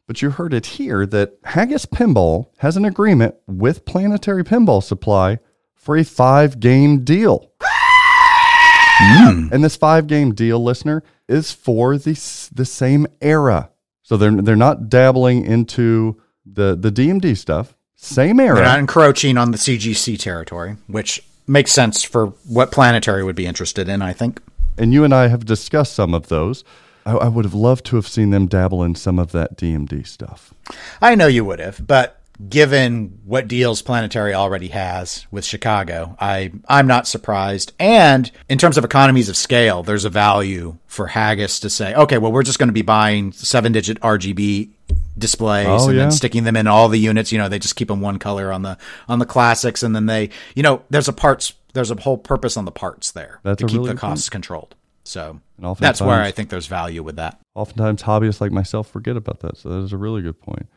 but 0.06 0.22
you 0.22 0.30
heard 0.30 0.54
it 0.54 0.66
here 0.66 1.04
that 1.06 1.36
Haggis 1.42 1.84
Pinball 1.84 2.46
has 2.58 2.76
an 2.76 2.84
agreement 2.84 3.34
with 3.48 3.84
Planetary 3.84 4.44
Pinball 4.44 4.80
Supply 4.80 5.40
for 5.74 5.96
a 5.96 6.04
five 6.04 6.60
game 6.60 7.02
deal. 7.02 7.50
Hmm. 7.60 9.48
And 9.52 9.64
this 9.64 9.74
five 9.74 10.06
game 10.06 10.32
deal, 10.32 10.62
listener, 10.62 11.02
is 11.28 11.50
for 11.50 11.98
the 11.98 12.12
the 12.54 12.64
same 12.64 13.08
era. 13.20 13.70
So 14.02 14.16
they're 14.16 14.30
they're 14.30 14.54
not 14.54 14.88
dabbling 14.88 15.44
into 15.44 16.22
the 16.46 16.76
the 16.76 16.92
DMD 16.92 17.36
stuff. 17.36 17.76
Same 17.96 18.38
era. 18.38 18.54
They're 18.54 18.64
not 18.64 18.78
encroaching 18.78 19.36
on 19.36 19.50
the 19.50 19.58
CGC 19.58 20.20
territory, 20.20 20.76
which 20.86 21.20
makes 21.48 21.72
sense 21.72 22.04
for 22.04 22.28
what 22.46 22.70
Planetary 22.70 23.24
would 23.24 23.34
be 23.34 23.46
interested 23.46 23.88
in. 23.88 24.02
I 24.02 24.12
think. 24.12 24.40
And 24.78 24.92
you 24.92 25.04
and 25.04 25.14
I 25.14 25.28
have 25.28 25.44
discussed 25.44 25.94
some 25.94 26.14
of 26.14 26.28
those. 26.28 26.64
I, 27.06 27.12
I 27.12 27.28
would 27.28 27.44
have 27.44 27.54
loved 27.54 27.84
to 27.86 27.96
have 27.96 28.06
seen 28.08 28.30
them 28.30 28.46
dabble 28.46 28.82
in 28.82 28.94
some 28.94 29.18
of 29.18 29.32
that 29.32 29.56
DMD 29.56 30.06
stuff. 30.06 30.52
I 31.00 31.14
know 31.14 31.26
you 31.26 31.44
would 31.44 31.58
have, 31.58 31.86
but 31.86 32.14
given 32.48 33.18
what 33.24 33.48
deals 33.48 33.82
Planetary 33.82 34.32
already 34.32 34.68
has 34.68 35.26
with 35.30 35.44
Chicago, 35.44 36.16
I 36.20 36.52
I'm 36.68 36.86
not 36.86 37.08
surprised. 37.08 37.72
And 37.80 38.30
in 38.48 38.58
terms 38.58 38.78
of 38.78 38.84
economies 38.84 39.28
of 39.28 39.36
scale, 39.36 39.82
there's 39.82 40.04
a 40.04 40.10
value 40.10 40.76
for 40.86 41.08
Haggis 41.08 41.60
to 41.60 41.70
say, 41.70 41.94
okay, 41.94 42.18
well, 42.18 42.30
we're 42.30 42.42
just 42.44 42.58
going 42.58 42.68
to 42.68 42.72
be 42.72 42.82
buying 42.82 43.32
seven 43.32 43.72
digit 43.72 43.98
RGB 44.00 44.70
displays 45.16 45.66
Oh, 45.68 45.88
and 45.88 45.96
yeah. 45.96 46.02
then 46.04 46.12
sticking 46.12 46.44
them 46.44 46.56
in 46.56 46.66
all 46.66 46.88
the 46.88 46.98
units. 46.98 47.32
You 47.32 47.38
know, 47.38 47.48
they 47.48 47.58
just 47.58 47.74
keep 47.76 47.88
them 47.88 48.00
one 48.00 48.18
color 48.18 48.52
on 48.52 48.62
the 48.62 48.78
on 49.08 49.18
the 49.18 49.26
classics, 49.26 49.82
and 49.82 49.94
then 49.96 50.06
they, 50.06 50.30
you 50.54 50.62
know, 50.62 50.82
there's 50.90 51.08
a 51.08 51.12
parts, 51.12 51.54
there's 51.74 51.90
a 51.90 52.00
whole 52.00 52.18
purpose 52.18 52.56
on 52.56 52.64
the 52.64 52.72
parts 52.72 53.10
there 53.10 53.40
That's 53.42 53.60
to 53.60 53.66
keep 53.66 53.78
really 53.78 53.92
the 53.92 53.98
costs 53.98 54.28
controlled. 54.28 54.74
So 55.04 55.40
that's 55.78 56.00
where 56.00 56.20
I 56.22 56.30
think 56.30 56.50
there's 56.50 56.66
value 56.66 57.02
with 57.02 57.16
that. 57.16 57.40
Oftentimes, 57.54 58.02
hobbyists 58.02 58.40
like 58.40 58.52
myself 58.52 58.88
forget 58.88 59.16
about 59.16 59.40
that. 59.40 59.56
So 59.56 59.70
that 59.70 59.78
is 59.84 59.92
a 59.92 59.96
really 59.96 60.20
good 60.22 60.40
point. 60.40 60.68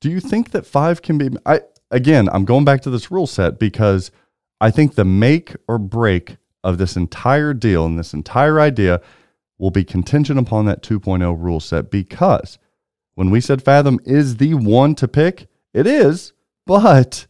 Do 0.00 0.10
you 0.10 0.20
think 0.20 0.50
that 0.50 0.66
five 0.66 1.02
can 1.02 1.18
be? 1.18 1.30
I 1.46 1.60
again, 1.90 2.28
I'm 2.32 2.44
going 2.44 2.64
back 2.64 2.82
to 2.82 2.90
this 2.90 3.10
rule 3.10 3.26
set 3.26 3.58
because 3.58 4.10
I 4.60 4.70
think 4.70 4.94
the 4.94 5.04
make 5.04 5.54
or 5.68 5.78
break 5.78 6.36
of 6.64 6.78
this 6.78 6.96
entire 6.96 7.54
deal 7.54 7.86
and 7.86 7.98
this 7.98 8.12
entire 8.12 8.60
idea 8.60 9.00
will 9.58 9.70
be 9.70 9.84
contingent 9.84 10.38
upon 10.38 10.66
that 10.66 10.82
2.0 10.82 11.40
rule 11.40 11.60
set 11.60 11.90
because 11.90 12.58
when 13.14 13.30
we 13.30 13.40
said 13.40 13.62
Fathom 13.62 14.00
is 14.04 14.36
the 14.36 14.54
one 14.54 14.94
to 14.96 15.08
pick, 15.08 15.48
it 15.72 15.86
is, 15.86 16.32
but 16.66 17.26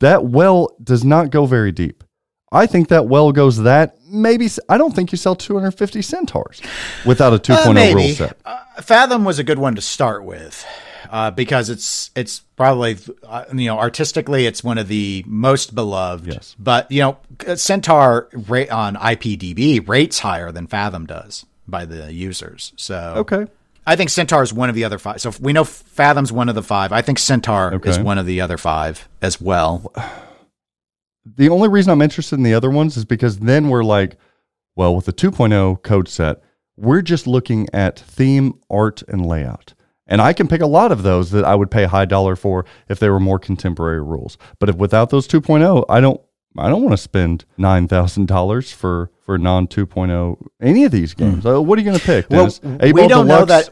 that 0.00 0.26
well 0.26 0.76
does 0.82 1.04
not 1.04 1.30
go 1.30 1.46
very 1.46 1.72
deep. 1.72 2.04
I 2.52 2.66
think 2.66 2.88
that 2.88 3.06
well 3.06 3.32
goes 3.32 3.58
that 3.58 3.96
maybe 4.08 4.48
I 4.68 4.78
don't 4.78 4.94
think 4.94 5.12
you 5.12 5.18
sell 5.18 5.34
250 5.34 6.00
centaurs 6.02 6.62
without 7.04 7.32
a 7.34 7.38
2.0 7.38 7.92
Uh, 7.92 7.94
rule 7.96 8.08
set. 8.10 8.36
Uh, 8.44 8.58
Fathom 8.82 9.24
was 9.24 9.38
a 9.38 9.44
good 9.44 9.58
one 9.58 9.74
to 9.74 9.80
start 9.82 10.24
with 10.24 10.64
uh, 11.10 11.30
because 11.32 11.68
it's 11.70 12.10
it's 12.14 12.40
probably 12.56 12.98
uh, 13.24 13.44
you 13.52 13.66
know 13.66 13.78
artistically 13.78 14.46
it's 14.46 14.62
one 14.62 14.78
of 14.78 14.88
the 14.88 15.24
most 15.26 15.74
beloved. 15.74 16.26
Yes. 16.26 16.54
But 16.58 16.90
you 16.90 17.00
know 17.00 17.18
Centaur 17.56 18.28
rate 18.32 18.70
on 18.70 18.94
IPDB 18.94 19.86
rates 19.88 20.20
higher 20.20 20.52
than 20.52 20.66
Fathom 20.66 21.06
does 21.06 21.46
by 21.66 21.84
the 21.84 22.12
users. 22.12 22.72
So 22.76 23.14
Okay. 23.16 23.46
I 23.88 23.94
think 23.96 24.10
Centaur 24.10 24.42
is 24.42 24.52
one 24.52 24.68
of 24.68 24.74
the 24.74 24.84
other 24.84 24.98
five. 24.98 25.20
So 25.20 25.28
if 25.28 25.40
we 25.40 25.52
know 25.52 25.62
Fathom's 25.64 26.32
one 26.32 26.48
of 26.48 26.54
the 26.54 26.62
five. 26.62 26.92
I 26.92 27.02
think 27.02 27.18
Centaur 27.18 27.80
is 27.84 27.98
one 28.00 28.18
of 28.18 28.26
the 28.26 28.40
other 28.40 28.56
five 28.56 29.08
as 29.20 29.40
well. 29.40 29.92
The 31.34 31.48
only 31.48 31.68
reason 31.68 31.90
I'm 31.90 32.02
interested 32.02 32.36
in 32.36 32.44
the 32.44 32.54
other 32.54 32.70
ones 32.70 32.96
is 32.96 33.04
because 33.04 33.40
then 33.40 33.68
we're 33.68 33.82
like, 33.84 34.16
well, 34.76 34.94
with 34.94 35.06
the 35.06 35.12
2.0 35.12 35.82
code 35.82 36.08
set, 36.08 36.42
we're 36.76 37.02
just 37.02 37.26
looking 37.26 37.66
at 37.72 37.98
theme, 37.98 38.54
art, 38.70 39.02
and 39.08 39.26
layout. 39.26 39.74
And 40.06 40.20
I 40.20 40.32
can 40.32 40.46
pick 40.46 40.60
a 40.60 40.66
lot 40.66 40.92
of 40.92 41.02
those 41.02 41.30
that 41.32 41.44
I 41.44 41.56
would 41.56 41.70
pay 41.70 41.84
a 41.84 41.88
high 41.88 42.04
dollar 42.04 42.36
for 42.36 42.64
if 42.88 43.00
they 43.00 43.10
were 43.10 43.18
more 43.18 43.40
contemporary 43.40 44.02
rules. 44.02 44.38
But 44.60 44.68
if 44.68 44.76
without 44.76 45.10
those 45.10 45.26
2.0, 45.26 45.84
I 45.88 46.00
don't 46.00 46.20
I 46.58 46.68
don't 46.68 46.82
want 46.82 46.92
to 46.92 46.98
spend 46.98 47.44
nine 47.58 47.86
thousand 47.88 48.28
dollars 48.28 48.72
for 48.72 49.10
for 49.24 49.36
non 49.36 49.66
2.0 49.66 50.46
any 50.60 50.84
of 50.84 50.92
these 50.92 51.12
games. 51.12 51.44
Uh, 51.44 51.60
what 51.60 51.78
are 51.78 51.82
you 51.82 51.86
going 51.86 51.98
to 51.98 52.04
pick? 52.04 52.30
Well, 52.30 52.48
we 52.92 53.08
don't 53.08 53.26
know 53.26 53.44
that 53.44 53.68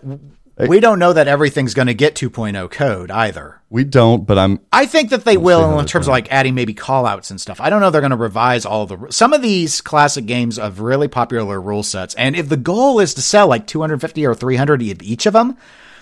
we 0.56 0.80
don't 0.80 0.98
know 0.98 1.12
that 1.12 1.28
everything's 1.28 1.74
going 1.74 1.88
to 1.88 1.94
get 1.94 2.14
2.0 2.14 2.70
code 2.70 3.10
either. 3.10 3.60
We 3.70 3.84
don't, 3.84 4.26
but 4.26 4.38
I'm 4.38 4.60
I 4.72 4.86
think 4.86 5.10
that 5.10 5.24
they 5.24 5.36
will 5.36 5.78
in 5.78 5.86
terms 5.86 6.06
of 6.06 6.12
like 6.12 6.32
adding 6.32 6.54
maybe 6.54 6.74
callouts 6.74 7.30
and 7.30 7.40
stuff. 7.40 7.60
I 7.60 7.70
don't 7.70 7.80
know 7.80 7.90
they're 7.90 8.00
going 8.00 8.10
to 8.10 8.16
revise 8.16 8.64
all 8.64 8.86
the 8.86 9.10
some 9.10 9.32
of 9.32 9.42
these 9.42 9.80
classic 9.80 10.26
games 10.26 10.58
of 10.58 10.80
really 10.80 11.08
popular 11.08 11.60
rule 11.60 11.82
sets. 11.82 12.14
And 12.14 12.36
if 12.36 12.48
the 12.48 12.56
goal 12.56 13.00
is 13.00 13.14
to 13.14 13.22
sell 13.22 13.48
like 13.48 13.66
250 13.66 14.26
or 14.26 14.34
300 14.34 14.82
of 14.82 15.02
each 15.02 15.26
of 15.26 15.32
them, 15.32 15.56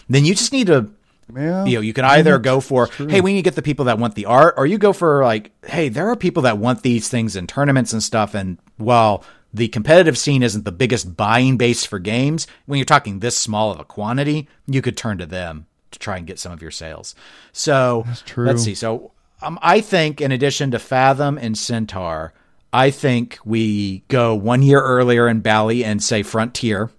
then 0.09 0.25
you 0.25 0.35
just 0.35 0.53
need 0.53 0.67
to 0.67 0.91
yeah. 1.35 1.65
you 1.65 1.77
know, 1.77 1.81
you 1.81 1.93
can 1.93 2.05
either 2.05 2.39
go 2.39 2.61
for, 2.61 2.87
hey, 2.87 3.21
we 3.21 3.33
need 3.33 3.39
to 3.39 3.43
get 3.43 3.55
the 3.55 3.63
people 3.63 3.87
that 3.87 3.99
want 3.99 4.15
the 4.15 4.27
art, 4.27 4.55
or 4.57 4.67
you 4.67 4.77
go 4.77 4.93
for 4.93 5.25
like, 5.25 5.51
hey, 5.65 5.89
there 5.89 6.09
are 6.11 6.17
people 6.17 6.43
that 6.43 6.59
want 6.59 6.83
these 6.83 7.09
things 7.09 7.37
in 7.37 7.47
tournaments 7.47 7.93
and 7.93 8.03
stuff. 8.03 8.35
And 8.35 8.59
while 8.77 9.25
the 9.53 9.69
competitive 9.69 10.17
scene 10.17 10.43
isn't 10.43 10.65
the 10.65 10.73
biggest 10.73 11.17
buying 11.17 11.57
base 11.57 11.85
for 11.85 11.99
games, 11.99 12.47
when 12.67 12.79
you're 12.79 12.85
talking 12.85 13.19
this 13.19 13.37
small 13.37 13.71
of 13.71 13.81
a 13.81 13.85
quantity, 13.85 14.49
you 14.67 14.83
could 14.83 14.97
turn 14.97 15.19
to 15.19 15.27
them 15.27 15.67
to 15.91 15.99
try 15.99 16.17
and 16.17 16.27
get 16.27 16.39
some 16.39 16.53
of 16.53 16.63
your 16.63 16.71
sales. 16.71 17.15
So 17.53 18.07
true. 18.25 18.47
let's 18.47 18.63
see. 18.63 18.75
So 18.75 19.13
um, 19.43 19.59
I 19.63 19.81
think 19.81 20.21
in 20.21 20.33
addition 20.33 20.71
to 20.71 20.79
Fathom 20.79 21.39
and 21.39 21.57
Centaur, 21.57 22.33
I 22.73 22.91
think 22.91 23.39
we 23.45 24.01
go 24.09 24.35
one 24.35 24.63
year 24.63 24.81
earlier 24.81 25.29
in 25.29 25.41
Bally 25.41 25.85
and 25.85 26.03
say 26.03 26.23
Frontier. 26.23 26.91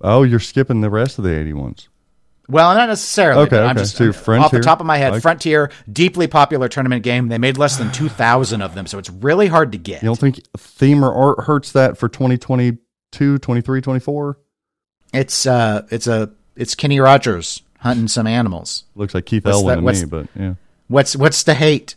Oh, 0.00 0.22
you're 0.22 0.40
skipping 0.40 0.80
the 0.80 0.90
rest 0.90 1.18
of 1.18 1.24
the 1.24 1.30
81s. 1.30 1.86
Well, 2.50 2.74
not 2.74 2.88
necessarily. 2.88 3.42
Okay, 3.42 3.50
but 3.50 3.64
I'm 3.64 3.70
okay. 3.76 3.80
just 3.80 3.96
So 3.96 4.10
off 4.34 4.50
the 4.50 4.60
top 4.60 4.80
of 4.80 4.86
my 4.86 4.96
head. 4.98 5.12
like- 5.12 5.22
Frontier, 5.22 5.70
deeply 5.90 6.26
popular 6.26 6.68
tournament 6.68 7.02
game. 7.02 7.28
They 7.28 7.38
made 7.38 7.56
less 7.58 7.76
than 7.76 7.92
two 7.92 8.08
thousand 8.08 8.62
of 8.62 8.74
them, 8.74 8.86
so 8.86 8.98
it's 8.98 9.10
really 9.10 9.46
hard 9.46 9.72
to 9.72 9.78
get. 9.78 10.02
You 10.02 10.08
don't 10.08 10.18
think 10.18 10.40
theme 10.56 11.04
or 11.04 11.12
art 11.14 11.44
hurts 11.46 11.72
that 11.72 11.96
for 11.96 12.08
2022, 12.08 13.38
23, 13.38 13.80
24? 13.80 14.38
It's 15.12 15.46
uh, 15.46 15.86
it's 15.90 16.06
a 16.06 16.30
it's 16.56 16.74
Kenny 16.74 17.00
Rogers 17.00 17.62
hunting 17.78 18.08
some 18.08 18.26
animals. 18.26 18.84
Looks 18.94 19.14
like 19.14 19.26
Keith 19.26 19.46
Elwin 19.46 19.84
to 19.84 19.92
me, 19.92 20.04
but 20.04 20.26
yeah. 20.38 20.54
What's 20.88 21.16
what's 21.16 21.42
the 21.42 21.54
hate? 21.54 21.94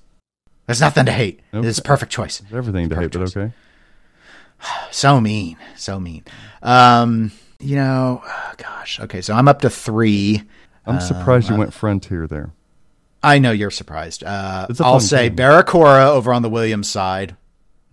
There's 0.66 0.82
nothing 0.82 1.06
to 1.06 1.12
hate. 1.12 1.41
Nope. 1.51 1.66
It's 1.66 1.80
a 1.80 1.84
perfect 1.84 2.12
choice. 2.12 2.39
There's 2.39 2.54
everything 2.54 2.89
to 2.89 2.95
hate, 2.95 3.12
but 3.12 3.36
okay. 3.36 3.51
So 4.91 5.20
mean, 5.20 5.58
so 5.76 5.99
mean. 5.99 6.24
Um, 6.62 7.32
you 7.64 7.76
know, 7.76 8.22
oh, 8.26 8.51
gosh. 8.57 8.99
Okay, 8.99 9.22
so 9.22 9.34
I'm 9.34 9.47
up 9.47 9.61
to 9.61 9.70
three. 9.70 10.43
I'm 10.86 10.99
surprised 10.99 11.49
you 11.49 11.55
went 11.55 11.74
Frontier 11.74 12.28
there. 12.28 12.51
I 13.24 13.39
know 13.39 13.51
you're 13.51 13.72
surprised. 13.72 14.24
Uh, 14.24 14.68
I'll 14.82 14.99
say 14.99 15.30
game. 15.30 15.38
Barracora 15.38 16.07
over 16.07 16.34
on 16.34 16.41
the 16.41 16.49
Williams 16.49 16.89
side. 16.89 17.38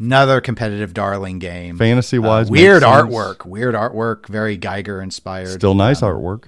Another 0.01 0.41
competitive 0.41 0.93
darling 0.93 1.39
game. 1.39 1.77
Fantasy 1.79 2.19
wise, 2.19 2.49
Uh, 2.49 2.53
weird 2.53 2.83
artwork. 2.83 3.45
Weird 3.45 3.75
artwork. 3.77 4.27
Very 4.27 4.59
Giger 4.59 5.01
inspired. 5.03 5.51
Still 5.51 5.75
nice 5.75 6.01
artwork. 6.01 6.45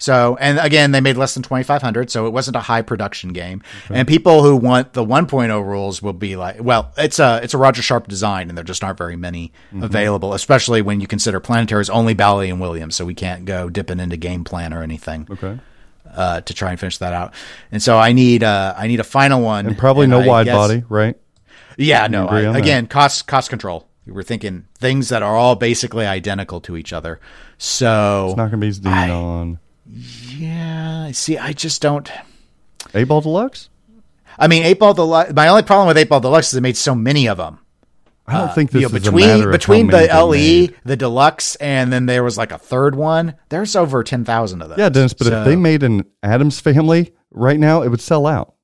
So, 0.00 0.36
and 0.40 0.58
again, 0.58 0.92
they 0.92 1.00
made 1.00 1.16
less 1.16 1.34
than 1.34 1.42
2,500, 1.44 2.10
so 2.10 2.26
it 2.26 2.30
wasn't 2.30 2.56
a 2.56 2.60
high 2.60 2.80
production 2.82 3.32
game. 3.34 3.62
And 3.90 4.08
people 4.08 4.42
who 4.42 4.56
want 4.56 4.94
the 4.94 5.04
1.0 5.04 5.64
rules 5.64 6.00
will 6.02 6.14
be 6.14 6.34
like, 6.36 6.56
well, 6.60 6.92
it's 6.98 7.18
a, 7.18 7.38
it's 7.42 7.52
a 7.54 7.58
Roger 7.58 7.82
Sharp 7.82 8.08
design 8.08 8.48
and 8.48 8.56
there 8.56 8.64
just 8.64 8.82
aren't 8.82 8.98
very 8.98 9.16
many 9.16 9.52
Mm-hmm. 9.72 9.82
available, 9.84 10.32
especially 10.34 10.82
when 10.82 11.00
you 11.00 11.06
consider 11.06 11.38
Planetary's 11.40 11.90
only 11.90 12.14
Bally 12.14 12.50
and 12.50 12.60
Williams. 12.60 12.96
So 12.96 13.04
we 13.04 13.14
can't 13.14 13.44
go 13.44 13.68
dipping 13.68 14.00
into 14.00 14.16
game 14.16 14.42
plan 14.42 14.72
or 14.74 14.82
anything, 14.82 15.28
Okay. 15.30 15.60
uh, 16.12 16.40
to 16.40 16.54
try 16.54 16.70
and 16.70 16.80
finish 16.80 16.98
that 16.98 17.12
out. 17.12 17.34
And 17.70 17.82
so 17.82 17.96
I 17.98 18.12
need, 18.12 18.42
uh, 18.42 18.74
I 18.76 18.86
need 18.88 19.00
a 19.00 19.04
final 19.04 19.42
one. 19.42 19.66
And 19.66 19.78
probably 19.78 20.06
no 20.06 20.20
I 20.20 20.26
wide 20.26 20.44
guess- 20.46 20.56
body, 20.56 20.82
right? 20.88 21.16
Yeah, 21.76 22.06
no. 22.08 22.26
I, 22.26 22.46
on 22.46 22.54
that? 22.54 22.58
again, 22.62 22.86
cost 22.86 23.26
cost 23.26 23.48
control. 23.50 23.86
We're 24.06 24.22
thinking 24.24 24.64
things 24.78 25.10
that 25.10 25.22
are 25.22 25.36
all 25.36 25.54
basically 25.56 26.06
identical 26.06 26.60
to 26.62 26.76
each 26.76 26.92
other. 26.92 27.20
So 27.58 28.28
It's 28.30 28.36
not 28.38 28.50
going 28.50 28.60
to 28.60 28.66
be 28.66 28.72
Xenon. 28.72 29.58
Yeah, 29.92 31.10
see, 31.12 31.38
I 31.38 31.52
just 31.52 31.82
don't. 31.82 32.10
Eight 32.94 33.04
Ball 33.04 33.20
Deluxe? 33.20 33.68
I 34.38 34.46
mean, 34.48 34.62
eight 34.62 34.78
ball 34.78 34.94
deluxe. 34.94 35.32
My 35.34 35.48
only 35.48 35.62
problem 35.62 35.86
with 35.88 35.98
eight 35.98 36.08
ball 36.08 36.20
deluxe 36.20 36.46
is 36.48 36.52
they 36.52 36.60
made 36.60 36.76
so 36.76 36.94
many 36.94 37.28
of 37.28 37.36
them. 37.36 37.58
I 38.26 38.38
don't 38.38 38.54
think 38.54 38.70
this 38.70 38.84
Uh, 38.84 38.88
You 38.88 38.92
know, 38.92 38.96
is 38.96 39.02
between 39.02 39.24
a 39.28 39.36
matter 39.38 39.50
between 39.50 39.86
the 39.88 40.06
LE, 40.06 40.30
made. 40.30 40.74
the 40.84 40.96
deluxe, 40.96 41.56
and 41.56 41.92
then 41.92 42.06
there 42.06 42.22
was 42.24 42.38
like 42.38 42.52
a 42.52 42.58
third 42.58 42.94
one. 42.94 43.34
There's 43.48 43.74
over 43.76 44.02
ten 44.04 44.24
thousand 44.24 44.62
of 44.62 44.68
those. 44.70 44.78
Yeah, 44.78 44.88
Dennis, 44.88 45.12
but 45.12 45.26
So- 45.26 45.40
if 45.40 45.44
they 45.44 45.56
made 45.56 45.82
an 45.82 46.04
Addams 46.22 46.58
family 46.60 47.12
right 47.32 47.58
now, 47.58 47.82
it 47.82 47.88
would 47.88 48.00
sell 48.00 48.26
out. 48.26 48.54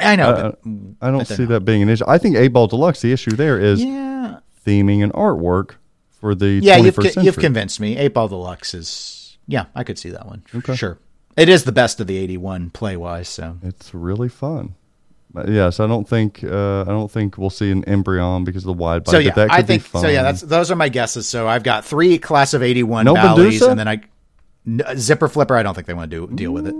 I 0.00 0.14
know, 0.16 0.28
Uh, 0.30 0.42
but 0.42 0.58
I 1.02 1.10
don't 1.10 1.26
see 1.26 1.42
not. 1.42 1.48
that 1.50 1.60
being 1.64 1.82
an 1.82 1.88
issue. 1.88 2.04
I 2.06 2.18
think 2.18 2.36
Eight 2.36 2.48
Ball 2.52 2.66
Deluxe, 2.68 3.00
the 3.02 3.12
issue 3.12 3.32
there 3.32 3.58
is 3.58 3.82
yeah, 3.82 4.36
theming 4.66 5.02
and 5.02 5.12
artwork 5.12 5.72
for 6.20 6.34
the 6.34 6.60
yeah. 6.62 6.78
21st 6.78 7.16
You've 7.16 7.24
you've 7.24 7.38
convinced 7.38 7.80
me. 7.80 7.96
Eight 7.96 8.14
ball 8.14 8.28
deluxe 8.28 8.74
is 8.74 9.15
yeah, 9.46 9.66
I 9.74 9.84
could 9.84 9.98
see 9.98 10.10
that 10.10 10.26
one. 10.26 10.42
Okay. 10.54 10.74
Sure, 10.76 10.98
it 11.36 11.48
is 11.48 11.64
the 11.64 11.72
best 11.72 12.00
of 12.00 12.06
the 12.06 12.16
eighty 12.16 12.36
one 12.36 12.70
play 12.70 12.96
wise. 12.96 13.28
So 13.28 13.58
It's 13.62 13.94
really 13.94 14.28
fun. 14.28 14.74
But 15.32 15.48
yes, 15.48 15.80
I 15.80 15.86
don't 15.86 16.08
think 16.08 16.42
uh, 16.44 16.82
I 16.82 16.84
don't 16.84 17.10
think 17.10 17.36
we'll 17.36 17.50
see 17.50 17.70
an 17.70 17.82
embryon 17.84 18.44
because 18.44 18.62
of 18.62 18.68
the 18.68 18.72
wide 18.82 19.04
body. 19.04 19.16
So 19.16 19.18
yeah, 19.18 19.30
but 19.34 19.48
that 19.48 19.48
could 19.50 19.58
I 19.58 19.62
think 19.62 19.82
so. 19.84 20.06
Yeah, 20.08 20.22
that's 20.22 20.40
those 20.40 20.70
are 20.70 20.76
my 20.76 20.88
guesses. 20.88 21.28
So 21.28 21.46
I've 21.46 21.62
got 21.62 21.84
three 21.84 22.18
class 22.18 22.54
of 22.54 22.62
eighty 22.62 22.82
one 22.82 23.04
No 23.04 23.14
Medusa? 23.14 23.68
and 23.70 23.78
then 23.78 23.88
I 23.88 24.00
n- 24.66 24.82
zipper 24.96 25.28
flipper. 25.28 25.54
I 25.56 25.62
don't 25.62 25.74
think 25.74 25.86
they 25.86 25.94
want 25.94 26.10
to 26.10 26.26
do 26.26 26.34
deal 26.34 26.52
with 26.52 26.66
it. 26.66 26.74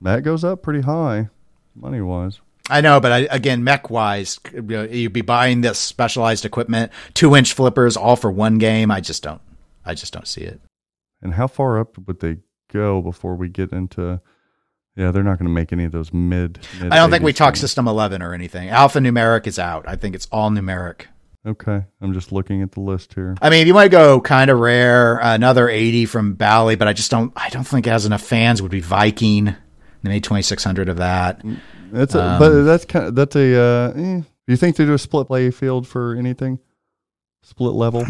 that 0.00 0.22
goes 0.22 0.42
up 0.42 0.62
pretty 0.62 0.80
high, 0.80 1.28
money 1.74 2.00
wise. 2.00 2.40
I 2.70 2.80
know, 2.80 3.00
but 3.00 3.12
I, 3.12 3.18
again, 3.30 3.64
mech 3.64 3.90
wise, 3.90 4.38
you'd 4.54 5.12
be 5.12 5.20
buying 5.20 5.60
this 5.60 5.78
specialized 5.80 6.44
equipment, 6.46 6.92
two 7.12 7.34
inch 7.36 7.52
flippers, 7.52 7.96
all 7.96 8.16
for 8.16 8.30
one 8.30 8.56
game. 8.58 8.90
I 8.90 9.00
just 9.00 9.22
don't. 9.22 9.40
I 9.84 9.94
just 9.94 10.12
don't 10.14 10.28
see 10.28 10.42
it. 10.42 10.60
And 11.22 11.34
how 11.34 11.46
far 11.46 11.78
up 11.78 11.96
would 12.06 12.20
they 12.20 12.38
go 12.72 13.00
before 13.00 13.36
we 13.36 13.48
get 13.48 13.72
into? 13.72 14.20
Yeah, 14.96 15.10
they're 15.10 15.22
not 15.22 15.38
going 15.38 15.48
to 15.48 15.54
make 15.54 15.72
any 15.72 15.84
of 15.84 15.92
those 15.92 16.12
mid. 16.12 16.58
mid 16.80 16.92
I 16.92 16.96
don't 16.96 17.10
think 17.10 17.22
we 17.22 17.32
80s 17.32 17.36
talk. 17.36 17.56
System 17.56 17.88
11 17.88 18.20
or 18.22 18.34
anything. 18.34 18.68
Alpha 18.68 18.98
numeric 18.98 19.46
is 19.46 19.58
out. 19.58 19.88
I 19.88 19.96
think 19.96 20.14
it's 20.14 20.26
all 20.30 20.50
numeric. 20.50 21.06
Okay, 21.44 21.82
I'm 22.00 22.12
just 22.12 22.30
looking 22.30 22.62
at 22.62 22.72
the 22.72 22.80
list 22.80 23.14
here. 23.14 23.34
I 23.42 23.50
mean, 23.50 23.66
you 23.66 23.74
want 23.74 23.86
to 23.86 23.90
go 23.90 24.20
kind 24.20 24.48
of 24.48 24.60
rare, 24.60 25.18
another 25.18 25.68
80 25.68 26.06
from 26.06 26.34
Bally, 26.34 26.76
but 26.76 26.86
I 26.86 26.92
just 26.92 27.10
don't. 27.10 27.32
I 27.34 27.48
don't 27.48 27.64
think 27.64 27.86
it 27.86 27.90
has 27.90 28.06
enough 28.06 28.22
fans. 28.22 28.62
Would 28.62 28.70
be 28.70 28.80
Viking. 28.80 29.46
They 29.46 30.08
made 30.08 30.22
2,600 30.22 30.88
of 30.88 30.98
that. 30.98 31.42
That's 31.90 32.14
a, 32.14 32.22
Um, 32.22 32.38
but 32.38 32.62
that's 32.62 32.84
kind 32.84 33.06
of 33.06 33.14
that's 33.16 33.34
a. 33.34 33.60
Uh, 33.60 33.92
eh. 33.96 34.20
Do 34.20 34.52
you 34.52 34.56
think 34.56 34.76
they 34.76 34.84
do 34.84 34.94
a 34.94 34.98
split 34.98 35.26
play 35.26 35.50
field 35.50 35.86
for 35.88 36.14
anything? 36.14 36.58
Split 37.42 37.72
level? 37.74 38.04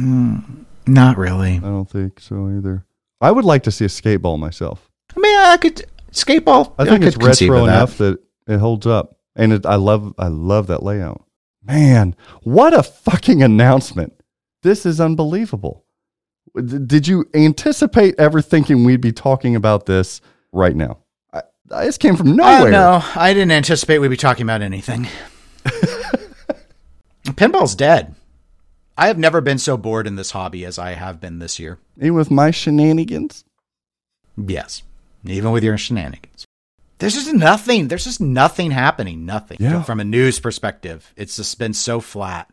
Not 0.87 1.17
really. 1.17 1.57
I 1.57 1.61
don't 1.61 1.89
think 1.89 2.21
so 2.21 2.49
either. 2.49 2.85
I 3.23 3.31
would 3.31 3.45
like 3.45 3.63
to 3.65 3.71
see 3.71 3.85
a 3.85 3.89
skateball 3.89 4.39
myself. 4.39 4.91
I 5.17 5.21
mean, 5.21 5.39
I 5.39 5.57
could 5.57 5.85
skateball. 6.13 6.75
I 6.79 6.85
think 6.85 6.99
could 7.05 7.15
it's 7.15 7.17
retro 7.17 7.61
of 7.61 7.67
that. 7.67 7.73
enough 7.75 7.99
that 7.99 8.19
it 8.49 8.59
holds 8.59 8.87
up, 8.87 9.17
and 9.37 9.53
it, 9.53 9.65
I 9.67 9.77
love 9.77 10.15
I 10.19 10.29
love 10.29 10.67
that 10.67 10.83
layout. 10.83 11.25
Man, 11.65 12.17
what 12.43 12.75
a 12.75 12.83
fucking 12.83 13.43
announcement! 13.43 14.13
This 14.63 14.85
is 14.85 15.01
unbelievable. 15.01 15.85
D- 16.57 16.79
Did 16.85 17.07
you 17.09 17.27
anticipate 17.35 18.15
ever 18.19 18.43
thinking 18.43 18.85
we'd 18.85 19.01
be 19.01 19.13
talking 19.13 19.55
about 19.57 19.87
this 19.87 20.21
right 20.53 20.75
now? 20.77 20.99
I, 21.33 21.43
I 21.71 21.85
this 21.87 21.97
came 21.99 22.17
from 22.17 22.31
Oh, 22.31 22.35
nowhere. 22.35 22.71
no, 22.73 23.01
I 23.15 23.33
didn't 23.33 23.53
anticipate 23.53 23.99
we'd 24.01 24.09
be 24.09 24.17
talking 24.17 24.43
about 24.43 24.61
anything. 24.63 25.07
Pinball's 27.25 27.75
dead. 27.75 28.15
I 28.97 29.07
have 29.07 29.19
never 29.19 29.41
been 29.41 29.59
so 29.59 29.77
bored 29.77 30.07
in 30.07 30.17
this 30.17 30.33
hobby 30.33 30.65
as 30.65 30.79
I 30.79 30.93
have 30.93 31.21
been 31.21 31.39
this 31.39 31.59
year. 31.59 31.79
Even 31.97 32.15
with 32.15 32.31
my 32.31 32.51
shenanigans. 32.51 33.45
Yes, 34.37 34.83
even 35.25 35.51
with 35.51 35.65
your 35.65 35.79
shenanigans. 35.79 36.47
There's 36.99 37.15
just 37.15 37.33
nothing. 37.33 37.89
There's 37.89 38.05
just 38.05 38.21
nothing 38.21 38.71
happening. 38.71 39.27
Nothing. 39.27 39.57
Yeah. 39.61 39.83
From 39.83 39.99
a 39.99 40.05
news 40.05 40.39
perspective, 40.39 41.13
it's 41.17 41.37
just 41.37 41.59
been 41.59 41.75
so 41.75 42.01
flat. 42.01 42.49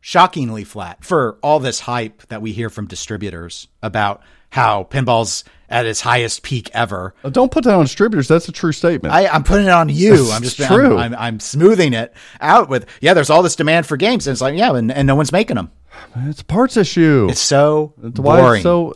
Shockingly 0.00 0.64
flat 0.64 1.04
for 1.04 1.38
all 1.42 1.60
this 1.60 1.80
hype 1.80 2.26
that 2.28 2.42
we 2.42 2.52
hear 2.52 2.70
from 2.70 2.86
distributors 2.86 3.68
about 3.82 4.22
how 4.50 4.84
pinball's 4.84 5.44
at 5.70 5.86
its 5.86 6.00
highest 6.00 6.42
peak 6.42 6.70
ever. 6.72 7.14
Uh, 7.22 7.30
Don't 7.30 7.50
put 7.52 7.64
that 7.64 7.74
on 7.74 7.84
distributors. 7.84 8.28
That's 8.28 8.48
a 8.48 8.52
true 8.52 8.72
statement. 8.72 9.14
I, 9.14 9.26
I'm 9.26 9.44
putting 9.44 9.66
it 9.66 9.72
on 9.72 9.88
you. 9.88 10.14
It's 10.14 10.32
I'm 10.32 10.42
just 10.42 10.56
true. 10.56 10.96
I'm, 10.98 11.14
I'm, 11.14 11.20
I'm 11.20 11.40
smoothing 11.40 11.92
it 11.92 12.14
out 12.40 12.68
with 12.68 12.86
yeah. 13.00 13.14
There's 13.14 13.30
all 13.30 13.42
this 13.42 13.56
demand 13.56 13.86
for 13.86 13.96
games, 13.96 14.26
and 14.26 14.32
it's 14.32 14.40
like 14.40 14.56
yeah, 14.56 14.74
and, 14.74 14.90
and 14.90 15.06
no 15.06 15.14
one's 15.14 15.32
making 15.32 15.56
them. 15.56 15.70
it's 16.16 16.40
a 16.40 16.44
parts 16.44 16.76
issue. 16.76 17.28
It's 17.30 17.40
so 17.40 17.92
That's 17.98 18.20
why 18.20 18.40
boring. 18.40 18.58
it's 18.58 18.62
so. 18.62 18.94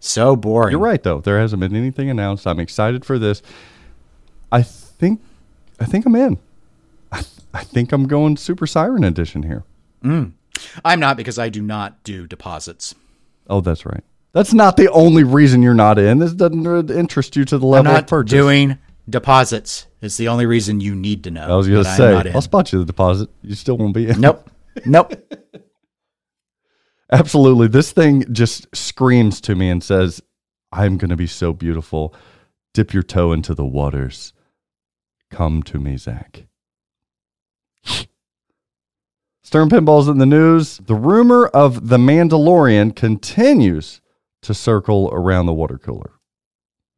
so 0.00 0.36
boring. 0.36 0.72
You're 0.72 0.80
right, 0.80 1.02
though. 1.02 1.20
There 1.20 1.38
hasn't 1.38 1.60
been 1.60 1.74
anything 1.76 2.10
announced. 2.10 2.46
I'm 2.46 2.60
excited 2.60 3.04
for 3.04 3.18
this. 3.18 3.42
I 4.52 4.62
think, 4.62 5.20
I 5.78 5.84
think 5.84 6.06
I'm 6.06 6.16
in. 6.16 6.38
I, 7.12 7.22
I 7.54 7.64
think 7.64 7.92
I'm 7.92 8.06
going 8.08 8.36
Super 8.36 8.66
Siren 8.66 9.04
Edition 9.04 9.44
here. 9.44 9.64
I'm 10.84 11.00
not 11.00 11.16
because 11.16 11.38
I 11.38 11.48
do 11.48 11.62
not 11.62 12.02
do 12.04 12.26
deposits. 12.26 12.94
Oh, 13.48 13.60
that's 13.60 13.84
right. 13.86 14.02
That's 14.32 14.54
not 14.54 14.76
the 14.76 14.90
only 14.90 15.24
reason 15.24 15.62
you're 15.62 15.74
not 15.74 15.98
in. 15.98 16.18
This 16.18 16.32
doesn't 16.32 16.90
interest 16.90 17.36
you 17.36 17.44
to 17.46 17.58
the 17.58 17.66
level 17.66 17.78
I'm 17.78 17.84
level 17.84 17.98
of 17.98 18.02
not 18.02 18.08
purchase. 18.08 18.30
doing 18.30 18.78
deposits. 19.08 19.86
It's 20.00 20.16
the 20.16 20.28
only 20.28 20.46
reason 20.46 20.80
you 20.80 20.94
need 20.94 21.24
to 21.24 21.30
know. 21.30 21.42
I 21.42 21.56
was 21.56 21.68
going 21.68 21.84
to 21.84 21.90
say, 21.96 22.30
I'll 22.32 22.40
spot 22.40 22.72
you 22.72 22.78
the 22.78 22.84
deposit. 22.84 23.28
You 23.42 23.54
still 23.54 23.76
won't 23.76 23.94
be 23.94 24.08
in. 24.08 24.20
Nope. 24.20 24.48
Nope. 24.86 25.12
Absolutely. 27.12 27.66
This 27.66 27.90
thing 27.90 28.24
just 28.32 28.68
screams 28.74 29.40
to 29.42 29.56
me 29.56 29.68
and 29.68 29.82
says, 29.82 30.22
I'm 30.72 30.96
going 30.96 31.10
to 31.10 31.16
be 31.16 31.26
so 31.26 31.52
beautiful. 31.52 32.14
Dip 32.72 32.94
your 32.94 33.02
toe 33.02 33.32
into 33.32 33.52
the 33.52 33.64
waters. 33.64 34.32
Come 35.28 35.62
to 35.64 35.78
me, 35.78 35.96
Zach. 35.96 36.46
Stern 39.42 39.68
Pinball's 39.68 40.06
in 40.06 40.18
the 40.18 40.26
news. 40.26 40.78
The 40.78 40.94
rumor 40.94 41.46
of 41.48 41.88
The 41.88 41.98
Mandalorian 41.98 42.94
continues 42.94 44.00
to 44.42 44.54
circle 44.54 45.10
around 45.12 45.46
the 45.46 45.52
water 45.52 45.78
cooler. 45.78 46.12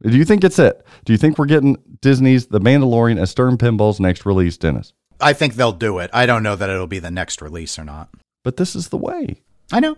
Do 0.02 0.16
you 0.16 0.24
think 0.24 0.42
it's 0.42 0.58
it? 0.58 0.84
Do 1.04 1.12
you 1.12 1.16
think 1.16 1.38
we're 1.38 1.46
getting 1.46 1.76
Disney's 2.00 2.46
The 2.46 2.60
Mandalorian 2.60 3.20
as 3.20 3.30
Stern 3.30 3.56
Pinball's 3.56 4.00
next 4.00 4.26
release, 4.26 4.56
Dennis? 4.56 4.92
I 5.20 5.32
think 5.32 5.54
they'll 5.54 5.72
do 5.72 5.98
it. 6.00 6.10
I 6.12 6.26
don't 6.26 6.42
know 6.42 6.56
that 6.56 6.70
it'll 6.70 6.88
be 6.88 6.98
the 6.98 7.10
next 7.10 7.40
release 7.40 7.78
or 7.78 7.84
not. 7.84 8.08
But 8.42 8.56
this 8.56 8.74
is 8.74 8.88
the 8.88 8.96
way. 8.96 9.42
I 9.70 9.78
know. 9.78 9.96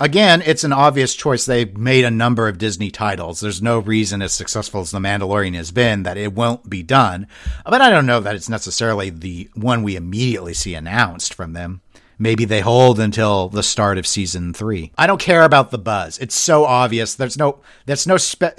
Again, 0.00 0.42
it's 0.46 0.62
an 0.62 0.72
obvious 0.72 1.16
choice. 1.16 1.44
They've 1.44 1.76
made 1.76 2.04
a 2.04 2.10
number 2.10 2.46
of 2.46 2.58
Disney 2.58 2.90
titles. 2.90 3.40
There's 3.40 3.60
no 3.60 3.80
reason, 3.80 4.22
as 4.22 4.32
successful 4.32 4.82
as 4.82 4.92
The 4.92 5.00
Mandalorian 5.00 5.54
has 5.54 5.72
been, 5.72 6.04
that 6.04 6.16
it 6.16 6.34
won't 6.34 6.70
be 6.70 6.84
done. 6.84 7.26
But 7.64 7.80
I 7.80 7.90
don't 7.90 8.06
know 8.06 8.20
that 8.20 8.36
it's 8.36 8.48
necessarily 8.48 9.10
the 9.10 9.48
one 9.54 9.82
we 9.82 9.96
immediately 9.96 10.54
see 10.54 10.74
announced 10.74 11.34
from 11.34 11.52
them. 11.52 11.80
Maybe 12.18 12.44
they 12.44 12.60
hold 12.60 12.98
until 12.98 13.48
the 13.48 13.62
start 13.62 13.96
of 13.96 14.06
season 14.06 14.52
three. 14.52 14.92
I 14.98 15.06
don't 15.06 15.20
care 15.20 15.44
about 15.44 15.70
the 15.70 15.78
buzz. 15.78 16.18
It's 16.18 16.34
so 16.34 16.64
obvious. 16.64 17.14
There's 17.14 17.38
no, 17.38 17.60
there's 17.86 18.06
no 18.06 18.16
spe- 18.16 18.58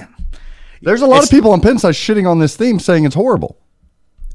There's 0.81 1.01
a 1.01 1.05
lot 1.05 1.23
of 1.23 1.29
people 1.29 1.51
on 1.51 1.59
Pinside 1.61 1.91
shitting 1.91 2.29
on 2.29 2.39
this 2.39 2.55
theme 2.55 2.79
saying 2.79 3.03
it's 3.03 3.15
horrible. 3.15 3.57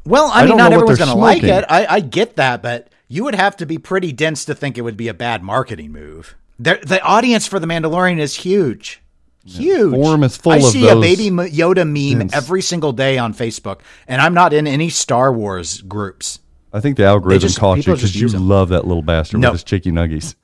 Well, 0.04 0.30
I, 0.30 0.42
I 0.42 0.46
mean, 0.46 0.58
not 0.58 0.72
everyone's 0.72 0.98
going 0.98 1.10
to 1.10 1.16
like 1.16 1.42
it. 1.42 1.64
I, 1.68 1.86
I 1.86 2.00
get 2.00 2.36
that, 2.36 2.62
but 2.62 2.92
you 3.08 3.24
would 3.24 3.34
have 3.34 3.56
to 3.56 3.66
be 3.66 3.78
pretty 3.78 4.12
dense 4.12 4.44
to 4.44 4.54
think 4.54 4.76
it 4.76 4.82
would 4.82 4.96
be 4.98 5.08
a 5.08 5.14
bad 5.14 5.42
marketing 5.42 5.92
move. 5.92 6.34
The, 6.58 6.78
the 6.84 7.00
audience 7.02 7.46
for 7.46 7.58
The 7.58 7.66
Mandalorian 7.66 8.18
is 8.18 8.34
huge. 8.34 9.00
Huge. 9.46 9.94
forum 9.94 10.22
is 10.22 10.36
full 10.38 10.52
I 10.52 10.56
of 10.56 10.64
see 10.64 10.88
a 10.88 10.96
baby 10.96 11.28
Yoda 11.28 11.86
meme 11.86 12.20
dense- 12.20 12.34
every 12.34 12.62
single 12.62 12.92
day 12.92 13.18
on 13.18 13.34
Facebook, 13.34 13.80
and 14.08 14.20
I'm 14.22 14.32
not 14.32 14.52
in 14.52 14.66
any 14.66 14.88
Star 14.88 15.32
Wars 15.32 15.82
groups. 15.82 16.38
I 16.74 16.80
think 16.80 16.96
the 16.96 17.04
algorithm 17.04 17.40
just- 17.40 17.58
caught 17.58 17.78
you 17.86 17.94
because 17.94 18.14
you 18.20 18.28
love 18.28 18.68
that 18.70 18.86
little 18.86 19.02
bastard 19.02 19.40
No. 19.40 19.48
with 19.50 19.60
his 19.60 19.64
chicky 19.64 19.90
nuggies. 19.92 20.34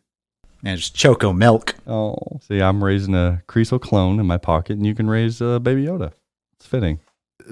And 0.64 0.78
just 0.78 0.94
Choco 0.94 1.32
Milk. 1.32 1.74
Oh, 1.86 2.16
see, 2.46 2.60
I'm 2.60 2.82
raising 2.84 3.14
a 3.14 3.42
Kriesel 3.48 3.80
clone 3.80 4.20
in 4.20 4.26
my 4.26 4.36
pocket, 4.38 4.76
and 4.76 4.86
you 4.86 4.94
can 4.94 5.08
raise 5.08 5.40
uh, 5.42 5.58
Baby 5.58 5.84
Yoda. 5.86 6.12
It's 6.56 6.66
fitting. 6.66 7.00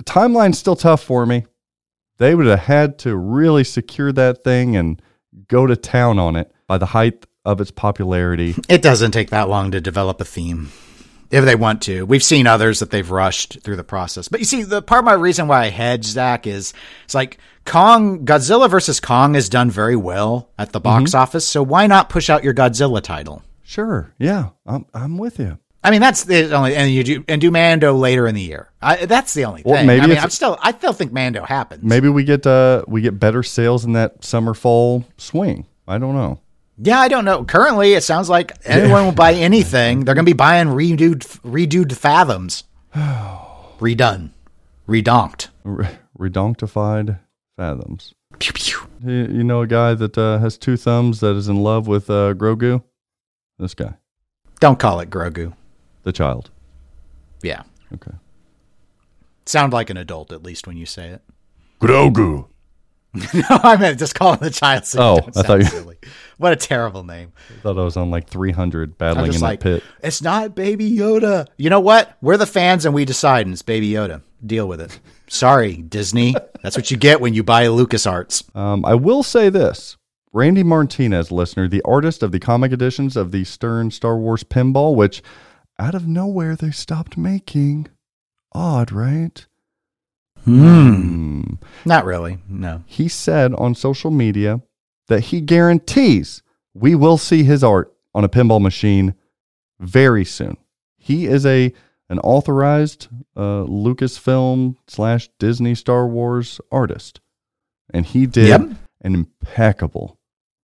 Timeline's 0.02 0.58
still 0.58 0.76
tough 0.76 1.02
for 1.02 1.26
me. 1.26 1.44
They 2.18 2.34
would 2.34 2.46
have 2.46 2.58
had 2.60 2.98
to 3.00 3.16
really 3.16 3.64
secure 3.64 4.12
that 4.12 4.44
thing 4.44 4.76
and 4.76 5.00
go 5.48 5.66
to 5.66 5.74
town 5.74 6.18
on 6.18 6.36
it 6.36 6.52
by 6.66 6.76
the 6.78 6.86
height 6.86 7.26
of 7.44 7.60
its 7.60 7.70
popularity. 7.70 8.54
It 8.68 8.82
doesn't 8.82 9.12
take 9.12 9.30
that 9.30 9.48
long 9.48 9.70
to 9.70 9.80
develop 9.80 10.20
a 10.20 10.24
theme. 10.24 10.70
If 11.30 11.44
they 11.44 11.54
want 11.54 11.82
to. 11.82 12.04
We've 12.06 12.22
seen 12.22 12.46
others 12.46 12.78
that 12.80 12.90
they've 12.90 13.10
rushed 13.10 13.60
through 13.62 13.76
the 13.76 13.84
process. 13.84 14.28
But 14.28 14.40
you 14.40 14.46
see, 14.46 14.62
the 14.62 14.80
part 14.80 15.00
of 15.00 15.04
my 15.04 15.12
reason 15.12 15.46
why 15.48 15.64
I 15.64 15.68
hedge, 15.68 16.04
Zach, 16.06 16.46
is 16.46 16.72
it's 17.04 17.14
like 17.14 17.38
Kong, 17.66 18.24
Godzilla 18.24 18.70
versus 18.70 18.98
Kong 18.98 19.34
has 19.34 19.48
done 19.50 19.70
very 19.70 19.96
well 19.96 20.48
at 20.58 20.72
the 20.72 20.80
box 20.80 21.14
office. 21.14 21.46
So 21.46 21.62
why 21.62 21.86
not 21.86 22.08
push 22.08 22.30
out 22.30 22.44
your 22.44 22.54
Godzilla 22.54 23.02
title? 23.02 23.42
Sure, 23.62 24.14
yeah, 24.18 24.50
I'm 24.66 24.86
I'm 24.94 25.18
with 25.18 25.38
you. 25.38 25.58
I 25.84 25.90
mean, 25.90 26.00
that's 26.00 26.24
the 26.24 26.52
only, 26.56 26.74
and 26.74 26.90
you 26.90 27.04
do, 27.04 27.24
and 27.28 27.40
do 27.40 27.50
Mando 27.50 27.94
later 27.94 28.26
in 28.26 28.34
the 28.34 28.40
year. 28.40 28.70
I, 28.82 29.06
that's 29.06 29.32
the 29.34 29.44
only 29.44 29.62
Well, 29.64 29.76
thing. 29.76 29.86
maybe 29.86 30.02
I 30.02 30.06
mean, 30.06 30.18
I'm 30.18 30.30
still, 30.30 30.58
I 30.60 30.72
still 30.72 30.92
think 30.92 31.12
Mando 31.12 31.44
happens. 31.44 31.84
Maybe 31.84 32.08
we 32.08 32.24
get 32.24 32.46
uh 32.46 32.84
we 32.88 33.00
get 33.02 33.20
better 33.20 33.42
sales 33.42 33.84
in 33.84 33.92
that 33.92 34.24
summer 34.24 34.54
fall 34.54 35.04
swing. 35.18 35.66
I 35.86 35.98
don't 35.98 36.14
know. 36.14 36.40
Yeah, 36.80 37.00
I 37.00 37.08
don't 37.08 37.24
know. 37.24 37.44
Currently, 37.44 37.94
it 37.94 38.02
sounds 38.04 38.28
like 38.28 38.52
anyone 38.64 39.04
will 39.04 39.12
buy 39.12 39.32
anything. 39.48 40.04
They're 40.04 40.14
going 40.14 40.24
to 40.24 40.30
be 40.30 40.32
buying 40.36 40.68
redoed, 40.68 41.18
redoed 41.42 41.92
fathoms, 41.96 42.64
redone, 42.94 44.30
redonked. 44.88 45.48
Re- 45.64 45.98
redonctified 46.18 47.18
fathoms. 47.56 48.14
Pew 48.38 48.78
You, 49.04 49.26
you 49.30 49.44
know 49.44 49.62
a 49.62 49.66
guy 49.66 49.94
that 49.94 50.16
uh, 50.16 50.38
has 50.38 50.56
two 50.56 50.76
thumbs 50.76 51.20
that 51.20 51.34
is 51.36 51.48
in 51.48 51.62
love 51.62 51.86
with 51.88 52.08
uh, 52.10 52.34
Grogu? 52.34 52.82
This 53.58 53.74
guy, 53.74 53.94
Don't 54.60 54.78
call 54.78 55.00
it 55.00 55.10
Grogu. 55.10 55.52
the 56.04 56.12
child. 56.12 56.50
Yeah, 57.42 57.62
Okay. 57.92 58.12
sound 59.46 59.72
like 59.72 59.90
an 59.90 59.96
adult 59.96 60.32
at 60.32 60.42
least 60.44 60.66
when 60.68 60.76
you 60.76 60.86
say 60.86 61.08
it. 61.08 61.22
Grogu. 61.80 62.46
no, 63.14 63.42
I 63.48 63.76
meant 63.76 63.98
just 63.98 64.14
call 64.14 64.34
him 64.34 64.40
the 64.40 64.50
child. 64.50 64.84
So 64.84 64.98
Oh, 65.00 65.16
don't 65.20 65.28
I 65.36 65.42
thought 65.42 65.46
sound 65.46 65.62
you- 65.62 65.68
silly. 65.68 65.96
What 66.48 66.52
a 66.52 66.56
terrible 66.56 67.02
name. 67.02 67.32
I 67.50 67.62
thought 67.62 67.78
I 67.78 67.82
was 67.82 67.96
on 67.96 68.12
like 68.12 68.28
300 68.28 68.96
battling 68.96 69.34
in 69.34 69.40
like, 69.40 69.58
pit. 69.58 69.82
it's 70.04 70.22
not 70.22 70.54
Baby 70.54 70.88
Yoda. 70.88 71.48
You 71.56 71.68
know 71.68 71.80
what? 71.80 72.16
We're 72.20 72.36
the 72.36 72.46
fans 72.46 72.84
and 72.84 72.94
we 72.94 73.04
decide, 73.04 73.44
and 73.46 73.52
it's 73.52 73.62
Baby 73.62 73.90
Yoda. 73.90 74.22
Deal 74.46 74.68
with 74.68 74.80
it. 74.80 75.00
Sorry, 75.26 75.78
Disney. 75.78 76.36
That's 76.62 76.76
what 76.76 76.92
you 76.92 76.96
get 76.96 77.20
when 77.20 77.34
you 77.34 77.42
buy 77.42 77.66
LucasArts. 77.66 78.54
Um, 78.54 78.84
I 78.84 78.94
will 78.94 79.24
say 79.24 79.48
this. 79.48 79.96
Randy 80.32 80.62
Martinez, 80.62 81.32
listener, 81.32 81.66
the 81.66 81.82
artist 81.82 82.22
of 82.22 82.30
the 82.30 82.38
comic 82.38 82.70
editions 82.70 83.16
of 83.16 83.32
the 83.32 83.42
Stern 83.42 83.90
Star 83.90 84.16
Wars 84.16 84.44
pinball, 84.44 84.94
which 84.94 85.22
out 85.78 85.96
of 85.96 86.06
nowhere 86.06 86.54
they 86.54 86.70
stopped 86.70 87.16
making. 87.16 87.88
Odd, 88.52 88.92
right? 88.92 89.44
Hmm. 90.44 91.42
Not 91.84 92.04
really. 92.04 92.38
No. 92.48 92.84
He 92.86 93.08
said 93.08 93.54
on 93.54 93.74
social 93.74 94.10
media 94.10 94.60
that 95.08 95.24
he 95.24 95.40
guarantees 95.40 96.42
we 96.74 96.94
will 96.94 97.18
see 97.18 97.42
his 97.42 97.64
art 97.64 97.92
on 98.14 98.24
a 98.24 98.28
pinball 98.28 98.60
machine 98.60 99.14
very 99.80 100.24
soon. 100.24 100.56
He 100.96 101.26
is 101.26 101.44
a 101.44 101.72
an 102.10 102.18
authorized 102.20 103.08
uh, 103.36 103.64
Lucasfilm 103.64 104.76
slash 104.86 105.28
Disney 105.38 105.74
Star 105.74 106.06
Wars 106.06 106.58
artist, 106.72 107.20
and 107.92 108.06
he 108.06 108.24
did 108.26 108.48
Yep. 108.48 108.60
an 109.02 109.14
impeccable 109.14 110.18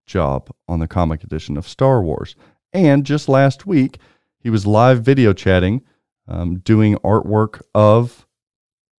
job 0.06 0.50
on 0.68 0.80
the 0.80 0.88
comic 0.88 1.22
edition 1.22 1.56
of 1.58 1.68
Star 1.68 2.02
Wars. 2.02 2.34
And 2.72 3.04
just 3.04 3.28
last 3.28 3.66
week, 3.66 3.98
he 4.40 4.48
was 4.50 4.66
live 4.66 5.02
video 5.02 5.32
chatting, 5.34 5.82
um, 6.26 6.60
doing 6.60 6.96
artwork 6.96 7.60
of 7.74 8.26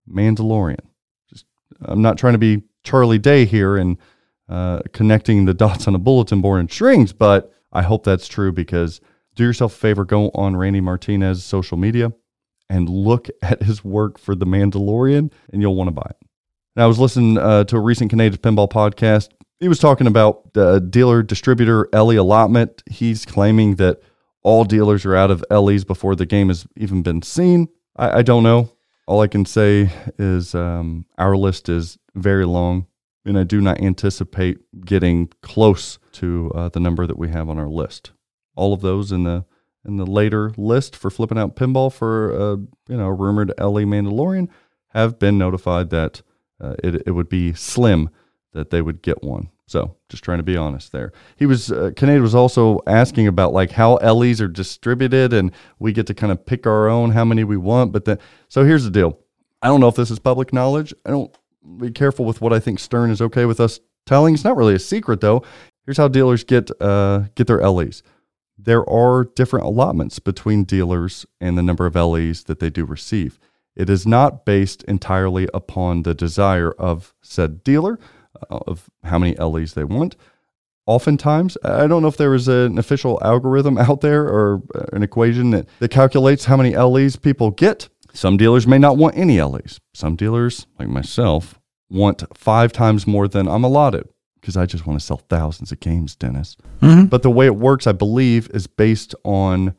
Mandalorian. 0.08 0.80
I'm 1.82 2.02
not 2.02 2.18
trying 2.18 2.34
to 2.34 2.40
be 2.40 2.64
Charlie 2.84 3.20
Day 3.20 3.46
here 3.46 3.76
and 3.76 3.98
uh, 4.50 4.82
connecting 4.94 5.46
the 5.46 5.54
dots 5.54 5.88
on 5.88 5.96
a 5.96 6.00
bulletin 6.00 6.42
board 6.42 6.60
and 6.60 6.72
strings, 6.72 7.14
but 7.14 7.54
I 7.72 7.82
hope 7.82 8.04
that's 8.04 8.28
true 8.28 8.52
because 8.52 9.02
do 9.36 9.44
yourself 9.44 9.74
a 9.74 9.78
favor, 9.78 10.06
go 10.06 10.32
on 10.34 10.56
Randy 10.56 10.82
Martinez's 10.82 11.44
social 11.44 11.78
media 11.78 12.14
and 12.70 12.90
look 12.90 13.28
at 13.42 13.64
his 13.64 13.84
work 13.84 14.18
for 14.18 14.36
The 14.36 14.46
Mandalorian, 14.46 15.32
and 15.52 15.62
you'll 15.62 15.76
want 15.76 15.90
to 15.90 15.94
buy 15.94 16.08
it. 16.10 16.18
And 16.76 16.84
I 16.84 16.88
was 16.88 17.00
listening 17.00 17.38
uh, 17.38 17.64
to 17.66 17.78
a 17.78 17.80
recent 17.80 18.10
Canadian 18.10 18.42
Pinball 18.42 18.70
podcast. 18.70 19.30
He 19.60 19.70
was 19.70 19.80
talking 19.80 20.08
about 20.08 20.54
the 20.54 20.80
dealer 20.80 21.24
distributor 21.24 21.88
LE 21.94 22.20
allotment. 22.20 22.84
He's 22.90 23.26
claiming 23.26 23.76
that 23.76 24.02
all 24.44 24.66
dealers 24.66 25.06
are 25.06 25.16
out 25.16 25.32
of 25.32 25.44
LEs 25.50 25.86
before 25.86 26.16
the 26.16 26.26
game 26.26 26.50
has 26.50 26.68
even 26.76 27.02
been 27.02 27.22
seen. 27.22 27.70
I, 27.96 28.20
I 28.20 28.22
don't 28.22 28.44
know. 28.44 28.70
All 29.08 29.22
I 29.22 29.28
can 29.28 29.46
say 29.46 29.90
is 30.20 30.54
um, 30.54 31.06
our 31.18 31.38
list 31.38 31.70
is 31.70 31.98
very 32.16 32.46
long, 32.46 32.88
and 33.26 33.38
I 33.38 33.44
do 33.44 33.60
not 33.60 33.82
anticipate 33.82 34.60
getting 34.86 35.30
close 35.42 36.00
to 36.14 36.52
uh, 36.54 36.70
the 36.70 36.80
number 36.80 37.08
that 37.08 37.18
we 37.18 37.30
have 37.30 37.50
on 37.50 37.58
our 37.58 37.68
list. 37.68 38.12
All 38.56 38.74
of 38.74 38.82
those 38.82 39.12
in 39.12 39.24
the 39.24 39.46
in 39.86 39.98
the 39.98 40.06
later 40.06 40.52
list 40.58 40.96
for 40.96 41.12
flipping 41.12 41.38
out 41.38 41.56
pinball 41.56 41.94
for 41.94 42.34
uh, 42.34 42.56
you 42.88 42.98
know 42.98 43.08
rumored 43.08 43.54
LE 43.60 43.84
Mandalorian 43.84 44.50
have 44.90 45.20
been 45.20 45.38
notified 45.38 45.90
that 45.90 46.22
uh, 46.60 46.76
it 46.84 47.04
it 47.06 47.12
would 47.12 47.30
be 47.30 47.54
slim 47.54 48.10
that 48.54 48.70
they 48.70 48.82
would 48.82 49.02
get 49.02 49.24
one. 49.24 49.50
So 49.68 49.98
just 50.10 50.24
trying 50.24 50.38
to 50.38 50.44
be 50.44 50.56
honest 50.56 50.92
there. 50.92 51.12
He 51.36 51.46
was 51.46 51.72
uh, 51.72 51.92
was 52.00 52.36
also 52.36 52.80
asking 52.88 53.28
about 53.28 53.52
like 53.52 53.72
how 53.72 53.96
LEs 53.96 54.40
are 54.40 54.48
distributed 54.48 55.34
and 55.34 55.52
we 55.80 55.92
get 55.92 56.08
to 56.08 56.14
kind 56.14 56.32
of 56.32 56.46
pick 56.46 56.68
our 56.68 56.88
own 56.88 57.12
how 57.12 57.26
many 57.26 57.44
we 57.44 57.58
want. 57.58 57.92
But 57.92 58.06
then 58.06 58.20
so 58.48 58.64
here's 58.64 58.84
the 58.84 58.92
deal. 58.92 59.20
I 59.62 59.68
don't 59.68 59.80
know 59.80 59.88
if 59.88 59.96
this 59.96 60.12
is 60.12 60.20
public 60.20 60.54
knowledge. 60.54 60.94
I 61.06 61.10
don't 61.10 61.36
be 61.78 61.92
careful 61.92 62.26
with 62.26 62.42
what 62.42 62.54
I 62.54 62.60
think 62.60 62.80
Stern 62.80 63.12
is 63.12 63.22
okay 63.22 63.46
with 63.46 63.60
us 63.60 63.80
telling. 64.06 64.34
It's 64.34 64.44
not 64.44 64.58
really 64.58 64.76
a 64.76 64.80
secret 64.80 65.22
though. 65.22 65.44
Here's 65.86 65.98
how 65.98 66.08
dealers 66.08 66.44
get 66.44 66.70
uh, 66.82 67.26
get 67.36 67.48
their 67.48 67.68
LEs. 67.68 68.04
There 68.58 68.88
are 68.90 69.26
different 69.36 69.66
allotments 69.66 70.20
between 70.20 70.64
dealers 70.64 71.26
and 71.42 71.58
the 71.58 71.64
number 71.64 71.86
of 71.86 71.96
LEs 71.96 72.44
that 72.46 72.60
they 72.60 72.70
do 72.70 72.86
receive. 72.86 73.40
It 73.76 73.90
is 73.90 74.08
not 74.08 74.46
based 74.46 74.84
entirely 74.84 75.50
upon 75.54 76.04
the 76.04 76.16
desire 76.16 76.72
of 76.72 77.14
said 77.22 77.64
dealer 77.64 78.00
uh, 78.50 78.60
of 78.68 78.90
how 79.04 79.20
many 79.20 79.36
LEs 79.36 79.74
they 79.74 79.84
want. 79.84 80.16
Oftentimes, 80.88 81.58
I 81.64 81.88
don't 81.88 82.04
know 82.04 82.08
if 82.08 82.18
there 82.18 82.36
is 82.36 82.48
an 82.48 82.78
official 82.78 83.20
algorithm 83.24 83.78
out 83.78 84.02
there 84.02 84.24
or 84.24 84.62
an 84.94 85.04
equation 85.04 85.52
that, 85.52 85.68
that 85.80 85.90
calculates 85.90 86.46
how 86.46 86.58
many 86.58 86.76
LEs 86.78 87.16
people 87.16 87.52
get. 87.52 87.90
Some 88.16 88.38
dealers 88.38 88.66
may 88.66 88.78
not 88.78 88.98
want 88.98 89.18
any 89.18 89.42
LEs. 89.42 89.80
Some 89.94 90.16
dealers, 90.16 90.68
like 90.80 90.88
myself, 90.88 91.60
want 91.90 92.24
five 92.36 92.72
times 92.72 93.06
more 93.06 93.28
than 93.28 93.48
I'm 93.48 93.64
allotted 93.64 94.08
because 94.40 94.56
I 94.56 94.66
just 94.66 94.88
want 94.88 95.00
to 95.00 95.06
sell 95.06 95.18
thousands 95.30 95.72
of 95.72 95.80
games, 95.80 96.16
Dennis. 96.16 96.56
Mhm. 96.82 97.10
But 97.10 97.24
the 97.24 97.30
way 97.32 97.46
it 97.46 97.56
works, 97.58 97.88
I 97.88 97.92
believe, 97.92 98.50
is 98.54 98.68
based 98.68 99.14
on 99.24 99.74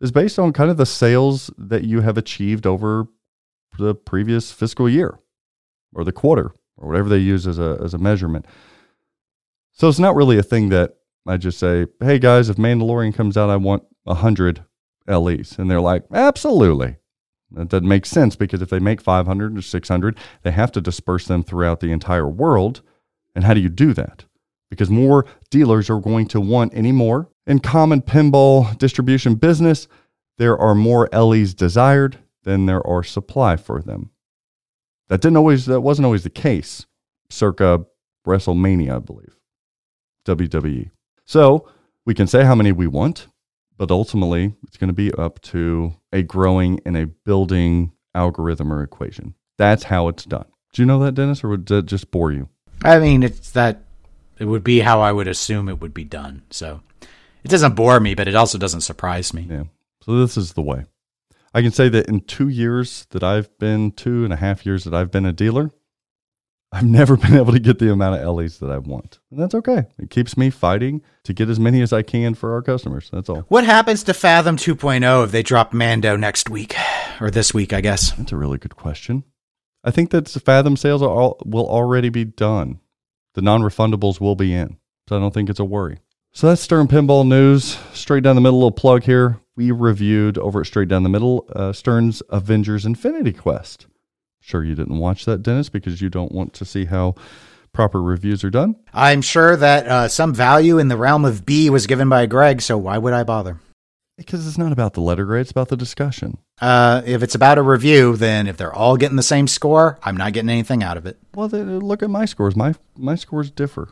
is 0.00 0.10
based 0.12 0.38
on 0.38 0.52
kind 0.52 0.70
of 0.70 0.76
the 0.76 0.86
sales 0.86 1.50
that 1.56 1.84
you 1.84 2.00
have 2.00 2.18
achieved 2.18 2.66
over 2.66 3.06
the 3.78 3.94
previous 3.94 4.50
fiscal 4.52 4.88
year 4.88 5.18
or 5.94 6.04
the 6.04 6.12
quarter 6.12 6.52
or 6.76 6.88
whatever 6.88 7.08
they 7.08 7.18
use 7.18 7.46
as 7.46 7.58
a 7.58 7.78
as 7.82 7.92
a 7.94 7.98
measurement. 7.98 8.46
So 9.72 9.88
it's 9.88 9.98
not 9.98 10.14
really 10.16 10.38
a 10.38 10.42
thing 10.42 10.70
that 10.70 10.94
I 11.26 11.36
just 11.36 11.58
say, 11.58 11.86
"Hey 12.00 12.18
guys, 12.18 12.48
if 12.48 12.56
Mandalorian 12.56 13.14
comes 13.14 13.36
out, 13.36 13.50
I 13.50 13.56
want 13.56 13.82
100 14.04 14.64
LEs." 15.06 15.58
And 15.58 15.70
they're 15.70 15.80
like, 15.80 16.04
"Absolutely." 16.12 16.96
That 17.54 17.68
doesn't 17.68 17.88
make 17.88 18.06
sense 18.06 18.36
because 18.36 18.62
if 18.62 18.70
they 18.70 18.78
make 18.78 19.00
500 19.00 19.58
or 19.58 19.62
600, 19.62 20.18
they 20.42 20.50
have 20.50 20.72
to 20.72 20.80
disperse 20.80 21.26
them 21.26 21.42
throughout 21.42 21.80
the 21.80 21.92
entire 21.92 22.28
world. 22.28 22.82
And 23.34 23.44
how 23.44 23.54
do 23.54 23.60
you 23.60 23.68
do 23.68 23.92
that? 23.94 24.24
Because 24.70 24.90
more 24.90 25.26
dealers 25.50 25.88
are 25.90 26.00
going 26.00 26.26
to 26.28 26.40
want 26.40 26.74
any 26.74 26.92
more. 26.92 27.28
In 27.46 27.58
common 27.60 28.02
pinball 28.02 28.76
distribution 28.78 29.34
business, 29.34 29.86
there 30.38 30.58
are 30.58 30.74
more 30.74 31.08
LEs 31.12 31.54
desired 31.54 32.18
than 32.42 32.66
there 32.66 32.86
are 32.86 33.02
supply 33.02 33.56
for 33.56 33.80
them. 33.80 34.10
That 35.08 35.20
didn't 35.20 35.36
always 35.36 35.66
that 35.66 35.82
wasn't 35.82 36.06
always 36.06 36.24
the 36.24 36.30
case 36.30 36.86
circa 37.30 37.84
WrestleMania, 38.26 38.96
I 38.96 38.98
believe. 38.98 39.36
WWE. 40.26 40.90
So 41.24 41.68
we 42.06 42.14
can 42.14 42.26
say 42.26 42.44
how 42.44 42.54
many 42.54 42.72
we 42.72 42.86
want, 42.86 43.26
but 43.76 43.90
ultimately 43.90 44.54
it's 44.62 44.76
going 44.76 44.88
to 44.88 44.94
be 44.94 45.12
up 45.14 45.40
to 45.42 45.94
a 46.12 46.22
growing 46.22 46.80
and 46.84 46.96
a 46.96 47.06
building 47.06 47.92
algorithm 48.14 48.72
or 48.72 48.82
equation. 48.82 49.34
That's 49.58 49.84
how 49.84 50.08
it's 50.08 50.24
done. 50.24 50.46
Do 50.72 50.82
you 50.82 50.86
know 50.86 50.98
that, 51.00 51.14
Dennis, 51.14 51.44
or 51.44 51.48
would 51.50 51.66
that 51.66 51.86
just 51.86 52.10
bore 52.10 52.32
you? 52.32 52.48
I 52.82 52.98
mean, 52.98 53.22
it's 53.22 53.50
that 53.52 53.82
it 54.38 54.46
would 54.46 54.64
be 54.64 54.80
how 54.80 55.00
I 55.00 55.12
would 55.12 55.28
assume 55.28 55.68
it 55.68 55.80
would 55.80 55.94
be 55.94 56.04
done. 56.04 56.42
So 56.50 56.80
it 57.44 57.48
doesn't 57.48 57.76
bore 57.76 58.00
me, 58.00 58.14
but 58.14 58.28
it 58.28 58.34
also 58.34 58.58
doesn't 58.58 58.80
surprise 58.80 59.32
me. 59.32 59.46
Yeah. 59.48 59.64
So 60.02 60.18
this 60.18 60.36
is 60.36 60.54
the 60.54 60.62
way. 60.62 60.84
I 61.54 61.62
can 61.62 61.70
say 61.70 61.88
that 61.88 62.08
in 62.08 62.20
two 62.22 62.48
years 62.48 63.06
that 63.10 63.22
I've 63.22 63.56
been, 63.58 63.92
two 63.92 64.24
and 64.24 64.32
a 64.32 64.36
half 64.36 64.66
years 64.66 64.84
that 64.84 64.94
I've 64.94 65.12
been 65.12 65.24
a 65.24 65.32
dealer, 65.32 65.70
I've 66.74 66.84
never 66.84 67.16
been 67.18 67.36
able 67.36 67.52
to 67.52 67.60
get 67.60 67.78
the 67.78 67.92
amount 67.92 68.20
of 68.20 68.36
LEs 68.36 68.58
that 68.58 68.70
I 68.70 68.78
want. 68.78 69.20
And 69.30 69.40
that's 69.40 69.54
okay. 69.54 69.84
It 69.98 70.10
keeps 70.10 70.36
me 70.36 70.50
fighting 70.50 71.02
to 71.22 71.32
get 71.32 71.48
as 71.48 71.60
many 71.60 71.80
as 71.82 71.92
I 71.92 72.02
can 72.02 72.34
for 72.34 72.52
our 72.52 72.62
customers. 72.62 73.10
That's 73.12 73.28
all. 73.28 73.42
What 73.48 73.64
happens 73.64 74.02
to 74.04 74.14
Fathom 74.14 74.56
2.0 74.56 75.24
if 75.24 75.30
they 75.30 75.44
drop 75.44 75.72
Mando 75.72 76.16
next 76.16 76.50
week 76.50 76.74
or 77.20 77.30
this 77.30 77.54
week? 77.54 77.72
I 77.72 77.80
guess 77.80 78.10
that's 78.10 78.32
a 78.32 78.36
really 78.36 78.58
good 78.58 78.74
question. 78.74 79.22
I 79.84 79.92
think 79.92 80.10
that 80.10 80.28
Fathom 80.28 80.76
sales 80.76 81.02
are 81.02 81.08
all, 81.08 81.40
will 81.44 81.68
already 81.68 82.08
be 82.08 82.24
done. 82.24 82.80
The 83.34 83.42
non-refundables 83.42 84.20
will 84.20 84.36
be 84.36 84.54
in, 84.54 84.78
so 85.08 85.16
I 85.16 85.20
don't 85.20 85.34
think 85.34 85.50
it's 85.50 85.60
a 85.60 85.64
worry. 85.64 85.98
So 86.32 86.48
that's 86.48 86.62
Stern 86.62 86.88
Pinball 86.88 87.26
News. 87.26 87.78
Straight 87.92 88.24
down 88.24 88.34
the 88.34 88.40
middle, 88.40 88.58
little 88.58 88.72
plug 88.72 89.04
here. 89.04 89.40
We 89.56 89.70
reviewed 89.70 90.36
over 90.38 90.60
at 90.60 90.66
Straight 90.66 90.88
Down 90.88 91.04
the 91.04 91.08
Middle 91.08 91.48
uh, 91.54 91.72
Stern's 91.72 92.22
Avengers 92.30 92.84
Infinity 92.84 93.32
Quest. 93.32 93.86
Sure, 94.44 94.62
you 94.62 94.74
didn't 94.74 94.98
watch 94.98 95.24
that, 95.24 95.42
Dennis, 95.42 95.70
because 95.70 96.02
you 96.02 96.10
don't 96.10 96.30
want 96.30 96.52
to 96.52 96.66
see 96.66 96.84
how 96.84 97.14
proper 97.72 98.02
reviews 98.02 98.44
are 98.44 98.50
done. 98.50 98.76
I'm 98.92 99.22
sure 99.22 99.56
that 99.56 99.88
uh, 99.88 100.08
some 100.08 100.34
value 100.34 100.78
in 100.78 100.88
the 100.88 100.98
realm 100.98 101.24
of 101.24 101.46
B 101.46 101.70
was 101.70 101.86
given 101.86 102.10
by 102.10 102.26
Greg, 102.26 102.60
so 102.60 102.76
why 102.76 102.98
would 102.98 103.14
I 103.14 103.24
bother? 103.24 103.58
Because 104.18 104.46
it's 104.46 104.58
not 104.58 104.70
about 104.70 104.92
the 104.92 105.00
letter 105.00 105.24
grade, 105.24 105.40
it's 105.40 105.50
about 105.50 105.68
the 105.68 105.78
discussion. 105.78 106.36
Uh, 106.60 107.00
if 107.06 107.22
it's 107.22 107.34
about 107.34 107.56
a 107.56 107.62
review, 107.62 108.16
then 108.16 108.46
if 108.46 108.58
they're 108.58 108.72
all 108.72 108.98
getting 108.98 109.16
the 109.16 109.22
same 109.22 109.48
score, 109.48 109.98
I'm 110.02 110.16
not 110.16 110.34
getting 110.34 110.50
anything 110.50 110.82
out 110.82 110.98
of 110.98 111.06
it. 111.06 111.18
Well, 111.34 111.48
then 111.48 111.80
look 111.80 112.02
at 112.02 112.10
my 112.10 112.26
scores. 112.26 112.54
My 112.54 112.74
my 112.96 113.14
scores 113.14 113.50
differ. 113.50 113.88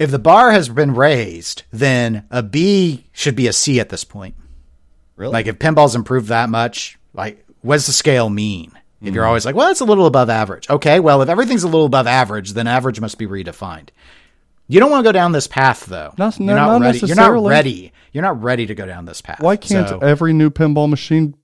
If 0.00 0.10
the 0.10 0.18
bar 0.18 0.52
has 0.52 0.70
been 0.70 0.94
raised, 0.94 1.64
then 1.70 2.26
a 2.30 2.42
B 2.42 3.04
should 3.12 3.36
be 3.36 3.46
a 3.46 3.52
C 3.52 3.78
at 3.78 3.90
this 3.90 4.04
point. 4.04 4.36
Really? 5.16 5.32
Like 5.34 5.46
if 5.46 5.58
pinball's 5.58 5.94
improved 5.94 6.28
that 6.28 6.48
much, 6.48 6.98
like 7.12 7.44
what 7.60 7.76
does 7.76 7.86
the 7.86 7.92
scale 7.92 8.30
mean? 8.30 8.72
If 9.02 9.08
Hmm. 9.08 9.14
you're 9.14 9.24
always 9.26 9.44
like, 9.44 9.54
well, 9.56 9.70
it's 9.70 9.80
a 9.80 9.84
little 9.84 10.06
above 10.06 10.30
average. 10.30 10.70
Okay, 10.70 11.00
well, 11.00 11.22
if 11.22 11.28
everything's 11.28 11.64
a 11.64 11.68
little 11.68 11.86
above 11.86 12.06
average, 12.06 12.52
then 12.52 12.66
average 12.66 13.00
must 13.00 13.18
be 13.18 13.26
redefined. 13.26 13.88
You 14.68 14.80
don't 14.80 14.90
want 14.90 15.04
to 15.04 15.08
go 15.08 15.12
down 15.12 15.32
this 15.32 15.46
path, 15.46 15.86
though. 15.86 16.14
Not- 16.16 16.38
you're 16.38 16.54
not, 16.54 16.78
not 16.78 16.86
ready. 16.86 16.98
You're 17.00 17.16
not 17.16 17.44
ready. 17.44 17.92
You're 18.12 18.22
not 18.22 18.42
ready 18.42 18.66
to 18.66 18.74
go 18.74 18.86
down 18.86 19.04
this 19.06 19.20
path. 19.20 19.40
Why 19.40 19.56
can't 19.56 19.88
So- 19.88 19.98
every 19.98 20.32
new 20.32 20.50
pinball 20.50 20.88
machine 20.88 21.34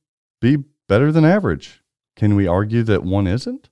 be 0.41 0.63
better 0.89 1.11
than 1.11 1.25
average? 1.25 1.83
Can 2.17 2.37
we 2.37 2.47
argue 2.47 2.83
that 2.85 3.03
one 3.05 3.27
isn't? 3.27 3.69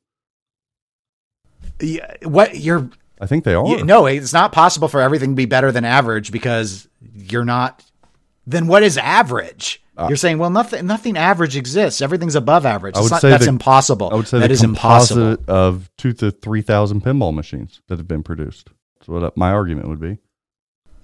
Yeah, 1.80 2.12
what 2.24 2.58
you're 2.58 2.88
I 3.20 3.26
think 3.26 3.44
they 3.44 3.54
are. 3.54 3.66
Yeah, 3.66 3.82
no, 3.82 4.06
it's 4.06 4.32
not 4.32 4.52
possible 4.52 4.88
for 4.88 5.00
everything 5.00 5.30
to 5.30 5.36
be 5.36 5.46
better 5.46 5.72
than 5.72 5.84
average 5.84 6.30
because 6.32 6.86
you're 7.14 7.44
not. 7.44 7.84
Then 8.46 8.66
what 8.66 8.82
is 8.82 8.98
average? 8.98 9.82
You're 10.08 10.16
saying, 10.16 10.38
well, 10.38 10.50
nothing, 10.50 10.86
nothing 10.86 11.16
average 11.16 11.56
exists. 11.56 12.02
Everything's 12.02 12.34
above 12.34 12.66
average. 12.66 12.96
Uh, 12.96 12.98
I 12.98 13.02
would 13.02 13.10
not, 13.12 13.20
say 13.20 13.30
that's 13.30 13.44
the- 13.44 13.50
impossible. 13.50 14.10
I 14.12 14.14
would 14.16 14.28
say 14.28 14.38
that 14.40 14.48
the 14.48 14.52
is 14.52 14.62
impossible. 14.62 15.36
of 15.48 15.90
two 15.96 16.12
to 16.14 16.30
three 16.30 16.62
thousand 16.62 17.02
pinball 17.02 17.34
machines 17.34 17.80
that 17.88 17.98
have 17.98 18.08
been 18.08 18.22
produced. 18.22 18.70
That's 18.98 19.08
what 19.08 19.36
my 19.36 19.50
argument 19.52 19.88
would 19.88 20.00
be. 20.00 20.18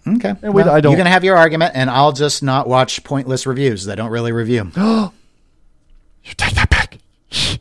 Okay, 0.07 0.35
And 0.43 0.53
we- 0.53 0.63
I 0.63 0.81
don't- 0.81 0.93
You're 0.93 0.99
gonna 0.99 1.11
have 1.11 1.25
your 1.25 1.37
argument, 1.37 1.73
and 1.75 1.89
I'll 1.89 2.13
just 2.13 2.43
not 2.43 2.69
watch 2.69 3.03
pointless 3.05 3.47
reviews 3.47 3.85
that 3.85 3.97
don't 3.97 4.11
really 4.11 4.33
review. 4.33 4.71
you 4.77 6.35
take 6.37 6.55
that 6.55 6.71
back. 6.71 6.99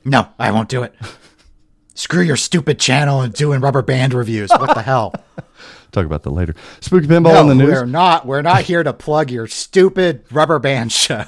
no, 0.03 0.27
I 0.39 0.51
won't 0.51 0.67
do 0.69 0.83
it. 0.83 0.93
Screw 1.93 2.21
your 2.23 2.37
stupid 2.37 2.79
channel 2.79 3.21
and 3.21 3.31
doing 3.33 3.61
rubber 3.61 3.81
band 3.83 4.13
reviews. 4.13 4.49
What 4.49 4.73
the 4.73 4.81
hell? 4.81 5.13
Talk 5.91 6.05
about 6.05 6.23
that 6.23 6.31
later. 6.31 6.55
Spooky 6.79 7.07
pinball 7.07 7.33
no, 7.33 7.41
in 7.41 7.47
the 7.47 7.55
news. 7.55 7.69
we're 7.69 7.85
not. 7.85 8.25
We're 8.25 8.41
not 8.41 8.63
here 8.63 8.81
to 8.83 8.93
plug 8.93 9.29
your 9.29 9.47
stupid 9.47 10.23
rubber 10.31 10.59
band 10.59 10.91
show. 10.91 11.25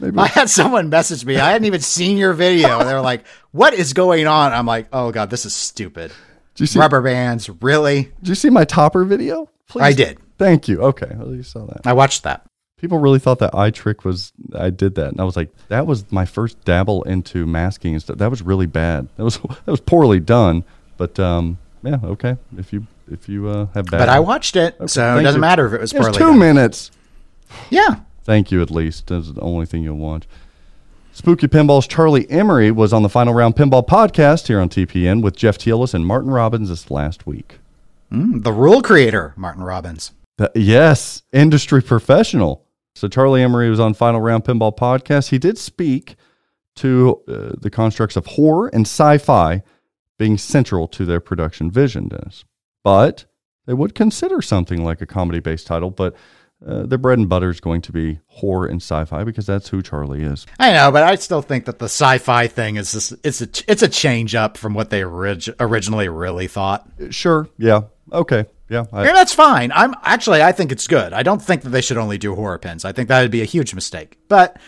Maybe 0.00 0.18
I 0.18 0.26
had 0.28 0.48
someone 0.48 0.90
message 0.90 1.24
me. 1.24 1.36
I 1.36 1.50
hadn't 1.50 1.66
even 1.66 1.80
seen 1.80 2.18
your 2.18 2.32
video. 2.32 2.84
They 2.84 2.94
were 2.94 3.00
like, 3.00 3.26
"What 3.50 3.74
is 3.74 3.92
going 3.92 4.26
on?" 4.26 4.52
I'm 4.52 4.66
like, 4.66 4.88
"Oh 4.92 5.10
god, 5.10 5.30
this 5.30 5.44
is 5.44 5.54
stupid." 5.54 6.12
Did 6.54 6.60
you 6.60 6.66
see? 6.66 6.78
Rubber 6.78 7.02
bands, 7.02 7.50
really? 7.62 8.12
Did 8.20 8.28
you 8.28 8.34
see 8.34 8.50
my 8.50 8.64
topper 8.64 9.04
video? 9.04 9.48
Please. 9.68 9.82
I 9.82 9.92
did. 9.92 10.18
Thank 10.38 10.68
you. 10.68 10.80
Okay, 10.82 11.10
well, 11.16 11.34
you 11.34 11.42
saw 11.42 11.66
that. 11.66 11.86
I 11.86 11.92
watched 11.92 12.22
that. 12.24 12.46
People 12.78 12.98
really 12.98 13.18
thought 13.18 13.40
that 13.40 13.54
eye 13.56 13.70
trick 13.70 14.04
was 14.04 14.32
I 14.54 14.70
did 14.70 14.94
that, 14.96 15.08
and 15.08 15.20
I 15.20 15.24
was 15.24 15.36
like, 15.36 15.50
that 15.68 15.86
was 15.86 16.10
my 16.12 16.24
first 16.24 16.64
dabble 16.64 17.02
into 17.02 17.44
masking 17.44 17.94
and 17.94 18.02
stuff. 18.02 18.18
That 18.18 18.30
was 18.30 18.40
really 18.40 18.66
bad. 18.66 19.08
That 19.16 19.24
was 19.24 19.38
that 19.64 19.66
was 19.66 19.80
poorly 19.80 20.20
done. 20.20 20.64
But 20.96 21.18
um, 21.18 21.58
yeah, 21.82 21.98
okay. 22.04 22.36
If 22.56 22.72
you 22.72 22.86
if 23.10 23.28
you 23.28 23.48
uh, 23.48 23.66
have 23.74 23.86
bad, 23.86 23.98
But 23.98 24.08
I 24.08 24.20
watched 24.20 24.56
it, 24.56 24.74
Okay, 24.78 24.86
so 24.86 25.16
it 25.18 25.22
doesn't 25.22 25.38
you. 25.38 25.40
matter 25.40 25.66
if 25.66 25.72
it 25.72 25.80
was 25.80 25.92
It's 25.92 26.00
poorly 26.00 26.18
two 26.18 26.24
done. 26.26 26.38
minutes. 26.38 26.90
Yeah. 27.70 28.00
Thank 28.24 28.50
you, 28.50 28.60
at 28.60 28.70
least. 28.70 29.06
That's 29.06 29.32
the 29.32 29.40
only 29.40 29.64
thing 29.66 29.82
you'll 29.82 29.96
watch. 29.96 30.24
Spooky 31.12 31.48
Pinball's 31.48 31.86
Charlie 31.86 32.30
Emery 32.30 32.70
was 32.70 32.92
on 32.92 33.02
the 33.02 33.08
Final 33.08 33.34
Round 33.34 33.56
Pinball 33.56 33.86
podcast 33.86 34.46
here 34.46 34.60
on 34.60 34.68
TPN 34.68 35.22
with 35.22 35.34
Jeff 35.36 35.58
Teolis 35.58 35.94
and 35.94 36.06
Martin 36.06 36.30
Robbins 36.30 36.68
this 36.68 36.90
last 36.90 37.26
week. 37.26 37.58
Mm, 38.12 38.44
the 38.44 38.52
rule 38.52 38.82
creator, 38.82 39.32
Martin 39.36 39.62
Robbins. 39.62 40.12
The- 40.36 40.52
yes, 40.54 41.22
industry 41.32 41.82
professional. 41.82 42.64
So 42.94 43.08
Charlie 43.08 43.42
Emery 43.42 43.70
was 43.70 43.80
on 43.80 43.94
Final 43.94 44.20
Round 44.20 44.44
Pinball 44.44 44.76
podcast. 44.76 45.30
He 45.30 45.38
did 45.38 45.56
speak 45.58 46.16
to 46.76 47.20
uh, 47.26 47.56
the 47.58 47.70
constructs 47.70 48.14
of 48.16 48.26
horror 48.26 48.68
and 48.68 48.86
sci-fi 48.86 49.62
being 50.18 50.36
central 50.36 50.88
to 50.88 51.04
their 51.04 51.20
production 51.20 51.70
vision, 51.70 52.08
Dennis. 52.08 52.44
But 52.84 53.24
they 53.66 53.74
would 53.74 53.94
consider 53.94 54.42
something 54.42 54.84
like 54.84 55.00
a 55.00 55.06
comedy-based 55.06 55.66
title, 55.66 55.90
but 55.90 56.14
uh, 56.66 56.86
their 56.86 56.98
bread 56.98 57.18
and 57.18 57.28
butter 57.28 57.50
is 57.50 57.60
going 57.60 57.80
to 57.82 57.92
be 57.92 58.18
horror 58.26 58.66
and 58.66 58.82
sci-fi 58.82 59.22
because 59.22 59.46
that's 59.46 59.68
who 59.68 59.80
Charlie 59.80 60.24
is. 60.24 60.44
I 60.58 60.72
know, 60.72 60.90
but 60.90 61.04
I 61.04 61.14
still 61.14 61.42
think 61.42 61.66
that 61.66 61.78
the 61.78 61.84
sci-fi 61.84 62.48
thing 62.48 62.76
is 62.76 62.92
just, 62.92 63.14
it's 63.22 63.40
a 63.40 63.48
it's 63.68 63.82
a 63.82 63.88
change 63.88 64.34
up 64.34 64.56
from 64.56 64.74
what 64.74 64.90
they 64.90 65.04
orig- 65.04 65.54
originally 65.60 66.08
really 66.08 66.48
thought. 66.48 66.88
Sure. 67.10 67.48
Yeah. 67.58 67.82
Okay. 68.12 68.46
Yeah. 68.68 68.86
I, 68.92 69.04
Yeah, 69.04 69.12
that's 69.12 69.32
fine. 69.32 69.70
I'm 69.72 69.94
actually 70.02 70.42
I 70.42 70.50
think 70.50 70.72
it's 70.72 70.88
good. 70.88 71.12
I 71.12 71.22
don't 71.22 71.40
think 71.40 71.62
that 71.62 71.70
they 71.70 71.80
should 71.80 71.96
only 71.96 72.18
do 72.18 72.34
horror 72.34 72.58
pins. 72.58 72.84
I 72.84 72.90
think 72.90 73.08
that 73.08 73.22
would 73.22 73.30
be 73.30 73.42
a 73.42 73.46
huge 73.46 73.72
mistake. 73.72 74.18
But 74.28 74.58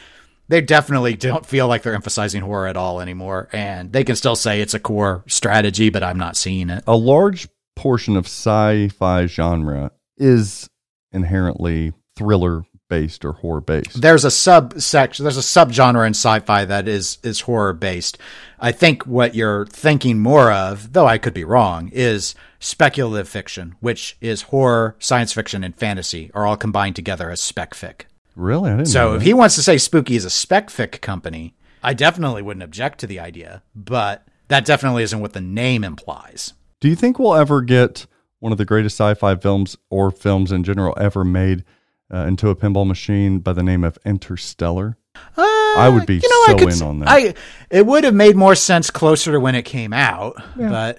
they 0.51 0.61
definitely 0.61 1.15
don't 1.15 1.47
feel 1.47 1.69
like 1.69 1.83
they're 1.83 1.95
emphasizing 1.95 2.43
horror 2.43 2.67
at 2.67 2.77
all 2.77 3.01
anymore, 3.01 3.49
and 3.53 3.93
they 3.93 4.03
can 4.03 4.17
still 4.17 4.35
say 4.35 4.61
it's 4.61 4.75
a 4.75 4.81
core 4.81 5.23
strategy, 5.29 5.91
but 5.91 6.03
I'm 6.03 6.19
not 6.19 6.37
seeing 6.37 6.71
it. 6.71 6.83
a 6.89 6.97
large 6.97 7.49
portion 7.77 8.17
of 8.17 8.27
sci-fi 8.27 9.27
genre 9.27 9.93
is 10.19 10.69
inherently 11.13 11.93
thriller 12.17 12.65
based 12.89 13.25
or 13.25 13.33
horror 13.33 13.61
based. 13.61 14.03
There's 14.03 14.25
a 14.25 14.31
subsection, 14.31 15.23
there's 15.23 15.37
a 15.37 15.41
subgenre 15.41 16.05
in 16.05 16.11
sci-fi 16.11 16.65
that 16.65 16.89
is 16.89 17.19
is 17.23 17.43
horror 17.43 17.73
based. 17.73 18.19
I 18.59 18.73
think 18.73 19.07
what 19.07 19.37
you're 19.37 19.67
thinking 19.67 20.19
more 20.19 20.51
of, 20.51 20.93
though 20.93 21.07
I 21.07 21.17
could 21.17 21.33
be 21.33 21.45
wrong, 21.45 21.91
is 21.93 22.35
speculative 22.59 23.29
fiction, 23.29 23.77
which 23.79 24.17
is 24.21 24.43
horror, 24.43 24.97
science 24.99 25.33
fiction, 25.33 25.63
and 25.63 25.77
fantasy 25.77 26.31
are 26.35 26.45
all 26.45 26.57
combined 26.57 26.97
together 26.97 27.31
as 27.31 27.41
spec 27.41 27.73
fic. 27.73 28.03
Really? 28.37 28.71
I 28.71 28.77
didn't 28.77 28.89
So 28.89 29.15
if 29.15 29.23
he 29.23 29.35
wants 29.35 29.55
to 29.57 29.63
say 29.63 29.77
Spooky 29.79 30.17
is 30.17 30.25
a 30.25 30.31
spec 30.31 30.69
fic 30.69 31.01
company, 31.01 31.55
I 31.83 31.95
definitely 31.95 32.43
wouldn't 32.43 32.63
object 32.63 33.01
to 33.01 33.07
the 33.07 33.21
idea, 33.21 33.63
but 33.75 34.27
that 34.49 34.65
definitely 34.65 35.03
isn't 35.03 35.21
what 35.21 35.33
the 35.33 35.41
name 35.41 35.85
implies. 35.85 36.53
Do 36.81 36.89
you 36.89 36.95
think 36.97 37.19
we'll 37.19 37.35
ever 37.35 37.61
get 37.63 38.07
one 38.39 38.53
of 38.53 38.59
the 38.59 38.65
greatest 38.65 38.97
sci-fi 38.99 39.35
films 39.37 39.77
or 39.91 40.11
films 40.11 40.53
in 40.53 40.65
general 40.65 40.95
ever 40.99 41.25
made 41.25 41.65
uh, 42.13 42.25
into 42.27 42.49
a 42.49 42.57
pinball 42.57 42.87
machine 42.87 43.39
by 43.39 43.53
the 43.53 43.63
name 43.63 43.85
of 43.85 43.99
Interstellar? 44.05 44.97
I 45.37 45.91
would 45.93 46.07
be 46.07 46.19
Uh, 46.19 46.21
You 46.23 46.29
know, 46.29 46.47
so 46.47 46.53
I 46.53 46.59
could, 46.59 46.75
in 46.75 46.83
on 46.83 46.99
that. 47.01 47.09
I 47.09 47.35
it 47.71 47.85
would 47.87 48.05
have 48.05 48.15
made 48.15 48.37
more 48.37 48.55
sense 48.55 48.91
closer 48.91 49.33
to 49.33 49.41
when 49.41 49.55
it 49.55 49.63
came 49.65 49.93
out, 49.93 50.37
but 50.57 50.99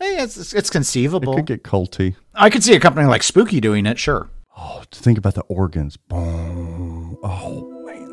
eh, 0.00 0.22
it's 0.22 0.36
it's- 0.36 0.52
it's 0.54 0.68
it 0.68 0.72
conceivable. 0.72 1.34
could 1.34 1.46
get 1.46 1.62
culty. 1.64 2.14
I 2.34 2.48
could 2.50 2.62
see 2.62 2.74
a 2.74 2.80
company 2.80 3.06
like 3.06 3.22
Spooky 3.22 3.60
doing 3.60 3.84
it, 3.86 3.98
sure. 3.98 4.28
Oh, 4.56 4.82
to 4.90 4.98
think 5.00 5.18
about 5.18 5.34
the 5.34 5.42
organs. 5.42 5.96
Boom. 5.96 7.16
Oh 7.22 7.68
man. 7.84 8.10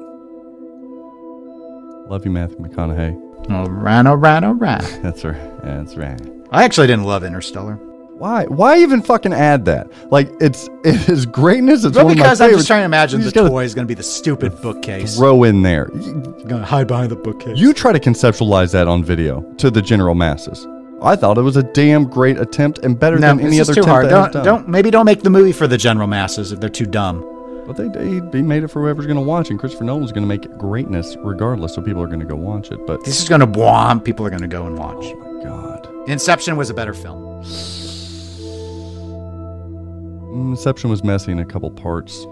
Love 2.09 2.25
you, 2.25 2.31
Matthew 2.31 2.57
McConaughey. 2.57 3.51
All 3.51 3.69
right, 3.69 4.05
all 4.05 4.17
right, 4.17 4.43
all 4.43 4.53
right. 4.53 4.81
That's 5.03 5.23
right. 5.23 5.63
That's 5.63 5.95
right. 5.95 6.19
I 6.51 6.63
actually 6.63 6.87
didn't 6.87 7.05
love 7.05 7.23
Interstellar. 7.23 7.75
Why? 7.75 8.45
Why 8.45 8.79
even 8.79 9.01
fucking 9.01 9.31
add 9.33 9.65
that? 9.65 9.87
Like 10.11 10.29
it's 10.41 10.67
it 10.83 11.07
is 11.07 11.25
greatness. 11.25 11.85
It's 11.85 11.95
Well, 11.95 12.05
one 12.05 12.15
because 12.15 12.41
I'm 12.41 12.51
just 12.51 12.67
trying 12.67 12.81
to 12.81 12.85
imagine 12.85 13.21
the 13.21 13.31
toy 13.31 13.63
is 13.63 13.73
going 13.73 13.85
to 13.87 13.87
be 13.87 13.93
the 13.95 14.03
stupid 14.03 14.61
bookcase. 14.61 15.15
Throw 15.15 15.43
in 15.43 15.61
there. 15.61 15.85
Going 15.85 16.47
to 16.47 16.65
hide 16.65 16.87
behind 16.87 17.11
the 17.11 17.15
bookcase. 17.15 17.57
You 17.57 17.73
try 17.73 17.93
to 17.93 17.99
conceptualize 17.99 18.73
that 18.73 18.87
on 18.87 19.03
video 19.03 19.41
to 19.55 19.71
the 19.71 19.81
general 19.81 20.15
masses. 20.15 20.67
I 21.01 21.15
thought 21.15 21.37
it 21.37 21.41
was 21.41 21.55
a 21.57 21.63
damn 21.63 22.05
great 22.05 22.37
attempt 22.37 22.79
and 22.79 22.99
better 22.99 23.17
no, 23.17 23.29
than 23.35 23.39
any 23.45 23.59
other 23.59 23.73
too 23.73 23.81
attempt 23.81 24.11
hard. 24.11 24.33
Don't, 24.33 24.43
don't 24.43 24.67
maybe 24.67 24.91
don't 24.91 25.05
make 25.05 25.21
the 25.21 25.29
movie 25.29 25.51
for 25.53 25.67
the 25.67 25.77
general 25.77 26.07
masses 26.07 26.51
if 26.51 26.59
they're 26.59 26.69
too 26.69 26.85
dumb. 26.85 27.25
But 27.65 27.77
they, 27.77 27.87
they 27.87 28.19
they 28.31 28.41
made 28.41 28.63
it 28.63 28.69
for 28.69 28.81
whoever's 28.81 29.05
going 29.05 29.17
to 29.17 29.21
watch, 29.21 29.49
and 29.49 29.59
Christopher 29.59 29.83
Nolan's 29.83 30.11
going 30.11 30.23
to 30.23 30.27
make 30.27 30.57
greatness 30.57 31.15
regardless, 31.19 31.75
so 31.75 31.81
people 31.81 32.01
are 32.01 32.07
going 32.07 32.19
to 32.19 32.25
go 32.25 32.35
watch 32.35 32.71
it. 32.71 32.85
But 32.87 33.05
This 33.05 33.21
is 33.21 33.29
going 33.29 33.41
to 33.41 33.47
bomb. 33.47 34.01
People 34.01 34.25
are 34.25 34.29
going 34.29 34.41
to 34.41 34.47
go 34.47 34.65
and 34.65 34.77
watch. 34.77 35.03
oh 35.05 35.15
my 35.15 35.43
god, 35.43 36.09
Inception 36.09 36.57
was 36.57 36.69
a 36.69 36.73
better 36.73 36.93
film. 36.93 37.43
Inception 40.51 40.89
was 40.89 41.03
messy 41.03 41.31
in 41.31 41.39
a 41.39 41.45
couple 41.45 41.69
parts. 41.71 42.25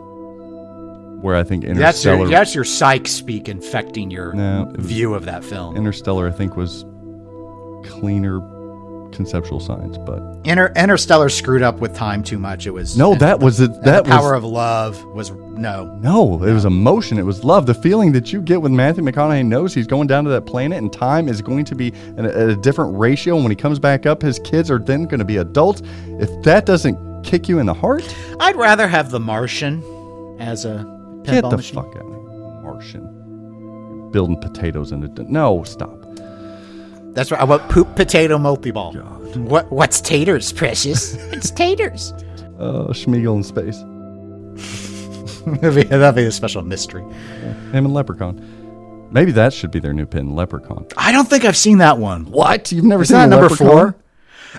Where 1.22 1.36
I 1.36 1.44
think 1.44 1.64
That's 1.66 2.04
your 2.06 2.14
Interstellar, 2.14 2.28
that's 2.30 2.56
your 2.56 2.64
psych 2.64 3.08
speak 3.08 3.50
infecting 3.50 4.12
your 4.12 4.34
No, 4.34 4.72
view 4.78 5.16
of 5.16 5.26
that 5.26 5.44
film. 5.44 5.76
Interstellar, 5.76 6.28
I 6.28 6.32
think 6.32 6.56
was 6.56 6.86
cleaner 7.86 8.40
conceptual 9.12 9.60
science, 9.60 9.98
but 9.98 10.22
Inter, 10.44 10.72
Interstellar 10.76 11.30
screwed 11.30 11.62
up 11.62 11.80
with 11.80 11.96
time 11.96 12.24
too 12.24 12.38
much. 12.38 12.68
It 12.68 12.72
was 12.72 12.98
no, 12.98 13.16
that 13.16 13.40
was 13.40 13.60
it. 13.60 13.72
That 13.84 14.04
the 14.06 14.10
power 14.10 14.34
was 14.36 14.44
of 14.44 14.50
love 14.50 15.04
was 15.06 15.32
no. 15.32 15.86
No, 16.02 16.44
it 16.44 16.54
was 16.54 16.66
emotion. 16.66 17.18
It 17.18 17.26
was 17.26 17.44
love. 17.44 17.66
The 17.66 17.74
feeling 17.74 18.12
that 18.14 18.32
you 18.32 18.42
get 18.42 18.62
when 18.62 18.76
Matthew 18.76 19.04
McConaughey 19.04 19.46
knows 19.46 19.74
he's 19.74 19.88
going 19.88 20.08
down 20.08 20.24
to 20.26 20.30
that 20.32 20.46
planet 20.46 20.78
and 20.78 20.92
time 20.94 21.28
is 21.28 21.42
going 21.42 21.66
to 21.66 21.76
be 21.76 21.92
at 22.18 22.26
a, 22.26 22.50
a 22.50 22.56
different 22.56 22.98
ratio. 22.98 23.36
And 23.36 23.44
when 23.44 23.52
he 23.52 23.56
comes 23.56 23.80
back 23.80 24.06
up, 24.06 24.22
his 24.22 24.40
kids 24.40 24.70
are 24.70 24.80
then 24.80 25.06
going 25.06 25.20
to 25.20 25.26
be 25.26 25.38
adults. 25.38 25.82
If 26.20 26.44
that 26.44 26.66
doesn't 26.66 27.24
kick 27.24 27.50
you 27.50 27.60
in 27.60 27.66
the 27.66 27.74
heart, 27.74 28.04
I'd 28.40 28.56
rather 28.56 28.88
have 28.88 29.10
The 29.12 29.20
Martian 29.20 29.84
as 30.40 30.66
a 30.66 30.86
get 31.24 31.42
the 31.42 31.58
machine. 31.58 31.76
fuck 31.76 31.88
out 31.96 32.04
of 32.04 32.08
me. 32.10 32.18
Martian. 32.64 34.10
Building 34.12 34.40
potatoes 34.40 34.92
in 34.92 35.04
it. 35.04 35.18
No, 35.28 35.64
stop. 35.64 35.97
That's 37.18 37.32
right. 37.32 37.42
I 37.42 37.46
want 37.46 37.68
poop 37.68 37.96
potato 37.96 38.38
multi-ball. 38.38 38.94
What 38.94 39.72
what's 39.72 40.00
taters, 40.02 40.54
precious? 40.54 41.16
it's 41.34 41.50
taters. 41.50 42.12
Uh, 42.60 42.94
Sméagol 42.94 43.38
in 43.38 43.44
space. 43.44 43.80
that'd, 45.62 45.76
be, 45.76 45.82
that'd 45.84 46.16
be 46.16 46.26
a 46.26 46.32
special 46.32 46.62
mystery. 46.62 47.02
Him 47.72 47.86
and 47.86 47.94
Leprechaun. 47.96 49.10
Maybe 49.12 49.32
that 49.32 49.52
should 49.52 49.72
be 49.72 49.80
their 49.80 49.94
new 49.94 50.06
pin, 50.06 50.36
Leprechaun. 50.36 50.86
I 50.96 51.12
don't 51.12 51.28
think 51.28 51.44
I've 51.44 51.58
seen 51.58 51.80
that 51.80 51.98
one. 51.98 52.26
What? 52.26 52.72
You've 52.72 52.86
never 52.86 53.02
Is 53.02 53.10
seen 53.10 53.18
that 53.18 53.30
number 53.30 53.50
Leprechaun? 53.50 53.68
four? 53.68 53.96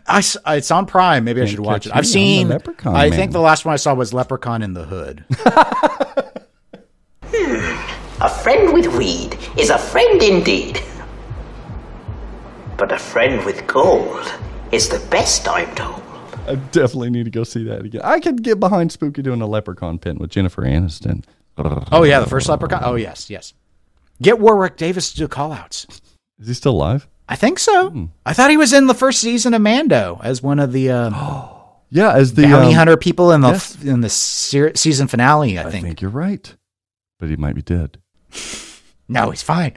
I, 0.08 0.22
it's 0.56 0.70
on 0.72 0.86
Prime. 0.86 1.22
Maybe 1.22 1.40
I 1.40 1.44
Can't 1.44 1.50
should 1.50 1.60
watch 1.60 1.86
it. 1.86 1.90
I've 1.90 1.94
me, 1.94 1.98
I'm 1.98 2.02
the 2.02 2.08
seen. 2.08 2.48
Leprechaun 2.48 2.96
I 2.96 3.08
man. 3.10 3.18
think 3.18 3.30
the 3.32 3.40
last 3.40 3.64
one 3.66 3.72
I 3.72 3.76
saw 3.76 3.94
was 3.94 4.12
Leprechaun 4.12 4.62
in 4.62 4.74
the 4.74 4.84
Hood. 4.84 5.24
A 8.20 8.28
friend 8.28 8.74
with 8.74 8.88
weed 8.96 9.38
is 9.56 9.70
a 9.70 9.78
friend 9.78 10.20
indeed. 10.20 10.82
But 12.78 12.92
a 12.92 12.98
friend 12.98 13.44
with 13.44 13.66
gold 13.66 14.32
is 14.72 14.88
the 14.88 15.00
best, 15.10 15.48
I'm 15.48 15.74
told. 15.74 16.02
I 16.46 16.54
definitely 16.54 17.10
need 17.10 17.24
to 17.24 17.30
go 17.30 17.44
see 17.44 17.64
that 17.64 17.84
again. 17.84 18.00
I 18.04 18.20
could 18.20 18.42
get 18.42 18.58
behind 18.58 18.92
Spooky 18.92 19.20
doing 19.20 19.42
a 19.42 19.46
Leprechaun 19.46 19.98
pin 19.98 20.16
with 20.18 20.30
Jennifer 20.30 20.62
Aniston. 20.62 21.24
oh 21.58 22.04
yeah, 22.04 22.20
the 22.20 22.26
first 22.26 22.48
Leprechaun. 22.48 22.80
Oh 22.84 22.94
yes, 22.94 23.28
yes. 23.28 23.52
Get 24.22 24.38
Warwick 24.38 24.76
Davis 24.76 25.10
to 25.10 25.16
do 25.18 25.28
callouts. 25.28 25.86
Is 26.38 26.48
he 26.48 26.54
still 26.54 26.72
alive? 26.72 27.06
I 27.28 27.36
think 27.36 27.58
so. 27.58 27.90
Hmm. 27.90 28.04
I 28.24 28.32
thought 28.32 28.50
he 28.50 28.56
was 28.56 28.72
in 28.72 28.86
the 28.86 28.94
first 28.94 29.20
season 29.20 29.52
of 29.54 29.60
Mando 29.60 30.20
as 30.22 30.42
one 30.42 30.58
of 30.58 30.72
the 30.72 30.90
uh, 30.90 31.10
Yeah, 31.90 32.12
as 32.14 32.34
the 32.34 32.42
bounty 32.42 32.68
um, 32.68 32.74
hunter 32.74 32.96
people 32.96 33.32
in 33.32 33.40
the 33.40 33.50
yes. 33.50 33.82
in 33.82 34.00
the 34.02 34.08
ser- 34.08 34.76
season 34.76 35.08
finale. 35.08 35.58
I, 35.58 35.64
I 35.64 35.70
think. 35.70 35.84
think 35.84 36.00
you're 36.00 36.10
right, 36.10 36.54
but 37.18 37.28
he 37.28 37.36
might 37.36 37.54
be 37.54 37.62
dead. 37.62 37.98
No, 39.08 39.30
he's 39.30 39.42
fine. 39.42 39.74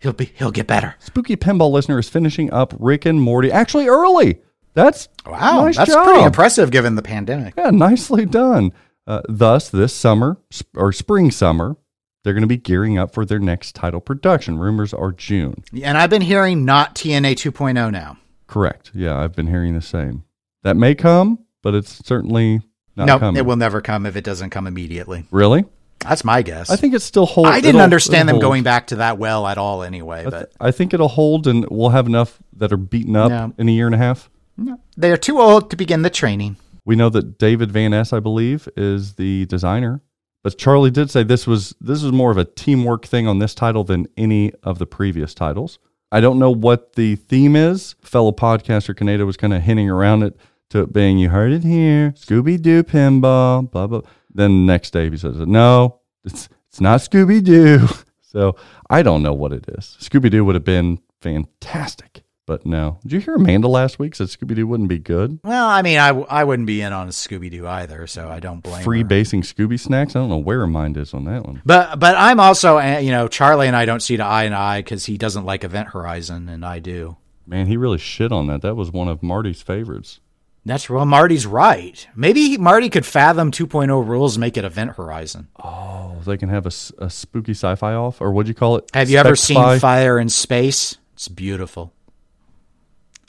He'll 0.00 0.12
be. 0.12 0.32
He'll 0.34 0.50
get 0.50 0.66
better. 0.66 0.96
Spooky 0.98 1.36
Pinball 1.36 1.70
listener 1.70 1.98
is 1.98 2.08
finishing 2.08 2.52
up 2.52 2.74
Rick 2.78 3.04
and 3.06 3.20
Morty 3.20 3.52
actually 3.52 3.86
early. 3.86 4.40
That's 4.74 5.08
Wow, 5.26 5.64
nice 5.64 5.76
that's 5.76 5.90
job. 5.90 6.06
pretty 6.06 6.24
impressive 6.24 6.70
given 6.70 6.94
the 6.94 7.02
pandemic. 7.02 7.54
Yeah, 7.56 7.70
nicely 7.70 8.24
done. 8.24 8.72
Uh, 9.06 9.20
thus, 9.28 9.68
this 9.68 9.92
summer 9.92 10.38
sp- 10.54 10.70
or 10.76 10.92
spring 10.92 11.30
summer, 11.30 11.76
they're 12.22 12.32
going 12.34 12.42
to 12.42 12.46
be 12.46 12.56
gearing 12.56 12.96
up 12.98 13.12
for 13.12 13.24
their 13.24 13.38
next 13.40 13.74
title 13.74 14.00
production. 14.00 14.58
Rumors 14.58 14.94
are 14.94 15.10
June. 15.12 15.64
And 15.82 15.98
I've 15.98 16.10
been 16.10 16.22
hearing 16.22 16.64
not 16.64 16.94
TNA 16.94 17.32
2.0 17.34 17.90
now. 17.90 18.16
Correct. 18.46 18.90
Yeah, 18.94 19.18
I've 19.18 19.34
been 19.34 19.48
hearing 19.48 19.74
the 19.74 19.80
same. 19.82 20.24
That 20.62 20.76
may 20.76 20.94
come, 20.94 21.40
but 21.62 21.74
it's 21.74 22.04
certainly 22.06 22.60
not 22.96 23.06
no, 23.06 23.18
coming. 23.18 23.38
it 23.38 23.46
will 23.46 23.56
never 23.56 23.80
come 23.80 24.06
if 24.06 24.16
it 24.16 24.24
doesn't 24.24 24.50
come 24.50 24.66
immediately. 24.66 25.26
Really? 25.30 25.64
That's 26.00 26.24
my 26.24 26.42
guess. 26.42 26.70
I 26.70 26.76
think 26.76 26.94
it's 26.94 27.04
still 27.04 27.26
hold. 27.26 27.46
I 27.46 27.60
didn't 27.60 27.80
understand 27.80 28.28
them 28.28 28.34
hold. 28.36 28.42
going 28.42 28.62
back 28.62 28.86
to 28.88 28.96
that 28.96 29.18
well 29.18 29.46
at 29.46 29.58
all. 29.58 29.82
Anyway, 29.82 30.20
I, 30.20 30.24
but 30.24 30.30
th- 30.30 30.52
I 30.60 30.70
think 30.70 30.94
it'll 30.94 31.08
hold, 31.08 31.46
and 31.46 31.66
we'll 31.70 31.90
have 31.90 32.06
enough 32.06 32.38
that 32.56 32.72
are 32.72 32.76
beaten 32.78 33.16
up 33.16 33.30
No. 33.30 33.52
in 33.58 33.68
a 33.68 33.72
year 33.72 33.86
and 33.86 33.94
a 33.94 33.98
half. 33.98 34.30
no, 34.56 34.78
they 34.96 35.10
are 35.12 35.16
too 35.16 35.40
old 35.40 35.70
to 35.70 35.76
begin 35.76 36.02
the 36.02 36.10
training. 36.10 36.56
We 36.86 36.96
know 36.96 37.10
that 37.10 37.38
David 37.38 37.70
Van 37.70 37.90
Ness, 37.92 38.12
I 38.12 38.20
believe, 38.20 38.68
is 38.76 39.14
the 39.14 39.44
designer 39.46 40.00
But 40.42 40.56
Charlie 40.56 40.90
did 40.90 41.10
say 41.10 41.22
this 41.22 41.46
was 41.46 41.74
this 41.80 42.02
was 42.02 42.12
more 42.12 42.30
of 42.30 42.38
a 42.38 42.44
teamwork 42.46 43.04
thing 43.06 43.28
on 43.28 43.38
this 43.38 43.54
title 43.54 43.84
than 43.84 44.06
any 44.16 44.52
of 44.62 44.78
the 44.78 44.86
previous 44.86 45.34
titles. 45.34 45.78
I 46.10 46.20
don't 46.20 46.38
know 46.38 46.50
what 46.50 46.94
the 46.94 47.16
theme 47.16 47.54
is. 47.54 47.94
Fellow 48.00 48.32
podcaster 48.32 48.94
Kaneda 48.94 49.26
was 49.26 49.36
kind 49.36 49.52
of 49.52 49.62
hinting 49.62 49.90
around 49.90 50.22
it 50.22 50.36
to 50.70 50.80
it 50.80 50.92
being 50.92 51.18
you 51.18 51.28
heard 51.28 51.52
it 51.52 51.62
here, 51.62 52.12
Scooby 52.16 52.60
Doo 52.60 52.82
pinball, 52.82 53.70
blah 53.70 53.86
blah. 53.86 54.00
Then 54.34 54.66
the 54.66 54.72
next 54.72 54.92
day 54.92 55.10
he 55.10 55.16
says, 55.16 55.36
No, 55.38 56.00
it's 56.24 56.48
it's 56.68 56.80
not 56.80 57.00
Scooby 57.00 57.42
Doo. 57.42 57.86
So 58.22 58.54
I 58.88 59.02
don't 59.02 59.24
know 59.24 59.32
what 59.32 59.52
it 59.52 59.64
is. 59.76 59.96
Scooby 60.00 60.30
Doo 60.30 60.44
would 60.44 60.54
have 60.54 60.62
been 60.62 61.00
fantastic. 61.20 62.22
But 62.46 62.64
no. 62.66 62.98
Did 63.02 63.12
you 63.12 63.18
hear 63.20 63.34
Amanda 63.36 63.68
last 63.68 63.98
week 63.98 64.14
said 64.16 64.26
Scooby 64.28 64.54
Doo 64.56 64.66
wouldn't 64.66 64.88
be 64.88 64.98
good? 64.98 65.38
Well, 65.44 65.66
I 65.68 65.82
mean, 65.82 65.98
I, 65.98 66.08
w- 66.08 66.26
I 66.28 66.42
wouldn't 66.44 66.66
be 66.66 66.80
in 66.80 66.92
on 66.92 67.06
a 67.06 67.10
Scooby 67.10 67.50
Doo 67.50 67.66
either, 67.66 68.06
so 68.08 68.28
I 68.28 68.40
don't 68.40 68.60
blame 68.60 68.82
Free 68.82 69.00
her. 69.00 69.04
basing 69.04 69.42
Scooby 69.42 69.78
snacks? 69.78 70.14
I 70.16 70.20
don't 70.20 70.28
know 70.30 70.36
where 70.38 70.60
her 70.60 70.66
mind 70.68 70.96
is 70.96 71.12
on 71.14 71.24
that 71.24 71.44
one. 71.44 71.62
But 71.64 71.98
but 72.00 72.16
I'm 72.16 72.38
also 72.40 72.78
uh, 72.78 72.98
you 72.98 73.10
know 73.10 73.26
Charlie 73.28 73.66
and 73.68 73.76
I 73.76 73.84
don't 73.84 74.00
see 74.00 74.16
to 74.16 74.24
eye 74.24 74.44
and 74.44 74.54
eye 74.54 74.78
because 74.80 75.06
he 75.06 75.16
doesn't 75.18 75.44
like 75.44 75.62
Event 75.64 75.88
Horizon 75.88 76.48
and 76.48 76.64
I 76.64 76.78
do. 76.80 77.16
Man, 77.46 77.66
he 77.66 77.76
really 77.76 77.98
shit 77.98 78.30
on 78.32 78.46
that. 78.48 78.62
That 78.62 78.74
was 78.76 78.90
one 78.92 79.08
of 79.08 79.22
Marty's 79.24 79.60
favorites. 79.62 80.20
That's 80.64 80.90
well, 80.90 81.06
Marty's 81.06 81.46
right. 81.46 82.06
Maybe 82.14 82.58
Marty 82.58 82.90
could 82.90 83.06
fathom 83.06 83.50
2.0 83.50 84.06
rules 84.06 84.36
and 84.36 84.40
make 84.40 84.56
it 84.58 84.64
Event 84.64 84.92
Horizon. 84.96 85.48
Oh, 85.62 86.18
they 86.26 86.36
can 86.36 86.50
have 86.50 86.66
a, 86.66 86.72
a 86.98 87.08
spooky 87.08 87.52
sci-fi 87.52 87.94
off, 87.94 88.20
or 88.20 88.30
what'd 88.30 88.48
you 88.48 88.54
call 88.54 88.76
it? 88.76 88.90
Have 88.92 89.08
you 89.08 89.18
ever 89.18 89.36
seen 89.36 89.56
spy? 89.56 89.78
Fire 89.78 90.18
in 90.18 90.28
Space? 90.28 90.98
It's 91.14 91.28
beautiful. 91.28 91.94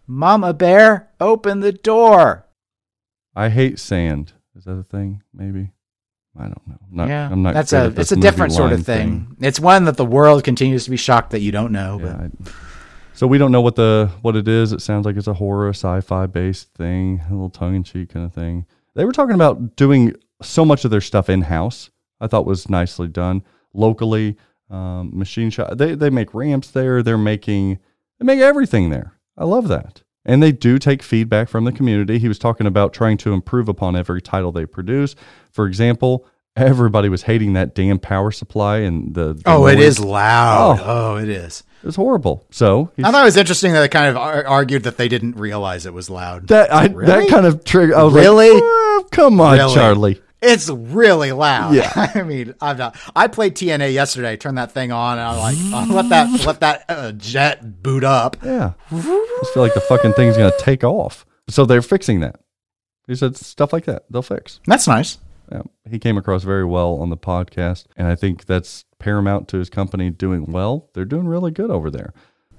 Mama 0.06 0.54
Bear, 0.54 1.10
open 1.22 1.62
the 1.62 1.72
door. 1.72 2.46
I 3.34 3.48
hate 3.48 3.80
sand. 3.80 4.34
Is 4.58 4.66
that 4.66 4.74
a 4.74 4.84
thing? 4.84 5.24
Maybe. 5.34 5.72
I 6.38 6.44
don't 6.44 6.68
know. 6.68 6.78
I'm 6.90 6.96
not, 6.96 7.10
yeah, 7.10 7.30
I'm 7.32 7.44
not 7.44 7.54
that's 7.54 7.74
a 7.74 7.78
at 7.78 7.96
this 7.96 8.12
it's 8.12 8.18
a 8.18 8.22
different 8.22 8.54
sort 8.54 8.72
of 8.72 8.80
line 8.80 8.84
thing. 8.84 9.38
It's 9.42 9.60
one 9.60 9.86
that 9.86 9.98
the 9.98 10.06
world 10.06 10.44
continues 10.44 10.86
to 10.86 10.90
be 10.90 10.98
shocked 10.98 11.32
that 11.32 11.42
you 11.42 11.52
don't 11.52 11.72
know. 11.72 12.00
But 12.02 12.54
So 13.22 13.28
we 13.28 13.38
don't 13.38 13.52
know 13.52 13.62
what 13.62 13.76
the 13.76 14.10
what 14.24 14.36
it 14.36 14.48
is. 14.48 14.74
It 14.74 14.82
sounds 14.82 15.06
like 15.06 15.16
it's 15.16 15.28
a 15.28 15.36
horror, 15.36 15.70
sci-fi 15.70 16.26
based 16.26 16.74
thing, 16.74 17.22
a 17.30 17.32
little 17.32 17.52
tongue-in-cheek 17.52 18.10
kind 18.10 18.26
of 18.26 18.34
thing. 18.34 18.66
They 18.96 19.06
were 19.06 19.12
talking 19.12 19.36
about 19.36 19.76
doing 19.76 20.16
so 20.42 20.66
much 20.66 20.86
of 20.86 20.90
their 20.90 21.02
stuff 21.02 21.30
in 21.30 21.44
house. 21.44 21.92
I 22.20 22.26
thought 22.26 22.48
was 22.48 22.68
nicely 22.68 23.08
done 23.08 23.44
locally. 23.76 24.38
Um, 24.72 25.12
machine 25.14 25.52
shop. 25.52 25.78
They 25.78 25.94
they 25.94 26.10
make 26.10 26.34
ramps 26.34 26.72
there. 26.72 27.04
They're 27.04 27.16
making 27.16 27.78
they 28.18 28.26
make 28.26 28.40
everything 28.40 28.90
there. 28.90 29.20
I 29.38 29.46
love 29.46 29.68
that. 29.68 30.02
And 30.26 30.42
they 30.42 30.52
do 30.52 30.80
take 30.80 31.04
feedback 31.04 31.48
from 31.48 31.66
the 31.66 31.72
community. 31.72 32.18
He 32.18 32.28
was 32.28 32.40
talking 32.40 32.66
about 32.66 32.92
trying 32.92 33.18
to 33.18 33.34
improve 33.34 33.70
upon 33.70 33.96
every 33.96 34.24
title 34.24 34.52
they 34.52 34.66
produce. 34.66 35.16
For 35.52 35.68
example, 35.68 36.26
everybody 36.56 37.08
was 37.08 37.22
hating 37.22 37.54
that 37.54 37.76
damn 37.76 38.00
power 38.00 38.32
supply 38.32 38.78
and 38.78 39.14
the, 39.14 39.34
the 39.34 39.44
oh, 39.46 39.68
it 39.68 39.76
noise. 39.76 39.84
is 39.84 40.00
loud. 40.00 40.80
Oh. 40.80 40.86
Oh, 40.86 41.16
it 41.18 41.30
is. 41.30 41.62
It 41.84 41.86
was 41.86 41.96
horrible. 41.96 42.46
So 42.52 42.92
I 43.04 43.12
thought 43.12 43.22
it 43.22 43.26
was 43.26 43.38
interesting 43.38 43.74
that 43.74 43.80
they 43.82 43.90
kind 43.90 44.08
of 44.08 44.18
ar- 44.18 44.46
argued 44.46 44.84
that 44.84 44.98
they 44.98 45.08
didn't 45.08 45.36
realize 45.36 45.86
it 45.86 45.94
was 45.94 46.10
loud. 46.10 46.48
That 46.50 46.74
I 46.74 46.86
Really? 46.88 47.06
that 47.08 47.30
kind 47.30 47.46
of 47.46 47.64
trigger. 47.64 47.96
I 47.98 48.04
was 48.04 48.14
Really? 48.14 48.52
like, 48.54 48.64
"Eh, 48.64 49.08
come 49.12 49.42
on, 49.42 49.58
Really? 49.58 49.74
Charlie. 49.74 50.22
It's 50.44 50.70
really 50.70 51.32
loud. 51.32 51.76
Yeah. 51.76 51.92
I 52.16 52.24
mean, 52.24 52.56
I'm 52.62 52.78
not. 52.78 52.96
I 53.16 53.28
played 53.28 53.56
TNA 53.56 53.94
yesterday. 53.94 54.38
Turned 54.38 54.58
that 54.58 54.72
thing 54.72 54.92
on, 54.92 55.20
and 55.20 55.28
I'm 55.28 55.38
like, 55.38 55.56
oh, 55.60 55.94
let 55.94 56.10
that 56.10 56.46
let 56.46 56.60
that 56.62 56.86
uh, 56.90 57.12
jet 57.12 57.84
boot 57.84 58.04
up. 58.04 58.38
Yeah, 58.44 58.74
I 58.92 58.96
just 59.42 59.54
feel 59.54 59.62
like 59.64 59.76
the 59.76 59.82
fucking 59.82 60.14
thing's 60.14 60.38
gonna 60.38 60.52
take 60.58 60.84
off. 60.84 61.26
So 61.48 61.66
they're 61.66 61.82
fixing 61.84 62.22
that. 62.22 62.40
He 63.08 63.16
said 63.16 63.36
stuff 63.38 63.72
like 63.74 63.86
that 63.86 64.06
they'll 64.10 64.22
fix. 64.24 64.60
That's 64.66 64.88
nice. 64.88 65.18
Yeah, 65.52 65.62
he 65.90 66.00
came 66.00 66.18
across 66.18 66.44
very 66.44 66.66
well 66.66 66.96
on 66.96 67.10
the 67.10 67.18
podcast, 67.18 67.86
and 67.98 68.08
I 68.08 68.16
think 68.16 68.46
that's 68.46 68.86
paramount 69.02 69.48
to 69.50 69.58
his 69.58 69.70
company 69.70 70.10
doing 70.10 70.46
well. 70.46 70.90
They're 70.94 71.06
doing 71.06 71.28
really 71.28 71.52
good 71.52 71.70
over 71.70 71.92
there. 71.92 72.14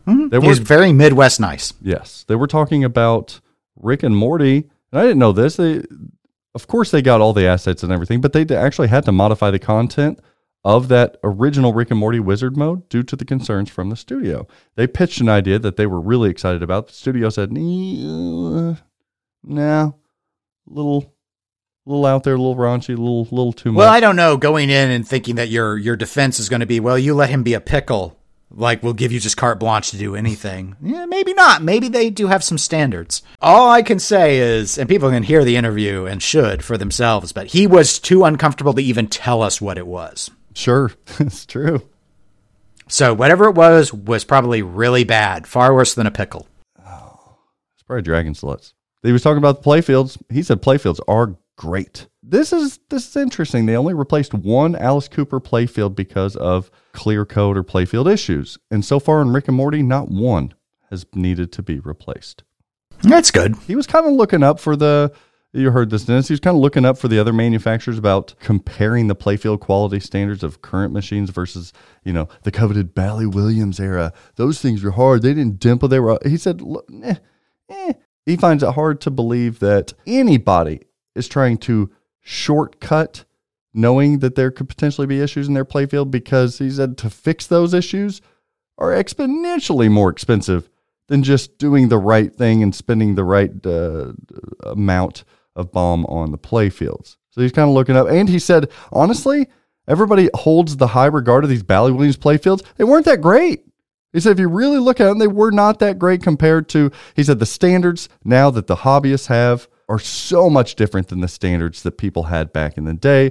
They 0.07 0.41
He's 0.41 0.59
very 0.59 0.93
Midwest 0.93 1.41
nice. 1.41 1.73
Yes, 1.81 2.25
they 2.27 2.35
were 2.35 2.49
talking 2.49 2.83
about 2.85 3.41
Rick 3.77 4.03
and 4.03 4.17
Morty, 4.17 4.69
and 4.91 5.01
I 5.01 5.03
didn't 5.03 5.21
know 5.21 5.33
this. 5.33 5.57
They, 5.57 5.83
of 6.55 6.67
course, 6.67 6.91
they 6.91 7.03
got 7.03 7.21
all 7.21 7.33
the 7.33 7.47
assets 7.47 7.83
and 7.83 7.93
everything, 7.93 8.21
but 8.21 8.33
they 8.33 8.45
actually 8.55 8.89
had 8.89 9.05
to 9.05 9.13
modify 9.13 9.51
the 9.51 9.61
content 9.61 10.19
of 10.65 10.89
that 10.89 11.17
original 11.25 11.73
Rick 11.73 11.91
and 11.91 12.01
Morty 12.01 12.21
Wizard 12.21 12.57
mode 12.57 12.89
due 12.89 13.03
to 13.05 13.17
the 13.17 13.25
concerns 13.25 13.71
from 13.71 13.91
the 13.91 13.97
studio. 13.97 14.47
They 14.75 14.87
pitched 14.87 15.21
an 15.21 15.29
idea 15.29 15.59
that 15.59 15.77
they 15.77 15.87
were 15.87 16.01
really 16.01 16.31
excited 16.31 16.63
about. 16.63 16.89
The 16.89 16.95
studio 16.95 17.31
said, 17.31 17.53
"Nee, 17.53 18.05
uh, 18.05 18.75
"No, 21.87 21.93
little, 21.93 22.07
out 22.07 22.25
there, 22.25 22.35
a 22.35 22.39
little 22.39 22.57
raunchy, 22.57 22.91
a 22.91 23.01
little, 23.01 23.25
little 23.25 23.53
too 23.53 23.73
much." 23.73 23.79
Well, 23.79 23.93
I 23.93 24.01
don't 24.01 24.17
know. 24.17 24.37
Going 24.37 24.71
in 24.71 24.91
and 24.91 25.07
thinking 25.07 25.37
that 25.37 25.49
your 25.49 25.77
your 25.77 25.97
defense 25.97 26.39
is 26.39 26.49
going 26.49 26.61
to 26.61 26.67
be, 26.67 26.81
well, 26.81 26.99
you 26.99 27.15
let 27.15 27.31
him 27.31 27.43
be 27.43 27.55
a 27.55 27.61
pickle. 27.61 28.19
Like 28.55 28.83
we'll 28.83 28.93
give 28.93 29.13
you 29.13 29.21
just 29.21 29.39
carte 29.39 29.59
blanche 29.59 29.91
to 29.93 29.99
do 29.99 30.15
anything. 30.15 30.77
Yeah, 30.83 31.07
maybe 31.07 31.33
not. 31.33 31.63
Maybe 31.63 31.89
they 31.89 32.11
do 32.11 32.27
have 32.27 32.45
some 32.45 32.59
standards. 32.59 33.23
All 33.41 33.71
I 33.71 33.81
can 33.83 33.99
say 33.99 34.39
is, 34.39 34.77
and 34.77 34.89
people 34.89 35.11
can 35.11 35.23
hear 35.23 35.43
the 35.43 35.57
interview 35.57 36.05
and 36.05 36.23
should 36.23 36.63
for 36.63 36.77
themselves, 36.77 37.33
but 37.33 37.47
he 37.49 37.67
was 37.67 37.99
too 37.99 38.25
uncomfortable 38.25 38.75
to 38.75 38.83
even 38.83 39.07
tell 39.07 39.41
us 39.43 39.61
what 39.61 39.79
it 39.79 39.87
was. 39.87 40.31
Sure, 40.55 40.93
it's 41.19 41.47
true. 41.47 41.83
So 42.89 43.15
whatever 43.15 43.47
it 43.49 43.55
was 43.55 43.91
was 43.93 44.25
probably 44.25 44.61
really 44.61 45.05
bad, 45.05 45.47
far 45.47 45.75
worse 45.75 45.95
than 45.95 46.07
a 46.07 46.11
pickle. 46.11 46.47
It's 46.79 47.83
probably 47.87 48.03
Dragon 48.03 48.35
Sluts. 48.35 48.75
He 49.03 49.13
was 49.13 49.23
talking 49.23 49.39
about 49.39 49.63
the 49.63 49.69
playfields. 49.69 50.17
He 50.31 50.43
said 50.43 50.63
playfields 50.63 51.01
are 51.09 51.37
great. 51.57 52.07
This 52.23 52.53
is 52.53 52.79
this 52.89 53.09
is 53.09 53.17
interesting. 53.17 53.67
They 53.67 53.77
only 53.77 53.95
replaced 53.95 54.35
one 54.35 54.77
Alice 54.77 55.09
Cooper 55.09 55.41
playfield 55.41 55.95
because 55.95 56.37
of 56.37 56.71
clear 56.93 57.25
coat 57.25 57.57
or 57.57 57.65
playfield 57.65 58.11
issues. 58.13 58.59
And 58.71 58.85
so 58.85 58.99
far 59.01 59.23
in 59.23 59.33
Rick 59.33 59.49
and 59.49 59.57
Morty, 59.57 59.83
not 59.83 60.09
one 60.09 60.55
has 60.91 61.07
needed 61.15 61.53
to 61.53 61.63
be 61.63 61.81
replaced. 61.81 62.45
That's 63.03 63.31
good. 63.31 63.57
He 63.67 63.75
was 63.75 63.87
kind 63.87 64.07
of 64.07 64.13
looking 64.13 64.43
up 64.43 64.61
for 64.61 64.77
the 64.77 65.13
you 65.55 65.71
heard 65.71 65.91
this, 65.91 66.05
Dennis. 66.05 66.29
He 66.29 66.33
was 66.33 66.41
kind 66.41 66.57
of 66.57 66.63
looking 66.63 66.87
up 66.87 66.97
for 66.97 67.09
the 67.09 67.19
other 67.19 67.33
manufacturers 67.33 67.99
about 67.99 68.35
comparing 68.41 69.09
the 69.09 69.15
playfield 69.15 69.61
quality 69.61 70.01
standards 70.01 70.43
of 70.43 70.63
current 70.63 70.95
machines 70.95 71.29
versus, 71.29 71.75
you 72.05 72.13
know, 72.13 72.29
the 72.45 72.51
coveted 72.51 72.95
Bally 72.95 73.27
Williams 73.27 73.79
era. 73.79 74.15
Those 74.37 74.63
things 74.63 74.83
were 74.83 74.93
hard. 74.93 75.21
They 75.21 75.35
didn't 75.35 75.61
dimple. 75.61 75.89
They 75.89 76.01
were. 76.01 76.19
He 76.25 76.39
said, 76.39 76.63
eh, 77.03 77.17
eh." 77.69 77.93
He 78.25 78.37
finds 78.37 78.63
it 78.63 78.73
hard 78.73 79.01
to 79.03 79.11
believe 79.11 79.59
that 79.59 79.93
anybody 80.07 80.81
is 81.15 81.29
trying 81.29 81.59
to 81.59 81.91
shortcut 82.21 83.25
knowing 83.75 84.19
that 84.19 84.35
there 84.35 84.51
could 84.51 84.69
potentially 84.69 85.07
be 85.07 85.21
issues 85.21 85.49
in 85.49 85.55
their 85.55 85.65
playfield 85.65 86.11
because 86.11 86.59
he 86.59 86.71
said 86.71 86.99
to 86.99 87.11
fix 87.11 87.47
those 87.47 87.73
issues 87.73 88.21
are 88.79 88.91
exponentially 88.91 89.91
more 89.91 90.11
expensive 90.11 90.69
than 91.09 91.23
just 91.23 91.59
doing 91.59 91.89
the 91.89 91.99
right 91.99 92.35
thing 92.35 92.63
and 92.63 92.75
spending 92.75 93.15
the 93.15 93.25
right 93.25 93.67
uh, 93.67 94.13
amount 94.65 95.25
of 95.55 95.73
bomb 95.73 96.05
on 96.07 96.31
the 96.31 96.39
playfields. 96.39 97.17
So 97.31 97.41
he's 97.41 97.53
kind 97.53 97.69
of 97.69 97.75
looking 97.75 97.97
up, 97.97 98.09
and 98.09 98.29
he 98.29 98.39
said, 98.39 98.71
honestly, 98.93 99.49
everybody 99.89 100.29
holds 100.35 100.77
the 100.77 100.89
high 100.89 101.07
regard 101.07 101.45
of 101.45 101.51
these 101.51 101.63
Bally 101.63 101.93
Williams 101.93 102.19
playfields. 102.19 102.63
They 102.77 102.85
weren't 102.85 103.07
that 103.07 103.21
great. 103.21 103.65
He 104.13 104.21
said, 104.21 104.33
if 104.33 104.39
you 104.39 104.49
really 104.49 104.79
look 104.79 105.01
at 105.01 105.07
them, 105.07 105.19
they 105.19 105.27
were 105.27 105.51
not 105.51 105.79
that 105.79 105.99
great 105.99 106.23
compared 106.23 106.69
to, 106.71 106.91
he 107.17 107.25
said, 107.25 107.39
the 107.39 107.47
standards 107.47 108.11
now 108.25 108.51
that 108.51 108.67
the 108.67 108.77
hobbyists 108.77 109.29
have 109.29 109.67
are 109.93 109.99
so 109.99 110.49
much 110.49 110.75
different 110.75 111.09
than 111.09 111.21
the 111.21 111.29
standards 111.29 111.83
that 111.83 111.99
people 111.99 112.25
had 112.25 112.51
back 112.51 112.79
in 112.79 112.87
the 112.87 112.95
day. 112.95 113.31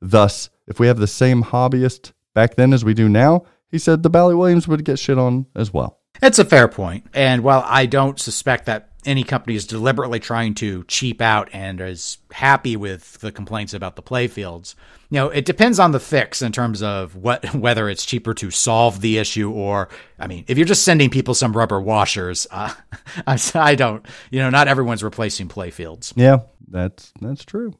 Thus, 0.00 0.50
if 0.66 0.80
we 0.80 0.88
have 0.88 0.98
the 0.98 1.06
same 1.06 1.44
hobbyist 1.44 2.10
back 2.34 2.56
then 2.56 2.72
as 2.72 2.84
we 2.84 2.94
do 2.94 3.08
now, 3.08 3.44
he 3.68 3.78
said 3.78 4.02
the 4.02 4.10
Bally 4.10 4.34
Williams 4.34 4.66
would 4.66 4.84
get 4.84 4.98
shit 4.98 5.18
on 5.18 5.46
as 5.54 5.72
well. 5.72 6.00
It's 6.20 6.40
a 6.40 6.44
fair 6.44 6.66
point. 6.66 7.06
And 7.14 7.44
while 7.44 7.62
I 7.64 7.86
don't 7.86 8.18
suspect 8.18 8.66
that 8.66 8.89
any 9.04 9.24
company 9.24 9.56
is 9.56 9.66
deliberately 9.66 10.20
trying 10.20 10.54
to 10.54 10.84
cheap 10.84 11.20
out 11.20 11.48
and 11.52 11.80
is 11.80 12.18
happy 12.32 12.76
with 12.76 13.18
the 13.20 13.32
complaints 13.32 13.74
about 13.74 13.96
the 13.96 14.02
playfields, 14.02 14.74
you 15.10 15.16
know, 15.16 15.28
it 15.28 15.44
depends 15.44 15.78
on 15.78 15.92
the 15.92 16.00
fix 16.00 16.42
in 16.42 16.52
terms 16.52 16.82
of 16.82 17.16
what 17.16 17.54
whether 17.54 17.88
it's 17.88 18.04
cheaper 18.04 18.34
to 18.34 18.50
solve 18.50 19.00
the 19.00 19.18
issue 19.18 19.50
or, 19.50 19.88
I 20.18 20.26
mean, 20.26 20.44
if 20.48 20.58
you're 20.58 20.66
just 20.66 20.84
sending 20.84 21.10
people 21.10 21.34
some 21.34 21.56
rubber 21.56 21.80
washers, 21.80 22.46
uh, 22.50 22.72
I, 23.26 23.38
I 23.54 23.74
don't, 23.74 24.04
you 24.30 24.40
know, 24.40 24.50
not 24.50 24.68
everyone's 24.68 25.02
replacing 25.02 25.48
playfields. 25.48 26.12
Yeah, 26.16 26.38
that's 26.68 27.12
that's 27.20 27.44
true. 27.44 27.74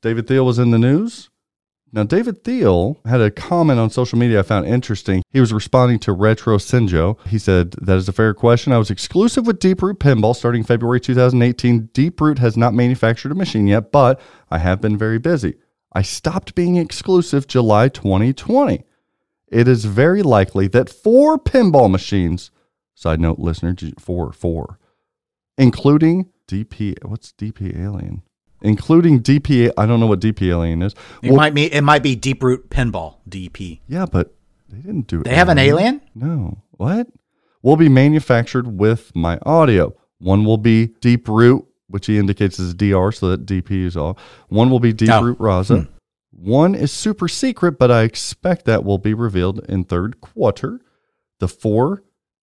David 0.00 0.26
Thiel 0.26 0.44
was 0.44 0.58
in 0.58 0.70
the 0.70 0.78
news. 0.78 1.30
Now, 1.94 2.04
David 2.04 2.42
Thiel 2.42 2.98
had 3.04 3.20
a 3.20 3.30
comment 3.30 3.78
on 3.78 3.90
social 3.90 4.18
media 4.18 4.40
I 4.40 4.42
found 4.42 4.66
interesting. 4.66 5.22
He 5.28 5.40
was 5.40 5.52
responding 5.52 5.98
to 6.00 6.12
Retro 6.14 6.56
Sinjo. 6.56 7.18
He 7.26 7.38
said, 7.38 7.72
That 7.72 7.98
is 7.98 8.08
a 8.08 8.12
fair 8.12 8.32
question. 8.32 8.72
I 8.72 8.78
was 8.78 8.90
exclusive 8.90 9.46
with 9.46 9.58
Deeproot 9.58 9.98
Pinball 9.98 10.34
starting 10.34 10.64
February 10.64 11.00
2018. 11.00 11.88
Deeproot 11.88 12.38
has 12.38 12.56
not 12.56 12.72
manufactured 12.72 13.32
a 13.32 13.34
machine 13.34 13.66
yet, 13.66 13.92
but 13.92 14.18
I 14.50 14.56
have 14.58 14.80
been 14.80 14.96
very 14.96 15.18
busy. 15.18 15.56
I 15.92 16.00
stopped 16.00 16.54
being 16.54 16.76
exclusive 16.76 17.46
July 17.46 17.88
2020. 17.88 18.84
It 19.48 19.68
is 19.68 19.84
very 19.84 20.22
likely 20.22 20.68
that 20.68 20.88
four 20.88 21.38
pinball 21.38 21.90
machines, 21.90 22.50
side 22.94 23.20
note 23.20 23.38
listener, 23.38 23.76
four, 23.98 24.32
four, 24.32 24.78
including 25.58 26.30
DP, 26.48 27.04
what's 27.04 27.32
DP 27.32 27.78
Alien? 27.78 28.22
Including 28.62 29.20
DP. 29.20 29.70
I 29.76 29.86
don't 29.86 30.00
know 30.00 30.06
what 30.06 30.20
DP 30.20 30.48
Alien 30.50 30.82
is. 30.82 30.94
It 31.22 31.28
Well, 31.30 31.36
might 31.36 31.54
be 31.54 31.72
it 31.72 31.82
might 31.82 32.02
be 32.02 32.16
Deeproot 32.16 32.68
Pinball 32.68 33.16
DP. 33.28 33.80
yeah, 33.88 34.06
but 34.06 34.34
they 34.68 34.78
didn't 34.78 35.06
do. 35.08 35.20
It. 35.20 35.24
They 35.24 35.34
have 35.34 35.48
an 35.48 35.58
alien? 35.58 36.00
No. 36.14 36.58
What? 36.72 37.08
Will 37.62 37.76
be 37.76 37.88
manufactured 37.88 38.78
with 38.78 39.14
my 39.14 39.38
audio. 39.44 39.94
One 40.18 40.44
will 40.44 40.58
be 40.58 40.88
Deeproot, 41.00 41.66
which 41.88 42.06
he 42.06 42.18
indicates 42.18 42.58
is 42.58 42.74
DR, 42.74 43.12
so 43.12 43.28
that 43.30 43.44
DP 43.46 43.84
is 43.84 43.96
off. 43.96 44.18
One 44.48 44.70
will 44.70 44.80
be 44.80 44.92
Deep 44.92 45.10
Oh. 45.10 45.22
Root 45.22 45.38
Raza. 45.38 45.86
Hmm. 45.86 45.92
One 46.30 46.74
is 46.74 46.90
super 46.90 47.28
secret, 47.28 47.78
but 47.78 47.90
I 47.90 48.02
expect 48.02 48.64
that 48.64 48.84
will 48.84 48.98
be 48.98 49.14
revealed 49.14 49.60
in 49.68 49.84
third 49.84 50.20
quarter. 50.20 50.80
The 51.40 51.48
four 51.48 52.02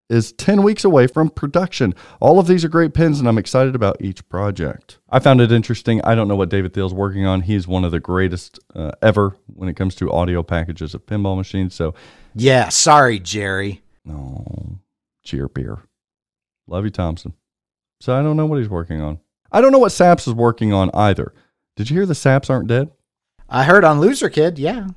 is 0.09 0.31
10 0.33 0.63
weeks 0.63 0.83
away 0.83 1.05
from 1.07 1.29
production. 1.29 1.93
All 2.19 2.39
of 2.39 2.47
these 2.47 2.65
are 2.65 2.69
great 2.69 2.93
pins, 2.93 3.19
and 3.19 3.27
I'm 3.29 3.37
excited 3.37 3.75
about 3.75 3.97
each 4.01 4.27
project. 4.27 4.97
I 5.09 5.19
found 5.19 5.39
it 5.39 5.51
interesting. 5.51 6.01
I 6.03 6.15
don't 6.15 6.27
know 6.27 6.35
what 6.35 6.49
David 6.49 6.73
Thiel's 6.73 6.93
working 6.93 7.25
on. 7.25 7.41
He's 7.41 7.67
one 7.67 7.85
of 7.85 7.91
the 7.91 7.99
greatest 7.99 8.59
uh, 8.75 8.91
ever 9.01 9.35
when 9.47 9.69
it 9.69 9.75
comes 9.75 9.95
to 9.95 10.11
audio 10.11 10.41
packages 10.43 10.93
of 10.95 11.05
pinball 11.05 11.37
machines. 11.37 11.75
So, 11.75 11.93
Yeah, 12.33 12.69
sorry, 12.69 13.19
Jerry. 13.19 13.81
no, 14.03 14.79
cheer 15.23 15.47
beer. 15.47 15.79
Love 16.67 16.85
you, 16.85 16.91
Thompson. 16.91 17.33
So, 18.01 18.15
I 18.15 18.23
don't 18.23 18.37
know 18.37 18.45
what 18.45 18.59
he's 18.59 18.69
working 18.69 19.01
on. 19.01 19.19
I 19.51 19.61
don't 19.61 19.71
know 19.71 19.79
what 19.79 19.91
Saps 19.91 20.27
is 20.27 20.33
working 20.33 20.73
on 20.73 20.89
either. 20.93 21.33
Did 21.75 21.89
you 21.89 21.95
hear 21.97 22.05
the 22.05 22.15
Saps 22.15 22.49
aren't 22.49 22.67
dead? 22.67 22.89
I 23.47 23.63
heard 23.63 23.83
on 23.83 23.99
Loser 23.99 24.29
Kid, 24.29 24.59
yeah. 24.59 24.87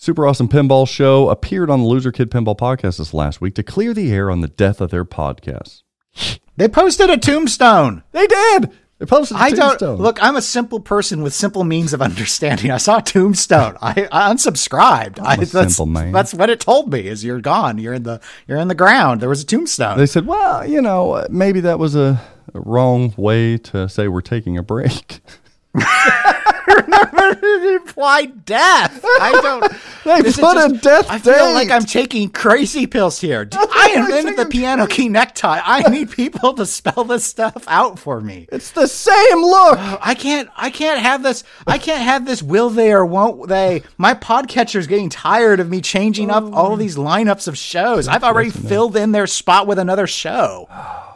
Super 0.00 0.28
Awesome 0.28 0.48
Pinball 0.48 0.86
Show 0.88 1.28
appeared 1.28 1.68
on 1.68 1.80
the 1.80 1.86
Loser 1.88 2.12
Kid 2.12 2.30
Pinball 2.30 2.56
Podcast 2.56 2.98
this 2.98 3.12
last 3.12 3.40
week 3.40 3.56
to 3.56 3.64
clear 3.64 3.92
the 3.92 4.12
air 4.12 4.30
on 4.30 4.42
the 4.42 4.46
death 4.46 4.80
of 4.80 4.92
their 4.92 5.04
podcast. 5.04 5.82
They 6.56 6.68
posted 6.68 7.10
a 7.10 7.16
tombstone. 7.16 8.04
They 8.12 8.28
did. 8.28 8.70
They 8.98 9.06
posted 9.06 9.36
a 9.36 9.40
I 9.40 9.50
tombstone. 9.50 9.76
don't 9.76 10.00
look. 10.00 10.22
I'm 10.22 10.36
a 10.36 10.40
simple 10.40 10.78
person 10.78 11.22
with 11.22 11.34
simple 11.34 11.64
means 11.64 11.92
of 11.92 12.00
understanding. 12.10 12.70
I 12.70 12.76
saw 12.76 12.98
a 12.98 13.02
tombstone. 13.02 13.76
I, 13.82 14.06
I 14.12 14.32
unsubscribed. 14.32 15.18
I, 15.20 15.34
that's, 15.34 15.74
simple 15.74 15.86
man. 15.86 16.12
That's 16.12 16.32
what 16.32 16.48
it 16.48 16.60
told 16.60 16.92
me. 16.92 17.08
Is 17.08 17.24
you're 17.24 17.40
gone. 17.40 17.78
You're 17.78 17.94
in 17.94 18.04
the 18.04 18.20
you're 18.46 18.58
in 18.58 18.68
the 18.68 18.76
ground. 18.76 19.20
There 19.20 19.28
was 19.28 19.42
a 19.42 19.46
tombstone. 19.46 19.98
They 19.98 20.06
said, 20.06 20.26
well, 20.26 20.64
you 20.64 20.80
know, 20.80 21.26
maybe 21.28 21.58
that 21.62 21.80
was 21.80 21.96
a, 21.96 22.20
a 22.54 22.60
wrong 22.60 23.14
way 23.16 23.58
to 23.58 23.88
say 23.88 24.06
we're 24.06 24.20
taking 24.20 24.56
a 24.56 24.62
break. 24.62 25.18
it 26.70 27.74
implied 27.82 28.44
death. 28.44 29.00
I 29.04 29.40
don't. 29.42 29.72
They 30.04 30.22
this 30.22 30.38
is 30.38 30.40
put 30.40 30.56
a 30.56 30.72
death 30.78 31.10
I 31.10 31.18
feel 31.18 31.34
date. 31.34 31.52
like 31.52 31.70
I'm 31.70 31.82
taking 31.84 32.30
crazy 32.30 32.86
pills 32.86 33.20
here. 33.20 33.44
D- 33.44 33.58
I 33.60 33.92
invented 33.96 34.38
the 34.38 34.46
piano 34.46 34.86
key 34.86 35.10
necktie. 35.10 35.60
I 35.62 35.82
need 35.90 36.10
people 36.10 36.54
to 36.54 36.64
spell 36.64 37.04
this 37.04 37.24
stuff 37.24 37.64
out 37.66 37.98
for 37.98 38.18
me. 38.18 38.48
It's 38.50 38.70
the 38.70 38.86
same 38.86 39.42
look. 39.42 39.76
I 40.00 40.14
can't. 40.14 40.48
I 40.56 40.70
can't 40.70 41.00
have 41.00 41.22
this. 41.22 41.44
I 41.66 41.76
can't 41.76 42.00
have 42.02 42.24
this. 42.24 42.42
Will 42.42 42.70
they 42.70 42.90
or 42.90 43.04
won't 43.04 43.48
they? 43.50 43.82
My 43.98 44.14
podcatcher's 44.14 44.86
getting 44.86 45.10
tired 45.10 45.60
of 45.60 45.68
me 45.68 45.82
changing 45.82 46.30
up 46.30 46.54
all 46.54 46.72
of 46.72 46.78
these 46.78 46.96
lineups 46.96 47.46
of 47.46 47.58
shows. 47.58 48.08
I've 48.08 48.24
already 48.24 48.50
filled 48.50 48.96
in 48.96 49.12
their 49.12 49.26
spot 49.26 49.66
with 49.66 49.78
another 49.78 50.06
show. 50.06 50.68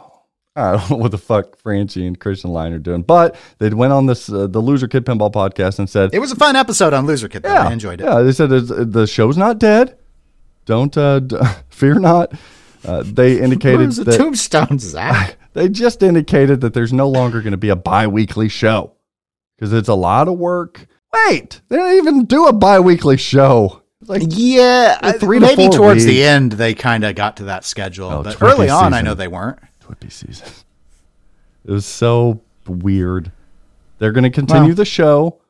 I 0.55 0.73
don't 0.77 0.89
know 0.91 0.97
what 0.97 1.11
the 1.11 1.17
fuck 1.17 1.57
Franchi 1.57 2.05
and 2.05 2.19
Christian 2.19 2.51
Line 2.51 2.73
are 2.73 2.79
doing, 2.79 3.01
but 3.01 3.35
they 3.57 3.69
went 3.71 3.91
on 3.91 4.05
this 4.05 4.29
uh, 4.29 4.45
the 4.47 4.59
Loser 4.59 4.87
Kid 4.87 5.03
Pinball 5.05 5.31
podcast 5.31 5.79
and 5.79 5.89
said, 5.89 6.11
It 6.13 6.19
was 6.19 6.31
a 6.31 6.35
fun 6.35 6.55
episode 6.55 6.93
on 6.93 7.07
Loser 7.07 7.27
Kid. 7.27 7.43
Though. 7.43 7.53
yeah, 7.53 7.67
I 7.67 7.73
enjoyed 7.73 8.01
it. 8.01 8.03
Yeah, 8.05 8.19
they 8.21 8.31
said 8.31 8.49
the 8.49 9.07
show's 9.07 9.35
not 9.37 9.57
dead. 9.57 9.97
Don't 10.65 10.95
uh, 10.97 11.19
d- 11.21 11.37
fear 11.69 11.95
not. 11.99 12.33
Uh, 12.85 13.01
they 13.05 13.39
indicated 13.41 13.91
the 13.93 14.03
that 14.03 14.17
tombstone, 14.17 14.77
Zach? 14.79 15.37
they 15.53 15.69
just 15.69 16.03
indicated 16.03 16.61
that 16.61 16.73
there's 16.73 16.93
no 16.93 17.09
longer 17.09 17.41
going 17.41 17.51
to 17.51 17.57
be 17.57 17.69
a 17.69 17.75
bi-weekly 17.75 18.49
show 18.49 18.93
because 19.57 19.73
it's 19.73 19.89
a 19.89 19.93
lot 19.95 20.27
of 20.27 20.37
work. 20.37 20.85
Wait, 21.27 21.61
they 21.69 21.77
don't 21.77 21.95
even 21.97 22.25
do 22.25 22.45
a 22.47 22.53
bi-weekly 22.53 23.17
show. 23.17 23.81
Like 24.05 24.23
Yeah, 24.27 25.13
three 25.13 25.39
maybe 25.39 25.69
towards 25.69 26.03
weeks. 26.03 26.05
the 26.05 26.23
end 26.23 26.51
they 26.53 26.73
kind 26.73 27.03
of 27.05 27.15
got 27.15 27.37
to 27.37 27.45
that 27.45 27.63
schedule, 27.65 28.09
Oh, 28.09 28.23
but 28.23 28.41
early 28.41 28.69
on 28.69 28.93
I 28.93 29.01
know 29.01 29.13
they 29.15 29.27
weren't. 29.29 29.59
TWIPY 29.93 30.11
season. 30.11 30.47
It 31.65 31.71
was 31.71 31.85
so 31.85 32.41
weird. 32.67 33.31
They're 33.99 34.11
going 34.11 34.23
to 34.23 34.29
continue 34.29 34.69
Well- 34.69 34.75
the 34.75 34.85
show, 34.85 35.41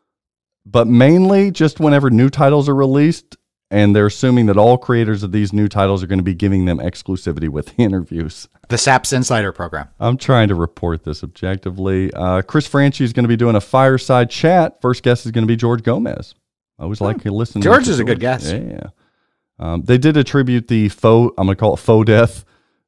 but 0.65 0.87
mainly 0.87 1.51
just 1.51 1.79
whenever 1.79 2.09
new 2.09 2.29
titles 2.29 2.69
are 2.69 2.75
released. 2.75 3.37
And 3.71 3.95
they're 3.95 4.05
assuming 4.05 4.45
that 4.47 4.57
all 4.57 4.77
creators 4.77 5.23
of 5.23 5.31
these 5.31 5.51
new 5.51 5.67
titles 5.67 6.03
are 6.03 6.07
going 6.07 6.19
to 6.19 6.23
be 6.23 6.35
giving 6.35 6.65
them 6.65 6.77
exclusivity 6.77 7.49
with 7.49 7.73
interviews. 7.79 8.47
The 8.69 8.77
SAPS 8.77 9.11
Insider 9.13 9.51
program. 9.51 9.87
I'm 9.99 10.15
trying 10.15 10.49
to 10.49 10.55
report 10.55 11.03
this 11.03 11.23
objectively. 11.23 12.13
Uh, 12.13 12.43
Chris 12.43 12.67
Franchi 12.67 13.03
is 13.03 13.13
going 13.13 13.23
to 13.23 13.27
be 13.29 13.35
doing 13.35 13.55
a 13.55 13.61
fireside 13.61 14.29
chat. 14.29 14.79
First 14.79 15.01
guest 15.01 15.25
is 15.25 15.31
going 15.31 15.41
to 15.41 15.47
be 15.47 15.55
George 15.55 15.81
Gomez. 15.81 16.35
I 16.77 16.83
always 16.83 17.01
like 17.01 17.25
listening. 17.25 17.63
George 17.63 17.85
to 17.85 17.91
the 17.91 17.95
George 17.95 17.95
is 17.95 17.99
a 17.99 18.03
good 18.03 18.19
guest. 18.19 18.53
Yeah. 18.53 18.89
Um, 19.57 19.81
they 19.81 19.97
did 19.97 20.17
attribute 20.17 20.67
the 20.67 20.89
faux, 20.89 21.33
I'm 21.39 21.47
going 21.47 21.55
to 21.55 21.59
call 21.59 21.73
it 21.73 21.77
faux 21.77 22.05
death 22.05 22.45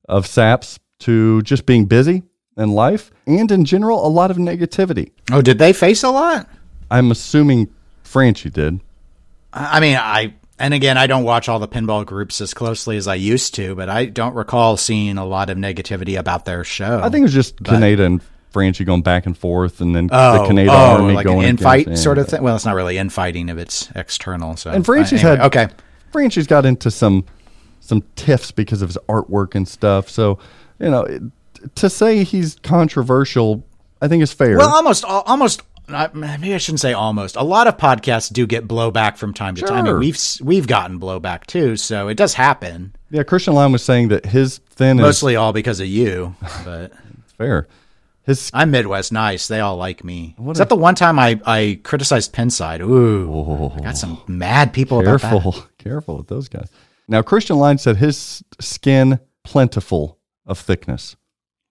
of 0.08 0.28
Saps 0.28 0.78
to 1.00 1.42
just 1.42 1.66
being 1.66 1.86
busy 1.86 2.24
in 2.58 2.72
life 2.72 3.12
and 3.28 3.52
in 3.52 3.66
general, 3.66 4.06
a 4.06 4.10
lot 4.10 4.32
of 4.32 4.38
negativity. 4.38 5.12
Oh, 5.32 5.42
did 5.42 5.58
they 5.58 5.74
face 5.74 6.04
a 6.04 6.10
lot? 6.10 6.50
I'm 6.90 7.12
assuming 7.12 7.70
Franchi 8.04 8.50
did. 8.50 8.80
I 9.52 9.80
mean, 9.80 9.98
I 9.98 10.36
and 10.58 10.74
again, 10.74 10.98
I 10.98 11.08
don't 11.08 11.24
watch 11.24 11.50
all 11.50 11.60
the 11.60 11.68
pinball 11.68 12.06
groups 12.06 12.40
as 12.40 12.54
closely 12.54 12.98
as 12.98 13.08
I 13.08 13.16
used 13.16 13.56
to, 13.56 13.76
but 13.76 13.90
I 13.90 14.06
don't 14.06 14.36
recall 14.36 14.78
seeing 14.78 15.18
a 15.18 15.26
lot 15.26 15.50
of 15.50 15.58
negativity 15.58 16.18
about 16.18 16.46
their 16.46 16.64
show. 16.64 17.00
I 17.00 17.10
think 17.10 17.22
it 17.22 17.24
was 17.24 17.34
just 17.34 17.62
Kaneda 17.62 18.06
and 18.06 18.22
Franchi 18.52 18.86
going 18.86 19.02
back 19.02 19.26
and 19.26 19.38
forth 19.38 19.82
and 19.82 19.94
then 19.94 20.10
oh, 20.14 20.34
the 20.34 20.54
Kaneda 20.54 20.70
oh, 20.70 21.02
army 21.02 21.14
like 21.14 21.26
going 21.26 21.40
an 21.40 21.56
against- 21.56 21.64
infight 21.64 21.88
yeah. 21.88 21.96
sort 21.96 22.18
of 22.18 22.30
thing. 22.30 22.42
Well, 22.42 22.56
it's 22.56 22.66
not 22.66 22.76
really 22.76 22.98
infighting 22.98 23.50
if 23.50 23.58
it's 23.58 23.90
external. 23.96 24.56
So 24.56 24.72
And 24.72 24.86
Franchi's 24.86 25.24
uh, 25.24 25.28
anyway, 25.28 25.38
had 25.38 25.46
okay. 25.48 25.68
Franchi's 26.12 26.48
got 26.48 26.66
into 26.66 26.90
some 26.90 27.26
some 27.82 28.04
tiffs 28.16 28.52
because 28.52 28.82
of 28.82 28.90
his 28.90 28.98
artwork 29.10 29.56
and 29.56 29.68
stuff. 29.68 30.10
So 30.10 30.40
you 30.80 30.90
know, 30.90 31.30
to 31.76 31.90
say 31.90 32.24
he's 32.24 32.58
controversial, 32.64 33.64
I 34.02 34.08
think 34.08 34.22
is 34.24 34.34
fair. 34.34 34.58
Well, 34.58 34.70
almost, 34.76 35.04
almost. 35.06 35.62
Maybe 35.88 36.54
I 36.56 36.58
shouldn't 36.58 36.80
say 36.80 36.94
almost. 36.94 37.36
A 37.36 37.44
lot 37.44 37.68
of 37.68 37.78
podcasts 37.78 38.34
do 38.34 38.48
get 38.48 38.68
blowback 38.68 39.18
from 39.18 39.36
time 39.36 39.54
to 39.56 39.62
time, 39.62 39.86
Sure. 39.86 39.92
and 39.94 40.00
we've 40.00 40.18
we've 40.42 40.66
gotten 40.66 41.00
blowback 41.00 41.46
too. 41.46 41.76
So 41.78 42.08
it 42.08 42.16
does 42.16 42.34
happen. 42.34 42.96
yeah, 43.12 43.22
Christian 43.22 43.54
Line 43.54 43.72
was 43.72 43.84
saying 43.84 44.08
that 44.08 44.26
his 44.26 44.58
thin 44.72 44.98
is 44.98 45.04
Mostly 45.04 45.36
all 45.36 45.54
because 45.54 45.80
of 45.80 45.86
you, 45.86 46.36
but 46.64 46.92
fair. 47.38 47.68
His 48.24 48.50
I'm 48.52 48.72
Midwest 48.72 49.12
nice. 49.12 49.48
They 49.48 49.60
all 49.60 49.78
like 49.78 50.04
me. 50.04 50.36
Is 50.50 50.58
that 50.58 50.70
the 50.70 50.76
one 50.76 50.96
time 50.96 51.20
I, 51.20 51.40
I 51.46 51.80
criticized 51.84 52.34
Pinside? 52.34 52.82
Ooh, 52.82 53.72
I 53.78 53.82
got 53.82 53.98
some 53.98 54.20
mad 54.26 54.74
people 54.74 55.00
about 55.02 55.22
that. 55.22 55.30
careful, 55.30 55.56
careful 55.78 56.18
with 56.18 56.28
those 56.28 56.50
guys. 56.50 56.68
Now, 57.08 57.22
Christian 57.22 57.58
Line 57.58 57.78
said 57.78 57.98
his 57.98 58.44
skin 58.60 59.20
plentiful 59.44 60.18
of 60.46 60.60
thickness. 60.60 61.16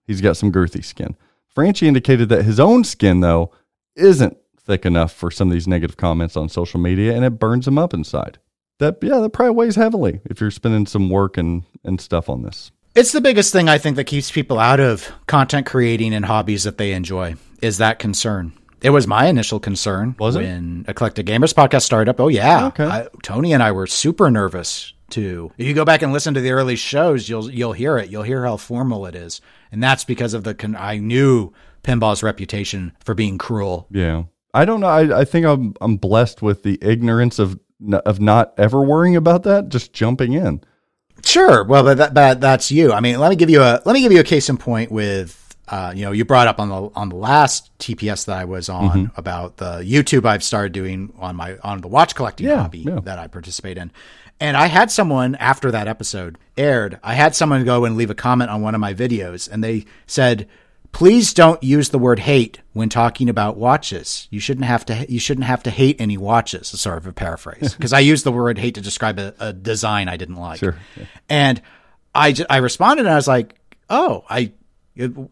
He's 0.06 0.20
got 0.20 0.36
some 0.36 0.52
girthy 0.52 0.84
skin. 0.84 1.16
Franchi 1.48 1.86
indicated 1.88 2.28
that 2.30 2.44
his 2.44 2.58
own 2.60 2.84
skin, 2.84 3.20
though, 3.20 3.50
isn't 3.96 4.36
thick 4.58 4.84
enough 4.86 5.12
for 5.12 5.30
some 5.30 5.48
of 5.48 5.52
these 5.52 5.68
negative 5.68 5.96
comments 5.96 6.36
on 6.36 6.48
social 6.48 6.80
media, 6.80 7.14
and 7.14 7.24
it 7.24 7.38
burns 7.38 7.68
him 7.68 7.78
up 7.78 7.94
inside. 7.94 8.38
That 8.80 8.98
yeah, 9.02 9.18
that 9.18 9.30
probably 9.30 9.54
weighs 9.54 9.76
heavily 9.76 10.20
if 10.24 10.40
you're 10.40 10.50
spending 10.50 10.86
some 10.86 11.08
work 11.10 11.36
and 11.36 11.62
and 11.84 12.00
stuff 12.00 12.28
on 12.28 12.42
this. 12.42 12.72
It's 12.96 13.12
the 13.12 13.20
biggest 13.20 13.52
thing 13.52 13.68
I 13.68 13.78
think 13.78 13.96
that 13.96 14.04
keeps 14.04 14.30
people 14.30 14.58
out 14.58 14.80
of 14.80 15.10
content 15.26 15.66
creating 15.66 16.14
and 16.14 16.24
hobbies 16.24 16.64
that 16.64 16.78
they 16.78 16.92
enjoy 16.92 17.34
is 17.60 17.78
that 17.78 17.98
concern. 17.98 18.52
It 18.82 18.90
was 18.90 19.06
my 19.06 19.26
initial 19.26 19.60
concern 19.60 20.14
Was 20.18 20.36
it? 20.36 20.40
when 20.42 20.84
Eclectic 20.88 21.26
Gamers 21.26 21.54
podcast 21.54 21.82
started 21.82 22.10
up. 22.10 22.20
Oh 22.20 22.28
yeah, 22.28 22.66
Okay. 22.68 22.84
I, 22.86 23.08
Tony 23.22 23.52
and 23.52 23.62
I 23.62 23.72
were 23.72 23.86
super 23.86 24.30
nervous 24.30 24.92
too. 25.14 25.52
If 25.58 25.66
you 25.66 25.74
go 25.74 25.84
back 25.84 26.02
and 26.02 26.12
listen 26.12 26.34
to 26.34 26.40
the 26.40 26.50
early 26.52 26.76
shows, 26.76 27.28
you'll 27.28 27.50
you'll 27.50 27.72
hear 27.72 27.96
it. 27.98 28.10
You'll 28.10 28.22
hear 28.24 28.44
how 28.44 28.56
formal 28.56 29.06
it 29.06 29.14
is, 29.14 29.40
and 29.72 29.82
that's 29.82 30.04
because 30.04 30.34
of 30.34 30.44
the. 30.44 30.54
Con- 30.54 30.76
I 30.76 30.98
knew 30.98 31.52
pinball's 31.82 32.22
reputation 32.22 32.92
for 33.04 33.14
being 33.14 33.38
cruel. 33.38 33.86
Yeah, 33.90 34.24
I 34.52 34.64
don't 34.64 34.80
know. 34.80 34.88
I, 34.88 35.20
I 35.20 35.24
think 35.24 35.46
I'm 35.46 35.74
I'm 35.80 35.96
blessed 35.96 36.42
with 36.42 36.62
the 36.62 36.78
ignorance 36.82 37.38
of 37.38 37.58
of 38.06 38.20
not 38.20 38.54
ever 38.58 38.82
worrying 38.82 39.16
about 39.16 39.42
that, 39.44 39.68
just 39.68 39.92
jumping 39.92 40.32
in. 40.32 40.62
Sure. 41.24 41.64
Well, 41.64 41.84
but 41.84 41.96
that, 41.98 42.14
that 42.14 42.40
that's 42.40 42.70
you. 42.70 42.92
I 42.92 43.00
mean, 43.00 43.18
let 43.18 43.30
me 43.30 43.36
give 43.36 43.50
you 43.50 43.62
a 43.62 43.80
let 43.84 43.92
me 43.94 44.00
give 44.02 44.12
you 44.12 44.20
a 44.20 44.24
case 44.24 44.48
in 44.48 44.56
point 44.58 44.90
with 44.90 45.40
uh, 45.68 45.92
you 45.96 46.04
know, 46.04 46.12
you 46.12 46.26
brought 46.26 46.46
up 46.46 46.60
on 46.60 46.68
the 46.68 46.90
on 46.94 47.08
the 47.08 47.16
last 47.16 47.70
TPS 47.78 48.26
that 48.26 48.36
I 48.36 48.44
was 48.44 48.68
on 48.68 48.90
Mm-hmm. 49.06 49.18
about 49.18 49.56
the 49.56 49.78
YouTube 49.78 50.26
I've 50.26 50.42
started 50.44 50.72
doing 50.72 51.14
on 51.18 51.36
my 51.36 51.56
on 51.62 51.80
the 51.80 51.88
watch 51.88 52.14
collecting 52.14 52.46
Yeah, 52.46 52.62
hobby 52.62 52.80
yeah. 52.80 53.00
that 53.04 53.18
I 53.18 53.28
participate 53.28 53.78
in. 53.78 53.90
And 54.40 54.56
I 54.56 54.66
had 54.66 54.90
someone 54.90 55.34
after 55.36 55.70
that 55.70 55.88
episode 55.88 56.38
aired, 56.56 56.98
I 57.02 57.14
had 57.14 57.34
someone 57.34 57.64
go 57.64 57.84
and 57.84 57.96
leave 57.96 58.10
a 58.10 58.14
comment 58.14 58.50
on 58.50 58.62
one 58.62 58.74
of 58.74 58.80
my 58.80 58.92
videos 58.94 59.48
and 59.50 59.62
they 59.62 59.84
said, 60.06 60.48
"Please 60.92 61.32
don't 61.32 61.62
use 61.62 61.88
the 61.90 61.98
word 61.98 62.18
hate 62.18 62.60
when 62.72 62.88
talking 62.88 63.28
about 63.28 63.56
watches. 63.56 64.26
You 64.30 64.40
shouldn't 64.40 64.66
have 64.66 64.84
to 64.86 65.06
you 65.10 65.18
shouldn't 65.20 65.46
have 65.46 65.62
to 65.64 65.70
hate 65.70 66.00
any 66.00 66.18
watches." 66.18 66.68
Sort 66.68 66.98
of 66.98 67.06
a 67.06 67.12
paraphrase 67.12 67.74
because 67.76 67.92
I 67.92 68.00
used 68.00 68.24
the 68.24 68.32
word 68.32 68.58
hate 68.58 68.74
to 68.74 68.80
describe 68.80 69.18
a, 69.18 69.34
a 69.38 69.52
design 69.52 70.08
I 70.08 70.16
didn't 70.16 70.36
like. 70.36 70.58
Sure. 70.58 70.76
And 71.28 71.62
I, 72.14 72.34
I 72.50 72.58
responded 72.58 73.06
and 73.06 73.12
I 73.12 73.16
was 73.16 73.26
like, 73.28 73.56
oh, 73.90 74.24
I, 74.30 74.52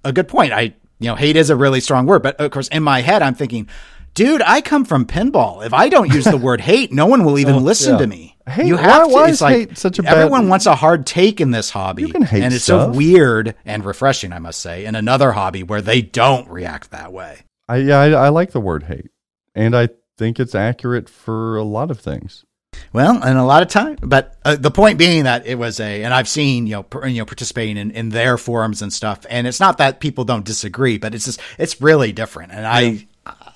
a 0.05 0.13
good 0.13 0.27
point. 0.27 0.53
I, 0.53 0.75
you 0.99 1.09
know, 1.09 1.15
hate 1.15 1.37
is 1.37 1.49
a 1.51 1.55
really 1.57 1.81
strong 1.81 2.07
word, 2.07 2.23
but 2.23 2.41
of 2.41 2.51
course 2.51 2.67
in 2.69 2.83
my 2.83 3.01
head, 3.03 3.23
I'm 3.23 3.35
thinking, 3.35 3.69
Dude, 4.15 4.43
I 4.43 4.61
come 4.61 4.85
from 4.85 5.07
pinball. 5.07 5.65
If 5.65 5.73
I 5.73 5.89
don't 5.89 6.13
use 6.13 6.25
the 6.27 6.37
word 6.49 6.61
hate, 6.61 6.93
no 6.93 7.07
one 7.07 7.25
will 7.25 7.39
even 7.39 7.55
Oh, 7.55 7.59
listen 7.59 7.95
yeah. 7.95 7.99
to 8.01 8.07
me. 8.07 8.32
Hate- 8.47 8.67
you 8.67 8.77
have 8.77 9.03
why- 9.03 9.09
to. 9.09 9.15
why 9.15 9.29
is 9.29 9.41
like 9.41 9.55
hate 9.55 9.79
such 9.79 9.99
a 9.99 10.03
bad- 10.03 10.19
everyone 10.19 10.49
wants 10.49 10.67
a 10.67 10.75
hard 10.75 11.07
take 11.07 11.41
in 11.41 11.51
this 11.53 11.71
hobby. 11.71 12.03
You 12.03 12.09
can 12.09 12.23
hate 12.23 12.43
and 12.43 12.53
it's 12.53 12.65
stuff. 12.65 12.93
so 12.93 12.99
weird 12.99 13.55
and 13.65 13.85
refreshing, 13.85 14.33
I 14.33 14.39
must 14.39 14.61
say, 14.61 14.85
in 14.85 14.95
another 14.95 15.33
hobby 15.33 15.63
where 15.63 15.81
they 15.83 16.03
don't 16.03 16.49
react 16.49 16.91
that 16.91 17.13
way. 17.13 17.41
I 17.69 17.77
yeah, 17.77 17.99
I, 17.99 18.11
I 18.11 18.29
like 18.31 18.51
the 18.53 18.61
word 18.61 18.85
hate, 18.85 19.11
and 19.55 19.77
I 19.77 19.91
think 20.19 20.41
it's 20.41 20.55
accurate 20.55 21.09
for 21.09 21.57
a 21.57 21.63
lot 21.63 21.91
of 21.91 22.01
things. 22.01 22.45
Well, 22.93 23.23
and 23.23 23.39
a 23.39 23.45
lot 23.45 23.63
of 23.63 23.69
time, 23.69 23.97
but 24.03 24.37
uh, 24.45 24.57
the 24.57 24.71
point 24.71 24.99
being 24.99 25.25
that 25.25 25.47
it 25.47 25.57
was 25.57 25.79
a, 25.79 26.03
and 26.05 26.13
I've 26.13 26.29
seen 26.29 26.67
you 26.67 26.73
know, 26.77 26.83
per, 26.83 27.07
you 27.07 27.19
know, 27.21 27.27
participating 27.27 27.77
in, 27.77 27.91
in 27.91 28.09
their 28.09 28.37
forums 28.39 28.81
and 28.83 28.93
stuff, 28.93 29.25
and 29.31 29.47
it's 29.47 29.61
not 29.61 29.79
that 29.79 30.01
people 30.01 30.25
don't 30.25 30.45
disagree, 30.45 30.97
but 30.99 31.15
it's 31.15 31.27
just 31.27 31.41
it's 31.59 31.81
really 31.83 32.13
different, 32.13 32.51
and 32.53 32.67
I, 32.67 33.07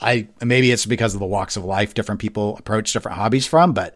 I 0.00 0.28
maybe 0.44 0.70
it's 0.70 0.86
because 0.86 1.14
of 1.14 1.20
the 1.20 1.26
walks 1.26 1.56
of 1.56 1.64
life 1.64 1.94
different 1.94 2.20
people 2.20 2.56
approach 2.58 2.92
different 2.92 3.16
hobbies 3.16 3.46
from, 3.46 3.72
but 3.72 3.94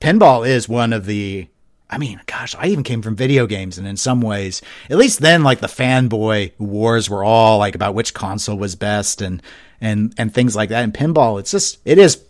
pinball 0.00 0.48
is 0.48 0.68
one 0.68 0.92
of 0.92 1.06
the. 1.06 1.48
I 1.90 1.96
mean, 1.96 2.20
gosh, 2.26 2.54
I 2.58 2.66
even 2.66 2.84
came 2.84 3.00
from 3.00 3.16
video 3.16 3.46
games, 3.46 3.78
and 3.78 3.86
in 3.86 3.96
some 3.96 4.20
ways, 4.20 4.60
at 4.90 4.98
least 4.98 5.20
then, 5.20 5.42
like 5.42 5.60
the 5.60 5.68
fanboy 5.68 6.52
wars 6.58 7.08
were 7.08 7.24
all 7.24 7.58
like 7.58 7.74
about 7.74 7.94
which 7.94 8.12
console 8.12 8.58
was 8.58 8.74
best, 8.74 9.22
and 9.22 9.42
and 9.80 10.14
and 10.18 10.32
things 10.32 10.54
like 10.54 10.68
that. 10.68 10.84
And 10.84 10.92
pinball, 10.92 11.40
it's 11.40 11.50
just 11.50 11.78
it 11.84 11.98
is 11.98 12.22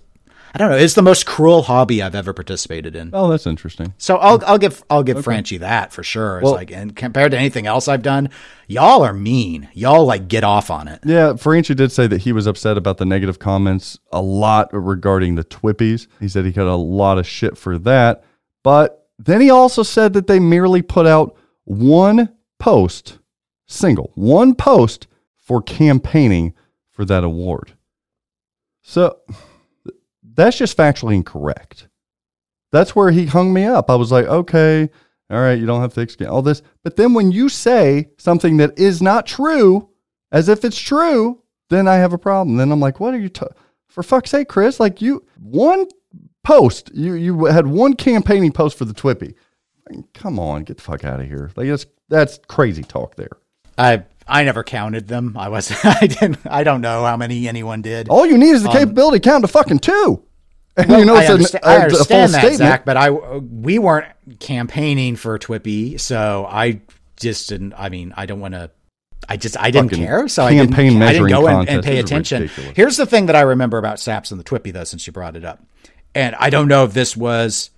I 0.59 0.63
don't 0.63 0.71
know. 0.73 0.77
It's 0.77 0.95
the 0.95 1.03
most 1.03 1.25
cruel 1.25 1.63
hobby 1.63 2.03
I've 2.03 2.17
ever 2.17 2.33
participated 2.33 2.97
in. 2.97 3.11
Oh, 3.13 3.29
that's 3.29 3.47
interesting. 3.47 3.95
So 3.97 4.17
I'll 4.17 4.43
I'll 4.45 4.59
give 4.59 4.83
I'll 4.91 5.05
give 5.05 5.23
Franchi 5.23 5.59
that 5.59 5.93
for 5.93 6.03
sure. 6.03 6.39
It's 6.39 6.45
Well- 6.45 6.55
like 6.55 6.73
and 6.73 6.97
compared 6.97 7.31
to 7.31 7.39
anything 7.39 7.67
else 7.69 7.87
I've 7.87 8.03
done, 8.03 8.31
y'all 8.67 9.03
are 9.05 9.13
mean. 9.13 9.69
Y'all 9.73 10.05
like 10.05 10.27
get 10.27 10.43
off 10.43 10.69
on 10.69 10.89
it. 10.89 11.01
Yeah, 11.05 11.37
Franchi 11.37 11.75
did 11.75 11.93
say 11.93 12.09
that 12.09 12.23
he 12.23 12.33
was 12.33 12.49
upset 12.49 12.77
about 12.77 12.99
the 12.99 13.05
negative 13.05 13.39
comments 13.39 14.01
a 14.11 14.21
lot 14.21 14.69
regarding 14.73 15.37
the 15.37 15.45
TWIPYs. 15.45 16.09
He 16.19 16.29
said 16.29 16.45
he 16.45 16.51
got 16.51 16.67
a 16.67 16.75
lot 16.75 17.19
of 17.19 17.27
shit 17.27 17.57
for 17.57 17.79
that. 17.79 18.25
But 18.65 19.07
then 19.17 19.41
he 19.41 19.51
also 19.51 19.85
said 19.85 20.13
that 20.15 20.27
they 20.27 20.41
merely 20.41 20.83
put 20.83 21.07
out 21.07 21.37
one 21.65 22.31
post, 22.59 23.19
single, 23.67 24.11
one 24.17 24.57
post 24.57 25.07
for 25.37 25.63
campaigning 25.63 26.53
for 26.91 27.05
that 27.05 27.23
award. 27.23 27.75
So 28.83 29.19
that's 30.39 30.57
just 30.57 30.77
factually 30.77 31.15
incorrect. 31.15 31.89
That's 32.73 32.95
where 32.97 33.11
he 33.11 33.27
hung 33.27 33.53
me 33.53 33.65
up. 33.65 33.91
I 33.91 33.95
was 33.95 34.11
like, 34.13 34.27
okay, 34.27 34.89
all 35.31 35.41
right, 35.41 35.59
you 35.59 35.67
don't 35.67 35.81
have 35.81 35.95
to 35.95 36.01
explain 36.01 36.31
all 36.31 36.43
this. 36.43 36.63
But 36.85 36.97
then 36.97 37.13
when 37.15 37.33
you 37.33 37.49
say 37.49 38.09
something 38.19 38.57
that 38.59 38.79
is 38.79 39.01
not 39.03 39.27
true, 39.27 39.91
as 40.33 40.49
if 40.49 40.65
it's 40.65 40.79
true, 40.79 41.43
then 41.71 41.87
I 41.89 41.97
have 41.97 42.13
a 42.13 42.19
problem. 42.19 42.57
Then 42.57 42.73
I'm 42.73 42.81
like, 42.81 43.01
what 43.01 43.15
are 43.15 43.19
you, 43.19 43.29
ta- 43.29 43.49
for 43.89 44.03
fuck's 44.03 44.31
sake, 44.31 44.49
Chris? 44.49 44.79
Like 44.81 45.01
you, 45.03 45.25
one 45.41 45.87
post, 46.45 46.91
you 46.95 47.15
you 47.15 47.45
had 47.47 47.67
one 47.67 47.95
campaigning 47.95 48.53
post 48.53 48.77
for 48.79 48.85
the 48.87 48.95
TWIPY. 48.95 49.35
Come 50.15 50.39
on, 50.39 50.65
get 50.65 50.77
the 50.77 50.83
fuck 50.83 51.05
out 51.05 51.21
of 51.21 51.27
here. 51.27 51.51
Like 51.57 51.69
that's 51.69 51.87
that's 52.09 52.39
crazy 52.49 52.83
talk 52.83 53.17
there. 53.17 53.31
I 53.79 54.05
I 54.27 54.45
never 54.45 54.63
counted 54.63 55.09
them. 55.09 55.37
I 55.37 55.49
was 55.49 55.73
I 55.85 56.07
didn't 56.07 56.39
I 56.47 56.65
don't 56.65 56.83
know 56.83 57.05
how 57.05 57.17
many 57.17 57.49
anyone 57.49 57.81
did. 57.83 58.09
All 58.09 58.27
you 58.27 58.37
need 58.37 58.51
is 58.51 58.63
the 58.63 58.69
Um, 58.71 58.77
capability 58.77 59.21
to 59.21 59.29
count 59.29 59.45
to 59.45 59.49
fucking 59.49 59.79
two. 59.81 60.23
And 60.83 60.89
Well, 60.89 60.99
you 61.01 61.05
know, 61.07 61.17
I 61.17 61.21
it's 61.23 61.29
an- 61.29 61.35
understand, 61.35 61.65
a- 61.65 61.69
I 61.69 61.73
a 61.75 61.79
full 61.81 61.83
understand 61.83 62.33
that, 62.35 62.39
statement. 62.41 62.59
Zach, 62.59 62.85
but 62.85 62.97
I 62.97 63.11
we 63.11 63.79
weren't 63.79 64.07
campaigning 64.39 65.17
for 65.17 65.39
TWIPY, 65.39 65.99
so 66.01 66.47
I 66.49 66.81
just 67.17 67.49
didn't. 67.49 67.75
I 67.77 67.89
mean, 67.89 68.15
I 68.17 68.27
don't 68.27 68.41
want 68.41 68.55
to. 68.55 68.71
I 69.29 69.37
just 69.37 69.59
I 69.59 69.71
didn't 69.73 69.91
care, 69.91 70.29
so 70.29 70.45
I 70.45 70.53
didn't, 70.55 70.75
I 71.03 71.13
didn't 71.13 71.29
go 71.29 71.47
and, 71.49 71.69
and 71.69 71.83
pay 71.85 71.99
attention. 71.99 72.43
ridiculous. 72.43 72.73
Here's 72.77 72.97
the 72.97 73.07
thing 73.07 73.27
that 73.27 73.37
I 73.37 73.41
remember 73.43 73.77
about 73.77 73.99
Saps 74.01 74.31
and 74.31 74.39
the 74.41 74.45
TWIPY, 74.45 74.73
though, 74.73 74.85
since 74.85 75.07
you 75.07 75.13
brought 75.13 75.35
it 75.37 75.45
up, 75.45 75.63
and 76.15 76.35
I 76.37 76.49
don't 76.51 76.69
know 76.69 76.85
if 76.85 76.95
this 76.95 77.17
was 77.17 77.71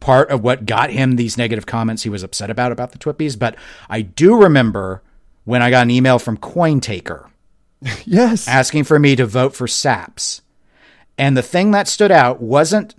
part 0.00 0.30
of 0.30 0.42
what 0.42 0.64
got 0.66 0.90
him 0.90 1.16
these 1.16 1.36
negative 1.36 1.66
comments 1.66 2.02
he 2.02 2.08
was 2.08 2.22
upset 2.22 2.48
about 2.50 2.72
about 2.72 2.92
the 2.92 2.98
TWIPYs, 2.98 3.38
but 3.38 3.56
I 3.90 4.00
do 4.00 4.42
remember 4.42 5.02
when 5.44 5.62
I 5.62 5.70
got 5.70 5.82
an 5.82 5.90
email 5.90 6.18
from 6.18 6.36
CoinTaker 6.38 7.28
yes, 8.06 8.48
asking 8.48 8.84
for 8.84 8.98
me 8.98 9.14
to 9.16 9.26
vote 9.26 9.54
for 9.54 9.68
SAPS. 9.68 10.40
And 11.18 11.36
the 11.36 11.42
thing 11.42 11.72
that 11.72 11.88
stood 11.88 12.12
out 12.12 12.40
wasn't 12.40 12.94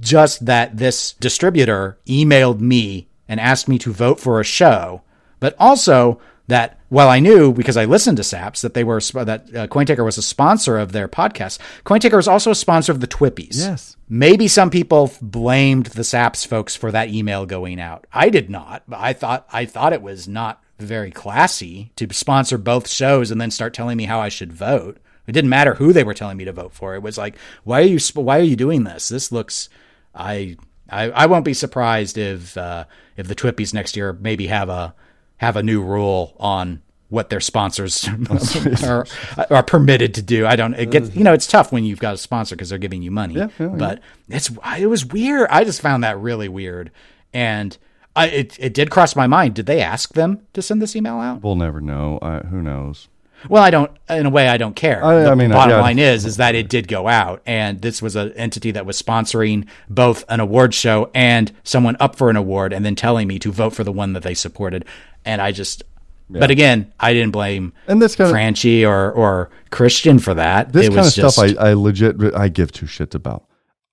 just 0.00 0.46
that 0.46 0.76
this 0.76 1.12
distributor 1.14 1.98
emailed 2.06 2.60
me 2.60 3.08
and 3.28 3.40
asked 3.40 3.68
me 3.68 3.78
to 3.78 3.92
vote 3.92 4.20
for 4.20 4.40
a 4.40 4.44
show, 4.44 5.02
but 5.40 5.54
also 5.58 6.20
that 6.48 6.78
while 6.88 7.08
I 7.08 7.18
knew 7.18 7.52
because 7.52 7.76
I 7.76 7.84
listened 7.84 8.18
to 8.18 8.24
SAPS 8.24 8.62
that 8.62 8.74
they 8.74 8.84
were 8.84 9.00
that 9.00 9.48
uh, 9.54 9.66
CoinTaker 9.66 10.04
was 10.04 10.18
a 10.18 10.22
sponsor 10.22 10.78
of 10.78 10.92
their 10.92 11.08
podcast, 11.08 11.58
CoinTaker 11.84 12.16
was 12.16 12.28
also 12.28 12.50
a 12.50 12.56
sponsor 12.56 12.92
of 12.92 13.00
the 13.00 13.08
TWIPYs. 13.08 13.58
Yes. 13.58 13.96
Maybe 14.08 14.46
some 14.46 14.70
people 14.70 15.12
blamed 15.20 15.86
the 15.86 16.04
SAPS 16.04 16.44
folks 16.44 16.76
for 16.76 16.92
that 16.92 17.08
email 17.08 17.46
going 17.46 17.80
out. 17.80 18.06
I 18.12 18.30
did 18.30 18.48
not. 18.48 18.84
I 18.92 19.12
thought 19.12 19.46
I 19.52 19.64
thought 19.64 19.92
it 19.92 20.02
was 20.02 20.28
not 20.28 20.62
very 20.78 21.10
classy 21.10 21.90
to 21.96 22.12
sponsor 22.12 22.58
both 22.58 22.88
shows 22.88 23.30
and 23.30 23.40
then 23.40 23.50
start 23.50 23.74
telling 23.74 23.96
me 23.96 24.04
how 24.04 24.20
I 24.20 24.28
should 24.28 24.52
vote. 24.52 24.98
It 25.26 25.32
didn't 25.32 25.50
matter 25.50 25.74
who 25.74 25.92
they 25.92 26.04
were 26.04 26.14
telling 26.14 26.36
me 26.36 26.44
to 26.44 26.52
vote 26.52 26.72
for. 26.72 26.94
It 26.94 27.02
was 27.02 27.18
like, 27.18 27.36
why 27.64 27.80
are 27.80 27.84
you 27.84 27.98
why 28.14 28.38
are 28.38 28.42
you 28.42 28.56
doing 28.56 28.84
this? 28.84 29.08
This 29.08 29.32
looks 29.32 29.68
I 30.14 30.56
I, 30.90 31.10
I 31.10 31.26
won't 31.26 31.44
be 31.44 31.54
surprised 31.54 32.16
if 32.18 32.56
uh, 32.56 32.84
if 33.16 33.28
the 33.28 33.34
TWIPYs 33.34 33.74
next 33.74 33.96
year 33.96 34.12
maybe 34.12 34.46
have 34.46 34.68
a 34.68 34.94
have 35.38 35.56
a 35.56 35.62
new 35.62 35.82
rule 35.82 36.34
on 36.38 36.82
what 37.08 37.30
their 37.30 37.40
sponsors 37.40 38.08
are, 38.84 39.06
are 39.50 39.62
permitted 39.62 40.14
to 40.14 40.22
do. 40.22 40.46
I 40.46 40.56
don't 40.56 40.74
it 40.74 40.90
gets 40.90 41.14
you 41.14 41.24
know 41.24 41.32
it's 41.32 41.46
tough 41.46 41.72
when 41.72 41.84
you've 41.84 42.00
got 42.00 42.14
a 42.14 42.18
sponsor 42.18 42.56
because 42.56 42.70
they're 42.70 42.78
giving 42.78 43.02
you 43.02 43.10
money. 43.10 43.34
Yeah, 43.34 43.48
yeah, 43.58 43.70
yeah. 43.70 43.76
but 43.76 44.00
it's 44.28 44.50
it 44.78 44.86
was 44.86 45.04
weird. 45.04 45.48
I 45.50 45.64
just 45.64 45.80
found 45.80 46.04
that 46.04 46.18
really 46.18 46.48
weird, 46.48 46.90
and 47.32 47.76
I 48.14 48.28
it 48.28 48.56
it 48.58 48.74
did 48.74 48.90
cross 48.90 49.14
my 49.16 49.26
mind. 49.26 49.54
Did 49.54 49.66
they 49.66 49.80
ask 49.80 50.14
them 50.14 50.46
to 50.54 50.62
send 50.62 50.80
this 50.82 50.96
email 50.96 51.18
out? 51.18 51.42
we'll 51.42 51.56
never 51.56 51.80
know. 51.80 52.18
I, 52.22 52.38
who 52.38 52.62
knows? 52.62 53.08
Well, 53.48 53.62
I 53.62 53.70
don't. 53.70 53.90
In 54.08 54.26
a 54.26 54.30
way, 54.30 54.48
I 54.48 54.56
don't 54.56 54.74
care. 54.74 55.04
I- 55.04 55.22
the 55.22 55.30
I 55.30 55.34
mean, 55.34 55.50
bottom 55.50 55.76
yeah. 55.76 55.80
line 55.80 55.98
is 55.98 56.24
is 56.24 56.36
that 56.38 56.54
it 56.54 56.68
did 56.68 56.88
go 56.88 57.06
out, 57.08 57.42
and 57.46 57.80
this 57.80 58.00
was 58.02 58.16
an 58.16 58.32
entity 58.32 58.70
that 58.72 58.86
was 58.86 59.00
sponsoring 59.00 59.66
both 59.88 60.24
an 60.28 60.40
award 60.40 60.74
show 60.74 61.10
and 61.14 61.52
someone 61.62 61.96
up 62.00 62.16
for 62.16 62.30
an 62.30 62.36
award, 62.36 62.72
and 62.72 62.84
then 62.84 62.94
telling 62.94 63.28
me 63.28 63.38
to 63.38 63.52
vote 63.52 63.74
for 63.74 63.84
the 63.84 63.92
one 63.92 64.12
that 64.14 64.22
they 64.22 64.34
supported. 64.34 64.84
And 65.24 65.40
I 65.42 65.52
just, 65.52 65.82
but 66.30 66.50
again, 66.50 66.92
I 66.98 67.12
didn't 67.12 67.32
blame 67.32 67.72
And 67.86 68.00
this 68.00 68.16
kind 68.16 68.26
of 68.28 68.32
Franchi 68.32 68.84
or 68.84 69.12
or 69.12 69.50
Christian 69.70 70.18
for 70.18 70.34
that. 70.34 70.72
this 70.72 70.86
it 70.86 70.88
kind 70.88 71.00
of 71.00 71.04
was 71.06 71.32
stuff 71.32 71.38
I, 71.38 71.70
I 71.70 71.72
legit 71.74 72.16
I 72.34 72.48
give 72.48 72.72
two 72.72 72.86
shits 72.86 73.14
about. 73.14 73.44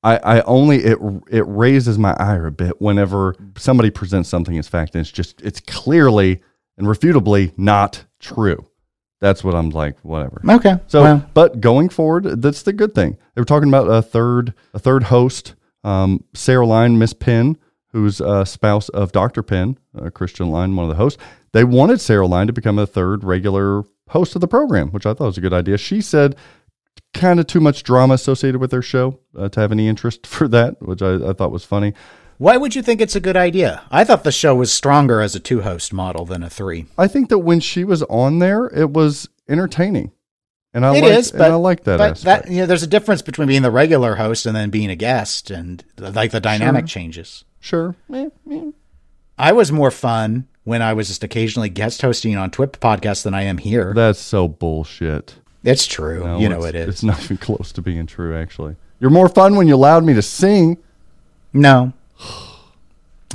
I, 0.03 0.17
I 0.17 0.41
only 0.41 0.83
it 0.83 0.97
it 1.29 1.45
raises 1.47 1.97
my 1.97 2.13
ire 2.19 2.47
a 2.47 2.51
bit 2.51 2.81
whenever 2.81 3.35
somebody 3.57 3.89
presents 3.89 4.29
something 4.29 4.57
as 4.57 4.67
fact 4.67 4.95
and 4.95 5.01
it's 5.01 5.11
just 5.11 5.41
it's 5.41 5.59
clearly 5.61 6.41
and 6.77 6.87
refutably 6.87 7.53
not 7.57 8.03
true. 8.19 8.65
That's 9.23 9.41
what 9.41 9.55
I'm 9.55 9.69
like. 9.69 9.97
Whatever. 10.01 10.41
okay. 10.49 10.75
So, 10.87 11.01
well, 11.01 11.29
but 11.33 11.61
going 11.61 11.87
forward, 11.87 12.41
that's 12.41 12.63
the 12.63 12.73
good 12.73 12.93
thing. 12.93 13.17
They 13.33 13.41
were 13.41 13.45
talking 13.45 13.69
about 13.69 13.87
a 13.87 14.01
third, 14.01 14.53
a 14.73 14.79
third 14.79 15.03
host, 15.03 15.55
um, 15.85 16.25
Sarah 16.33 16.65
Line, 16.65 16.99
Miss 16.99 17.13
Penn, 17.13 17.57
who's 17.93 18.19
a 18.19 18.45
spouse 18.45 18.89
of 18.89 19.13
Dr. 19.13 19.41
Penn, 19.41 19.77
uh, 19.97 20.09
Christian 20.09 20.49
Line, 20.49 20.75
one 20.75 20.83
of 20.83 20.89
the 20.89 21.01
hosts. 21.01 21.23
They 21.53 21.63
wanted 21.63 22.01
Sarah 22.01 22.27
Line 22.27 22.47
to 22.47 22.53
become 22.53 22.77
a 22.77 22.85
third 22.85 23.23
regular 23.23 23.83
host 24.09 24.35
of 24.35 24.41
the 24.41 24.47
program, 24.49 24.89
which 24.89 25.05
I 25.05 25.13
thought 25.13 25.27
was 25.27 25.37
a 25.37 25.41
good 25.41 25.53
idea. 25.53 25.77
She 25.77 26.01
said 26.01 26.35
kind 27.13 27.39
of 27.39 27.47
too 27.47 27.61
much 27.61 27.83
drama 27.83 28.15
associated 28.15 28.59
with 28.59 28.71
their 28.71 28.81
show 28.81 29.19
uh, 29.37 29.47
to 29.47 29.59
have 29.61 29.71
any 29.71 29.87
interest 29.87 30.27
for 30.35 30.49
that, 30.49 30.81
which 30.81 31.01
I, 31.01 31.29
I 31.29 31.31
thought 31.31 31.51
was 31.51 31.63
funny. 31.63 31.93
Why 32.37 32.57
would 32.57 32.75
you 32.75 32.81
think 32.81 32.99
it's 33.01 33.15
a 33.15 33.19
good 33.19 33.37
idea? 33.37 33.83
I 33.91 34.03
thought 34.03 34.23
the 34.23 34.31
show 34.31 34.55
was 34.55 34.71
stronger 34.71 35.21
as 35.21 35.35
a 35.35 35.39
two 35.39 35.61
host 35.61 35.93
model 35.93 36.25
than 36.25 36.43
a 36.43 36.49
three. 36.49 36.85
I 36.97 37.07
think 37.07 37.29
that 37.29 37.39
when 37.39 37.59
she 37.59 37.83
was 37.83 38.03
on 38.03 38.39
there, 38.39 38.65
it 38.67 38.89
was 38.91 39.29
entertaining. 39.47 40.11
And 40.73 40.85
I 40.85 40.95
It 40.95 41.03
liked, 41.03 41.17
is, 41.17 41.29
and 41.31 41.37
but 41.39 41.51
I 41.51 41.55
like 41.55 41.83
that 41.83 41.97
but 41.99 42.17
that 42.21 42.49
you 42.49 42.57
know, 42.61 42.65
there's 42.65 42.81
a 42.83 42.87
difference 42.87 43.21
between 43.21 43.47
being 43.47 43.61
the 43.61 43.69
regular 43.69 44.15
host 44.15 44.45
and 44.47 44.55
then 44.55 44.71
being 44.71 44.89
a 44.89 44.95
guest, 44.95 45.51
and 45.51 45.83
like 45.99 46.31
the 46.31 46.39
dynamic 46.39 46.87
changes. 46.87 47.45
sure. 47.59 47.95
Eh, 48.11 48.29
eh. 48.51 48.71
I 49.37 49.51
was 49.51 49.71
more 49.71 49.91
fun 49.91 50.47
when 50.63 50.81
I 50.81 50.93
was 50.93 51.09
just 51.09 51.23
occasionally 51.23 51.69
guest 51.69 52.01
hosting 52.01 52.35
on 52.37 52.49
Twip 52.49 52.79
podcasts 52.79 53.23
than 53.23 53.33
I 53.35 53.43
am 53.43 53.59
here. 53.59 53.93
That's 53.95 54.19
so 54.19 54.47
bullshit. 54.47 55.35
it's 55.63 55.85
true, 55.85 56.23
No, 56.23 56.39
you 56.39 56.49
know 56.49 56.63
it 56.65 56.73
is. 56.73 56.87
It's 56.89 57.03
not 57.03 57.23
even 57.23 57.37
close 57.37 57.71
to 57.73 57.81
being 57.83 58.07
true, 58.07 58.35
actually. 58.35 58.75
You're 58.99 59.11
more 59.11 59.29
fun 59.29 59.55
when 59.55 59.67
you 59.67 59.75
allowed 59.75 60.03
me 60.03 60.13
to 60.15 60.21
sing. 60.23 60.77
No, 61.53 61.93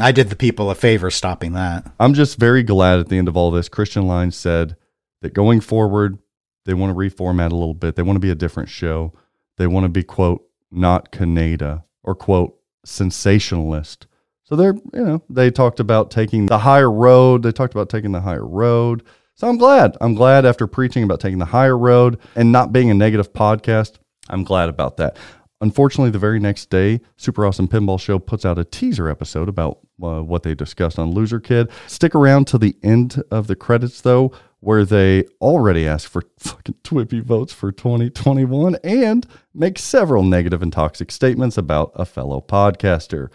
I 0.01 0.12
did 0.12 0.31
the 0.31 0.37
people 0.37 0.70
a 0.70 0.75
favor 0.75 1.11
stopping 1.11 1.53
that. 1.53 1.91
I'm 1.99 2.15
just 2.15 2.39
very 2.39 2.62
glad 2.62 3.01
at 3.01 3.09
the 3.09 3.19
end 3.19 3.27
of 3.29 3.37
all 3.37 3.51
this. 3.51 3.69
Christian 3.69 4.07
Line 4.07 4.31
said 4.31 4.77
that 5.23 5.35
going 5.35 5.61
forward, 5.61 6.19
they 6.65 6.75
want 6.75 6.91
to 6.91 6.99
reformat 6.99 7.51
a 7.51 7.57
little 7.57 7.75
bit. 7.75 7.97
They 7.97 8.03
want 8.03 8.16
to 8.16 8.20
be 8.20 8.31
a 8.31 8.37
different 8.37 8.69
show. 8.69 9.12
They 9.57 9.66
want 9.66 9.85
to 9.85 9.89
be, 9.89 10.05
quote, 10.05 10.47
not 10.70 11.11
Kaneda 11.11 11.83
or, 12.05 12.15
quote, 12.15 12.57
sensationalist. 12.85 14.07
So 14.45 14.55
they're, 14.55 14.75
you 14.95 15.05
know, 15.05 15.23
they 15.29 15.51
talked 15.51 15.81
about 15.81 16.11
taking 16.11 16.47
the 16.47 16.59
higher 16.59 16.91
road. 16.91 17.43
They 17.43 17.53
talked 17.53 17.75
about 17.75 17.89
taking 17.89 18.12
the 18.12 18.20
higher 18.20 18.47
road. 18.47 19.03
So 19.35 19.49
I'm 19.49 19.59
glad. 19.59 19.97
I'm 20.01 20.15
glad 20.15 20.47
after 20.47 20.66
preaching 20.66 21.03
about 21.03 21.20
taking 21.20 21.39
the 21.39 21.45
higher 21.47 21.77
road 21.77 22.19
and 22.37 22.53
not 22.53 22.73
being 22.73 22.91
a 22.91 22.95
negative 22.95 23.33
podcast. 23.33 23.97
I'm 24.29 24.45
glad 24.45 24.69
about 24.69 24.97
that. 24.99 25.16
Unfortunately, 25.61 26.11
the 26.11 26.19
very 26.19 26.39
next 26.39 26.70
day, 26.70 27.01
Super 27.16 27.45
Awesome 27.45 27.66
Pinball 27.66 28.01
Show 28.01 28.19
puts 28.19 28.45
out 28.45 28.59
a 28.59 28.65
teaser 28.65 29.09
episode 29.09 29.49
about 29.49 29.81
uh, 30.03 30.20
what 30.23 30.43
they 30.43 30.55
discussed 30.55 30.99
on 30.99 31.12
Loser 31.12 31.41
Kid. 31.41 31.70
Stick 31.87 32.15
around 32.15 32.47
to 32.49 32.59
the 32.59 32.77
end 32.83 33.23
of 33.31 33.47
the 33.47 33.57
credits, 33.57 34.01
though, 34.01 34.33
where 34.61 34.85
they 34.85 35.25
already 35.41 35.87
ask 35.87 36.09
for 36.09 36.23
fucking 36.39 36.77
TWIPY 36.83 37.23
votes 37.25 37.53
for 37.53 37.73
2021 37.73 38.77
and 38.83 39.27
make 39.55 39.79
several 39.79 40.23
negative 40.23 40.62
and 40.62 40.73
toxic 40.73 41.11
statements 41.11 41.57
about 41.57 41.93
a 41.95 42.05
fellow 42.05 42.41
podcaster. 42.41 43.29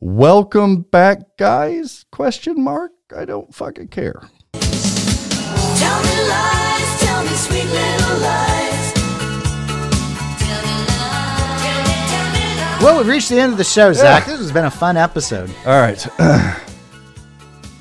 Welcome 0.00 0.82
back, 0.82 1.36
guys? 1.36 2.06
Question 2.10 2.62
mark. 2.62 2.92
I 3.14 3.24
don't 3.24 3.54
fucking 3.54 3.88
care. 3.88 4.22
Tell 4.52 6.02
me 6.02 6.28
lies, 6.28 7.00
tell 7.00 7.22
me 7.22 7.30
sweet 7.30 7.64
little 7.64 8.18
lies. 8.20 8.49
Well, 12.80 12.96
we've 12.96 13.08
reached 13.08 13.28
the 13.28 13.38
end 13.38 13.52
of 13.52 13.58
the 13.58 13.64
show, 13.64 13.92
Zach. 13.92 14.24
This 14.24 14.38
has 14.38 14.52
been 14.52 14.64
a 14.64 14.70
fun 14.70 14.96
episode. 14.96 15.50
All 15.66 15.78
right. 15.78 15.98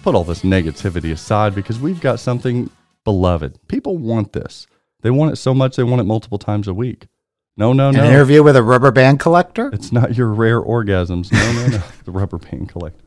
Put 0.04 0.14
all 0.14 0.26
this 0.26 0.42
negativity 0.42 1.14
aside 1.14 1.56
because 1.56 1.80
we've 1.80 2.02
got 2.02 2.20
something 2.20 2.70
beloved. 3.06 3.66
People 3.70 3.98
want 3.98 4.34
this. 4.34 4.68
They 5.02 5.10
want 5.10 5.32
it 5.32 5.38
so 5.38 5.54
much 5.54 5.78
they 5.78 5.84
want 5.84 6.02
it 6.02 6.04
multiple 6.04 6.38
times 6.38 6.68
a 6.68 6.74
week. 6.74 7.08
No, 7.56 7.72
no, 7.72 7.90
An 7.90 7.96
no. 7.96 8.04
interview 8.04 8.44
with 8.44 8.58
a 8.58 8.64
rubber 8.64 8.92
band 8.92 9.22
collector? 9.22 9.70
It's 9.72 9.94
not 9.94 10.16
your 10.16 10.28
rare 10.28 10.62
orgasms. 10.62 11.32
No, 11.32 11.52
no, 11.54 11.78
no. 11.78 11.84
the 12.04 12.12
rubber 12.12 12.38
band 12.38 12.68
collector. 12.68 13.04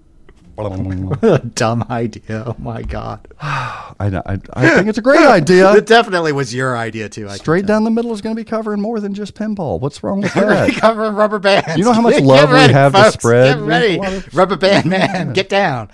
A 0.59 1.39
dumb 1.55 1.85
idea. 1.91 2.45
Oh 2.47 2.55
my 2.59 2.83
god. 2.83 3.27
I, 3.41 4.09
know- 4.11 4.23
I, 4.27 4.39
I 4.53 4.69
think 4.77 4.89
it's 4.89 4.99
a 4.99 5.03
great 5.03 5.21
idea. 5.27 5.73
it 5.75 5.87
definitely 5.87 6.33
was 6.33 6.55
your 6.55 6.77
idea 6.77 7.09
too. 7.09 7.29
I 7.29 7.37
Straight 7.37 7.67
down 7.67 7.85
the 7.85 7.91
middle 7.91 8.13
is 8.13 8.21
going 8.21 8.37
to 8.37 8.41
be 8.41 8.45
covering 8.45 8.81
more 8.81 9.01
than 9.01 9.15
just 9.15 9.35
pinball. 9.35 9.81
What's 9.81 10.03
wrong 10.03 10.21
with 10.21 10.35
We're 10.37 10.43
gonna 10.49 10.67
be 10.67 10.73
that? 10.73 10.81
covering 10.81 11.15
rubber 11.15 11.39
bands. 11.39 11.77
You 11.77 11.85
know 11.85 11.93
how 11.93 12.01
much 12.03 12.15
Get 12.15 12.23
love 12.25 12.49
we 12.51 12.55
ready, 12.57 12.73
have 12.73 12.93
to 12.93 13.13
spread? 13.13 13.57
Get 13.59 13.65
ready, 13.65 13.97
There's 13.99 13.99
a 13.99 14.03
lot 14.03 14.27
of- 14.29 14.35
rubber 14.37 14.57
band 14.57 14.87
man. 14.91 15.33
Get 15.33 15.49
down. 15.49 15.91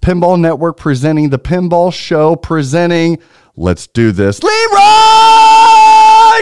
Pinball 0.00 0.38
Network 0.40 0.76
presenting 0.76 1.30
the 1.30 1.38
Pinball 1.38 1.92
Show, 1.92 2.36
presenting 2.36 3.18
Let's 3.56 3.86
Do 3.86 4.12
This. 4.12 4.42
Leeroy 4.42 4.80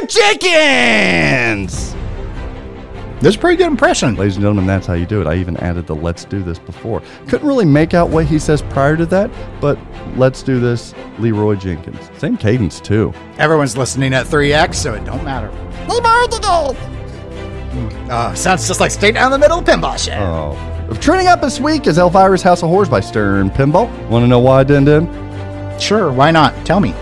Jenkins! 0.09 1.95
That's 3.23 3.37
a 3.37 3.39
pretty 3.39 3.57
good 3.57 3.69
impression. 3.69 4.17
Ladies 4.17 4.35
and 4.35 4.43
gentlemen, 4.43 4.67
that's 4.67 4.85
how 4.85 4.95
you 4.95 5.07
do 5.07 5.21
it. 5.21 5.29
I 5.29 5.37
even 5.37 5.57
added 5.59 5.87
the 5.87 5.95
Let's 5.95 6.25
Do 6.25 6.43
This 6.43 6.59
before. 6.59 7.01
Couldn't 7.29 7.47
really 7.47 7.65
make 7.65 7.95
out 7.95 8.09
what 8.09 8.27
he 8.27 8.37
says 8.37 8.63
prior 8.63 8.97
to 8.97 9.07
that, 9.07 9.31
but 9.61 9.79
Let's 10.17 10.43
Do 10.43 10.59
This, 10.59 10.93
Leeroy 11.21 11.55
Jenkins. 11.55 12.11
Same 12.19 12.37
cadence, 12.37 12.81
too. 12.81 13.15
Everyone's 13.39 13.77
listening 13.77 14.13
at 14.13 14.27
3x, 14.27 14.75
so 14.75 14.95
it 14.95 15.05
don't 15.05 15.23
matter. 15.23 15.51
Uh, 18.11 18.35
sounds 18.35 18.67
just 18.67 18.81
like 18.81 18.91
straight 18.91 19.15
down 19.15 19.31
the 19.31 19.39
middle 19.39 19.61
of 19.61 19.65
pinball 19.65 19.97
shit. 19.97 20.19
Oh. 20.19 20.59
Trending 21.01 21.29
up 21.29 21.41
this 21.41 21.61
week 21.61 21.87
is 21.87 21.99
Elvira's 21.99 22.43
House 22.43 22.65
of 22.65 22.71
Horrors 22.71 22.89
by 22.89 22.99
Stern 22.99 23.51
Pinball. 23.51 23.89
Want 24.09 24.25
to 24.25 24.27
know 24.27 24.41
why, 24.41 24.65
Din 24.65 24.85
Din? 24.85 25.07
Sure, 25.79 26.13
why 26.13 26.33
not? 26.33 26.67
Tell 26.67 26.81
me. 26.81 26.93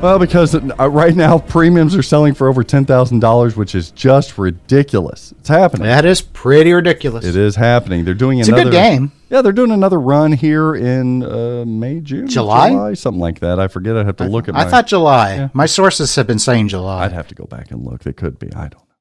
Well, 0.00 0.20
because 0.20 0.54
uh, 0.54 0.88
right 0.88 1.14
now 1.16 1.38
premiums 1.40 1.96
are 1.96 2.04
selling 2.04 2.32
for 2.32 2.46
over 2.48 2.62
ten 2.62 2.84
thousand 2.84 3.18
dollars, 3.18 3.56
which 3.56 3.74
is 3.74 3.90
just 3.90 4.38
ridiculous. 4.38 5.32
It's 5.40 5.48
happening. 5.48 5.86
That 5.88 6.04
is 6.04 6.20
pretty 6.20 6.72
ridiculous. 6.72 7.24
It 7.24 7.34
is 7.34 7.56
happening. 7.56 8.04
They're 8.04 8.14
doing 8.14 8.38
It's 8.38 8.48
a 8.48 8.52
another 8.52 8.70
good 8.70 8.76
game. 8.76 9.12
Yeah, 9.28 9.42
they're 9.42 9.50
doing 9.50 9.72
another 9.72 9.98
run 10.00 10.30
here 10.30 10.76
in 10.76 11.24
uh, 11.24 11.64
May, 11.66 11.98
June, 11.98 12.28
July? 12.28 12.94
something 12.94 13.20
like 13.20 13.40
that. 13.40 13.58
I 13.58 13.66
forget. 13.66 13.96
I'd 13.96 14.06
have 14.06 14.16
to 14.18 14.28
look 14.28 14.48
at. 14.48 14.54
I 14.54 14.64
my, 14.64 14.70
thought 14.70 14.86
July. 14.86 15.34
Yeah. 15.34 15.48
My 15.52 15.66
sources 15.66 16.14
have 16.14 16.28
been 16.28 16.38
saying 16.38 16.68
July. 16.68 17.04
I'd 17.04 17.12
have 17.12 17.26
to 17.28 17.34
go 17.34 17.46
back 17.46 17.72
and 17.72 17.84
look. 17.84 18.04
They 18.04 18.12
could 18.12 18.38
be. 18.38 18.46
I 18.54 18.68
don't 18.68 18.74
know. 18.74 18.94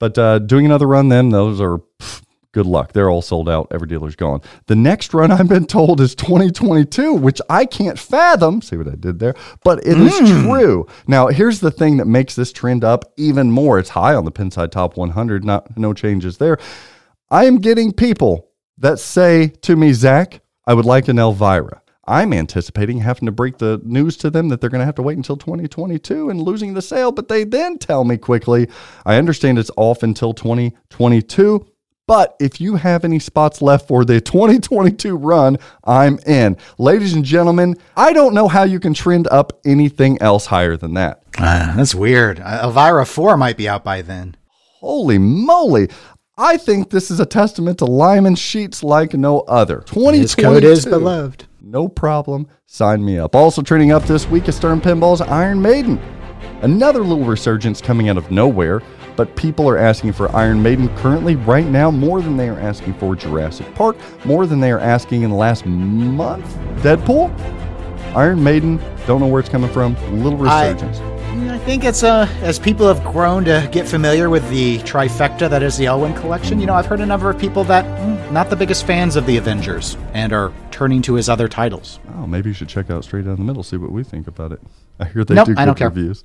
But 0.00 0.18
uh, 0.18 0.40
doing 0.40 0.66
another 0.66 0.88
run, 0.88 1.08
then 1.08 1.28
those 1.28 1.60
are 1.60 1.78
pff, 2.00 2.22
good 2.52 2.66
luck. 2.66 2.92
They're 2.92 3.10
all 3.10 3.22
sold 3.22 3.48
out. 3.48 3.68
Every 3.70 3.88
dealer's 3.88 4.16
gone. 4.16 4.40
The 4.66 4.76
next 4.76 5.12
run 5.14 5.32
I've 5.32 5.48
been 5.48 5.66
told 5.66 6.00
is 6.00 6.14
2022, 6.14 7.14
which 7.14 7.40
I 7.50 7.64
can't 7.64 7.98
fathom. 7.98 8.62
See 8.62 8.76
what 8.76 8.88
I 8.88 8.94
did 8.94 9.18
there? 9.18 9.34
But 9.64 9.80
it 9.86 9.98
is 9.98 10.12
mm. 10.12 10.44
true. 10.44 10.86
Now, 11.06 11.28
here's 11.28 11.60
the 11.60 11.70
thing 11.70 11.96
that 11.96 12.06
makes 12.06 12.34
this 12.34 12.52
trend 12.52 12.84
up 12.84 13.12
even 13.16 13.50
more. 13.50 13.78
It's 13.78 13.90
high 13.90 14.14
on 14.14 14.24
the 14.24 14.32
Pinside 14.32 14.70
Top 14.70 14.96
100. 14.96 15.44
Not 15.44 15.76
no 15.76 15.92
changes 15.92 16.38
there. 16.38 16.58
I 17.30 17.46
am 17.46 17.58
getting 17.58 17.92
people 17.92 18.48
that 18.78 18.98
say 18.98 19.48
to 19.62 19.74
me, 19.74 19.92
Zach, 19.92 20.42
I 20.66 20.74
would 20.74 20.84
like 20.84 21.08
an 21.08 21.18
Elvira. 21.18 21.82
I'm 22.04 22.32
anticipating 22.32 22.98
having 22.98 23.26
to 23.26 23.32
break 23.32 23.58
the 23.58 23.80
news 23.84 24.16
to 24.18 24.30
them 24.30 24.48
that 24.48 24.60
they're 24.60 24.70
going 24.70 24.80
to 24.80 24.86
have 24.86 24.96
to 24.96 25.02
wait 25.02 25.16
until 25.16 25.36
2022 25.36 26.30
and 26.30 26.42
losing 26.42 26.74
the 26.74 26.82
sale. 26.82 27.12
But 27.12 27.28
they 27.28 27.44
then 27.44 27.78
tell 27.78 28.04
me 28.04 28.16
quickly, 28.16 28.68
I 29.06 29.16
understand 29.16 29.58
it's 29.58 29.70
off 29.76 30.02
until 30.02 30.34
2022. 30.34 31.71
But 32.06 32.34
if 32.40 32.60
you 32.60 32.76
have 32.76 33.04
any 33.04 33.18
spots 33.18 33.62
left 33.62 33.86
for 33.88 34.04
the 34.04 34.20
2022 34.20 35.16
run, 35.16 35.58
I'm 35.84 36.18
in. 36.26 36.56
Ladies 36.78 37.12
and 37.14 37.24
gentlemen, 37.24 37.76
I 37.96 38.12
don't 38.12 38.34
know 38.34 38.48
how 38.48 38.64
you 38.64 38.80
can 38.80 38.92
trend 38.94 39.28
up 39.28 39.60
anything 39.64 40.20
else 40.20 40.46
higher 40.46 40.76
than 40.76 40.94
that. 40.94 41.22
Ah, 41.38 41.74
that's 41.76 41.94
weird. 41.94 42.40
Uh, 42.40 42.60
Elvira 42.64 43.06
4 43.06 43.36
might 43.36 43.56
be 43.56 43.68
out 43.68 43.84
by 43.84 44.02
then. 44.02 44.36
Holy 44.80 45.18
moly. 45.18 45.88
I 46.36 46.56
think 46.56 46.90
this 46.90 47.10
is 47.10 47.20
a 47.20 47.26
testament 47.26 47.78
to 47.78 47.84
Lyman 47.84 48.34
Sheets 48.34 48.82
like 48.82 49.14
no 49.14 49.40
other. 49.40 49.76
2022. 49.86 50.20
His 50.20 50.34
code 50.34 50.64
is 50.64 50.84
beloved. 50.84 51.44
No 51.60 51.88
problem. 51.88 52.48
Sign 52.66 53.04
me 53.04 53.18
up. 53.18 53.36
Also 53.36 53.62
trending 53.62 53.92
up 53.92 54.02
this 54.04 54.26
week 54.26 54.48
is 54.48 54.56
Stern 54.56 54.80
Pinball's 54.80 55.20
Iron 55.20 55.62
Maiden. 55.62 56.00
Another 56.62 57.00
little 57.00 57.24
resurgence 57.24 57.80
coming 57.80 58.08
out 58.08 58.16
of 58.16 58.30
nowhere, 58.30 58.82
but 59.16 59.34
people 59.36 59.68
are 59.68 59.78
asking 59.78 60.12
for 60.12 60.34
Iron 60.34 60.62
Maiden 60.62 60.94
currently 60.98 61.36
right 61.36 61.66
now 61.66 61.90
more 61.90 62.20
than 62.20 62.36
they 62.36 62.48
are 62.48 62.58
asking 62.58 62.94
for 62.94 63.14
Jurassic 63.16 63.72
Park, 63.74 63.96
more 64.24 64.46
than 64.46 64.60
they 64.60 64.70
are 64.70 64.80
asking 64.80 65.22
in 65.22 65.30
the 65.30 65.36
last 65.36 65.66
month. 65.66 66.44
Deadpool? 66.82 67.30
Iron 68.14 68.42
Maiden, 68.42 68.78
don't 69.06 69.20
know 69.20 69.26
where 69.26 69.40
it's 69.40 69.48
coming 69.48 69.70
from. 69.70 69.94
Little 70.22 70.38
resurgence. 70.38 71.00
I 71.50 71.58
think 71.58 71.84
it's 71.84 72.02
uh, 72.02 72.28
as 72.42 72.58
people 72.58 72.86
have 72.88 73.02
grown 73.04 73.44
to 73.44 73.68
get 73.72 73.88
familiar 73.88 74.28
with 74.28 74.46
the 74.50 74.78
trifecta 74.80 75.48
that 75.48 75.62
is 75.62 75.76
the 75.76 75.86
Elwin 75.86 76.12
collection. 76.14 76.60
You 76.60 76.66
know, 76.66 76.74
I've 76.74 76.86
heard 76.86 77.00
a 77.00 77.06
number 77.06 77.30
of 77.30 77.38
people 77.38 77.64
that 77.64 77.84
mm, 77.84 78.32
not 78.32 78.50
the 78.50 78.56
biggest 78.56 78.86
fans 78.86 79.16
of 79.16 79.24
the 79.26 79.36
Avengers 79.36 79.96
and 80.12 80.32
are 80.32 80.52
turning 80.70 81.00
to 81.02 81.14
his 81.14 81.28
other 81.28 81.48
titles. 81.48 82.00
Oh, 82.16 82.26
maybe 82.26 82.50
you 82.50 82.54
should 82.54 82.68
check 82.68 82.90
out 82.90 83.04
Straight 83.04 83.24
Down 83.24 83.36
the 83.36 83.44
Middle, 83.44 83.62
see 83.62 83.76
what 83.76 83.92
we 83.92 84.02
think 84.02 84.26
about 84.26 84.52
it. 84.52 84.60
I 84.98 85.06
hear 85.06 85.24
they 85.24 85.34
Nope, 85.34 85.46
do 85.46 85.54
I 85.56 85.64
good 85.66 85.80
reviews. 85.80 86.24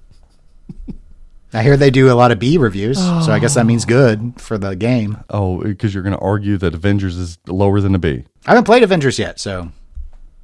I 1.53 1.64
hear 1.64 1.78
they 1.78 1.91
do 1.91 2.11
a 2.11 2.14
lot 2.14 2.32
of 2.32 2.40
B 2.40 2.57
reviews, 2.57 2.98
so 2.98 3.32
I 3.32 3.40
guess 3.40 3.56
that 3.56 3.65
means 3.65 3.86
good 3.86 4.40
for 4.40 4.57
the 4.57 4.76
game. 4.76 5.18
Oh, 5.30 5.64
because 5.64 5.94
you're 5.94 6.03
going 6.03 6.15
to 6.15 6.22
argue 6.22 6.57
that 6.57 6.74
Avengers 6.74 7.18
is 7.18 7.38
lower 7.48 7.80
than 7.80 7.95
a 7.95 7.99
B. 7.99 8.26
I 8.45 8.52
haven't 8.52 8.65
played 8.65 8.84
Avengers 8.84 9.18
yet, 9.18 9.40
so 9.40 9.72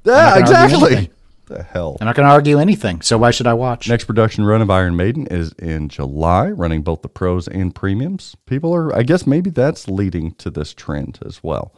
Yeah, 0.05 0.13
not 0.39 0.45
gonna 0.45 0.57
argue 0.59 0.75
exactly. 0.77 1.09
The 1.47 1.61
hell. 1.63 1.97
I'm 1.99 2.05
not 2.05 2.15
going 2.15 2.25
to 2.25 2.31
argue 2.31 2.57
anything. 2.57 3.01
So 3.01 3.17
why 3.17 3.31
should 3.31 3.47
I 3.47 3.53
watch? 3.53 3.89
Next 3.89 4.05
production 4.05 4.45
run 4.45 4.61
of 4.61 4.69
Iron 4.69 4.95
Maiden 4.95 5.27
is 5.27 5.51
in 5.59 5.89
July, 5.89 6.49
running 6.49 6.83
both 6.83 7.01
the 7.01 7.09
pros 7.09 7.49
and 7.49 7.75
premiums. 7.75 8.35
People 8.45 8.73
are, 8.73 8.95
I 8.95 9.03
guess, 9.03 9.27
maybe 9.27 9.49
that's 9.49 9.89
leading 9.89 10.31
to 10.35 10.49
this 10.49 10.73
trend 10.73 11.19
as 11.25 11.43
well. 11.43 11.75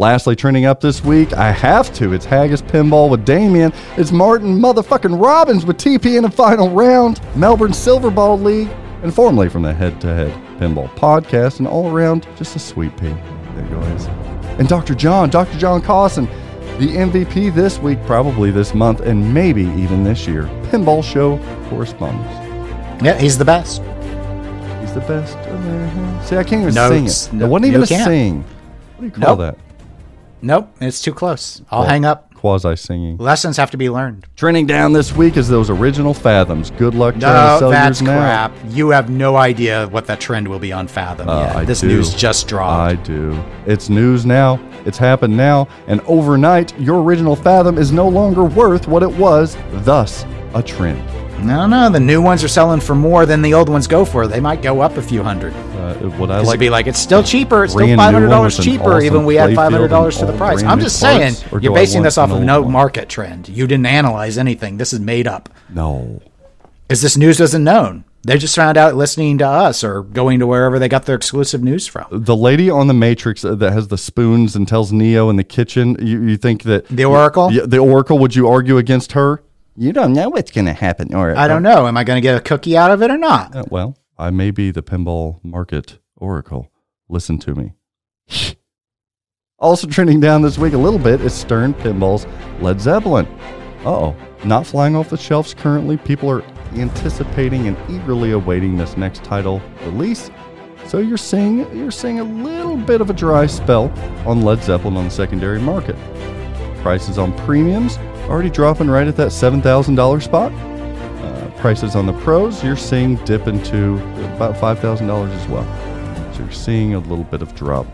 Lastly, 0.00 0.36
trending 0.36 0.64
up 0.64 0.80
this 0.80 1.02
week, 1.02 1.32
I 1.32 1.50
have 1.50 1.92
to. 1.94 2.12
It's 2.12 2.24
Haggis 2.24 2.62
Pinball 2.62 3.10
with 3.10 3.24
Damien. 3.24 3.72
It's 3.96 4.12
Martin 4.12 4.56
motherfucking 4.56 5.20
Robbins 5.20 5.66
with 5.66 5.76
TP 5.76 6.16
in 6.16 6.22
the 6.22 6.30
final 6.30 6.70
round. 6.70 7.20
Melbourne 7.34 7.72
Silver 7.72 8.08
Ball 8.08 8.38
League, 8.38 8.68
and 9.02 9.12
formerly 9.12 9.48
from 9.48 9.62
the 9.62 9.74
Head 9.74 10.00
to 10.02 10.06
Head 10.14 10.30
Pinball 10.60 10.88
Podcast, 10.90 11.58
and 11.58 11.66
all 11.66 11.90
around 11.90 12.28
just 12.36 12.54
a 12.54 12.60
sweet 12.60 12.96
pea. 12.96 13.08
There 13.08 13.64
you 13.68 13.70
guys. 13.74 14.06
And 14.60 14.68
Dr. 14.68 14.94
John, 14.94 15.30
Dr. 15.30 15.58
John 15.58 15.82
Cawson, 15.82 16.26
the 16.78 16.94
MVP 16.96 17.52
this 17.52 17.80
week, 17.80 17.98
probably 18.06 18.52
this 18.52 18.74
month, 18.74 19.00
and 19.00 19.34
maybe 19.34 19.62
even 19.62 20.04
this 20.04 20.28
year. 20.28 20.44
Pinball 20.70 21.02
Show 21.02 21.38
correspondent. 21.70 22.24
Yeah, 23.04 23.18
he's 23.18 23.36
the 23.36 23.44
best. 23.44 23.82
He's 24.80 24.94
the 24.94 25.04
best. 25.08 25.32
See, 26.28 26.36
I 26.36 26.44
can't 26.44 26.62
even 26.62 26.74
Notes. 26.74 27.14
sing 27.16 27.34
it. 27.34 27.38
No- 27.40 27.46
it 27.46 27.48
wasn't 27.48 27.66
even 27.66 27.82
a 27.82 27.86
can't. 27.88 28.04
sing. 28.06 28.42
What 28.42 29.00
do 29.00 29.04
you 29.06 29.10
call 29.10 29.36
Nope. 29.36 29.56
that? 29.56 29.67
Nope, 30.42 30.70
it's 30.80 31.00
too 31.02 31.12
close. 31.12 31.62
I'll 31.70 31.80
Well, 31.80 31.88
hang 31.88 32.04
up. 32.04 32.24
Quasi 32.34 32.76
singing. 32.76 33.16
Lessons 33.16 33.56
have 33.56 33.72
to 33.72 33.76
be 33.76 33.90
learned. 33.90 34.24
Trending 34.36 34.64
down 34.64 34.92
this 34.92 35.12
week 35.12 35.36
is 35.36 35.48
those 35.48 35.68
original 35.70 36.14
Fathoms. 36.14 36.70
Good 36.70 36.94
luck 36.94 37.16
trying 37.18 37.54
to 37.54 37.58
sell 37.58 37.70
that's 37.70 38.00
yours 38.00 38.02
now. 38.08 38.18
crap. 38.20 38.52
You 38.68 38.90
have 38.90 39.10
no 39.10 39.34
idea 39.36 39.88
what 39.88 40.06
that 40.06 40.20
trend 40.20 40.46
will 40.46 40.60
be 40.60 40.72
on 40.72 40.86
Fathom. 40.86 41.28
Uh, 41.28 41.40
yet. 41.40 41.56
I 41.56 41.64
this 41.64 41.80
do. 41.80 41.88
news 41.88 42.14
just 42.14 42.46
dropped. 42.46 42.70
I 42.92 42.94
do. 43.02 43.36
It's 43.66 43.88
news 43.88 44.24
now. 44.24 44.60
It's 44.86 44.98
happened 44.98 45.36
now. 45.36 45.66
And 45.88 46.00
overnight, 46.02 46.78
your 46.78 47.02
original 47.02 47.34
Fathom 47.34 47.76
is 47.76 47.90
no 47.90 48.06
longer 48.06 48.44
worth 48.44 48.86
what 48.86 49.02
it 49.02 49.10
was, 49.10 49.56
thus, 49.72 50.24
a 50.54 50.62
trend. 50.62 51.02
No, 51.42 51.66
no, 51.66 51.88
the 51.88 52.00
new 52.00 52.20
ones 52.20 52.42
are 52.42 52.48
selling 52.48 52.80
for 52.80 52.94
more 52.94 53.24
than 53.24 53.42
the 53.42 53.54
old 53.54 53.68
ones 53.68 53.86
go 53.86 54.04
for. 54.04 54.26
They 54.26 54.40
might 54.40 54.60
go 54.60 54.80
up 54.80 54.96
a 54.96 55.02
few 55.02 55.22
hundred. 55.22 55.54
Uh, 55.54 55.94
what 56.10 56.30
I 56.30 56.40
like 56.40 56.58
be 56.58 56.68
like, 56.68 56.86
it's 56.86 56.98
still 56.98 57.22
cheaper. 57.22 57.64
It's 57.64 57.72
still 57.72 57.96
five 57.96 58.12
hundred 58.12 58.28
dollars 58.28 58.58
cheaper, 58.58 58.94
awesome 58.94 59.06
even 59.06 59.24
we 59.24 59.38
add 59.38 59.54
five 59.54 59.72
hundred 59.72 59.88
dollars 59.88 60.18
to 60.18 60.26
the 60.26 60.36
price. 60.36 60.62
I'm 60.62 60.80
just 60.80 61.00
saying, 61.00 61.34
parts, 61.34 61.62
you're 61.62 61.74
basing 61.74 62.02
this 62.02 62.18
off 62.18 62.30
of 62.30 62.42
no 62.42 62.62
one? 62.62 62.72
market 62.72 63.08
trend. 63.08 63.48
You 63.48 63.66
didn't 63.66 63.86
analyze 63.86 64.36
anything. 64.36 64.76
This 64.76 64.92
is 64.92 65.00
made 65.00 65.26
up. 65.26 65.48
No. 65.68 66.20
Because 66.86 67.02
this 67.02 67.16
news 67.16 67.40
isn't 67.40 67.64
known. 67.64 68.04
They 68.24 68.36
just 68.36 68.56
found 68.56 68.76
out 68.76 68.96
listening 68.96 69.38
to 69.38 69.46
us 69.46 69.84
or 69.84 70.02
going 70.02 70.40
to 70.40 70.46
wherever 70.46 70.78
they 70.78 70.88
got 70.88 71.06
their 71.06 71.14
exclusive 71.14 71.62
news 71.62 71.86
from. 71.86 72.06
The 72.10 72.36
lady 72.36 72.68
on 72.68 72.88
the 72.88 72.94
Matrix 72.94 73.42
that 73.42 73.60
has 73.60 73.88
the 73.88 73.96
spoons 73.96 74.56
and 74.56 74.66
tells 74.66 74.92
Neo 74.92 75.30
in 75.30 75.36
the 75.36 75.44
kitchen, 75.44 75.96
you, 76.00 76.22
you 76.22 76.36
think 76.36 76.64
that 76.64 76.88
The 76.88 77.04
Oracle? 77.04 77.50
The 77.50 77.78
Oracle. 77.78 78.18
Would 78.18 78.34
you 78.34 78.48
argue 78.48 78.76
against 78.76 79.12
her? 79.12 79.42
You 79.80 79.92
don't 79.92 80.12
know 80.12 80.28
what's 80.28 80.50
going 80.50 80.64
to 80.64 80.72
happen, 80.72 81.14
Oracle. 81.14 81.40
I 81.40 81.46
don't 81.46 81.62
know. 81.62 81.86
Am 81.86 81.96
I 81.96 82.02
going 82.02 82.16
to 82.16 82.20
get 82.20 82.36
a 82.36 82.40
cookie 82.40 82.76
out 82.76 82.90
of 82.90 83.00
it 83.00 83.12
or 83.12 83.16
not? 83.16 83.54
Uh, 83.54 83.62
well, 83.70 83.96
I 84.18 84.30
may 84.30 84.50
be 84.50 84.72
the 84.72 84.82
pinball 84.82 85.38
market 85.44 86.00
Oracle. 86.16 86.72
Listen 87.08 87.38
to 87.38 87.54
me. 87.54 87.74
also 89.60 89.86
trending 89.86 90.18
down 90.18 90.42
this 90.42 90.58
week 90.58 90.72
a 90.72 90.78
little 90.78 90.98
bit 90.98 91.20
is 91.20 91.32
Stern 91.32 91.74
Pinball's 91.74 92.26
Led 92.60 92.80
Zeppelin. 92.80 93.26
Uh 93.84 93.94
oh, 93.94 94.16
not 94.44 94.66
flying 94.66 94.96
off 94.96 95.10
the 95.10 95.16
shelves 95.16 95.54
currently. 95.54 95.96
People 95.96 96.28
are 96.28 96.42
anticipating 96.74 97.68
and 97.68 97.76
eagerly 97.88 98.32
awaiting 98.32 98.76
this 98.76 98.96
next 98.96 99.22
title 99.22 99.62
release. 99.84 100.28
So 100.88 100.98
you're 100.98 101.16
seeing 101.16 101.58
you're 101.76 101.92
seeing 101.92 102.18
a 102.18 102.24
little 102.24 102.76
bit 102.76 103.00
of 103.00 103.10
a 103.10 103.14
dry 103.14 103.46
spell 103.46 103.92
on 104.26 104.42
Led 104.42 104.60
Zeppelin 104.60 104.96
on 104.96 105.04
the 105.04 105.10
secondary 105.10 105.60
market. 105.60 105.94
Prices 106.88 107.18
on 107.18 107.36
premiums 107.40 107.98
already 108.30 108.48
dropping 108.48 108.88
right 108.88 109.06
at 109.06 109.14
that 109.16 109.30
seven 109.30 109.60
thousand 109.60 109.96
dollar 109.96 110.22
spot. 110.22 110.50
Uh, 110.52 111.50
prices 111.58 111.94
on 111.94 112.06
the 112.06 112.14
pros 112.14 112.64
you're 112.64 112.78
seeing 112.78 113.16
dip 113.26 113.46
into 113.46 113.96
about 114.34 114.56
five 114.56 114.78
thousand 114.78 115.06
dollars 115.06 115.30
as 115.32 115.46
well. 115.48 115.64
So 116.32 116.44
you're 116.44 116.50
seeing 116.50 116.94
a 116.94 116.98
little 117.00 117.24
bit 117.24 117.42
of 117.42 117.54
drop 117.54 117.86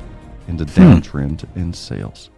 into 0.47 0.65
downtrend 0.65 1.45
in 1.57 1.73
sales. 1.73 2.31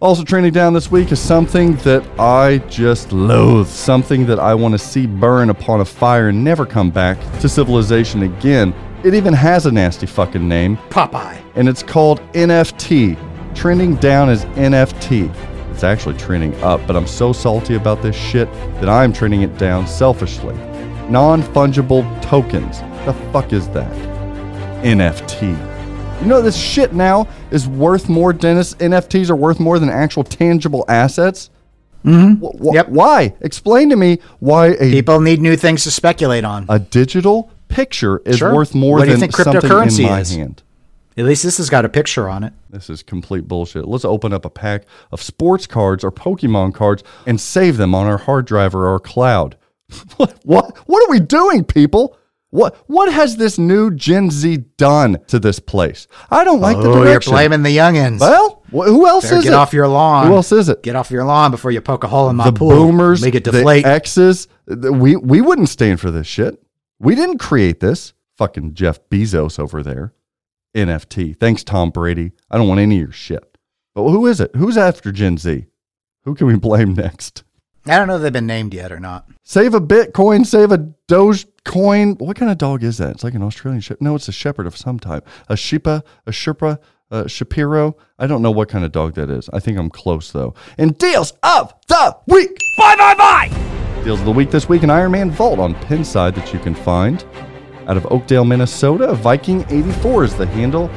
Also 0.00 0.24
trending 0.24 0.50
down 0.50 0.72
this 0.72 0.90
week 0.90 1.12
is 1.12 1.20
something 1.20 1.76
that 1.84 2.02
I 2.18 2.56
just 2.70 3.12
loathe, 3.12 3.68
something 3.68 4.24
that 4.28 4.38
I 4.38 4.54
want 4.54 4.72
to 4.72 4.78
see 4.78 5.06
burn 5.06 5.50
upon 5.50 5.82
a 5.82 5.84
fire 5.84 6.28
and 6.28 6.42
never 6.42 6.64
come 6.64 6.90
back 6.90 7.18
to 7.40 7.50
civilization 7.50 8.22
again. 8.22 8.74
It 9.04 9.12
even 9.12 9.34
has 9.34 9.66
a 9.66 9.70
nasty 9.70 10.06
fucking 10.06 10.48
name, 10.48 10.78
Popeye. 10.88 11.38
and 11.54 11.68
it's 11.68 11.82
called 11.82 12.22
NFT. 12.32 13.54
Trending 13.54 13.96
down 13.96 14.30
is 14.30 14.46
NFT. 14.56 15.34
It's 15.78 15.84
actually 15.84 16.16
trending 16.16 16.56
up, 16.60 16.84
but 16.88 16.96
I'm 16.96 17.06
so 17.06 17.32
salty 17.32 17.76
about 17.76 18.02
this 18.02 18.16
shit 18.16 18.52
that 18.80 18.88
I'm 18.88 19.12
trending 19.12 19.42
it 19.42 19.56
down 19.58 19.86
selfishly. 19.86 20.56
Non 21.08 21.40
fungible 21.40 22.02
tokens. 22.20 22.80
The 23.06 23.12
fuck 23.32 23.52
is 23.52 23.68
that? 23.68 23.88
NFT. 24.82 26.20
You 26.20 26.26
know, 26.26 26.42
this 26.42 26.56
shit 26.56 26.94
now 26.94 27.28
is 27.52 27.68
worth 27.68 28.08
more, 28.08 28.32
Dennis. 28.32 28.74
NFTs 28.74 29.30
are 29.30 29.36
worth 29.36 29.60
more 29.60 29.78
than 29.78 29.88
actual 29.88 30.24
tangible 30.24 30.84
assets. 30.88 31.48
Mm-hmm. 32.04 32.74
Yep. 32.74 32.88
Why? 32.88 33.36
Explain 33.40 33.90
to 33.90 33.96
me 33.96 34.18
why 34.40 34.70
a, 34.80 34.90
People 34.90 35.20
need 35.20 35.40
new 35.40 35.54
things 35.56 35.84
to 35.84 35.92
speculate 35.92 36.42
on. 36.42 36.66
a 36.68 36.80
digital 36.80 37.52
picture 37.68 38.20
is 38.24 38.38
Sure. 38.38 38.52
worth 38.52 38.74
more 38.74 38.98
What 38.98 39.04
do 39.04 39.10
you 39.12 39.16
than 39.16 39.30
think 39.30 39.36
something 39.36 39.60
cryptocurrency 39.60 40.00
in 40.00 40.06
my 40.06 40.20
is? 40.22 40.34
hand. 40.34 40.60
At 41.18 41.24
least 41.24 41.42
this 41.42 41.56
has 41.58 41.68
got 41.68 41.84
a 41.84 41.88
picture 41.88 42.28
on 42.28 42.44
it. 42.44 42.52
This 42.70 42.88
is 42.88 43.02
complete 43.02 43.48
bullshit. 43.48 43.88
Let's 43.88 44.04
open 44.04 44.32
up 44.32 44.44
a 44.44 44.50
pack 44.50 44.84
of 45.10 45.20
sports 45.20 45.66
cards 45.66 46.04
or 46.04 46.12
Pokemon 46.12 46.74
cards 46.74 47.02
and 47.26 47.40
save 47.40 47.76
them 47.76 47.94
on 47.94 48.06
our 48.06 48.18
hard 48.18 48.46
drive 48.46 48.74
or 48.74 48.86
our 48.86 49.00
cloud. 49.00 49.56
what, 50.16 50.38
what? 50.44 50.76
What 50.86 51.08
are 51.08 51.10
we 51.10 51.18
doing, 51.18 51.64
people? 51.64 52.16
What 52.50 52.76
what 52.86 53.12
has 53.12 53.36
this 53.36 53.58
new 53.58 53.90
Gen 53.90 54.30
Z 54.30 54.56
done 54.78 55.18
to 55.26 55.38
this 55.38 55.58
place? 55.58 56.06
I 56.30 56.44
don't 56.44 56.60
like 56.60 56.78
the 56.78 56.88
oh, 56.88 57.04
direction. 57.04 57.32
you're 57.32 57.36
blaming 57.36 57.62
the 57.62 57.76
youngins. 57.76 58.20
Well, 58.20 58.62
wh- 58.70 58.86
who 58.86 59.06
else 59.06 59.24
Better 59.24 59.36
is 59.36 59.42
get 59.44 59.48
it? 59.48 59.52
Get 59.52 59.58
off 59.58 59.72
your 59.74 59.88
lawn. 59.88 60.28
Who 60.28 60.34
else 60.34 60.52
is 60.52 60.68
it? 60.70 60.82
Get 60.82 60.96
off 60.96 61.10
your 61.10 61.24
lawn 61.24 61.50
before 61.50 61.72
you 61.72 61.82
poke 61.82 62.04
a 62.04 62.08
hole 62.08 62.30
in 62.30 62.36
my 62.36 62.44
the 62.44 62.52
pool. 62.52 62.70
boomers, 62.70 63.22
Make 63.22 63.34
it 63.34 63.44
the 63.44 63.52
deflate. 63.52 63.84
X's. 63.84 64.48
th- 64.66 64.78
We 64.92 65.16
we 65.16 65.40
wouldn't 65.42 65.68
stand 65.68 66.00
for 66.00 66.10
this 66.10 66.26
shit. 66.26 66.62
We 66.98 67.14
didn't 67.14 67.38
create 67.38 67.80
this. 67.80 68.14
Fucking 68.38 68.74
Jeff 68.74 69.00
Bezos 69.10 69.58
over 69.58 69.82
there. 69.82 70.14
NFT. 70.78 71.38
Thanks, 71.38 71.64
Tom 71.64 71.90
Brady. 71.90 72.32
I 72.50 72.58
don't 72.58 72.68
want 72.68 72.80
any 72.80 72.96
of 72.96 73.02
your 73.02 73.12
shit. 73.12 73.56
But 73.94 74.08
who 74.10 74.26
is 74.26 74.40
it? 74.40 74.54
Who's 74.56 74.76
after 74.76 75.12
Gen 75.12 75.38
Z? 75.38 75.66
Who 76.24 76.34
can 76.34 76.46
we 76.46 76.56
blame 76.56 76.94
next? 76.94 77.44
I 77.86 77.96
don't 77.96 78.06
know 78.06 78.16
if 78.16 78.22
they've 78.22 78.32
been 78.32 78.46
named 78.46 78.74
yet 78.74 78.92
or 78.92 79.00
not. 79.00 79.28
Save 79.44 79.72
a 79.74 79.80
Bitcoin, 79.80 80.44
save 80.44 80.72
a 80.72 80.78
Dogecoin. 81.08 82.20
What 82.20 82.36
kind 82.36 82.50
of 82.50 82.58
dog 82.58 82.82
is 82.82 82.98
that? 82.98 83.12
It's 83.12 83.24
like 83.24 83.34
an 83.34 83.42
Australian 83.42 83.80
shepherd. 83.80 84.02
No, 84.02 84.14
it's 84.14 84.28
a 84.28 84.32
shepherd 84.32 84.66
of 84.66 84.76
some 84.76 84.98
type. 84.98 85.26
A 85.48 85.54
Shipa, 85.54 86.02
a 86.26 86.30
Sherpa, 86.30 86.78
a 87.10 87.28
Shapiro. 87.28 87.96
I 88.18 88.26
don't 88.26 88.42
know 88.42 88.50
what 88.50 88.68
kind 88.68 88.84
of 88.84 88.92
dog 88.92 89.14
that 89.14 89.30
is. 89.30 89.48
I 89.52 89.60
think 89.60 89.78
I'm 89.78 89.88
close 89.88 90.32
though. 90.32 90.54
And 90.76 90.98
deals 90.98 91.32
of 91.42 91.72
the 91.88 92.16
week. 92.26 92.58
Bye, 92.76 92.96
bye, 92.96 93.14
bye. 93.14 94.02
Deals 94.04 94.20
of 94.20 94.26
the 94.26 94.32
week 94.32 94.50
this 94.50 94.68
week 94.68 94.82
an 94.82 94.90
Iron 94.90 95.12
Man 95.12 95.30
Vault 95.30 95.58
on 95.58 95.74
Pinside 95.74 96.34
that 96.34 96.52
you 96.52 96.60
can 96.60 96.74
find 96.74 97.24
out 97.88 97.96
of 97.96 98.06
Oakdale, 98.10 98.44
Minnesota. 98.44 99.14
Viking 99.14 99.64
84 99.70 100.24
is 100.24 100.36
the 100.36 100.46
handle. 100.46 100.90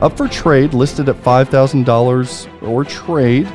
Up 0.00 0.16
for 0.16 0.26
trade, 0.26 0.72
listed 0.72 1.08
at 1.08 1.16
$5,000 1.16 2.62
or 2.62 2.84
trade. 2.84 3.46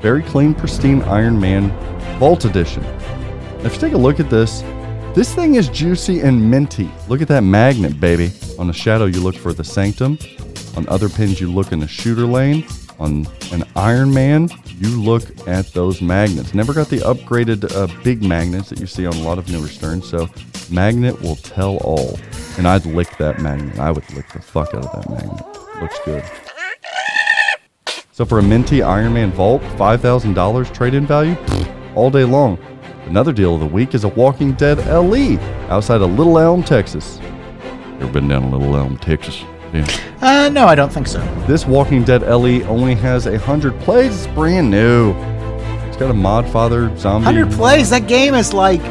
Very 0.00 0.22
clean, 0.22 0.54
pristine 0.54 1.02
Iron 1.02 1.38
Man 1.38 1.70
Vault 2.18 2.44
Edition. 2.44 2.84
If 3.64 3.74
you 3.74 3.80
take 3.80 3.92
a 3.94 3.98
look 3.98 4.20
at 4.20 4.30
this, 4.30 4.62
this 5.14 5.34
thing 5.34 5.56
is 5.56 5.68
juicy 5.68 6.20
and 6.20 6.50
minty. 6.50 6.88
Look 7.08 7.20
at 7.20 7.28
that 7.28 7.42
magnet, 7.42 7.98
baby. 7.98 8.30
On 8.56 8.68
the 8.68 8.72
shadow, 8.72 9.06
you 9.06 9.20
look 9.20 9.34
for 9.34 9.52
the 9.52 9.64
sanctum. 9.64 10.16
On 10.76 10.88
other 10.88 11.08
pins, 11.08 11.40
you 11.40 11.52
look 11.52 11.72
in 11.72 11.80
the 11.80 11.88
shooter 11.88 12.24
lane. 12.24 12.64
On 13.00 13.26
an 13.52 13.64
Iron 13.74 14.14
Man, 14.14 14.48
you 14.78 15.00
look 15.00 15.24
at 15.48 15.66
those 15.72 16.00
magnets. 16.00 16.54
Never 16.54 16.72
got 16.72 16.88
the 16.88 16.98
upgraded 16.98 17.74
uh, 17.74 17.88
big 18.04 18.22
magnets 18.22 18.68
that 18.68 18.78
you 18.78 18.86
see 18.86 19.06
on 19.06 19.14
a 19.14 19.22
lot 19.22 19.38
of 19.38 19.50
newer 19.50 19.66
Sterns. 19.66 20.08
So, 20.08 20.28
magnet 20.70 21.20
will 21.20 21.36
tell 21.36 21.78
all. 21.78 22.18
And 22.58 22.66
I'd 22.66 22.84
lick 22.84 23.16
that 23.18 23.40
magnet. 23.40 23.78
I 23.78 23.90
would 23.90 24.08
lick 24.14 24.28
the 24.32 24.42
fuck 24.42 24.74
out 24.74 24.84
of 24.84 24.92
that 24.92 25.10
magnet. 25.10 25.80
Looks 25.80 25.98
good. 26.04 26.24
So 28.12 28.24
for 28.24 28.40
a 28.40 28.42
minty 28.42 28.82
Iron 28.82 29.14
Man 29.14 29.30
Vault, 29.30 29.62
$5,000 29.62 30.74
trade-in 30.74 31.06
value, 31.06 31.34
pfft, 31.34 31.96
all 31.96 32.10
day 32.10 32.24
long. 32.24 32.58
Another 33.06 33.32
deal 33.32 33.54
of 33.54 33.60
the 33.60 33.66
week 33.66 33.94
is 33.94 34.02
a 34.04 34.08
Walking 34.08 34.52
Dead 34.54 34.78
LE 34.88 35.38
outside 35.70 36.02
of 36.02 36.10
Little 36.10 36.38
Elm, 36.38 36.62
Texas. 36.64 37.20
Ever 38.00 38.12
been 38.12 38.28
down 38.28 38.50
to 38.50 38.56
Little 38.56 38.76
Elm, 38.76 38.98
Texas? 38.98 39.44
Yeah. 39.72 39.86
Uh, 40.20 40.48
no, 40.48 40.66
I 40.66 40.74
don't 40.74 40.92
think 40.92 41.06
so. 41.06 41.20
This 41.46 41.64
Walking 41.64 42.02
Dead 42.02 42.22
LE 42.22 42.62
only 42.64 42.94
has 42.96 43.26
a 43.26 43.38
hundred 43.38 43.78
plays. 43.80 44.24
It's 44.24 44.34
brand 44.34 44.70
new. 44.70 45.12
It's 45.86 45.96
got 45.96 46.10
a 46.10 46.14
Modfather 46.14 46.96
zombie. 46.98 47.26
100 47.26 47.52
plays. 47.52 47.90
That 47.90 48.08
game 48.08 48.34
is 48.34 48.52
like 48.52 48.82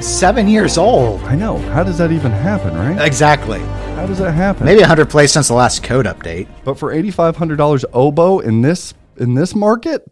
seven 0.00 0.48
years 0.48 0.78
old. 0.78 1.20
I 1.22 1.34
know. 1.34 1.58
How 1.58 1.82
does 1.82 1.98
that 1.98 2.12
even 2.12 2.32
happen, 2.32 2.74
right? 2.74 3.04
Exactly. 3.04 3.60
How 3.96 4.06
does 4.06 4.18
that 4.18 4.32
happen? 4.32 4.64
Maybe 4.64 4.80
100 4.80 5.08
plays 5.08 5.32
since 5.32 5.48
the 5.48 5.54
last 5.54 5.82
code 5.82 6.06
update. 6.06 6.48
But 6.64 6.78
for 6.78 6.92
eighty 6.92 7.10
five 7.10 7.36
hundred 7.36 7.56
dollars 7.56 7.84
oboe 7.92 8.40
in 8.40 8.62
this 8.62 8.94
in 9.16 9.34
this 9.34 9.54
market, 9.54 10.04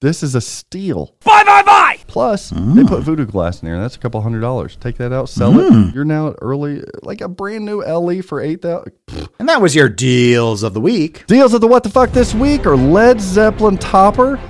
this 0.00 0.22
is 0.22 0.34
a 0.34 0.40
steal. 0.40 1.14
Bye 1.24 1.44
bye 1.44 1.62
bye. 1.62 1.98
Plus, 2.06 2.50
they 2.50 2.56
mm. 2.56 2.88
put 2.88 3.02
voodoo 3.02 3.26
glass 3.26 3.62
in 3.62 3.68
there, 3.68 3.78
that's 3.78 3.96
a 3.96 3.98
couple 3.98 4.20
hundred 4.22 4.40
dollars. 4.40 4.76
Take 4.76 4.96
that 4.96 5.12
out, 5.12 5.28
sell 5.28 5.58
it. 5.60 5.70
Mm. 5.70 5.94
You're 5.94 6.04
now 6.04 6.34
early, 6.40 6.82
like 7.02 7.20
a 7.20 7.28
brand 7.28 7.64
new 7.64 7.82
LE 7.82 8.22
for 8.22 8.40
eight 8.40 8.62
thousand. 8.62 8.92
And 9.38 9.48
that 9.48 9.60
was 9.60 9.74
your 9.74 9.88
deals 9.88 10.62
of 10.62 10.72
the 10.74 10.80
week. 10.80 11.26
Deals 11.26 11.52
of 11.52 11.60
the 11.60 11.66
what 11.66 11.82
the 11.82 11.90
fuck 11.90 12.10
this 12.10 12.34
week 12.34 12.64
or 12.66 12.76
Led 12.76 13.20
Zeppelin 13.20 13.76
topper. 13.76 14.40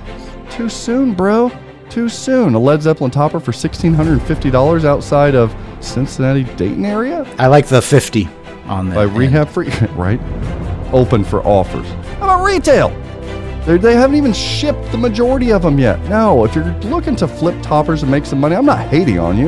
Too 0.51 0.69
soon, 0.69 1.13
bro. 1.13 1.51
Too 1.89 2.09
soon. 2.09 2.53
A 2.53 2.59
Led 2.59 2.81
Zeppelin 2.81 3.11
topper 3.11 3.39
for 3.39 3.51
sixteen 3.53 3.93
hundred 3.93 4.13
and 4.13 4.21
fifty 4.23 4.49
dollars 4.51 4.85
outside 4.85 5.35
of 5.35 5.55
Cincinnati, 5.79 6.43
Dayton 6.55 6.85
area 6.85 7.23
I 7.37 7.47
like 7.47 7.67
the 7.67 7.81
50 7.81 8.27
on 8.65 8.89
that. 8.89 8.95
by. 8.95 9.03
Rehab 9.03 9.47
Free, 9.49 9.69
right? 9.95 10.19
Open 10.93 11.23
for 11.23 11.41
offers. 11.45 11.87
How 12.19 12.23
about 12.25 12.43
retail? 12.43 12.89
They, 13.65 13.77
they 13.77 13.95
haven't 13.95 14.15
even 14.15 14.33
shipped 14.33 14.91
the 14.91 14.97
majority 14.97 15.51
of 15.51 15.61
them 15.61 15.77
yet. 15.77 15.99
No, 16.09 16.43
if 16.45 16.55
you're 16.55 16.65
looking 16.83 17.15
to 17.17 17.27
flip 17.27 17.55
toppers 17.61 18.01
and 18.01 18.11
make 18.11 18.25
some 18.25 18.39
money, 18.39 18.55
I'm 18.55 18.65
not 18.65 18.79
hating 18.87 19.19
on 19.19 19.37
you. 19.37 19.47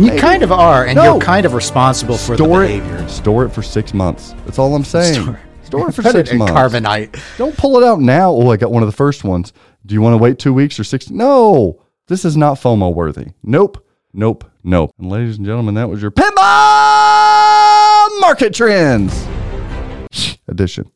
You 0.00 0.08
Maybe. 0.08 0.18
kind 0.18 0.42
of 0.42 0.50
are, 0.52 0.86
and 0.86 0.96
No. 0.96 1.04
you're 1.04 1.20
kind 1.20 1.44
of 1.44 1.52
responsible 1.52 2.16
for 2.16 2.36
the 2.36 2.44
Store 2.44 2.62
behavior. 2.62 2.96
it. 2.98 3.08
Store 3.10 3.44
it 3.44 3.50
for 3.50 3.62
six 3.62 3.92
months. 3.92 4.34
That's 4.46 4.58
all 4.58 4.74
I'm 4.74 4.84
saying. 4.84 5.14
Store- 5.22 5.40
Store, 5.64 5.88
it 5.88 5.92
for 5.94 6.02
six 6.10 6.32
months. 6.32 6.52
carbonite. 6.54 7.18
Don't 7.36 7.56
pull 7.56 7.76
it 7.78 7.84
out 7.84 8.00
now. 8.00 8.30
Oh, 8.30 8.50
I 8.50 8.56
got 8.56 8.70
one 8.72 8.82
of 8.82 8.88
the 8.88 8.96
first 8.96 9.22
ones. 9.24 9.52
Do 9.84 9.94
you 9.94 10.00
want 10.00 10.14
to 10.14 10.18
wait 10.18 10.38
two 10.38 10.54
weeks 10.54 10.78
or 10.78 10.84
six? 10.84 11.10
No, 11.10 11.82
this 12.06 12.24
is 12.24 12.36
not 12.36 12.58
FOMO 12.58 12.94
worthy. 12.94 13.32
Nope, 13.42 13.84
nope, 14.12 14.44
nope. 14.62 14.92
And 14.98 15.10
ladies 15.10 15.38
and 15.38 15.46
gentlemen, 15.46 15.74
that 15.74 15.88
was 15.88 16.00
your 16.00 16.12
Pinball 16.12 16.40
Market 18.20 18.54
Trends 18.54 19.26
edition. 20.46 20.90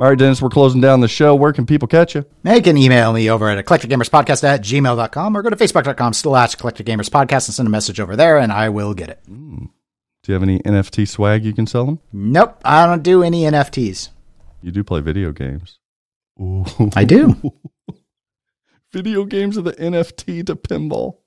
All 0.00 0.08
right, 0.08 0.16
Dennis, 0.16 0.40
we're 0.40 0.48
closing 0.48 0.80
down 0.80 1.00
the 1.00 1.08
show. 1.08 1.34
Where 1.34 1.52
can 1.52 1.66
people 1.66 1.88
catch 1.88 2.14
you? 2.14 2.24
They 2.44 2.60
can 2.60 2.76
email 2.76 3.12
me 3.12 3.28
over 3.28 3.50
at 3.50 3.62
eclecticgamerspodcast 3.62 4.44
at 4.44 4.62
gmail.com 4.62 5.36
or 5.36 5.42
go 5.42 5.50
to 5.50 5.56
facebook.com 5.56 6.12
slash 6.12 6.54
eclecticgamerspodcast 6.54 7.48
and 7.48 7.54
send 7.54 7.66
a 7.66 7.70
message 7.70 7.98
over 7.98 8.14
there 8.14 8.38
and 8.38 8.52
I 8.52 8.68
will 8.68 8.94
get 8.94 9.10
it. 9.10 9.20
Hmm. 9.26 9.64
Do 10.22 10.32
you 10.32 10.34
have 10.34 10.42
any 10.44 10.60
NFT 10.60 11.08
swag 11.08 11.44
you 11.44 11.52
can 11.52 11.66
sell 11.66 11.84
them? 11.84 11.98
Nope, 12.12 12.60
I 12.64 12.86
don't 12.86 13.02
do 13.02 13.24
any 13.24 13.42
NFTs. 13.42 14.10
You 14.62 14.70
do 14.70 14.84
play 14.84 15.00
video 15.00 15.32
games. 15.32 15.80
Ooh. 16.40 16.64
I 16.94 17.04
do. 17.04 17.36
video 18.92 19.24
games 19.24 19.56
of 19.56 19.64
the 19.64 19.72
NFT 19.72 20.46
to 20.46 20.56
pinball. 20.56 21.18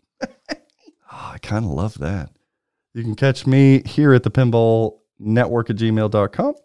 oh, 1.12 1.36
kind 1.42 1.66
of 1.66 1.72
love 1.72 1.98
that. 2.00 2.32
You 2.94 3.04
can 3.04 3.16
catch 3.16 3.48
me 3.48 3.84
here 3.86 4.14
at 4.14 4.24
the 4.24 4.32
pinball 4.32 5.00
network 5.20 5.70
at 5.70 5.78
gmail.com 5.78 6.56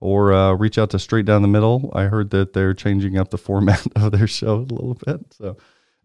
or 0.00 0.32
uh, 0.32 0.52
reach 0.52 0.78
out 0.78 0.90
to 0.90 0.98
Straight 0.98 1.24
Down 1.26 1.42
the 1.42 1.48
Middle. 1.48 1.90
I 1.94 2.04
heard 2.04 2.30
that 2.30 2.52
they're 2.52 2.74
changing 2.74 3.16
up 3.16 3.30
the 3.30 3.38
format 3.38 3.84
of 3.96 4.12
their 4.12 4.26
show 4.26 4.56
a 4.56 4.58
little 4.58 4.94
bit. 4.94 5.32
So 5.32 5.56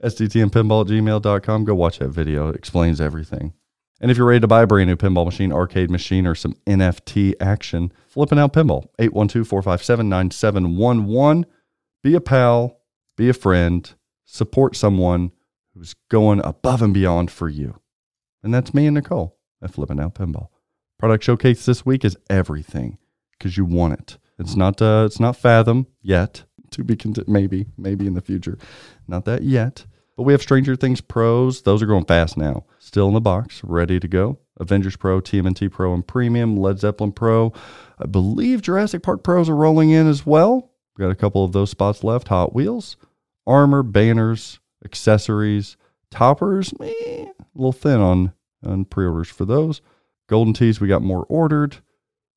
sdtmpinball 0.03 0.85
at 0.85 0.91
gmail.com. 0.91 1.65
Go 1.65 1.75
watch 1.75 1.99
that 1.99 2.09
video. 2.09 2.49
It 2.49 2.55
explains 2.55 2.99
everything. 3.01 3.53
And 3.99 4.09
if 4.09 4.17
you're 4.17 4.25
ready 4.25 4.39
to 4.39 4.47
buy 4.47 4.63
a 4.63 4.67
brand 4.67 4.89
new 4.89 4.95
pinball 4.95 5.25
machine, 5.25 5.53
arcade 5.53 5.91
machine, 5.91 6.25
or 6.25 6.33
some 6.33 6.55
NFT 6.65 7.35
action, 7.39 7.91
flipping 8.07 8.39
out 8.39 8.51
pinball, 8.53 8.87
812 8.97 9.47
457 9.47 10.09
9711. 10.09 11.45
Be 12.03 12.15
a 12.15 12.21
pal, 12.21 12.79
be 13.15 13.29
a 13.29 13.33
friend, 13.33 13.93
support 14.25 14.75
someone 14.75 15.31
who's 15.73 15.95
going 16.09 16.41
above 16.43 16.81
and 16.81 16.93
beyond 16.93 17.29
for 17.29 17.47
you. 17.47 17.79
And 18.43 18.53
that's 18.53 18.73
me 18.73 18.87
and 18.87 18.95
Nicole 18.95 19.37
at 19.61 19.71
Flipping 19.71 19.99
Out 19.99 20.15
Pinball. 20.15 20.47
Product 20.97 21.23
showcase 21.23 21.65
this 21.65 21.85
week 21.85 22.03
is 22.03 22.17
everything 22.29 22.97
because 23.37 23.57
you 23.57 23.65
want 23.65 23.99
it. 23.99 24.17
It's 24.39 24.55
not 24.55 24.81
uh, 24.81 25.03
it's 25.05 25.19
not 25.19 25.35
Fathom 25.35 25.85
yet. 26.01 26.43
To 26.71 26.83
be 26.83 26.95
conti- 26.95 27.23
maybe 27.27 27.67
maybe 27.77 28.07
in 28.07 28.13
the 28.13 28.21
future, 28.21 28.57
not 29.07 29.25
that 29.25 29.43
yet. 29.43 29.85
But 30.17 30.23
we 30.23 30.33
have 30.33 30.41
Stranger 30.41 30.75
Things 30.75 31.01
Pros. 31.01 31.61
Those 31.61 31.83
are 31.83 31.87
going 31.87 32.05
fast 32.05 32.37
now. 32.37 32.65
Still 32.79 33.07
in 33.07 33.13
the 33.13 33.21
box, 33.21 33.63
ready 33.63 33.99
to 33.99 34.07
go. 34.07 34.39
Avengers 34.59 34.95
Pro, 34.95 35.21
TMNT 35.21 35.71
Pro, 35.71 35.93
and 35.93 36.05
Premium, 36.05 36.57
Led 36.57 36.79
Zeppelin 36.79 37.11
Pro. 37.11 37.53
I 37.99 38.05
believe 38.05 38.61
Jurassic 38.61 39.03
Park 39.03 39.23
Pros 39.23 39.49
are 39.49 39.55
rolling 39.55 39.91
in 39.91 40.07
as 40.07 40.25
well. 40.25 40.70
We've 40.97 41.05
got 41.05 41.11
a 41.11 41.15
couple 41.15 41.43
of 41.43 41.51
those 41.51 41.69
spots 41.69 42.03
left. 42.03 42.27
Hot 42.29 42.53
Wheels, 42.53 42.97
armor, 43.47 43.83
banners, 43.83 44.59
accessories, 44.83 45.77
toppers. 46.09 46.73
Meh, 46.79 46.87
a 46.89 47.31
little 47.55 47.71
thin 47.71 47.99
on 47.99 48.33
on 48.65 48.85
pre-orders 48.85 49.29
for 49.29 49.45
those. 49.45 49.81
Golden 50.27 50.53
Tees, 50.53 50.79
we 50.79 50.87
got 50.87 51.01
more 51.01 51.25
ordered. 51.29 51.77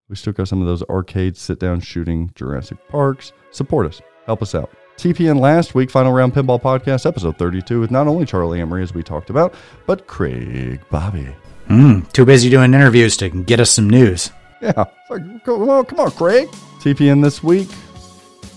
We 0.09 0.17
still 0.17 0.33
got 0.33 0.49
some 0.49 0.61
of 0.61 0.67
those 0.67 0.83
arcade 0.85 1.37
sit-down 1.37 1.81
shooting 1.81 2.31
Jurassic 2.35 2.79
Parks. 2.89 3.33
Support 3.51 3.87
us. 3.87 4.03
Help 4.27 4.43
us 4.43 4.55
out. 4.55 4.71
TPN 4.97 5.41
last 5.41 5.75
week, 5.75 5.91
Final 5.91 6.13
Round 6.13 6.33
Pinball 6.33 6.61
Podcast, 6.61 7.05
episode 7.05 7.37
32, 7.37 7.81
with 7.81 7.91
not 7.91 8.07
only 8.07 8.25
Charlie 8.25 8.61
Emery, 8.61 8.83
as 8.83 8.95
we 8.95 9.03
talked 9.03 9.29
about, 9.29 9.55
but 9.87 10.07
Craig 10.07 10.81
Bobby. 10.91 11.35
Mm, 11.69 12.11
too 12.13 12.25
busy 12.25 12.49
doing 12.51 12.75
interviews 12.75 13.17
to 13.19 13.29
get 13.29 13.61
us 13.61 13.71
some 13.71 13.89
news. 13.91 14.31
Yeah. 14.61 14.85
It's 14.87 15.11
like, 15.11 15.45
come 15.45 15.69
on, 15.69 15.85
come 15.85 16.01
on, 16.01 16.11
Craig. 16.13 16.49
TPN 16.81 17.23
this 17.23 17.43
week, 17.43 17.69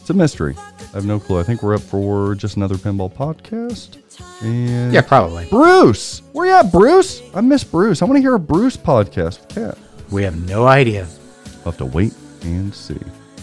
it's 0.08 0.12
a 0.12 0.14
mystery. 0.14 0.56
I 0.58 0.92
have 0.96 1.06
no 1.06 1.20
clue. 1.20 1.38
I 1.38 1.44
think 1.44 1.62
we're 1.62 1.76
up 1.76 1.82
for 1.82 2.34
just 2.34 2.56
another 2.56 2.76
pinball 2.76 3.12
podcast. 3.12 3.98
And 4.42 4.94
Yeah, 4.94 5.02
probably. 5.02 5.50
Bruce, 5.50 6.22
where 6.32 6.48
you 6.48 6.54
at, 6.54 6.72
Bruce? 6.72 7.22
I 7.36 7.42
miss 7.42 7.66
Bruce. 7.66 8.02
I 8.02 8.06
want 8.06 8.16
to 8.16 8.22
hear 8.22 8.36
a 8.36 8.40
Bruce 8.40 8.78
podcast 8.78 9.54
with. 9.54 9.78
We 10.10 10.24
have 10.24 10.48
no 10.48 10.66
idea. 10.66 11.06
We'll 11.56 11.74
have 11.74 11.78
to 11.80 11.86
wait 11.86 12.14
and 12.44 12.74
see. 12.74 12.98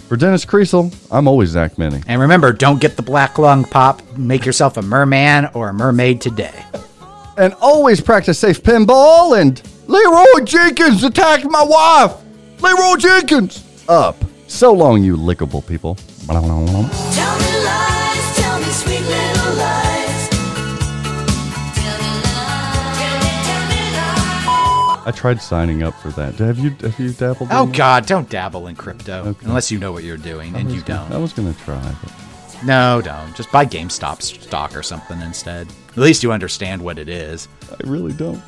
For 0.09 0.17
Dennis 0.17 0.47
Kriesel, 0.47 0.91
I'm 1.13 1.29
always 1.29 1.51
Zach 1.51 1.77
Meny. 1.77 2.01
And 2.07 2.19
remember, 2.19 2.51
don't 2.51 2.81
get 2.81 2.97
the 2.97 3.03
black 3.03 3.37
lung 3.37 3.65
pop. 3.65 4.01
Make 4.17 4.47
yourself 4.47 4.79
a 4.79 4.83
merman 4.83 5.51
or 5.53 5.69
a 5.69 5.75
mermaid 5.75 6.23
today. 6.23 6.65
And 7.37 7.53
always 7.61 8.01
practice 8.01 8.39
safe 8.39 8.63
pinball. 8.63 9.39
And 9.39 9.61
Leeroy 9.87 10.47
Jenkins 10.47 11.05
attacked 11.05 11.45
my 11.45 11.63
wife. 11.63 12.15
Leeroy 12.63 12.97
Jenkins 12.97 13.85
up. 13.87 14.17
So 14.47 14.73
long, 14.73 15.03
you 15.03 15.19
lickable 15.19 15.67
people. 15.67 15.99
Tell 16.27 16.41
me 16.41 17.65
lies, 17.65 18.37
tell 18.37 18.59
me 18.59 18.65
sweet 18.67 19.01
little 19.03 19.55
lies. 19.57 20.29
I 25.07 25.13
tried 25.15 25.43
signing 25.43 25.83
up 25.83 25.93
for 26.01 26.09
that. 26.13 26.37
Have 26.37 26.59
you 26.59 26.71
have 26.81 26.99
you 26.99 27.13
dabbled? 27.13 27.51
Oh 27.53 27.65
in 27.65 27.71
that? 27.73 27.77
God, 27.77 28.07
don't 28.07 28.29
dabble 28.31 28.69
in 28.69 28.75
crypto 28.77 29.25
Okay. 29.29 29.47
unless 29.47 29.71
you 29.71 29.79
know 29.79 29.93
what 29.93 30.03
you're 30.03 30.17
doing, 30.17 30.57
I 30.57 30.61
and 30.61 30.73
you 30.73 30.81
gonna- 30.81 31.09
don't. 31.11 31.13
I 31.13 31.19
was 31.21 31.35
gonna 31.35 31.53
try. 31.65 31.79
But 32.03 32.65
No, 32.65 33.03
don't. 33.03 33.37
Just 33.37 33.53
buy 33.53 33.67
GameStop 33.67 34.23
stock 34.23 34.75
or 34.75 34.83
something 34.83 35.21
instead. 35.21 35.69
At 35.91 35.99
least 35.99 36.23
you 36.23 36.33
understand 36.33 36.81
what 36.81 36.99
it 36.99 37.11
is. 37.11 37.49
I 37.71 37.87
really 37.87 38.15
don't. 38.15 38.41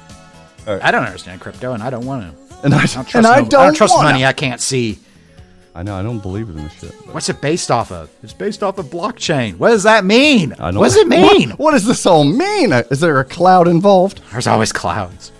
I 0.66 0.90
don't 0.90 1.04
understand 1.04 1.42
crypto, 1.42 1.74
and 1.74 1.82
I 1.82 1.90
don't 1.90 2.06
want 2.06 2.22
to. 2.34 2.64
And 2.64 2.74
I, 2.74 2.78
I 2.78 2.80
don't 2.80 2.88
trust, 3.06 3.14
and 3.14 3.26
I 3.26 3.36
don't, 3.42 3.54
I 3.54 3.64
don't 3.66 3.74
trust 3.74 3.94
money 4.02 4.24
I 4.24 4.32
can't 4.32 4.60
see. 4.62 4.98
I 5.76 5.82
know. 5.82 5.94
I 5.94 6.02
don't 6.02 6.20
believe 6.20 6.48
in 6.48 6.56
this 6.56 6.72
shit. 6.72 6.92
What's 7.12 7.28
it 7.28 7.40
based 7.40 7.70
off 7.70 7.92
of? 7.92 8.08
It's 8.22 8.32
based 8.32 8.62
off 8.62 8.78
of 8.78 8.86
blockchain. 8.86 9.58
What 9.58 9.68
does 9.70 9.82
that 9.82 10.04
mean? 10.04 10.52
I 10.54 10.70
don't, 10.70 10.76
What 10.80 10.86
does 10.86 10.96
it 10.96 11.06
mean? 11.08 11.50
What, 11.50 11.58
what 11.58 11.70
does 11.72 11.84
this 11.86 12.06
all 12.06 12.24
mean? 12.24 12.72
Is 12.72 13.00
there 13.00 13.20
a 13.20 13.24
cloud 13.24 13.68
involved? 13.68 14.20
There's 14.32 14.46
always 14.46 14.72
clouds. 14.72 15.32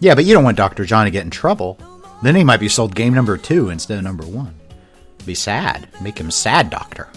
Yeah, 0.00 0.14
but 0.16 0.24
you 0.24 0.34
don't 0.34 0.44
want 0.44 0.56
Dr. 0.56 0.84
John 0.84 1.04
to 1.04 1.10
get 1.10 1.24
in 1.24 1.30
trouble. 1.30 1.78
Then 2.22 2.34
he 2.34 2.42
might 2.44 2.60
be 2.60 2.68
sold 2.68 2.94
game 2.94 3.14
number 3.14 3.36
two 3.36 3.70
instead 3.70 3.96
of 3.98 4.04
number 4.04 4.24
one. 4.26 4.54
Be 5.24 5.34
sad. 5.34 5.88
Make 6.02 6.18
him 6.18 6.30
sad, 6.30 6.68
Doctor. 6.68 7.08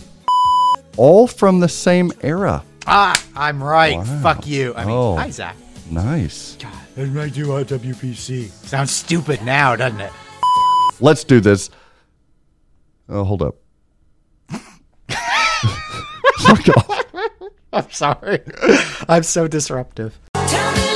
All 0.96 1.28
from 1.28 1.60
the 1.60 1.68
same 1.70 2.12
era. 2.22 2.64
Ah, 2.86 3.22
I'm 3.36 3.62
right. 3.64 3.98
Wow. 3.98 4.20
Fuck 4.22 4.48
you. 4.48 4.74
I 4.76 4.86
mean, 4.86 4.96
Oh. 4.96 5.16
hi, 5.18 5.30
Zach. 5.32 5.56
Nice. 5.90 6.58
That's 6.96 7.10
right, 7.10 7.36
you 7.36 7.52
on 7.54 7.66
WPC. 7.66 8.50
Sounds 8.50 8.92
stupid 8.92 9.42
now, 9.44 9.76
doesn't 9.76 10.02
it? 10.02 10.12
Let's 11.00 11.24
do 11.24 11.40
this. 11.40 11.70
Oh, 13.10 13.24
hold 13.24 13.42
up. 13.42 13.56
Fuck 16.40 16.70
off. 16.78 17.06
I'm 17.74 17.92
sorry. 17.92 18.42
I'm 19.08 19.24
so 19.24 19.48
disruptive. 19.48 20.20
Tell 20.34 20.72
me 20.76 20.87